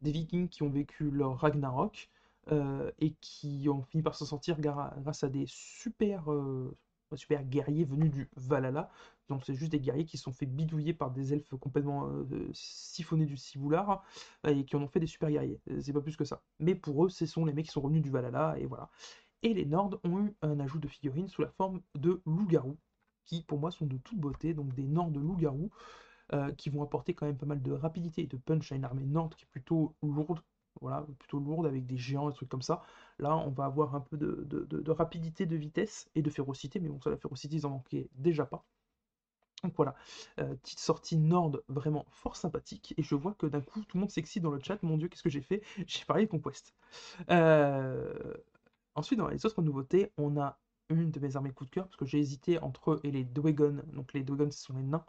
Des 0.02 0.12
Vikings 0.12 0.48
qui 0.48 0.62
ont 0.62 0.70
vécu 0.70 1.11
leur 1.11 1.39
Ragnarok 1.39 2.11
euh, 2.52 2.90
et 2.98 3.12
qui 3.20 3.69
ont 3.69 3.82
fini 3.82 4.02
par 4.02 4.15
s'en 4.15 4.24
sortir 4.24 4.61
grâce 4.61 5.23
à 5.23 5.28
des 5.28 5.44
super, 5.47 6.32
euh, 6.32 6.77
super 7.15 7.44
guerriers 7.44 7.85
venus 7.85 8.11
du 8.11 8.28
Valhalla. 8.36 8.90
Donc 9.28 9.44
c'est 9.44 9.55
juste 9.55 9.70
des 9.70 9.81
guerriers 9.81 10.07
qui 10.07 10.19
sont 10.19 10.32
fait 10.32 10.47
bidouiller 10.47 10.93
par 10.93 11.11
des 11.11 11.32
elfes 11.32 11.55
complètement 11.61 12.09
euh, 12.09 12.51
siphonnés 12.52 13.27
du 13.27 13.36
ciboulard 13.36 14.02
et 14.48 14.65
qui 14.65 14.74
en 14.74 14.82
ont 14.82 14.89
fait 14.89 15.01
des 15.01 15.07
super 15.07 15.31
guerriers. 15.31 15.61
C'est 15.81 15.93
pas 15.93 16.01
plus 16.01 16.16
que 16.16 16.24
ça. 16.24 16.43
Mais 16.59 16.74
pour 16.74 17.05
eux, 17.05 17.09
ce 17.09 17.27
sont 17.27 17.44
les 17.44 17.52
mecs 17.52 17.66
qui 17.66 17.73
sont 17.73 17.81
revenus 17.81 18.02
du 18.02 18.11
Valhalla 18.11 18.57
et 18.59 18.66
voilà. 18.66 18.90
Et 19.43 19.55
les 19.55 19.65
Nords 19.65 20.01
ont 20.05 20.24
eu 20.24 20.35
un 20.43 20.59
ajout 20.61 20.81
de 20.81 20.89
figurines 20.89 21.28
sous 21.28 21.43
la 21.43 21.51
forme 21.51 21.81
de 21.94 22.20
loups-garous 22.27 22.77
qui 23.24 23.42
pour 23.42 23.59
moi 23.59 23.70
sont 23.70 23.86
de 23.86 23.97
toute 23.98 24.18
beauté, 24.18 24.55
donc 24.55 24.74
des 24.74 24.86
Nords 24.86 25.10
de 25.10 25.20
loup-garou, 25.20 25.70
euh, 26.32 26.52
qui 26.52 26.70
vont 26.70 26.82
apporter 26.82 27.12
quand 27.12 27.26
même 27.26 27.36
pas 27.36 27.47
mal 27.47 27.60
de 27.60 27.72
rapidité 27.72 28.22
et 28.22 28.26
de 28.26 28.36
punch 28.36 28.70
à 28.70 28.76
une 28.76 28.84
armée 28.84 29.05
Nord 29.05 29.30
qui 29.30 29.44
est 29.44 29.48
plutôt 29.51 29.97
lourde, 30.01 30.40
voilà, 30.80 31.05
plutôt 31.18 31.40
lourde 31.40 31.66
avec 31.66 31.86
des 31.86 31.97
géants 31.97 32.28
et 32.28 32.32
des 32.32 32.36
trucs 32.36 32.48
comme 32.48 32.62
ça. 32.62 32.82
Là, 33.18 33.36
on 33.36 33.51
va 33.51 33.64
avoir 33.64 33.97
un 33.97 34.01
peu 34.01 34.16
de, 34.16 34.90
rapidité, 34.92 35.44
de 35.47 35.56
vitesse 35.56 36.09
et 36.14 36.22
de 36.22 36.30
férocité, 36.30 36.78
mais 36.78 36.88
bon, 36.88 37.01
ça, 37.01 37.10
la 37.10 37.16
férocité, 37.16 37.56
ils 37.56 37.66
en 37.66 37.70
manquaient 37.70 38.09
déjà 38.14 38.47
pas. 38.47 38.64
Donc 39.64 39.74
voilà, 39.76 39.94
euh, 40.38 40.55
petite 40.55 40.78
sortie 40.78 41.16
Nord 41.18 41.59
vraiment 41.68 42.06
fort 42.10 42.36
sympathique, 42.36 42.94
et 42.97 43.02
je 43.02 43.14
vois 43.16 43.34
que 43.34 43.47
d'un 43.47 43.60
coup, 43.60 43.80
tout 43.84 43.97
le 43.97 44.02
monde 44.02 44.10
s'excite 44.10 44.42
dans 44.42 44.52
le 44.52 44.60
chat, 44.62 44.80
mon 44.82 44.97
dieu, 44.97 45.09
qu'est-ce 45.09 45.22
que 45.22 45.30
j'ai 45.30 45.42
fait? 45.42 45.62
J'ai 45.86 46.05
parlé 46.05 46.26
de 46.26 46.30
Conquest. 46.30 46.74
Euh, 47.30 48.34
ensuite, 48.94 49.18
dans 49.18 49.28
les 49.28 49.44
autres 49.44 49.62
nouveautés, 49.62 50.12
on 50.16 50.40
a 50.40 50.59
une 50.91 51.11
de 51.11 51.21
mes 51.21 51.37
armées 51.37 51.53
coup 51.53 51.65
de 51.65 51.71
cœur, 51.71 51.87
parce 51.87 51.97
que 51.97 52.05
j'ai 52.05 52.19
hésité 52.19 52.59
entre 52.59 52.93
eux 52.93 53.01
et 53.05 53.11
les 53.11 53.25
Dwagon, 53.25 53.83
donc 53.93 54.12
les 54.12 54.23
Dwagon 54.23 54.51
ce 54.51 54.65
sont 54.65 54.75
les 54.75 54.83
nains, 54.83 55.05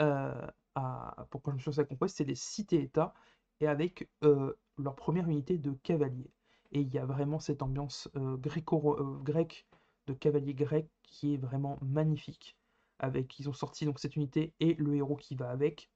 euh, 0.00 0.46
à, 0.74 1.26
pourquoi 1.30 1.52
je 1.52 1.68
me 1.68 1.72
suis 1.72 1.80
à 1.80 1.84
Conquest, 1.84 2.16
c'est 2.16 2.24
les 2.24 2.34
cités-états, 2.34 3.14
et 3.60 3.66
avec 3.66 4.08
euh, 4.24 4.54
leur 4.78 4.94
première 4.96 5.28
unité 5.28 5.58
de 5.58 5.72
cavaliers. 5.82 6.30
Et 6.72 6.80
il 6.80 6.92
y 6.92 6.98
a 6.98 7.06
vraiment 7.06 7.38
cette 7.38 7.62
ambiance 7.62 8.08
euh, 8.16 8.36
gréco-grecque, 8.36 9.66
de 10.06 10.14
cavalier 10.14 10.54
grec, 10.54 10.88
qui 11.02 11.34
est 11.34 11.38
vraiment 11.38 11.78
magnifique. 11.82 12.56
Avec, 12.98 13.38
ils 13.38 13.48
ont 13.48 13.52
sorti 13.52 13.84
donc 13.84 13.98
cette 13.98 14.16
unité 14.16 14.52
et 14.60 14.74
le 14.74 14.94
héros 14.96 15.16
qui 15.16 15.34
va 15.36 15.50
avec. 15.50 15.90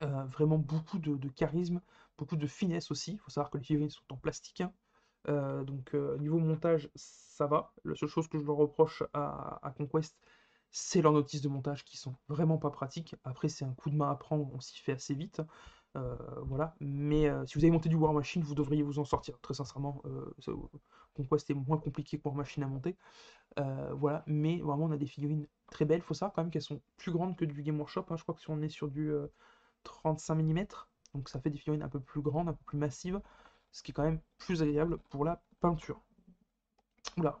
vraiment 0.00 0.58
beaucoup 0.58 0.98
de, 0.98 1.28
charisme, 1.28 1.80
beaucoup 2.18 2.36
de 2.36 2.46
finesse 2.46 2.90
aussi. 2.90 3.12
Il 3.12 3.18
faut 3.18 3.30
savoir 3.30 3.50
que 3.50 3.58
les 3.58 3.64
figurines 3.64 3.90
sont 3.90 4.02
en 4.10 4.16
plastique. 4.16 4.60
Hein. 4.60 4.72
Euh, 5.28 5.64
donc 5.64 5.94
euh, 5.94 6.16
niveau 6.18 6.38
montage, 6.38 6.90
ça 6.94 7.46
va. 7.46 7.72
La 7.84 7.94
seule 7.94 8.08
chose 8.08 8.28
que 8.28 8.38
je 8.38 8.44
leur 8.44 8.56
reproche 8.56 9.02
à, 9.12 9.72
Conquest, 9.76 10.16
c'est 10.70 11.02
leurs 11.02 11.12
notices 11.12 11.42
de 11.42 11.48
montage 11.48 11.84
qui 11.84 11.96
sont 11.96 12.16
vraiment 12.28 12.58
pas 12.58 12.70
pratiques. 12.70 13.16
Après, 13.24 13.48
c'est 13.48 13.64
un 13.64 13.74
coup 13.74 13.90
de 13.90 13.96
main 13.96 14.10
à 14.10 14.14
prendre, 14.14 14.48
on 14.54 14.60
s'y 14.60 14.78
fait 14.80 14.92
assez 14.92 15.14
vite. 15.14 15.42
Euh, 15.96 16.16
voilà. 16.42 16.74
Mais 16.80 17.28
si 17.46 17.54
vous 17.58 17.64
avez 17.64 17.70
monté 17.70 17.88
du 17.88 17.96
War 17.96 18.12
Machine, 18.12 18.42
vous 18.42 18.54
devriez 18.54 18.82
vous 18.82 18.98
en 18.98 19.04
sortir. 19.04 19.38
Très 19.40 19.54
sincèrement, 19.54 20.02
Conquest 21.14 21.50
est 21.50 21.54
moins 21.54 21.78
compliqué 21.78 22.18
que 22.18 22.28
War 22.28 22.34
Machine 22.34 22.62
à 22.62 22.68
monter. 22.68 22.96
voilà. 23.92 24.24
Mais 24.26 24.58
vraiment, 24.60 24.84
on 24.86 24.92
a 24.92 24.98
des 24.98 25.06
figurines 25.06 25.46
très 25.70 25.84
belles. 25.84 26.02
Faut 26.02 26.14
savoir 26.14 26.32
quand 26.34 26.42
même 26.42 26.50
qu'elles 26.50 26.62
sont 26.62 26.80
plus 26.96 27.12
grandes 27.12 27.36
que 27.36 27.44
du 27.44 27.62
Game 27.62 27.78
Workshop. 27.78 28.06
Hein. 28.10 28.16
Je 28.16 28.22
crois 28.22 28.34
que 28.34 28.40
si 28.40 28.50
on 28.50 28.60
est 28.62 28.68
sur 28.68 28.88
du 28.88 29.12
35 29.84 30.34
mm, 30.36 30.66
donc 31.14 31.28
ça 31.28 31.40
fait 31.40 31.50
des 31.50 31.58
figurines 31.58 31.82
un 31.82 31.88
peu 31.88 32.00
plus 32.00 32.20
grandes, 32.20 32.48
un 32.48 32.52
peu 32.52 32.64
plus 32.66 32.78
massives 32.78 33.20
ce 33.72 33.82
qui 33.82 33.90
est 33.92 33.94
quand 33.94 34.04
même 34.04 34.20
plus 34.38 34.62
agréable 34.62 34.98
pour 35.10 35.24
la 35.24 35.40
peinture. 35.60 36.00
Oula, 37.18 37.38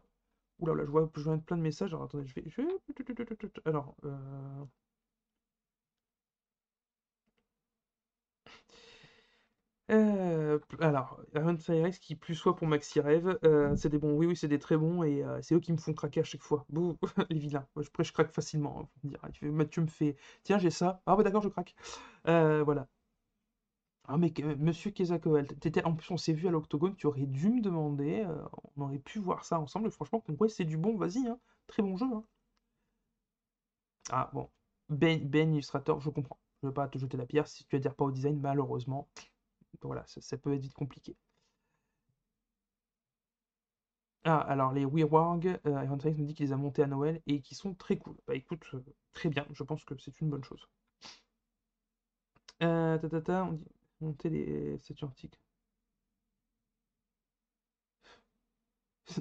oula, 0.60 0.74
là, 0.74 0.84
je 0.86 0.90
vois, 0.90 1.10
je 1.16 1.22
vois 1.22 1.38
plein 1.38 1.56
de 1.58 1.62
messages. 1.62 1.92
Alors 1.94 2.04
attendez, 2.04 2.26
je 2.26 2.34
vais. 2.34 2.44
Je. 2.48 2.62
Alors. 3.66 3.96
Euh... 4.04 4.64
Euh, 9.90 10.58
alors, 10.80 11.18
Iron 11.34 11.56
Firex 11.56 11.98
qui 11.98 12.14
plus 12.14 12.34
soit 12.34 12.54
pour 12.56 12.66
Maxi 12.68 13.00
Rêve, 13.00 13.38
euh, 13.44 13.74
c'est 13.76 13.88
des 13.88 13.98
bons, 13.98 14.12
oui, 14.18 14.26
oui, 14.26 14.36
c'est 14.36 14.48
des 14.48 14.58
très 14.58 14.76
bons 14.76 15.02
et 15.02 15.24
c'est 15.40 15.54
eux 15.54 15.60
qui 15.60 15.72
me 15.72 15.78
font 15.78 15.94
craquer 15.94 16.20
à 16.20 16.24
chaque 16.24 16.42
fois. 16.42 16.66
Bouh, 16.68 16.96
les 17.30 17.38
vilains. 17.38 17.66
Moi, 17.74 17.82
je, 17.84 18.04
je 18.04 18.12
craque 18.12 18.30
facilement. 18.32 18.82
Hein, 18.82 18.88
dire. 19.04 19.20
Mathieu 19.50 19.82
me 19.82 19.86
fait, 19.86 20.16
tiens, 20.42 20.58
j'ai 20.58 20.70
ça. 20.70 21.00
Ah, 21.06 21.16
bah 21.16 21.22
d'accord, 21.22 21.42
je 21.42 21.48
craque. 21.48 21.74
voilà. 22.24 22.86
Ah 24.08 24.16
mais 24.16 24.32
monsieur 24.58 24.90
Kezakoel, 24.90 25.46
en 25.84 25.94
plus 25.94 26.10
on 26.10 26.16
s'est 26.16 26.32
vu 26.32 26.48
à 26.48 26.50
l'octogone, 26.50 26.96
tu 26.96 27.06
aurais 27.06 27.26
dû 27.26 27.50
me 27.50 27.60
demander, 27.60 28.24
euh, 28.24 28.42
on 28.76 28.82
aurait 28.82 28.98
pu 28.98 29.18
voir 29.18 29.44
ça 29.44 29.60
ensemble, 29.60 29.90
franchement, 29.90 30.24
c'est 30.48 30.64
du 30.64 30.76
bon, 30.78 30.96
vas-y, 30.96 31.26
hein. 31.28 31.38
très 31.66 31.82
bon 31.82 31.96
jeu. 31.96 32.06
Hein. 32.06 32.24
Ah 34.10 34.30
bon, 34.34 34.50
Ben, 34.90 35.26
ben 35.28 35.52
Illustrator, 35.54 36.00
je 36.00 36.10
comprends. 36.10 36.38
Je 36.62 36.66
ne 36.66 36.70
veux 36.70 36.74
pas 36.74 36.88
te 36.88 36.98
jeter 36.98 37.16
la 37.16 37.26
pierre 37.26 37.46
si 37.48 37.64
tu 37.64 37.76
adhères 37.76 37.94
pas 37.94 38.04
au 38.04 38.10
design, 38.10 38.38
malheureusement. 38.40 39.08
Voilà, 39.82 40.04
ça, 40.06 40.36
peut 40.38 40.52
être 40.54 40.60
vite 40.60 40.74
compliqué. 40.74 41.16
Ah, 44.24 44.38
alors 44.40 44.72
les 44.72 44.84
WeWarg, 44.84 45.58
euh, 45.66 45.84
Iron 45.84 45.96
me 45.96 46.24
dit 46.24 46.34
qu'il 46.34 46.46
les 46.46 46.52
a 46.52 46.56
montés 46.56 46.82
à 46.82 46.86
Noël 46.86 47.20
et 47.26 47.40
qui 47.40 47.54
sont 47.56 47.74
très 47.74 47.96
cool. 47.98 48.16
Bah 48.26 48.34
écoute, 48.34 48.64
euh, 48.74 48.80
très 49.12 49.28
bien, 49.28 49.46
je 49.52 49.62
pense 49.64 49.84
que 49.84 49.96
c'est 49.98 50.20
une 50.20 50.30
bonne 50.30 50.44
chose. 50.44 50.68
On 52.60 53.52
dit 53.52 53.64
monter 54.00 54.30
les 54.30 54.78
statues 54.78 55.04
antiques. 55.06 55.40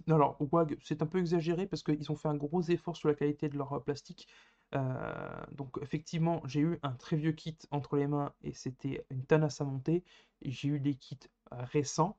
Alors, 0.10 0.38
WAG, 0.52 0.78
c'est 0.84 1.02
un 1.02 1.06
peu 1.06 1.20
exagéré 1.20 1.66
parce 1.68 1.84
qu'ils 1.84 2.12
ont 2.12 2.16
fait 2.16 2.28
un 2.28 2.36
gros 2.36 2.62
effort 2.64 2.96
sur 2.98 3.08
la 3.10 3.16
qualité 3.16 3.48
de 3.50 3.58
leur 3.58 3.74
euh, 3.74 3.80
plastique. 3.80 4.28
Euh, 4.76 5.46
donc, 5.54 5.78
effectivement, 5.82 6.42
j'ai 6.46 6.60
eu 6.62 6.80
un 6.84 6.92
très 6.94 7.16
vieux 7.16 7.32
kit 7.32 7.58
entre 7.72 7.96
les 7.96 8.08
mains 8.08 8.34
et 8.44 8.54
c'était 8.54 9.06
une 9.10 9.26
tanasse 9.26 9.62
à 9.62 9.66
monter. 9.66 10.04
J'ai 10.42 10.70
eu 10.70 10.80
des 10.80 10.96
kits 10.96 11.20
euh, 11.54 11.64
récents. 11.64 12.18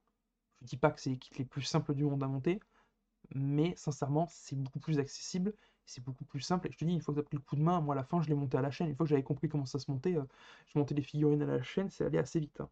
Je 0.60 0.64
ne 0.66 0.68
dis 0.68 0.76
pas 0.78 0.90
que 0.90 1.00
c'est 1.00 1.10
les 1.10 1.18
kits 1.18 1.34
les 1.38 1.44
plus 1.44 1.62
simples 1.62 1.94
du 1.94 2.04
monde 2.04 2.22
à 2.22 2.28
monter, 2.28 2.60
mais 3.34 3.74
sincèrement, 3.76 4.26
c'est 4.30 4.56
beaucoup 4.56 4.80
plus 4.80 4.98
accessible 5.00 5.54
c'est 5.88 6.04
beaucoup 6.04 6.24
plus 6.24 6.40
simple. 6.40 6.68
Et 6.68 6.72
je 6.72 6.76
te 6.78 6.84
dis, 6.84 6.92
une 6.92 7.00
fois 7.00 7.14
que 7.14 7.20
tu 7.20 7.24
as 7.24 7.28
pris 7.28 7.36
le 7.36 7.42
coup 7.42 7.56
de 7.56 7.62
main, 7.62 7.80
moi 7.80 7.94
à 7.94 7.96
la 7.96 8.04
fin, 8.04 8.20
je 8.20 8.28
l'ai 8.28 8.34
monté 8.34 8.58
à 8.58 8.62
la 8.62 8.70
chaîne. 8.70 8.88
Une 8.88 8.94
fois 8.94 9.06
que 9.06 9.10
j'avais 9.10 9.22
compris 9.22 9.48
comment 9.48 9.64
ça 9.66 9.78
se 9.78 9.90
montait, 9.90 10.16
euh, 10.16 10.24
je 10.66 10.78
montais 10.78 10.94
les 10.94 11.02
figurines 11.02 11.42
à 11.42 11.46
la 11.46 11.62
chaîne, 11.62 11.90
c'est 11.90 12.04
allé 12.04 12.18
assez 12.18 12.40
vite. 12.40 12.60
Hein. 12.60 12.68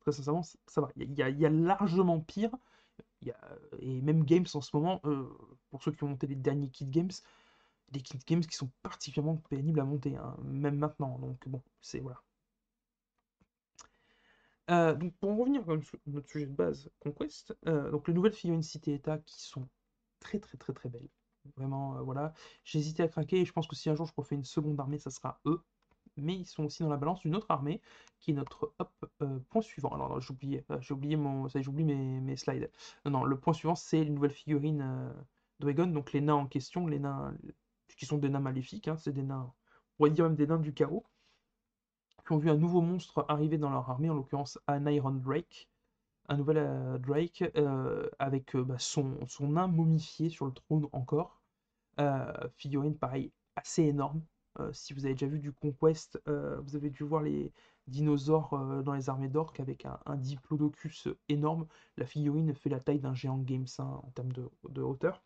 Très 0.00 0.12
sincèrement, 0.12 0.42
ça 0.42 0.80
va. 0.80 0.90
Il 0.96 1.12
y, 1.14 1.22
a, 1.22 1.50
largement 1.50 2.20
pire. 2.20 2.50
et 3.80 4.00
même 4.02 4.24
Games 4.24 4.46
en 4.54 4.60
ce 4.60 4.76
moment, 4.76 5.00
euh, 5.04 5.28
pour 5.70 5.82
ceux 5.82 5.92
qui 5.92 6.02
ont 6.04 6.08
monté 6.08 6.26
les 6.26 6.34
derniers 6.34 6.68
kit 6.68 6.86
games, 6.86 7.10
des 7.90 8.00
kit 8.00 8.18
games 8.26 8.40
qui 8.40 8.56
sont 8.56 8.70
particulièrement 8.82 9.36
pénibles 9.36 9.80
à 9.80 9.84
monter, 9.84 10.16
hein, 10.16 10.36
même 10.42 10.78
maintenant. 10.78 11.18
Donc 11.20 11.48
bon, 11.48 11.62
c'est 11.80 12.00
voilà. 12.00 12.22
Euh, 14.70 14.94
donc 14.94 15.14
pour 15.14 15.30
en 15.30 15.36
revenir 15.36 15.62
à 15.70 15.76
notre 16.06 16.28
sujet 16.28 16.46
de 16.46 16.52
base, 16.52 16.90
Conquest, 17.00 17.56
donc 17.64 18.08
les 18.08 18.14
nouvelles 18.14 18.32
figurines 18.32 18.62
Cité-État 18.62 19.18
qui 19.18 19.42
sont 19.42 19.68
très 20.20 20.38
très 20.40 20.58
très 20.58 20.72
très 20.72 20.88
belles 20.88 21.08
vraiment, 21.56 22.02
voilà. 22.02 22.32
J'ai 22.64 22.78
hésité 22.78 23.02
à 23.02 23.08
craquer 23.08 23.40
et 23.40 23.44
je 23.44 23.52
pense 23.52 23.66
que 23.66 23.76
si 23.76 23.90
un 23.90 23.94
jour 23.94 24.06
je 24.06 24.12
refais 24.16 24.34
une 24.34 24.44
seconde 24.44 24.78
armée, 24.80 24.98
ça 24.98 25.10
sera 25.10 25.40
eux. 25.46 25.62
Mais 26.16 26.34
ils 26.34 26.46
sont 26.46 26.64
aussi 26.64 26.82
dans 26.82 26.88
la 26.88 26.96
balance 26.96 27.20
d'une 27.20 27.36
autre 27.36 27.50
armée 27.50 27.80
qui 28.18 28.32
est 28.32 28.34
notre 28.34 28.74
point 29.50 29.62
suivant. 29.62 29.90
Alors, 29.90 30.20
j'ai 30.20 30.32
oublié, 30.32 30.64
j'ai 30.80 30.94
oublié 30.94 31.16
mon, 31.16 31.48
j'oublie 31.48 31.84
mes, 31.84 32.20
mes 32.20 32.36
slides. 32.36 32.70
Non, 33.04 33.12
non, 33.12 33.24
le 33.24 33.38
point 33.38 33.52
suivant, 33.52 33.76
c'est 33.76 34.02
une 34.02 34.14
nouvelle 34.14 34.32
figurine 34.32 35.12
Dragon, 35.60 35.86
donc 35.88 36.12
les 36.12 36.20
nains 36.20 36.34
en 36.34 36.46
question, 36.46 36.86
les 36.86 36.98
nains 36.98 37.36
qui 37.96 38.06
sont 38.06 38.18
des 38.18 38.28
nains 38.28 38.40
maléfiques, 38.40 38.88
hein, 38.88 38.96
c'est 38.96 39.12
des 39.12 39.22
nains, 39.22 39.52
on 39.52 39.96
pourrait 39.96 40.10
dire 40.10 40.24
même 40.24 40.36
des 40.36 40.46
nains 40.46 40.58
du 40.58 40.72
chaos, 40.72 41.04
qui 42.24 42.32
ont 42.32 42.38
vu 42.38 42.50
un 42.50 42.56
nouveau 42.56 42.80
monstre 42.80 43.24
arriver 43.28 43.58
dans 43.58 43.70
leur 43.70 43.90
armée, 43.90 44.08
en 44.10 44.14
l'occurrence 44.14 44.58
un 44.68 44.86
Iron 44.86 45.12
Drake, 45.12 45.68
un 46.28 46.36
nouvel 46.36 46.58
euh, 46.58 46.98
Drake 46.98 47.42
euh, 47.56 48.08
avec 48.18 48.54
euh, 48.54 48.62
bah, 48.62 48.78
son, 48.78 49.18
son 49.26 49.48
nain 49.48 49.66
momifié 49.66 50.28
sur 50.28 50.46
le 50.46 50.52
trône 50.52 50.86
encore. 50.92 51.37
Figurine 52.56 52.96
pareil, 52.96 53.32
assez 53.56 53.82
énorme. 53.82 54.22
si 54.72 54.92
vous 54.92 55.04
avez 55.04 55.14
déjà 55.14 55.26
vu 55.26 55.38
du 55.38 55.52
Conquest, 55.52 56.20
vous 56.26 56.76
avez 56.76 56.90
dû 56.90 57.02
voir 57.04 57.22
les 57.22 57.52
dinosaures 57.86 58.82
dans 58.84 58.94
les 58.94 59.08
armées 59.08 59.28
d'orques 59.28 59.60
avec 59.60 59.86
un, 59.86 60.16
diplodocus 60.16 61.08
énorme. 61.28 61.66
La 61.96 62.06
figurine 62.06 62.54
fait 62.54 62.70
la 62.70 62.80
taille 62.80 63.00
d'un 63.00 63.14
géant 63.14 63.38
Games 63.38 63.66
en 63.78 64.10
termes 64.14 64.32
de 64.32 64.82
hauteur. 64.82 65.22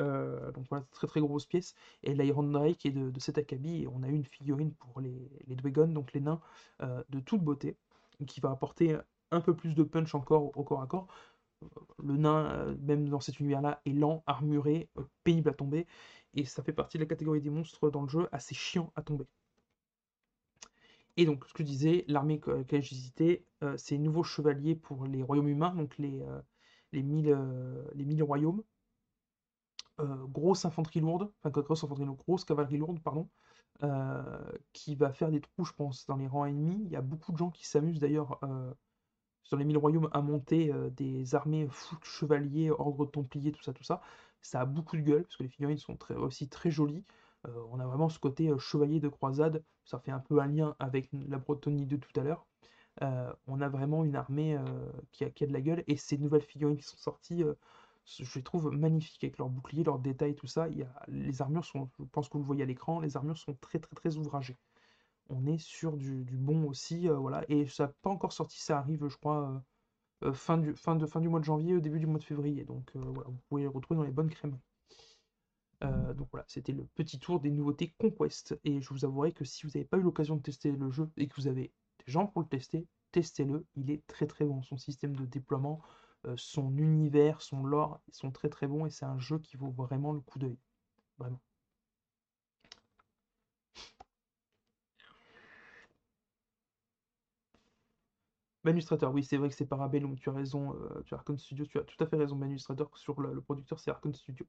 Euh, 0.00 0.50
donc 0.52 0.66
voilà, 0.68 0.84
très 0.90 1.06
très 1.06 1.20
grosse 1.20 1.46
pièce. 1.46 1.74
Et 2.02 2.14
l'Iron 2.14 2.42
Drake 2.42 2.86
est 2.86 2.90
de, 2.90 3.20
cet 3.20 3.38
acabit. 3.38 3.82
Et 3.82 3.88
on 3.88 4.02
a 4.02 4.08
une 4.08 4.24
figurine 4.24 4.72
pour 4.74 5.00
les, 5.00 5.30
les 5.46 5.56
donc 5.56 6.12
les 6.12 6.20
nains, 6.20 6.40
euh, 6.82 7.02
de 7.10 7.20
toute 7.20 7.42
beauté, 7.42 7.76
qui 8.26 8.40
va 8.40 8.50
apporter 8.50 8.96
un 9.30 9.40
peu 9.40 9.54
plus 9.54 9.74
de 9.74 9.82
punch 9.82 10.14
encore 10.14 10.56
au 10.56 10.64
corps 10.64 10.82
à 10.82 10.86
corps. 10.86 11.08
Le 12.02 12.16
nain, 12.16 12.50
euh, 12.52 12.76
même 12.80 13.08
dans 13.08 13.20
cet 13.20 13.40
univers-là, 13.40 13.80
est 13.86 13.92
lent, 13.92 14.22
armuré, 14.26 14.88
pénible 15.24 15.50
à 15.50 15.54
tomber. 15.54 15.86
Et 16.34 16.44
ça 16.44 16.62
fait 16.62 16.72
partie 16.72 16.98
de 16.98 17.02
la 17.02 17.08
catégorie 17.08 17.40
des 17.40 17.50
monstres 17.50 17.90
dans 17.90 18.02
le 18.02 18.08
jeu, 18.08 18.28
assez 18.32 18.54
chiant 18.54 18.92
à 18.96 19.02
tomber. 19.02 19.26
Et 21.16 21.26
donc, 21.26 21.44
ce 21.46 21.52
que 21.52 21.62
je 21.62 21.68
disais, 21.68 22.04
l'armée 22.08 22.40
que, 22.40 22.64
j'ai 22.70 22.82
citée, 22.82 23.46
c'est 23.76 23.98
nouveaux 23.98 24.22
chevaliers 24.22 24.74
pour 24.74 25.06
les 25.06 25.22
royaumes 25.22 25.48
humains, 25.48 25.74
donc 25.74 25.98
les, 25.98 26.24
les, 26.92 27.02
mille, 27.02 27.38
les 27.94 28.04
mille 28.06 28.22
royaumes. 28.22 28.62
Euh, 30.00 30.26
grosse 30.26 30.64
infanterie 30.64 31.00
lourde, 31.00 31.30
enfin 31.38 31.50
grosse 31.50 31.84
infanterie 31.84 32.06
lourde, 32.06 32.18
grosse 32.18 32.44
cavalerie 32.44 32.78
lourde, 32.78 32.98
pardon, 33.00 33.28
euh, 33.82 34.52
qui 34.72 34.94
va 34.94 35.12
faire 35.12 35.30
des 35.30 35.40
trous, 35.40 35.64
je 35.64 35.72
pense, 35.74 36.06
dans 36.06 36.16
les 36.16 36.26
rangs 36.26 36.46
ennemis. 36.46 36.82
Il 36.86 36.90
y 36.90 36.96
a 36.96 37.02
beaucoup 37.02 37.32
de 37.32 37.36
gens 37.36 37.50
qui 37.50 37.66
s'amusent 37.66 38.00
d'ailleurs 38.00 38.38
euh, 38.42 38.72
sur 39.42 39.56
les 39.56 39.64
mille 39.64 39.78
royaumes 39.78 40.08
à 40.12 40.22
monter 40.22 40.72
des 40.96 41.34
armées 41.34 41.66
foot 41.70 41.98
chevaliers, 42.02 42.70
ordre 42.70 43.06
templiers, 43.06 43.52
tout 43.52 43.62
ça, 43.62 43.72
tout 43.72 43.84
ça. 43.84 44.00
Ça 44.40 44.60
a 44.60 44.64
beaucoup 44.66 44.96
de 44.96 45.02
gueule, 45.02 45.22
parce 45.22 45.36
que 45.36 45.42
les 45.44 45.48
figurines 45.48 45.78
sont 45.78 45.96
très, 45.96 46.14
aussi 46.14 46.48
très 46.48 46.70
jolies. 46.70 47.04
on 47.70 47.80
a 47.80 47.86
vraiment 47.86 48.08
ce 48.08 48.18
côté 48.18 48.50
chevalier 48.58 49.00
de 49.00 49.08
croisade, 49.08 49.62
ça 49.84 49.98
fait 49.98 50.10
un 50.12 50.20
peu 50.20 50.40
un 50.40 50.46
lien 50.46 50.76
avec 50.78 51.08
la 51.12 51.38
Bretonnie 51.38 51.86
de 51.86 51.96
tout 51.96 52.20
à 52.20 52.24
l'heure. 52.24 52.46
on 53.46 53.60
a 53.60 53.68
vraiment 53.68 54.04
une 54.04 54.16
armée 54.16 54.58
qui 55.12 55.24
a, 55.24 55.30
qui, 55.30 55.46
de 55.46 55.52
la 55.52 55.60
gueule, 55.60 55.84
et 55.86 55.96
ces 55.96 56.18
nouvelles 56.18 56.42
figurines 56.42 56.76
qui 56.76 56.84
sont 56.84 56.98
sorties 56.98 57.44
je 58.04 58.34
les 58.34 58.42
trouve 58.42 58.70
magnifiques 58.72 59.24
avec 59.24 59.38
leurs 59.38 59.48
boucliers, 59.48 59.84
leurs 59.84 59.98
détails, 59.98 60.34
tout 60.34 60.46
ça. 60.46 60.68
Y 60.68 60.82
a, 60.82 61.02
les 61.08 61.40
armures 61.42 61.64
sont, 61.64 61.88
je 61.98 62.04
pense 62.04 62.28
que 62.28 62.34
vous 62.34 62.40
le 62.40 62.46
voyez 62.46 62.62
à 62.62 62.66
l'écran, 62.66 63.00
les 63.00 63.16
armures 63.16 63.38
sont 63.38 63.54
très 63.60 63.78
très 63.78 63.94
très 63.94 64.16
ouvragées. 64.16 64.58
On 65.28 65.46
est 65.46 65.58
sur 65.58 65.96
du, 65.96 66.24
bon 66.24 66.64
aussi, 66.64 67.08
euh, 67.08 67.16
voilà. 67.16 67.44
Et 67.48 67.66
ça 67.66 67.86
n'a 67.86 67.92
pas 68.02 68.10
encore 68.10 68.32
sorti, 68.32 68.60
ça 68.60 68.78
arrive, 68.78 69.06
je 69.08 69.16
crois, 69.16 69.62
euh, 70.24 70.28
euh, 70.30 70.32
fin, 70.32 70.58
du, 70.58 71.28
mois 71.28 71.40
de 71.40 71.44
janvier, 71.44 71.74
au 71.74 71.80
début 71.80 71.98
du 72.00 72.06
mois 72.06 72.18
de 72.18 72.24
février. 72.24 72.64
Donc 72.64 72.90
voilà, 72.94 73.28
vous 73.28 73.40
pouvez 73.48 73.62
les 73.62 73.68
retrouver 73.68 73.98
dans 73.98 74.04
les 74.04 74.12
bonnes 74.12 74.30
crèmes. 74.30 74.58
donc 76.14 76.28
voilà, 76.30 76.44
c'était 76.48 76.72
le 76.72 76.84
petit 76.94 77.18
tour 77.18 77.40
des 77.40 77.50
nouveautés 77.50 77.94
Conquest. 77.98 78.58
Et 78.64 78.80
je 78.80 78.88
vous 78.90 79.04
avouerai 79.04 79.32
que 79.32 79.44
si 79.44 79.66
vous 79.66 79.72
n'avez 79.74 79.84
pas 79.84 79.98
eu 79.98 80.02
l'occasion 80.02 80.36
de 80.36 80.42
tester 80.42 80.72
le 80.72 80.90
jeu 80.90 81.10
et 81.16 81.28
que 81.28 81.34
vous 81.36 81.48
avez 81.48 81.72
des 82.04 82.12
gens 82.12 82.26
pour 82.26 82.42
le 82.42 82.48
tester, 82.48 82.86
testez-le. 83.12 83.66
Il 83.76 83.90
est 83.90 84.06
très 84.06 84.26
très 84.26 84.44
bon. 84.44 84.62
Son 84.62 84.76
système 84.76 85.16
de 85.16 85.26
déploiement, 85.26 85.80
son 86.36 86.76
univers, 86.76 87.40
son 87.42 87.64
lore 87.64 88.00
sont 88.12 88.30
très 88.30 88.48
très 88.48 88.66
bons 88.68 88.86
et 88.86 88.90
c'est 88.90 89.06
un 89.06 89.18
jeu 89.18 89.38
qui 89.38 89.56
vaut 89.56 89.70
vraiment 89.70 90.12
le 90.12 90.20
coup 90.20 90.38
d'œil. 90.38 90.58
Vraiment. 91.18 91.40
Manustrator, 98.64 99.12
oui, 99.12 99.24
c'est 99.24 99.36
vrai 99.36 99.48
que 99.48 99.54
c'est 99.54 99.66
Parabellum, 99.66 100.16
tu 100.16 100.28
as 100.28 100.32
raison, 100.32 100.74
euh, 100.74 101.02
tu 101.04 101.14
as 101.14 101.18
Arcon 101.18 101.36
Studio, 101.36 101.66
tu 101.66 101.78
as 101.78 101.82
tout 101.82 102.02
à 102.02 102.06
fait 102.06 102.16
raison, 102.16 102.36
Manustrator, 102.36 102.96
sur 102.96 103.20
le, 103.20 103.40
producteur, 103.40 103.80
c'est 103.80 103.90
Arcon 103.90 104.12
Studio. 104.12 104.46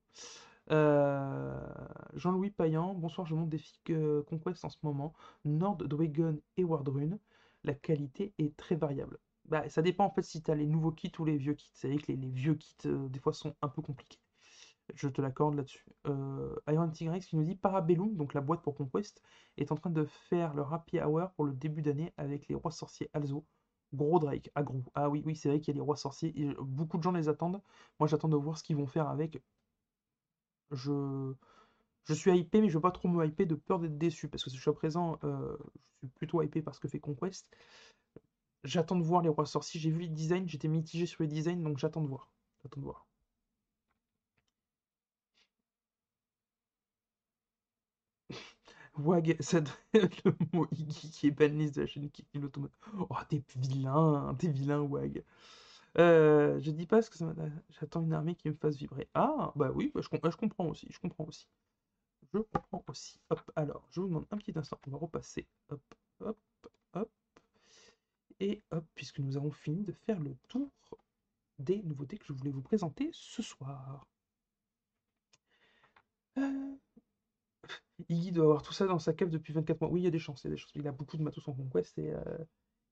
Euh, 0.72 1.60
Jean-Louis 2.14 2.52
Payan, 2.52 2.94
bonsoir, 2.94 3.26
je 3.28 3.36
monte 3.36 3.50
des 3.50 3.58
filles 3.58 4.24
Conquest 4.28 4.64
en 4.66 4.70
ce 4.70 4.78
moment, 4.84 5.14
Nord, 5.46 5.78
Dragon 5.78 6.38
et 6.58 6.64
Wardrune, 6.64 7.20
la 7.64 7.74
qualité 7.74 8.34
est 8.38 8.56
très 8.56 8.76
variable. 8.76 9.18
Bah, 9.46 9.68
ça 9.70 9.82
dépend 9.82 10.06
en 10.06 10.10
fait 10.10 10.22
si 10.24 10.42
tu 10.42 10.52
as 10.52 10.56
les 10.56 10.66
nouveaux 10.66 10.92
kits 10.92 11.12
ou 11.20 11.26
les 11.26 11.38
vieux 11.38 11.54
kits. 11.54 11.70
C'est 11.74 11.88
vrai 11.90 11.98
que 11.98 12.12
les, 12.12 12.30
vieux 12.30 12.56
kits, 12.56 12.76
euh, 12.86 13.10
des 13.10 13.20
fois, 13.20 13.34
sont 13.34 13.56
un 13.62 13.68
peu 13.68 13.82
compliqués. 13.82 14.20
Je 14.96 15.08
te 15.08 15.22
l'accorde 15.22 15.56
là-dessus. 15.56 15.86
Euh, 16.08 16.56
Iron 16.68 16.90
Tigrex 16.90 17.26
qui 17.26 17.38
nous 17.38 17.44
dit 17.44 17.56
Parabellum, 17.56 18.16
donc 18.16 18.34
la 18.34 18.42
boîte 18.42 18.62
pour 18.62 18.76
Conquest, 18.76 19.22
est 19.58 19.72
en 19.72 19.76
train 19.76 19.90
de 19.90 20.06
faire 20.06 20.54
le 20.54 20.64
happy 20.64 21.00
hour 21.00 21.32
pour 21.32 21.46
le 21.46 21.54
début 21.54 21.82
d'année 21.82 22.14
avec 22.18 22.48
les 22.48 22.56
rois 22.56 22.72
sorciers 22.72 23.10
Alzo. 23.14 23.46
Gros 23.94 24.20
Drake, 24.20 24.50
ah 24.56 24.64
gros. 24.64 24.84
Ah 24.96 25.10
oui, 25.10 25.22
oui, 25.26 25.36
c'est 25.36 25.50
vrai 25.50 25.60
qu'il 25.60 25.74
y 25.74 25.76
a 25.76 25.80
les 25.80 25.82
rois 25.82 25.96
sorciers. 25.96 26.34
Beaucoup 26.60 26.98
de 26.98 27.04
gens 27.04 27.12
les 27.12 27.30
attendent. 27.30 27.62
Moi, 28.00 28.08
j'attends 28.08 28.28
de 28.30 28.36
voir 28.36 28.58
ce 28.58 28.64
qu'ils 28.64 28.76
vont 28.76 28.88
faire 28.88 29.08
avec. 29.08 29.42
Je, 30.72 31.34
je 32.06 32.14
suis 32.14 32.38
hypé, 32.38 32.62
mais 32.62 32.70
je 32.70 32.76
veux 32.76 32.82
pas 32.82 32.92
trop 32.92 33.08
me 33.08 33.26
hyper 33.26 33.48
de 33.48 33.56
peur 33.56 33.80
d'être 33.80 33.98
déçu. 33.98 34.28
Parce 34.30 34.44
que 34.44 34.50
jusqu'à 34.50 34.74
présent, 34.74 35.20
euh, 35.24 35.58
je 36.02 36.08
suis 36.08 36.14
plutôt 36.16 36.42
hypé 36.42 36.62
parce 36.62 36.80
que 36.80 36.88
fait 36.88 37.00
Conquest. 37.00 37.48
J'attends 38.66 38.98
de 38.98 39.04
voir 39.04 39.22
les 39.22 39.30
rois 39.30 39.46
sorciers. 39.46 39.80
J'ai 39.80 39.90
vu 39.90 40.00
les 40.00 40.10
designs, 40.10 40.48
j'étais 40.48 40.68
mitigé 40.68 41.06
sur 41.06 41.24
les 41.24 41.30
designs, 41.30 41.62
donc 41.64 41.78
j'attends 41.78 42.02
de 42.02 42.08
voir. 42.08 42.30
J'attends 42.64 42.82
de 42.82 42.86
voir. 42.86 43.08
Wag, 48.98 49.36
ça 49.40 49.60
le 49.94 50.36
mot 50.54 50.68
Iggy 50.72 51.10
qui 51.10 51.28
est 51.28 51.32
banlist 51.32 51.76
de 51.76 51.82
la 51.82 51.88
chaîne 51.88 52.10
qui 52.12 52.26
l'automate. 52.36 52.72
Oh, 52.98 53.08
t'es 53.28 53.44
vilain, 53.56 54.36
t'es 54.38 54.50
vilain, 54.50 54.82
Wag. 54.82 55.24
Euh, 55.98 56.60
je 56.60 56.72
dis 56.72 56.86
pas 56.88 57.02
ce 57.02 57.10
que 57.10 57.18
ça 57.18 57.34
J'attends 57.70 58.02
une 58.02 58.14
armée 58.14 58.36
qui 58.36 58.50
me 58.50 58.56
fasse 58.56 58.76
vibrer. 58.78 59.08
Ah, 59.14 59.52
bah 59.56 59.72
oui, 59.74 59.92
bah, 59.94 60.02
je, 60.02 60.08
je, 60.12 60.38
comprends 60.38 60.68
aussi, 60.68 60.88
je 60.92 61.00
comprends 61.00 61.26
aussi. 61.26 61.48
Je 62.34 62.40
comprends 62.40 62.84
aussi. 62.88 63.20
Hop, 63.30 63.52
alors, 63.56 63.86
je 63.92 64.00
vous 64.02 64.08
demande 64.08 64.26
un 64.32 64.38
petit 64.38 64.58
instant, 64.58 64.80
on 64.88 64.92
va 64.92 64.98
repasser. 64.98 65.48
Hop, 65.70 65.82
hop, 66.22 66.38
hop. 66.94 67.12
Et 68.40 68.62
hop, 68.72 68.86
puisque 68.96 69.20
nous 69.20 69.38
avons 69.38 69.52
fini 69.52 69.84
de 69.84 69.92
faire 69.92 70.20
le 70.20 70.36
tour 70.48 70.70
des 71.60 71.82
nouveautés 71.84 72.18
que 72.18 72.26
je 72.26 72.34
voulais 72.34 72.52
vous 72.52 72.62
présenter 72.62 73.10
ce 73.14 73.42
soir. 73.42 74.08
Euh... 76.38 76.76
Iggy 78.10 78.32
doit 78.32 78.46
avoir 78.46 78.62
tout 78.64 78.74
ça 78.74 78.88
dans 78.88 79.00
sa 79.00 79.14
cave 79.14 79.30
depuis 79.30 79.54
24 79.54 79.82
mois. 79.82 79.90
Oui, 79.90 80.02
il 80.02 80.04
y 80.04 80.08
a 80.08 80.12
des 80.12 80.20
chances, 80.20 80.44
il, 80.44 80.48
y 80.48 80.52
a 80.52 80.52
des 80.52 80.58
chances. 80.58 80.72
il 80.76 80.88
a 80.88 80.92
beaucoup 80.92 81.18
de 81.18 81.24
matos 81.24 81.48
en 81.48 81.54
conquest 81.54 81.98
et, 81.98 82.14
euh, 82.14 82.24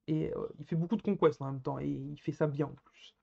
euh, 0.10 0.48
il 0.60 0.66
fait 0.66 0.76
beaucoup 0.76 0.96
de 0.98 1.02
conquest 1.02 1.42
en 1.42 1.46
même 1.52 1.62
temps 1.62 1.80
et 1.80 1.88
il 1.88 2.20
fait 2.20 2.32
ça 2.32 2.48
bien 2.48 2.68
en 2.68 2.76
plus. 2.86 3.16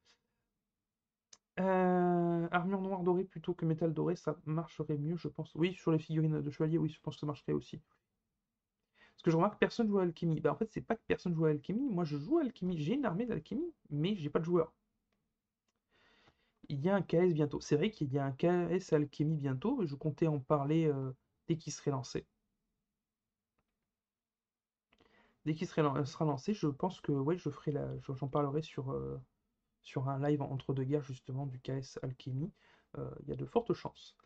Euh, 1.60 2.48
armure 2.52 2.81
noire 2.81 3.02
dorée 3.02 3.24
plutôt 3.24 3.52
que 3.52 3.65
métal 3.65 3.93
doré, 3.93 4.15
ça 4.16 4.36
marcherait 4.47 4.97
mieux, 4.97 5.16
je 5.16 5.28
pense. 5.28 5.55
Oui, 5.56 5.74
sur 5.74 5.90
les 5.90 5.98
figurines 5.98 6.40
de 6.40 6.51
chevalier, 6.51 6.78
oui, 6.78 6.89
je 6.89 7.01
pense 7.01 7.16
que 7.16 7.20
ça 7.20 7.27
marcherait 7.27 7.52
aussi. 7.52 7.81
Parce 9.19 9.23
que 9.24 9.31
je 9.32 9.36
remarque 9.36 9.55
que 9.55 9.59
personne 9.59 9.89
joue 9.89 9.98
à 9.98 10.02
Alchemy. 10.02 10.40
Bah, 10.40 10.52
en 10.52 10.56
fait, 10.56 10.70
c'est 10.70 10.81
pas 10.81 10.94
que 10.94 11.02
personne 11.09 11.35
joue 11.35 11.47
à 11.47 11.51
Alchemy. 11.51 11.89
Moi, 11.90 12.05
je 12.05 12.16
joue 12.16 12.39
à 12.39 12.43
Alchemy. 12.43 12.78
J'ai 12.78 12.94
une 12.94 13.05
armée 13.05 13.27
d'Alchemy, 13.27 13.74
mais 13.90 14.15
j'ai 14.16 14.31
pas 14.31 14.39
de 14.39 14.44
joueurs. 14.44 14.73
Il 16.69 16.81
y 16.81 16.89
a 16.89 16.94
un 16.94 17.02
KS 17.02 17.32
bientôt. 17.35 17.60
C'est 17.60 17.74
vrai 17.77 17.90
qu'il 17.90 18.12
y 18.12 18.19
a 18.19 18.24
un 18.24 18.31
KS 18.32 18.93
Alchemy 18.93 19.35
bientôt. 19.36 19.85
Je 19.85 19.97
comptais 19.97 20.28
en 20.28 20.39
parler 20.39 20.93
dès 21.49 21.57
qu'il 21.57 21.73
serait 21.73 21.91
lancé. 21.91 22.27
Dès 25.45 25.55
qu'il 25.55 25.66
sera 25.66 26.25
lancé, 26.25 26.53
je 26.55 26.66
pense 26.66 27.01
que 27.01 27.11
ouais, 27.12 27.39
je 27.39 27.49
ferai 27.49 27.73
la, 27.73 27.89
j'en 28.03 28.29
parlerai 28.29 28.61
sur, 28.62 28.93
euh, 28.93 29.19
sur 29.83 30.09
un 30.09 30.19
live 30.20 30.43
entre 30.43 30.75
deux 30.75 30.85
guerres 30.85 31.03
justement 31.05 31.47
du 31.47 31.59
KS 31.61 31.99
Alchemy. 32.03 32.53
Euh, 32.99 33.11
il 33.23 33.29
y 33.31 33.33
a 33.33 33.37
de 33.37 33.47
fortes 33.47 33.73
chances. 33.73 34.16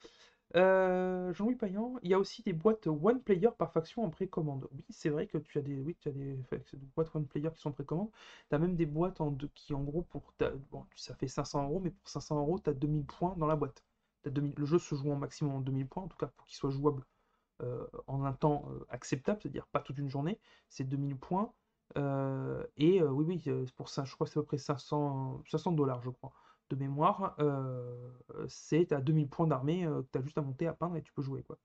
Euh, 0.57 1.33
Jean-Louis 1.33 1.55
Payan, 1.57 1.95
il 2.03 2.11
y 2.11 2.15
a 2.15 2.19
aussi 2.19 2.43
des 2.43 2.53
boîtes 2.53 2.87
One 2.87 3.23
Player 3.23 3.51
par 3.57 3.73
faction 3.73 4.05
en 4.05 4.11
précommande. 4.11 4.69
Oui, 4.73 4.85
c'est 4.91 5.11
vrai 5.11 5.27
que 5.27 5.39
tu 5.39 5.59
as 5.59 5.63
des, 5.63 5.81
oui, 5.81 5.97
tu 6.01 6.09
as 6.09 6.13
des, 6.13 6.37
boîtes 6.97 7.15
One 7.15 7.27
Player 7.27 7.51
qui 7.55 7.61
sont 7.61 7.71
en 7.71 7.73
précommande. 7.73 8.11
Tu 8.49 8.55
as 8.55 8.59
même 8.59 8.77
des 8.77 8.87
boîtes 8.87 9.21
en 9.21 9.33
qui, 9.55 9.75
en 9.75 9.83
gros, 9.83 10.03
pour 10.03 10.35
bon, 10.73 10.85
ça 10.97 11.15
fait 11.15 11.29
500 11.29 11.65
euros, 11.65 11.81
mais 11.81 11.91
pour 11.91 12.09
500 12.09 12.39
euros, 12.39 12.59
tu 12.59 12.69
as 12.71 12.75
2000 12.75 13.05
points 13.07 13.35
dans 13.37 13.47
la 13.47 13.57
boîte. 13.57 13.85
le 14.25 14.67
jeu 14.67 14.79
se 14.79 14.95
joue 14.97 15.13
en 15.13 15.17
maximum 15.17 15.55
en 15.55 15.61
2000 15.61 15.87
points, 15.89 16.03
en 16.05 16.09
tout 16.09 16.19
cas 16.19 16.27
pour 16.27 16.47
qu'il 16.47 16.57
soit 16.57 16.71
jouable 16.71 17.05
euh, 17.05 17.12
en 18.07 18.25
un 18.25 18.33
temps 18.33 18.65
euh, 18.71 18.85
acceptable, 18.89 19.41
c'est-à-dire 19.43 19.67
pas 19.69 19.81
toute 19.81 19.99
une 19.99 20.09
journée, 20.09 20.39
c'est 20.69 20.85
2000 20.85 21.17
points. 21.17 21.53
et 22.77 23.03
oui, 23.03 23.43
oui, 23.47 23.71
pour 23.77 23.89
ça, 23.89 24.05
je 24.05 24.15
crois 24.15 24.27
que 24.27 24.33
c'est 24.33 24.39
à 24.39 24.43
peu 24.43 24.47
près 24.47 24.59
500 24.59 25.43
dollars, 25.73 26.03
je 26.03 26.11
crois 26.11 26.33
de 26.73 26.77
mémoire, 26.77 27.35
euh, 27.39 28.11
c'est 28.49 28.93
à 28.93 29.01
2000 29.01 29.29
points 29.29 29.47
d'armée 29.47 29.85
euh, 29.87 30.03
que 30.03 30.09
tu 30.13 30.19
as 30.19 30.23
juste 30.23 30.39
à 30.39 30.43
monter, 30.43 30.67
à 30.67 30.73
peindre 30.73 30.97
et 30.97 31.03
tu 31.03 31.13
peux 31.13 31.23
jouer. 31.23 31.43
quoi. 31.43 31.59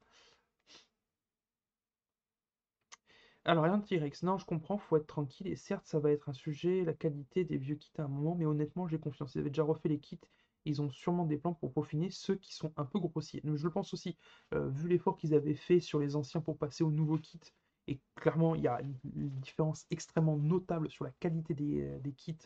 Alors, 3.45 3.63
rien 3.63 3.77
de 3.77 3.85
T-Rex, 3.85 4.23
non, 4.23 4.37
je 4.37 4.45
comprends, 4.45 4.77
faut 4.77 4.97
être 4.97 5.07
tranquille, 5.07 5.47
et 5.47 5.55
certes, 5.55 5.85
ça 5.87 5.99
va 5.99 6.11
être 6.11 6.27
un 6.29 6.33
sujet, 6.33 6.83
la 6.83 6.93
qualité 6.93 7.45
des 7.45 7.57
vieux 7.57 7.75
kits 7.75 7.91
à 7.97 8.03
un 8.03 8.07
moment, 8.09 8.35
mais 8.35 8.45
honnêtement, 8.45 8.87
j'ai 8.87 8.99
confiance. 8.99 9.33
Ils 9.35 9.39
avaient 9.39 9.49
déjà 9.49 9.63
refait 9.63 9.89
les 9.89 9.99
kits, 9.99 10.19
ils 10.67 10.81
ont 10.81 10.89
sûrement 10.89 11.25
des 11.25 11.37
plans 11.37 11.53
pour 11.53 11.73
peaufiner 11.73 12.09
ceux 12.09 12.35
qui 12.35 12.53
sont 12.53 12.71
un 12.77 12.85
peu 12.85 12.99
grossiers. 12.99 13.41
je 13.43 13.63
le 13.63 13.71
pense 13.71 13.93
aussi, 13.93 14.17
euh, 14.53 14.69
vu 14.69 14.89
l'effort 14.89 15.17
qu'ils 15.17 15.33
avaient 15.33 15.55
fait 15.55 15.79
sur 15.79 15.99
les 15.99 16.15
anciens 16.15 16.41
pour 16.41 16.57
passer 16.57 16.83
aux 16.83 16.91
nouveaux 16.91 17.17
kits, 17.17 17.39
et 17.87 17.99
clairement, 18.15 18.55
il 18.55 18.63
y 18.63 18.67
a 18.67 18.81
une, 18.81 19.29
différence 19.39 19.85
extrêmement 19.91 20.37
notable 20.37 20.89
sur 20.89 21.05
la 21.05 21.11
qualité 21.11 21.53
des, 21.53 22.13
kits 22.17 22.37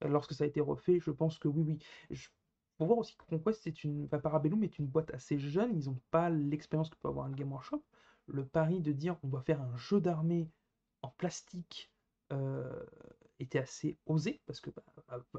lorsque 0.00 0.32
ça 0.32 0.44
a 0.44 0.46
été 0.46 0.60
refait. 0.62 1.00
Je 1.00 1.10
pense 1.10 1.38
que 1.38 1.48
oui, 1.48 1.62
oui. 1.66 1.78
Je, 2.10 2.28
faut 2.78 2.86
voir 2.86 2.98
aussi 2.98 3.14
que 3.16 3.24
Conquest, 3.26 3.60
c'est 3.62 3.84
une, 3.84 4.08
Parabellum 4.08 4.64
est 4.64 4.78
une 4.78 4.86
boîte 4.86 5.12
assez 5.12 5.38
jeune, 5.38 5.76
ils 5.76 5.86
n'ont 5.86 6.00
pas 6.10 6.30
l'expérience 6.30 6.88
que 6.88 6.96
peut 6.96 7.08
avoir 7.08 7.26
un 7.26 7.32
Game 7.32 7.52
Workshop 7.52 7.82
le 8.26 8.44
pari 8.44 8.80
de 8.80 8.92
dire 8.92 9.16
on 9.22 9.28
doit 9.28 9.42
faire 9.42 9.60
un 9.60 9.76
jeu 9.76 10.00
d'armée 10.00 10.50
en 11.02 11.10
plastique 11.10 11.90
euh, 12.32 12.84
était 13.40 13.58
assez 13.58 13.98
osé, 14.06 14.40
parce 14.46 14.60
que 14.60 14.70
bah, 14.70 14.82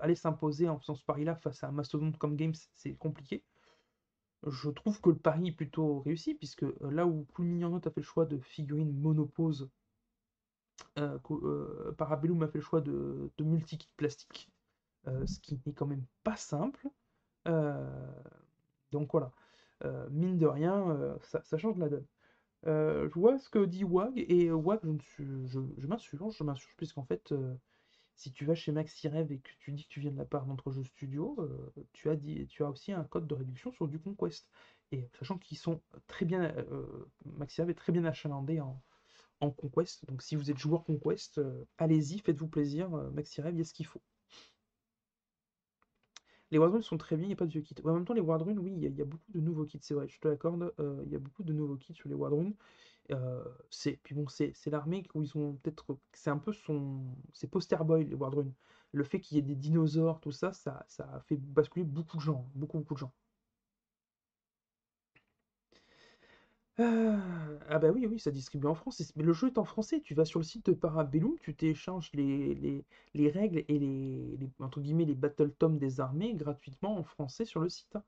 aller 0.02 0.16
s'imposer 0.16 0.70
en 0.70 0.80
faisant 0.80 0.96
ce 0.96 1.04
pari-là 1.06 1.36
face 1.36 1.64
à 1.64 1.70
un 1.70 1.72
mastodonte 1.72 2.18
comme 2.18 2.36
Games, 2.36 2.54
c'est 2.74 2.96
compliqué. 2.96 3.44
Je 4.46 4.70
trouve 4.70 5.02
que 5.02 5.10
le 5.10 5.18
pari 5.18 5.48
est 5.50 5.52
plutôt 5.52 6.02
réussi, 6.02 6.36
puisque 6.36 6.64
euh, 6.64 6.76
là 6.92 7.06
où 7.08 7.26
Cool 7.34 7.64
a 7.64 7.80
fait 7.90 7.92
le 7.98 8.04
choix 8.04 8.26
de 8.26 8.38
figurines 8.40 8.94
monopose, 8.94 9.70
euh, 11.00 11.18
euh, 11.32 11.94
Parabellum 11.98 12.44
a 12.44 12.48
fait 12.48 12.60
le 12.60 12.64
choix 12.64 12.82
de, 12.82 13.32
de 13.38 13.44
multi-kit 13.44 13.90
plastique, 13.98 14.52
ce 15.06 15.40
qui 15.40 15.60
n'est 15.66 15.74
quand 15.74 15.86
même 15.86 16.06
pas 16.24 16.36
simple. 16.36 16.88
donc 18.92 19.12
voilà, 19.12 19.32
mine 20.10 20.38
de 20.38 20.46
rien, 20.46 21.18
ça 21.22 21.58
change 21.58 21.78
la 21.78 21.90
donne. 21.90 22.06
Euh, 22.68 23.10
je 23.14 23.20
vois 23.20 23.38
ce 23.38 23.50
que 23.50 23.64
dit 23.64 23.84
Wag, 23.84 24.14
et 24.18 24.48
euh, 24.48 24.54
Wag, 24.56 24.80
je, 25.18 25.24
je, 25.46 25.60
je 25.78 25.88
m'insurge, 25.88 26.36
je 26.38 26.44
m'insurge, 26.44 26.74
puisqu'en 26.78 27.04
fait, 27.04 27.32
euh, 27.32 27.56
si 28.16 28.32
tu 28.32 28.46
vas 28.46 28.56
chez 28.56 28.72
Maxirev 28.72 29.32
et 29.32 29.40
que 29.40 29.52
tu 29.60 29.72
dis 29.72 29.84
que 29.84 29.90
tu 29.90 30.00
viens 30.00 30.12
de 30.12 30.18
la 30.18 30.26
part 30.26 30.46
d'Entrejeux 30.46 30.84
Studio, 30.84 31.38
tu, 31.94 32.10
as 32.10 32.16
dit, 32.16 32.48
tu 32.48 32.64
as 32.64 32.70
aussi 32.70 32.92
un 32.92 33.04
code 33.04 33.28
de 33.28 33.36
réduction 33.36 33.72
sur 33.72 33.88
du 33.88 34.00
Conquest. 34.00 34.50
Et 34.92 35.10
sachant 35.20 35.38
qu'ils 35.38 35.58
sont 35.58 35.82
très 36.08 36.26
bien, 36.26 36.54
Maxirev 37.26 37.70
est 37.70 37.76
très 37.76 37.92
bien 37.92 38.06
achalandé 38.06 38.62
en, 38.62 38.82
Conquest, 39.58 40.06
donc 40.08 40.24
si 40.24 40.36
vous 40.36 40.50
êtes 40.50 40.58
joueur 40.58 40.84
Conquest, 40.86 41.40
allez-y, 41.78 42.20
faites-vous 42.20 42.48
plaisir, 42.48 42.90
Maxirev, 43.14 43.54
il 43.54 43.60
y 43.60 43.62
a 43.62 43.66
ce 43.66 43.74
qu'il 43.74 43.86
faut. 43.86 44.02
Les 46.52 46.60
Wardrunes 46.60 46.84
sont 46.84 46.98
très 46.98 47.16
bien, 47.16 47.26
il 47.26 47.30
n'y 47.30 47.34
a 47.34 47.38
pas 47.38 47.46
de 47.46 47.52
vieux 47.52 47.62
kits. 47.62 47.76
en 47.84 47.94
même 47.94 48.06
temps, 48.06 48.14
les 48.14 48.22
Wardrunes, 48.22 48.60
oui, 48.60 48.72
il 48.76 48.98
y, 48.98 49.02
a 49.02 49.06
beaucoup 49.06 49.32
de 49.32 49.40
nouveaux 49.40 49.66
kits, 49.66 49.80
c'est 49.82 49.94
vrai, 49.94 50.08
je 50.08 50.20
te 50.20 50.28
l'accorde. 50.28 50.74
Euh, 50.80 51.02
il 51.06 51.12
y 51.12 51.16
a 51.16 51.20
beaucoup 51.20 51.44
de 51.44 51.54
nouveaux 51.54 51.76
kits 51.76 51.94
sur 51.94 52.08
les 52.08 52.16
Wardrunes. 52.16 52.54
Euh, 53.12 53.44
c'est, 53.70 54.00
puis 54.04 54.16
c'est, 54.30 54.54
l'armée 54.68 55.04
où 55.14 55.22
ils 55.24 55.38
ont 55.38 55.54
peut-être. 55.64 55.98
C'est 56.14 56.30
un 56.30 56.38
peu 56.38 56.54
son. 56.54 57.04
C'est 57.34 57.48
poster 57.48 57.78
boy, 57.86 58.06
les 58.06 58.16
Wardrunes. 58.16 58.54
Le 58.92 59.04
fait 59.04 59.20
qu'il 59.20 59.38
y 59.38 59.40
ait 59.40 59.44
des 59.44 59.56
dinosaures, 59.56 60.20
tout 60.22 60.32
ça, 60.32 60.54
ça, 60.54 60.86
ça 60.88 61.22
fait 61.28 61.38
basculer 61.38 61.86
beaucoup 61.86 62.18
de 62.18 62.22
gens. 62.22 62.50
Beaucoup, 62.56 62.80
beaucoup 62.80 62.96
de 62.96 63.00
gens. 63.00 63.14
Euh, 66.80 67.18
ah 67.70 67.80
bah 67.80 67.90
oui, 67.92 68.06
oui, 68.06 68.20
ça 68.20 68.32
distribue 68.32 68.68
en 68.68 68.76
France. 68.76 69.14
Mais 69.16 69.24
le 69.24 69.34
jeu 69.34 69.48
est 69.48 69.58
en 69.58 69.64
français. 69.66 70.02
Tu 70.02 70.14
vas 70.14 70.26
sur 70.26 70.40
le 70.40 70.44
site 70.46 70.66
de 70.68 70.74
Parabellum, 70.74 71.36
tu 71.40 71.54
télécharges 71.56 72.12
les, 72.14 72.84
les, 73.14 73.30
règles 73.30 73.64
et 73.70 73.80
les, 73.80 74.38
entre 74.60 74.82
guillemets, 74.82 75.06
les 75.06 75.16
battle 75.16 75.52
tomes 75.52 75.78
des 75.78 76.00
armées 76.02 76.34
gratuitement 76.34 76.98
en 76.98 77.04
français 77.04 77.46
sur 77.46 77.62
le 77.62 77.70
site. 77.70 77.96
Hein. 77.96 78.04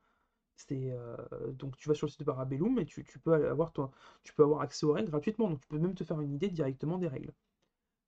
C'est 0.58 0.90
euh, 0.90 1.16
donc 1.52 1.76
tu 1.78 1.88
vas 1.88 1.94
sur 1.94 2.06
le 2.06 2.10
site 2.10 2.20
de 2.20 2.24
Parabellum 2.24 2.78
et 2.78 2.84
tu, 2.84 3.04
peux 3.20 3.32
avoir 3.48 3.72
toi, 3.72 3.90
tu 4.24 4.34
peux 4.34 4.42
avoir 4.42 4.60
accès 4.60 4.84
aux 4.86 4.92
règles 4.92 5.10
gratuitement. 5.10 5.48
Donc 5.48 5.60
tu 5.60 5.68
peux 5.68 5.78
même 5.78 5.94
te 5.94 6.04
faire 6.04 6.20
une 6.20 6.34
idée 6.34 6.48
directement 6.48 6.98
des 6.98 7.08
règles. 7.08 7.32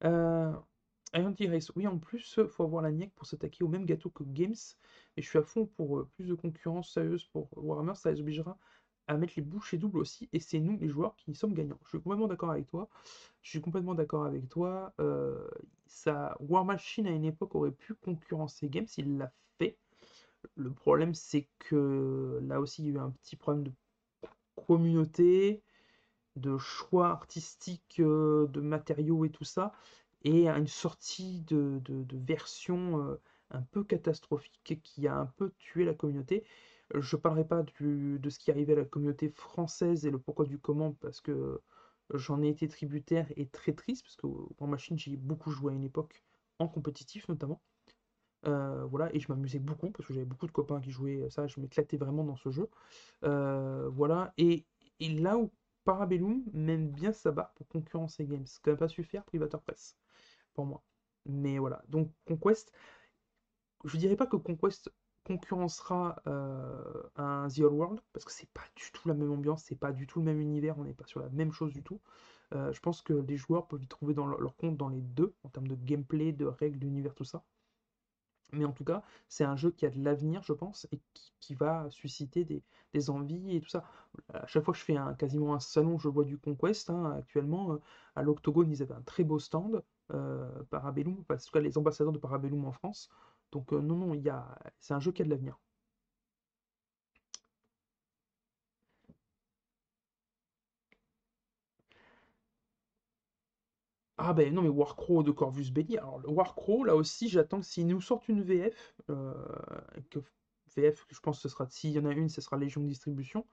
Euh, 0.04 0.52
Race, 1.12 1.72
oui, 1.76 1.86
en 1.86 1.98
plus, 1.98 2.40
faut 2.48 2.62
avoir 2.64 2.82
la 2.82 2.92
niaque 2.92 3.12
pour 3.14 3.26
s'attaquer 3.26 3.64
au 3.64 3.68
même 3.68 3.84
gâteau 3.86 4.10
que 4.10 4.24
Games. 4.24 4.54
Et 5.16 5.22
je 5.22 5.28
suis 5.28 5.38
à 5.38 5.42
fond 5.42 5.66
pour 5.66 5.98
euh, 5.98 6.08
plus 6.16 6.26
de 6.26 6.34
concurrence 6.34 6.92
sérieuse 6.92 7.24
pour 7.24 7.48
Warhammer, 7.56 7.94
ça 7.94 8.10
les 8.12 8.20
obligera 8.20 8.58
à 9.10 9.16
mettre 9.16 9.34
les 9.36 9.42
bouchées 9.42 9.76
doubles 9.76 9.98
aussi, 9.98 10.28
et 10.32 10.38
c'est 10.38 10.60
nous, 10.60 10.78
les 10.78 10.88
joueurs, 10.88 11.16
qui 11.16 11.34
sommes 11.34 11.52
gagnants. 11.52 11.80
Je 11.82 11.88
suis 11.88 12.00
complètement 12.00 12.28
d'accord 12.28 12.50
avec 12.52 12.68
toi. 12.68 12.88
Je 13.42 13.50
suis 13.50 13.60
complètement 13.60 13.94
d'accord 13.94 14.24
avec 14.24 14.48
toi. 14.48 14.92
Euh, 15.00 15.48
ça, 15.86 16.36
War 16.40 16.64
Machine, 16.64 17.08
à 17.08 17.10
une 17.10 17.24
époque, 17.24 17.54
aurait 17.56 17.72
pu 17.72 17.94
concurrencer 17.94 18.68
Games, 18.68 18.86
il 18.98 19.18
l'a 19.18 19.28
fait. 19.28 19.49
Le 20.56 20.72
problème, 20.72 21.14
c'est 21.14 21.48
que 21.58 22.40
là 22.42 22.60
aussi, 22.60 22.82
il 22.82 22.88
y 22.88 22.90
a 22.90 22.94
eu 22.94 22.98
un 22.98 23.10
petit 23.10 23.36
problème 23.36 23.64
de 23.64 23.72
communauté, 24.66 25.62
de 26.36 26.58
choix 26.58 27.08
artistiques, 27.10 28.00
euh, 28.00 28.46
de 28.48 28.60
matériaux 28.60 29.24
et 29.24 29.30
tout 29.30 29.44
ça, 29.44 29.72
et 30.24 30.48
une 30.48 30.66
sortie 30.66 31.40
de, 31.42 31.80
version 32.12 33.00
euh, 33.02 33.20
un 33.50 33.62
peu 33.62 33.84
catastrophique 33.84 34.80
qui 34.82 35.08
a 35.08 35.16
un 35.18 35.26
peu 35.26 35.52
tué 35.58 35.84
la 35.84 35.94
communauté. 35.94 36.44
Je 36.94 37.16
parlerai 37.16 37.46
pas 37.46 37.62
de 37.62 38.30
ce 38.30 38.38
qui 38.38 38.50
arrivait 38.50 38.72
à 38.74 38.76
la 38.76 38.84
communauté 38.84 39.28
française 39.30 40.06
et 40.06 40.10
le 40.10 40.18
pourquoi 40.18 40.44
du 40.44 40.58
comment, 40.58 40.92
parce 40.94 41.20
que 41.20 41.60
j'en 42.14 42.42
ai 42.42 42.48
été 42.48 42.68
tributaire 42.68 43.28
et 43.36 43.46
très 43.46 43.72
triste, 43.72 44.04
parce 44.04 44.16
que 44.16 44.26
en 44.58 44.66
machine, 44.66 44.98
j'ai 44.98 45.16
beaucoup 45.16 45.50
joué 45.50 45.72
à 45.72 45.76
une 45.76 45.84
époque, 45.84 46.22
en 46.58 46.68
compétitif 46.68 47.28
notamment. 47.28 47.60
Euh, 48.46 48.84
voilà, 48.86 49.14
et 49.14 49.20
je 49.20 49.30
m'amusais 49.30 49.58
beaucoup, 49.58 49.90
parce 49.90 50.06
que 50.06 50.14
j'avais 50.14 50.26
beaucoup 50.26 50.46
de 50.46 50.52
copains 50.52 50.80
qui 50.80 50.90
jouaient 50.90 51.28
ça, 51.30 51.46
je 51.46 51.60
m'éclatais 51.60 51.96
vraiment 51.96 52.24
dans 52.24 52.36
ce 52.36 52.50
jeu. 52.50 52.68
Euh, 53.24 53.88
voilà, 53.90 54.32
et, 54.38 54.66
là 55.00 55.36
où 55.38 55.50
Parabellum 55.84 56.42
mène 56.52 56.90
bien 56.90 57.12
sa 57.12 57.32
barre 57.32 57.52
pour 57.54 57.66
concurrencer 57.68 58.26
Games, 58.26 58.46
ce 58.46 58.58
n'a 58.68 58.76
pas 58.76 58.88
su 58.88 59.02
faire 59.04 59.24
Privateur 59.24 59.62
Press, 59.62 59.96
pour 60.54 60.66
moi. 60.66 60.82
Mais 61.26 61.58
voilà, 61.58 61.82
donc 61.88 62.10
Conquest, 62.26 62.72
je 63.84 63.96
dirais 63.98 64.16
pas 64.16 64.26
que 64.26 64.36
Conquest 64.36 64.90
concurrencera 65.24 66.22
euh, 66.26 67.02
un 67.16 67.48
The 67.48 67.60
Old 67.60 67.74
World, 67.74 68.00
parce 68.12 68.24
que 68.24 68.32
c'est 68.32 68.50
pas 68.50 68.64
du 68.74 68.90
tout 68.92 69.06
la 69.08 69.14
même 69.14 69.30
ambiance, 69.30 69.64
c'est 69.64 69.76
pas 69.76 69.92
du 69.92 70.06
tout 70.06 70.20
le 70.20 70.24
même 70.24 70.40
univers, 70.40 70.78
on 70.78 70.84
n'est 70.84 70.94
pas 70.94 71.06
sur 71.06 71.20
la 71.20 71.28
même 71.30 71.52
chose 71.52 71.72
du 71.72 71.82
tout. 71.82 72.00
Je 72.52 72.80
pense 72.80 73.00
que 73.02 73.12
les 73.12 73.36
joueurs 73.36 73.68
peuvent 73.68 73.82
y 73.82 73.86
trouver 73.86 74.12
dans 74.12 74.26
leur, 74.26 74.56
compte 74.56 74.76
dans 74.76 74.88
les 74.88 75.00
deux, 75.00 75.34
en 75.44 75.50
termes 75.50 75.68
de 75.68 75.76
gameplay, 75.76 76.32
de 76.32 76.46
règles, 76.46 76.80
d'univers, 76.80 77.14
tout 77.14 77.24
ça. 77.24 77.44
Mais 78.52 78.64
en 78.64 78.72
tout 78.72 78.84
cas, 78.84 79.02
c'est 79.28 79.44
un 79.44 79.56
jeu 79.56 79.70
qui 79.70 79.86
a 79.86 79.90
de 79.90 80.02
l'avenir, 80.02 80.42
je 80.42 80.52
pense, 80.52 80.86
et 80.92 81.00
qui, 81.40 81.54
va 81.54 81.88
susciter 81.90 82.44
des, 82.44 83.10
envies 83.10 83.56
et 83.56 83.60
tout 83.60 83.68
ça. 83.68 83.84
À 84.32 84.46
chaque 84.46 84.64
fois 84.64 84.72
que 84.72 84.78
je 84.78 84.84
fais 84.84 84.96
un, 84.96 85.14
quasiment 85.14 85.54
un 85.54 85.60
salon, 85.60 85.98
je 85.98 86.08
vois 86.08 86.24
du 86.24 86.38
Conquest. 86.38 86.90
Hein, 86.90 87.14
actuellement, 87.18 87.72
euh, 87.72 87.80
à 88.16 88.22
l'Octogone, 88.22 88.70
ils 88.70 88.82
avaient 88.82 88.94
un 88.94 89.02
très 89.02 89.24
beau 89.24 89.38
stand. 89.38 89.82
Parabellum, 90.70 91.22
parce 91.28 91.48
que 91.50 91.60
les 91.60 91.78
ambassadeurs 91.78 92.12
de 92.12 92.18
Parabellum 92.18 92.64
en 92.64 92.72
France 92.72 93.10
donc 93.52 93.72
euh, 93.72 93.80
non, 93.80 93.96
non, 93.96 94.22
c'est 94.78 94.94
un 94.94 95.00
jeu 95.00 95.12
qui 95.12 95.22
a 95.22 95.24
de 95.24 95.30
l'avenir. 95.30 95.58
Ah 104.30 104.32
ben 104.32 104.54
non 104.54 104.62
mais 104.62 104.68
Warcrow 104.68 105.24
de 105.24 105.32
Corvus 105.32 105.72
Belli. 105.72 105.98
Alors 105.98 106.20
le 106.20 106.28
Warcrow, 106.28 106.84
là 106.84 106.94
aussi, 106.94 107.28
j'attends 107.28 107.58
que 107.58 107.66
s'ils 107.66 107.88
nous 107.88 108.00
sortent 108.00 108.28
une 108.28 108.42
VF, 108.42 108.94
euh, 109.10 109.34
que 110.10 110.20
VF, 110.76 111.04
je 111.10 111.18
pense 111.18 111.38
que 111.38 111.42
ce 111.42 111.48
sera, 111.48 111.66
s'il 111.68 111.90
y 111.90 111.98
en 111.98 112.04
a 112.04 112.12
une, 112.12 112.28
ce 112.28 112.40
sera 112.40 112.56
Légion 112.56 112.80
de 112.80 112.86
Distribution. 112.86 113.44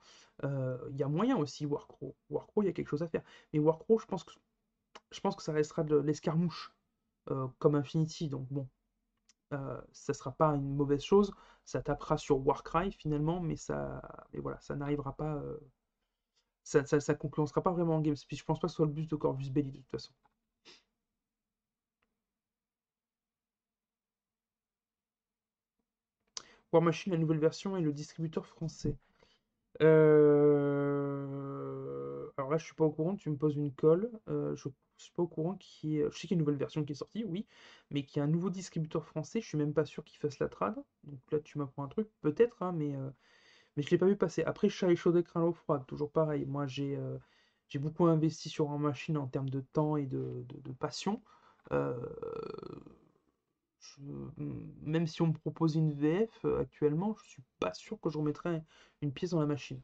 Euh, 0.44 0.78
il 0.92 0.98
y 0.98 1.04
a 1.04 1.08
moyen 1.08 1.36
aussi 1.38 1.66
Warcrow. 1.66 2.16
Warcrow, 2.30 2.62
il 2.62 2.68
y 2.68 2.70
a 2.70 2.74
quelque 2.74 2.90
chose 2.90 3.02
à 3.02 3.08
faire. 3.08 3.24
Mais 3.54 3.60
Warcrow, 3.60 3.98
je 3.98 4.06
pense 4.06 5.36
que 5.36 5.44
ça 5.44 5.52
restera 5.52 5.84
de 5.84 5.96
l'escarmouche, 5.98 6.72
comme 7.60 7.74
Infinity. 7.74 8.30
Donc 8.30 8.48
bon, 8.52 8.68
euh, 9.54 9.82
ça 9.94 10.14
sera 10.14 10.32
pas 10.32 10.56
une 10.56 10.76
mauvaise 10.76 11.04
chose. 11.04 11.34
Ça 11.66 11.82
tapera 11.82 12.18
sur 12.18 12.46
Warcry 12.46 12.92
finalement, 12.92 13.40
mais 13.42 13.56
ça, 13.56 14.02
mais 14.34 14.40
voilà, 14.40 14.60
ça 14.62 14.76
n'arrivera 14.76 15.16
pas. 15.16 15.36
Euh, 15.38 15.58
ça, 16.64 16.86
ça, 16.86 17.16
concurrencera 17.16 17.64
pas 17.64 17.72
vraiment 17.72 17.96
en 17.96 18.02
Games. 18.02 18.16
Puis 18.28 18.38
je 18.38 18.44
pense 18.44 18.60
pas 18.60 18.68
que 18.68 18.72
ce 18.72 18.76
soit 18.76 18.86
le 18.86 18.92
but 18.92 19.10
de 19.10 19.16
Corvus 19.16 19.50
Belli 19.52 19.72
de 19.72 19.78
toute 19.78 19.90
façon. 19.90 20.14
Machine, 26.82 27.12
la 27.14 27.18
nouvelle 27.20 27.40
version 27.40 27.78
et 27.78 27.82
le 27.82 27.94
distributeur 27.94 28.46
français. 28.46 28.96
Euh, 29.82 31.18
alors 32.38 32.50
là, 32.50 32.58
je 32.58 32.66
suis 32.66 32.76
pas 32.76 32.86
au 32.86 32.92
courant. 32.92 33.16
Tu 33.16 33.30
me 33.30 33.38
poses 33.38 33.56
une 33.56 33.72
colle. 33.74 34.10
je 34.28 34.70
je 34.98 35.04
suis 35.04 35.14
pas 35.14 35.24
au 35.24 35.28
courant 35.28 35.56
qui 35.56 36.00
Je 36.00 36.10
sais 36.18 36.28
qu'il 36.28 36.32
y 36.32 36.34
a 36.34 36.36
une 36.36 36.40
nouvelle 36.40 36.56
version 36.56 36.84
qui 36.84 36.94
est 36.94 36.96
sortie, 36.96 37.24
oui, 37.24 37.46
mais 37.92 38.04
qu'il 38.04 38.20
y 38.20 38.22
a 38.22 38.24
un 38.26 38.28
nouveau 38.28 38.50
distributeur 38.50 39.06
français, 39.06 39.42
je 39.42 39.48
suis 39.48 39.58
même 39.58 39.74
pas 39.74 39.86
sûr 39.86 40.04
qu'il 40.04 40.20
fasse 40.20 40.40
la 40.40 40.50
trad. 40.50 40.76
Donc 41.04 41.20
là, 41.32 41.40
tu 41.40 41.58
m'apprends 41.58 41.84
un 41.84 41.88
truc, 41.88 42.10
peut-être, 42.22 42.62
hein, 42.64 42.74
mais, 42.74 42.96
euh, 42.96 43.10
mais 43.76 43.84
je 43.84 43.90
l'ai 43.92 43.98
pas 43.98 44.08
vu 44.08 44.18
passer. 44.18 44.44
Après, 44.44 44.70
chat 44.70 44.92
et 44.92 44.96
chaud 44.96 45.12
d'écran 45.12 45.42
l'eau 45.42 45.54
froide, 45.54 45.86
toujours 45.88 46.12
pareil. 46.12 46.46
Moi, 46.46 46.68
j'ai 46.68 46.98
euh, 46.98 47.18
j'ai 47.70 47.80
beaucoup 47.80 48.06
investi 48.08 48.50
sur 48.50 48.70
en 48.70 48.78
machine 48.80 49.18
en 49.18 49.28
termes 49.28 49.50
de 49.50 49.62
temps 49.62 49.98
et 49.98 50.06
de, 50.06 50.46
passion. 50.80 51.22
Euh, 51.72 51.96
même 54.82 55.08
si 55.08 55.22
on 55.22 55.28
me 55.28 55.34
propose 55.34 55.76
une 55.76 55.94
VF 55.94 56.46
actuellement, 56.60 57.16
je 57.24 57.30
suis 57.30 57.44
pas 57.60 57.74
sûr 57.74 58.00
que 58.00 58.10
je 58.10 58.18
remettrais 58.18 58.64
une 59.02 59.12
pièce 59.14 59.32
dans 59.32 59.40
la 59.40 59.46
machine. 59.46 59.82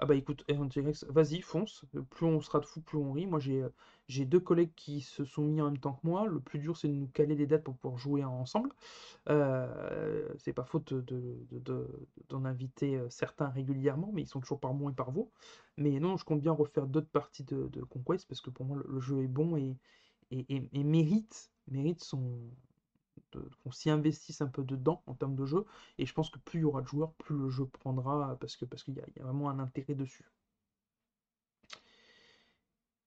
Ah 0.00 0.06
bah 0.06 0.14
écoute, 0.14 0.44
vas-y, 1.08 1.40
fonce. 1.40 1.84
Plus 2.10 2.24
on 2.26 2.40
sera 2.40 2.60
de 2.60 2.66
fou, 2.66 2.80
plus 2.80 2.96
on 2.98 3.10
rit. 3.12 3.26
Moi, 3.26 3.40
j'ai 3.40 3.64
j'ai 4.06 4.24
deux 4.24 4.38
collègues 4.38 4.72
qui 4.76 5.00
se 5.00 5.24
sont 5.24 5.42
mis 5.42 5.60
en 5.60 5.64
même 5.64 5.78
temps 5.78 5.94
que 5.94 6.06
moi. 6.06 6.26
Le 6.26 6.38
plus 6.38 6.60
dur, 6.60 6.76
c'est 6.76 6.86
de 6.86 6.92
nous 6.92 7.08
caler 7.08 7.34
des 7.34 7.46
dates 7.48 7.64
pour 7.64 7.74
pouvoir 7.76 7.98
jouer 7.98 8.22
ensemble. 8.24 8.70
Euh, 9.28 10.28
c'est 10.38 10.52
pas 10.52 10.64
faute 10.64 10.94
d'en 12.28 12.44
inviter 12.44 13.00
certains 13.10 13.48
régulièrement, 13.48 14.10
mais 14.14 14.22
ils 14.22 14.28
sont 14.28 14.40
toujours 14.40 14.60
par 14.60 14.72
moi 14.72 14.92
et 14.92 14.94
par 14.94 15.10
vous. 15.10 15.30
Mais 15.76 15.98
non, 15.98 16.16
je 16.16 16.24
compte 16.24 16.40
bien 16.40 16.52
refaire 16.52 16.86
d'autres 16.86 17.10
parties 17.10 17.44
de, 17.44 17.68
Conquest 17.90 18.28
parce 18.28 18.40
que 18.40 18.50
pour 18.50 18.66
moi, 18.66 18.78
le, 18.86 19.00
jeu 19.00 19.22
est 19.24 19.28
bon 19.28 19.56
et, 19.56 19.76
et 20.30 20.84
mérite, 20.84 21.50
mérite 21.68 22.02
son, 22.02 22.50
qu'on 23.62 23.70
s'y 23.70 23.90
investisse 23.90 24.40
un 24.40 24.46
peu 24.46 24.62
dedans 24.64 25.02
en 25.06 25.14
termes 25.14 25.36
de 25.36 25.44
jeu. 25.44 25.64
Et 25.98 26.06
je 26.06 26.14
pense 26.14 26.30
que 26.30 26.38
plus 26.38 26.60
il 26.60 26.62
y 26.62 26.64
aura 26.64 26.82
de 26.82 26.86
joueurs, 26.86 27.12
plus 27.14 27.36
le 27.36 27.48
jeu 27.48 27.66
prendra 27.66 28.36
parce 28.40 28.56
que 28.56 28.64
parce 28.64 28.82
qu'il 28.82 28.94
y, 28.94 29.20
a 29.20 29.22
vraiment 29.22 29.50
un 29.50 29.58
intérêt 29.58 29.94
dessus. 29.94 30.24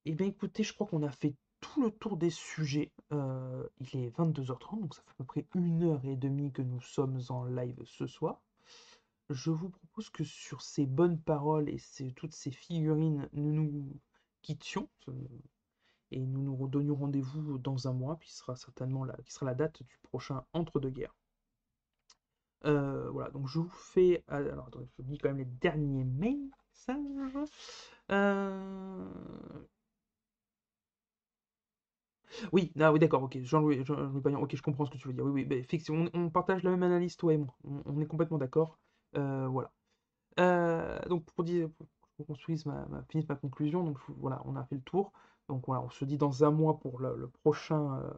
Et 0.05 0.11
eh 0.11 0.15
bien 0.15 0.27
écoutez, 0.27 0.63
je 0.63 0.73
crois 0.73 0.87
qu'on 0.87 1.03
a 1.03 1.11
fait 1.11 1.35
tout 1.59 1.83
le 1.83 1.91
tour 1.91 2.17
des 2.17 2.31
sujets. 2.31 2.91
Euh, 3.11 3.67
il 3.79 3.99
est 3.99 4.09
22h30, 4.17 4.81
donc 4.81 4.95
ça 4.95 5.03
fait 5.03 5.11
à 5.11 5.13
peu 5.17 5.25
près 5.25 5.45
une 5.53 5.83
heure 5.83 6.03
et 6.05 6.15
demie 6.15 6.51
que 6.51 6.63
nous 6.63 6.81
sommes 6.81 7.19
en 7.29 7.45
live 7.45 7.79
ce 7.85 8.07
soir. 8.07 8.41
Je 9.29 9.51
vous 9.51 9.69
propose 9.69 10.09
que 10.09 10.23
sur 10.23 10.63
ces 10.63 10.87
bonnes 10.87 11.19
paroles 11.19 11.69
et 11.69 11.79
toutes 12.15 12.33
ces 12.33 12.51
figurines, 12.51 13.29
nous 13.33 13.53
nous 13.53 13.99
quittions 14.41 14.89
et 16.11 16.19
nous 16.19 16.41
nous 16.41 16.55
redonnions 16.55 16.95
rendez-vous 16.95 17.57
dans 17.57 17.87
un 17.87 17.93
mois, 17.93 18.19
ce 18.23 18.37
sera 18.37 18.55
certainement 18.55 19.05
la, 19.05 19.15
qui 19.25 19.33
sera 19.33 19.45
la 19.45 19.55
date 19.55 19.81
du 19.83 19.97
prochain 20.03 20.43
entre-deux-guerres. 20.53 21.15
Euh, 22.65 23.09
voilà, 23.09 23.29
donc 23.31 23.47
je 23.47 23.59
vous 23.59 23.69
fais. 23.69 24.23
Euh, 24.31 24.51
alors, 24.51 24.67
attendez, 24.67 24.87
je 24.97 25.03
vous 25.03 25.09
dis 25.09 25.17
quand 25.17 25.29
même 25.29 25.39
les 25.39 25.45
derniers 25.45 26.03
messages. 26.03 27.49
Euh... 28.11 29.09
Oui, 32.51 32.71
ah, 32.79 32.91
oui 32.91 32.99
d'accord, 32.99 33.23
ok. 33.23 33.39
Jean-Louis 33.41 33.83
Jean 33.85 34.13
ok, 34.41 34.55
je 34.55 34.61
comprends 34.61 34.85
ce 34.85 34.91
que 34.91 34.97
tu 34.97 35.07
veux 35.07 35.13
dire. 35.13 35.23
Oui, 35.25 35.31
oui, 35.31 35.45
bah, 35.45 35.55
effectivement, 35.55 36.05
on, 36.13 36.29
partage 36.29 36.63
la 36.63 36.71
même 36.71 36.83
analyse, 36.83 37.17
toi 37.17 37.33
et 37.33 37.37
moi. 37.37 37.53
On, 37.63 37.99
est 37.99 38.05
complètement 38.05 38.37
d'accord. 38.37 38.79
Voilà. 39.13 39.71
donc, 41.09 41.25
pour, 41.25 41.43
dire, 41.43 41.69
ma, 42.65 42.87
ma 42.87 43.35
conclusion, 43.35 43.83
donc 43.83 43.97
voilà, 44.07 44.41
on 44.45 44.55
a 44.55 44.63
fait 44.65 44.75
le 44.75 44.81
tour. 44.81 45.11
Donc 45.49 45.65
voilà, 45.67 45.81
on 45.83 45.89
se 45.89 46.05
dit 46.05 46.17
dans 46.17 46.43
un 46.43 46.51
mois 46.51 46.79
pour 46.79 46.99
le, 46.99 47.27
prochain 47.43 47.99
euh, 47.99 48.13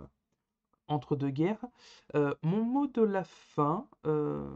entre-deux-guerres. 0.87 1.65
Euh, 2.15 2.33
mon 2.43 2.63
mot 2.63 2.87
de 2.87 3.01
la 3.01 3.23
fin 3.23 3.87
euh, 4.05 4.49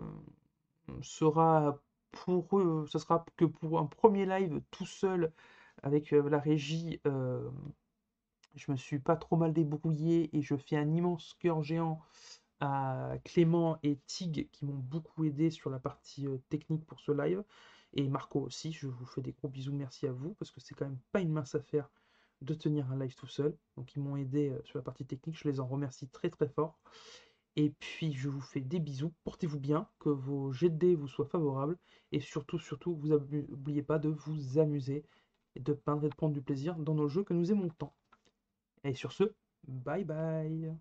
sera 1.01 1.79
pour 2.11 2.59
eux, 2.59 2.85
ce 2.89 2.99
sera 2.99 3.25
que 3.35 3.45
pour 3.45 3.79
un 3.79 3.85
premier 3.85 4.25
live 4.25 4.61
tout 4.71 4.85
seul 4.85 5.31
avec 5.83 6.11
la 6.11 6.39
régie, 6.39 6.99
je 7.05 8.71
me 8.71 8.75
suis 8.75 8.97
pas 8.97 9.15
trop 9.15 9.35
mal 9.35 9.53
débrouillé 9.53 10.35
et 10.35 10.41
je 10.41 10.55
fais 10.55 10.77
un 10.77 10.91
immense 10.91 11.35
cœur 11.39 11.61
géant 11.61 12.01
à 12.59 13.11
Clément 13.23 13.77
et 13.83 13.97
Tig 14.07 14.49
qui 14.51 14.65
m'ont 14.65 14.73
beaucoup 14.73 15.25
aidé 15.25 15.51
sur 15.51 15.69
la 15.69 15.79
partie 15.79 16.27
technique 16.49 16.85
pour 16.85 16.99
ce 16.99 17.11
live. 17.11 17.43
Et 17.93 18.07
Marco 18.07 18.39
aussi, 18.39 18.71
je 18.71 18.87
vous 18.87 19.05
fais 19.05 19.21
des 19.21 19.31
gros 19.31 19.47
bisous, 19.47 19.73
merci 19.73 20.07
à 20.07 20.11
vous, 20.11 20.33
parce 20.35 20.51
que 20.51 20.59
c'est 20.59 20.75
quand 20.75 20.85
même 20.85 20.99
pas 21.11 21.21
une 21.21 21.31
mince 21.31 21.55
affaire 21.55 21.89
de 22.41 22.53
tenir 22.53 22.91
un 22.91 22.99
live 22.99 23.15
tout 23.15 23.27
seul. 23.27 23.55
Donc 23.75 23.95
ils 23.95 24.01
m'ont 24.01 24.17
aidé 24.17 24.49
euh, 24.49 24.61
sur 24.63 24.77
la 24.77 24.83
partie 24.83 25.05
technique, 25.05 25.37
je 25.37 25.47
les 25.47 25.59
en 25.59 25.67
remercie 25.67 26.07
très 26.07 26.29
très 26.29 26.47
fort. 26.47 26.79
Et 27.55 27.71
puis 27.79 28.13
je 28.13 28.29
vous 28.29 28.41
fais 28.41 28.61
des 28.61 28.79
bisous, 28.79 29.13
portez-vous 29.23 29.59
bien, 29.59 29.87
que 29.99 30.09
vos 30.09 30.53
dés 30.53 30.95
vous 30.95 31.07
soient 31.07 31.25
favorables, 31.25 31.77
et 32.11 32.19
surtout, 32.19 32.59
surtout, 32.59 32.95
vous 32.95 33.07
n'oubliez 33.07 33.81
pas 33.81 33.97
de 33.97 34.09
vous 34.09 34.59
amuser, 34.59 35.03
et 35.55 35.59
de 35.59 35.73
peindre 35.73 36.05
et 36.05 36.09
de 36.09 36.15
prendre 36.15 36.33
du 36.33 36.41
plaisir 36.41 36.75
dans 36.77 36.93
nos 36.93 37.07
jeux 37.07 37.23
que 37.23 37.33
nous 37.33 37.51
aimons 37.51 37.69
tant. 37.69 37.95
Et 38.83 38.93
sur 38.93 39.11
ce, 39.11 39.33
bye 39.67 40.03
bye 40.03 40.77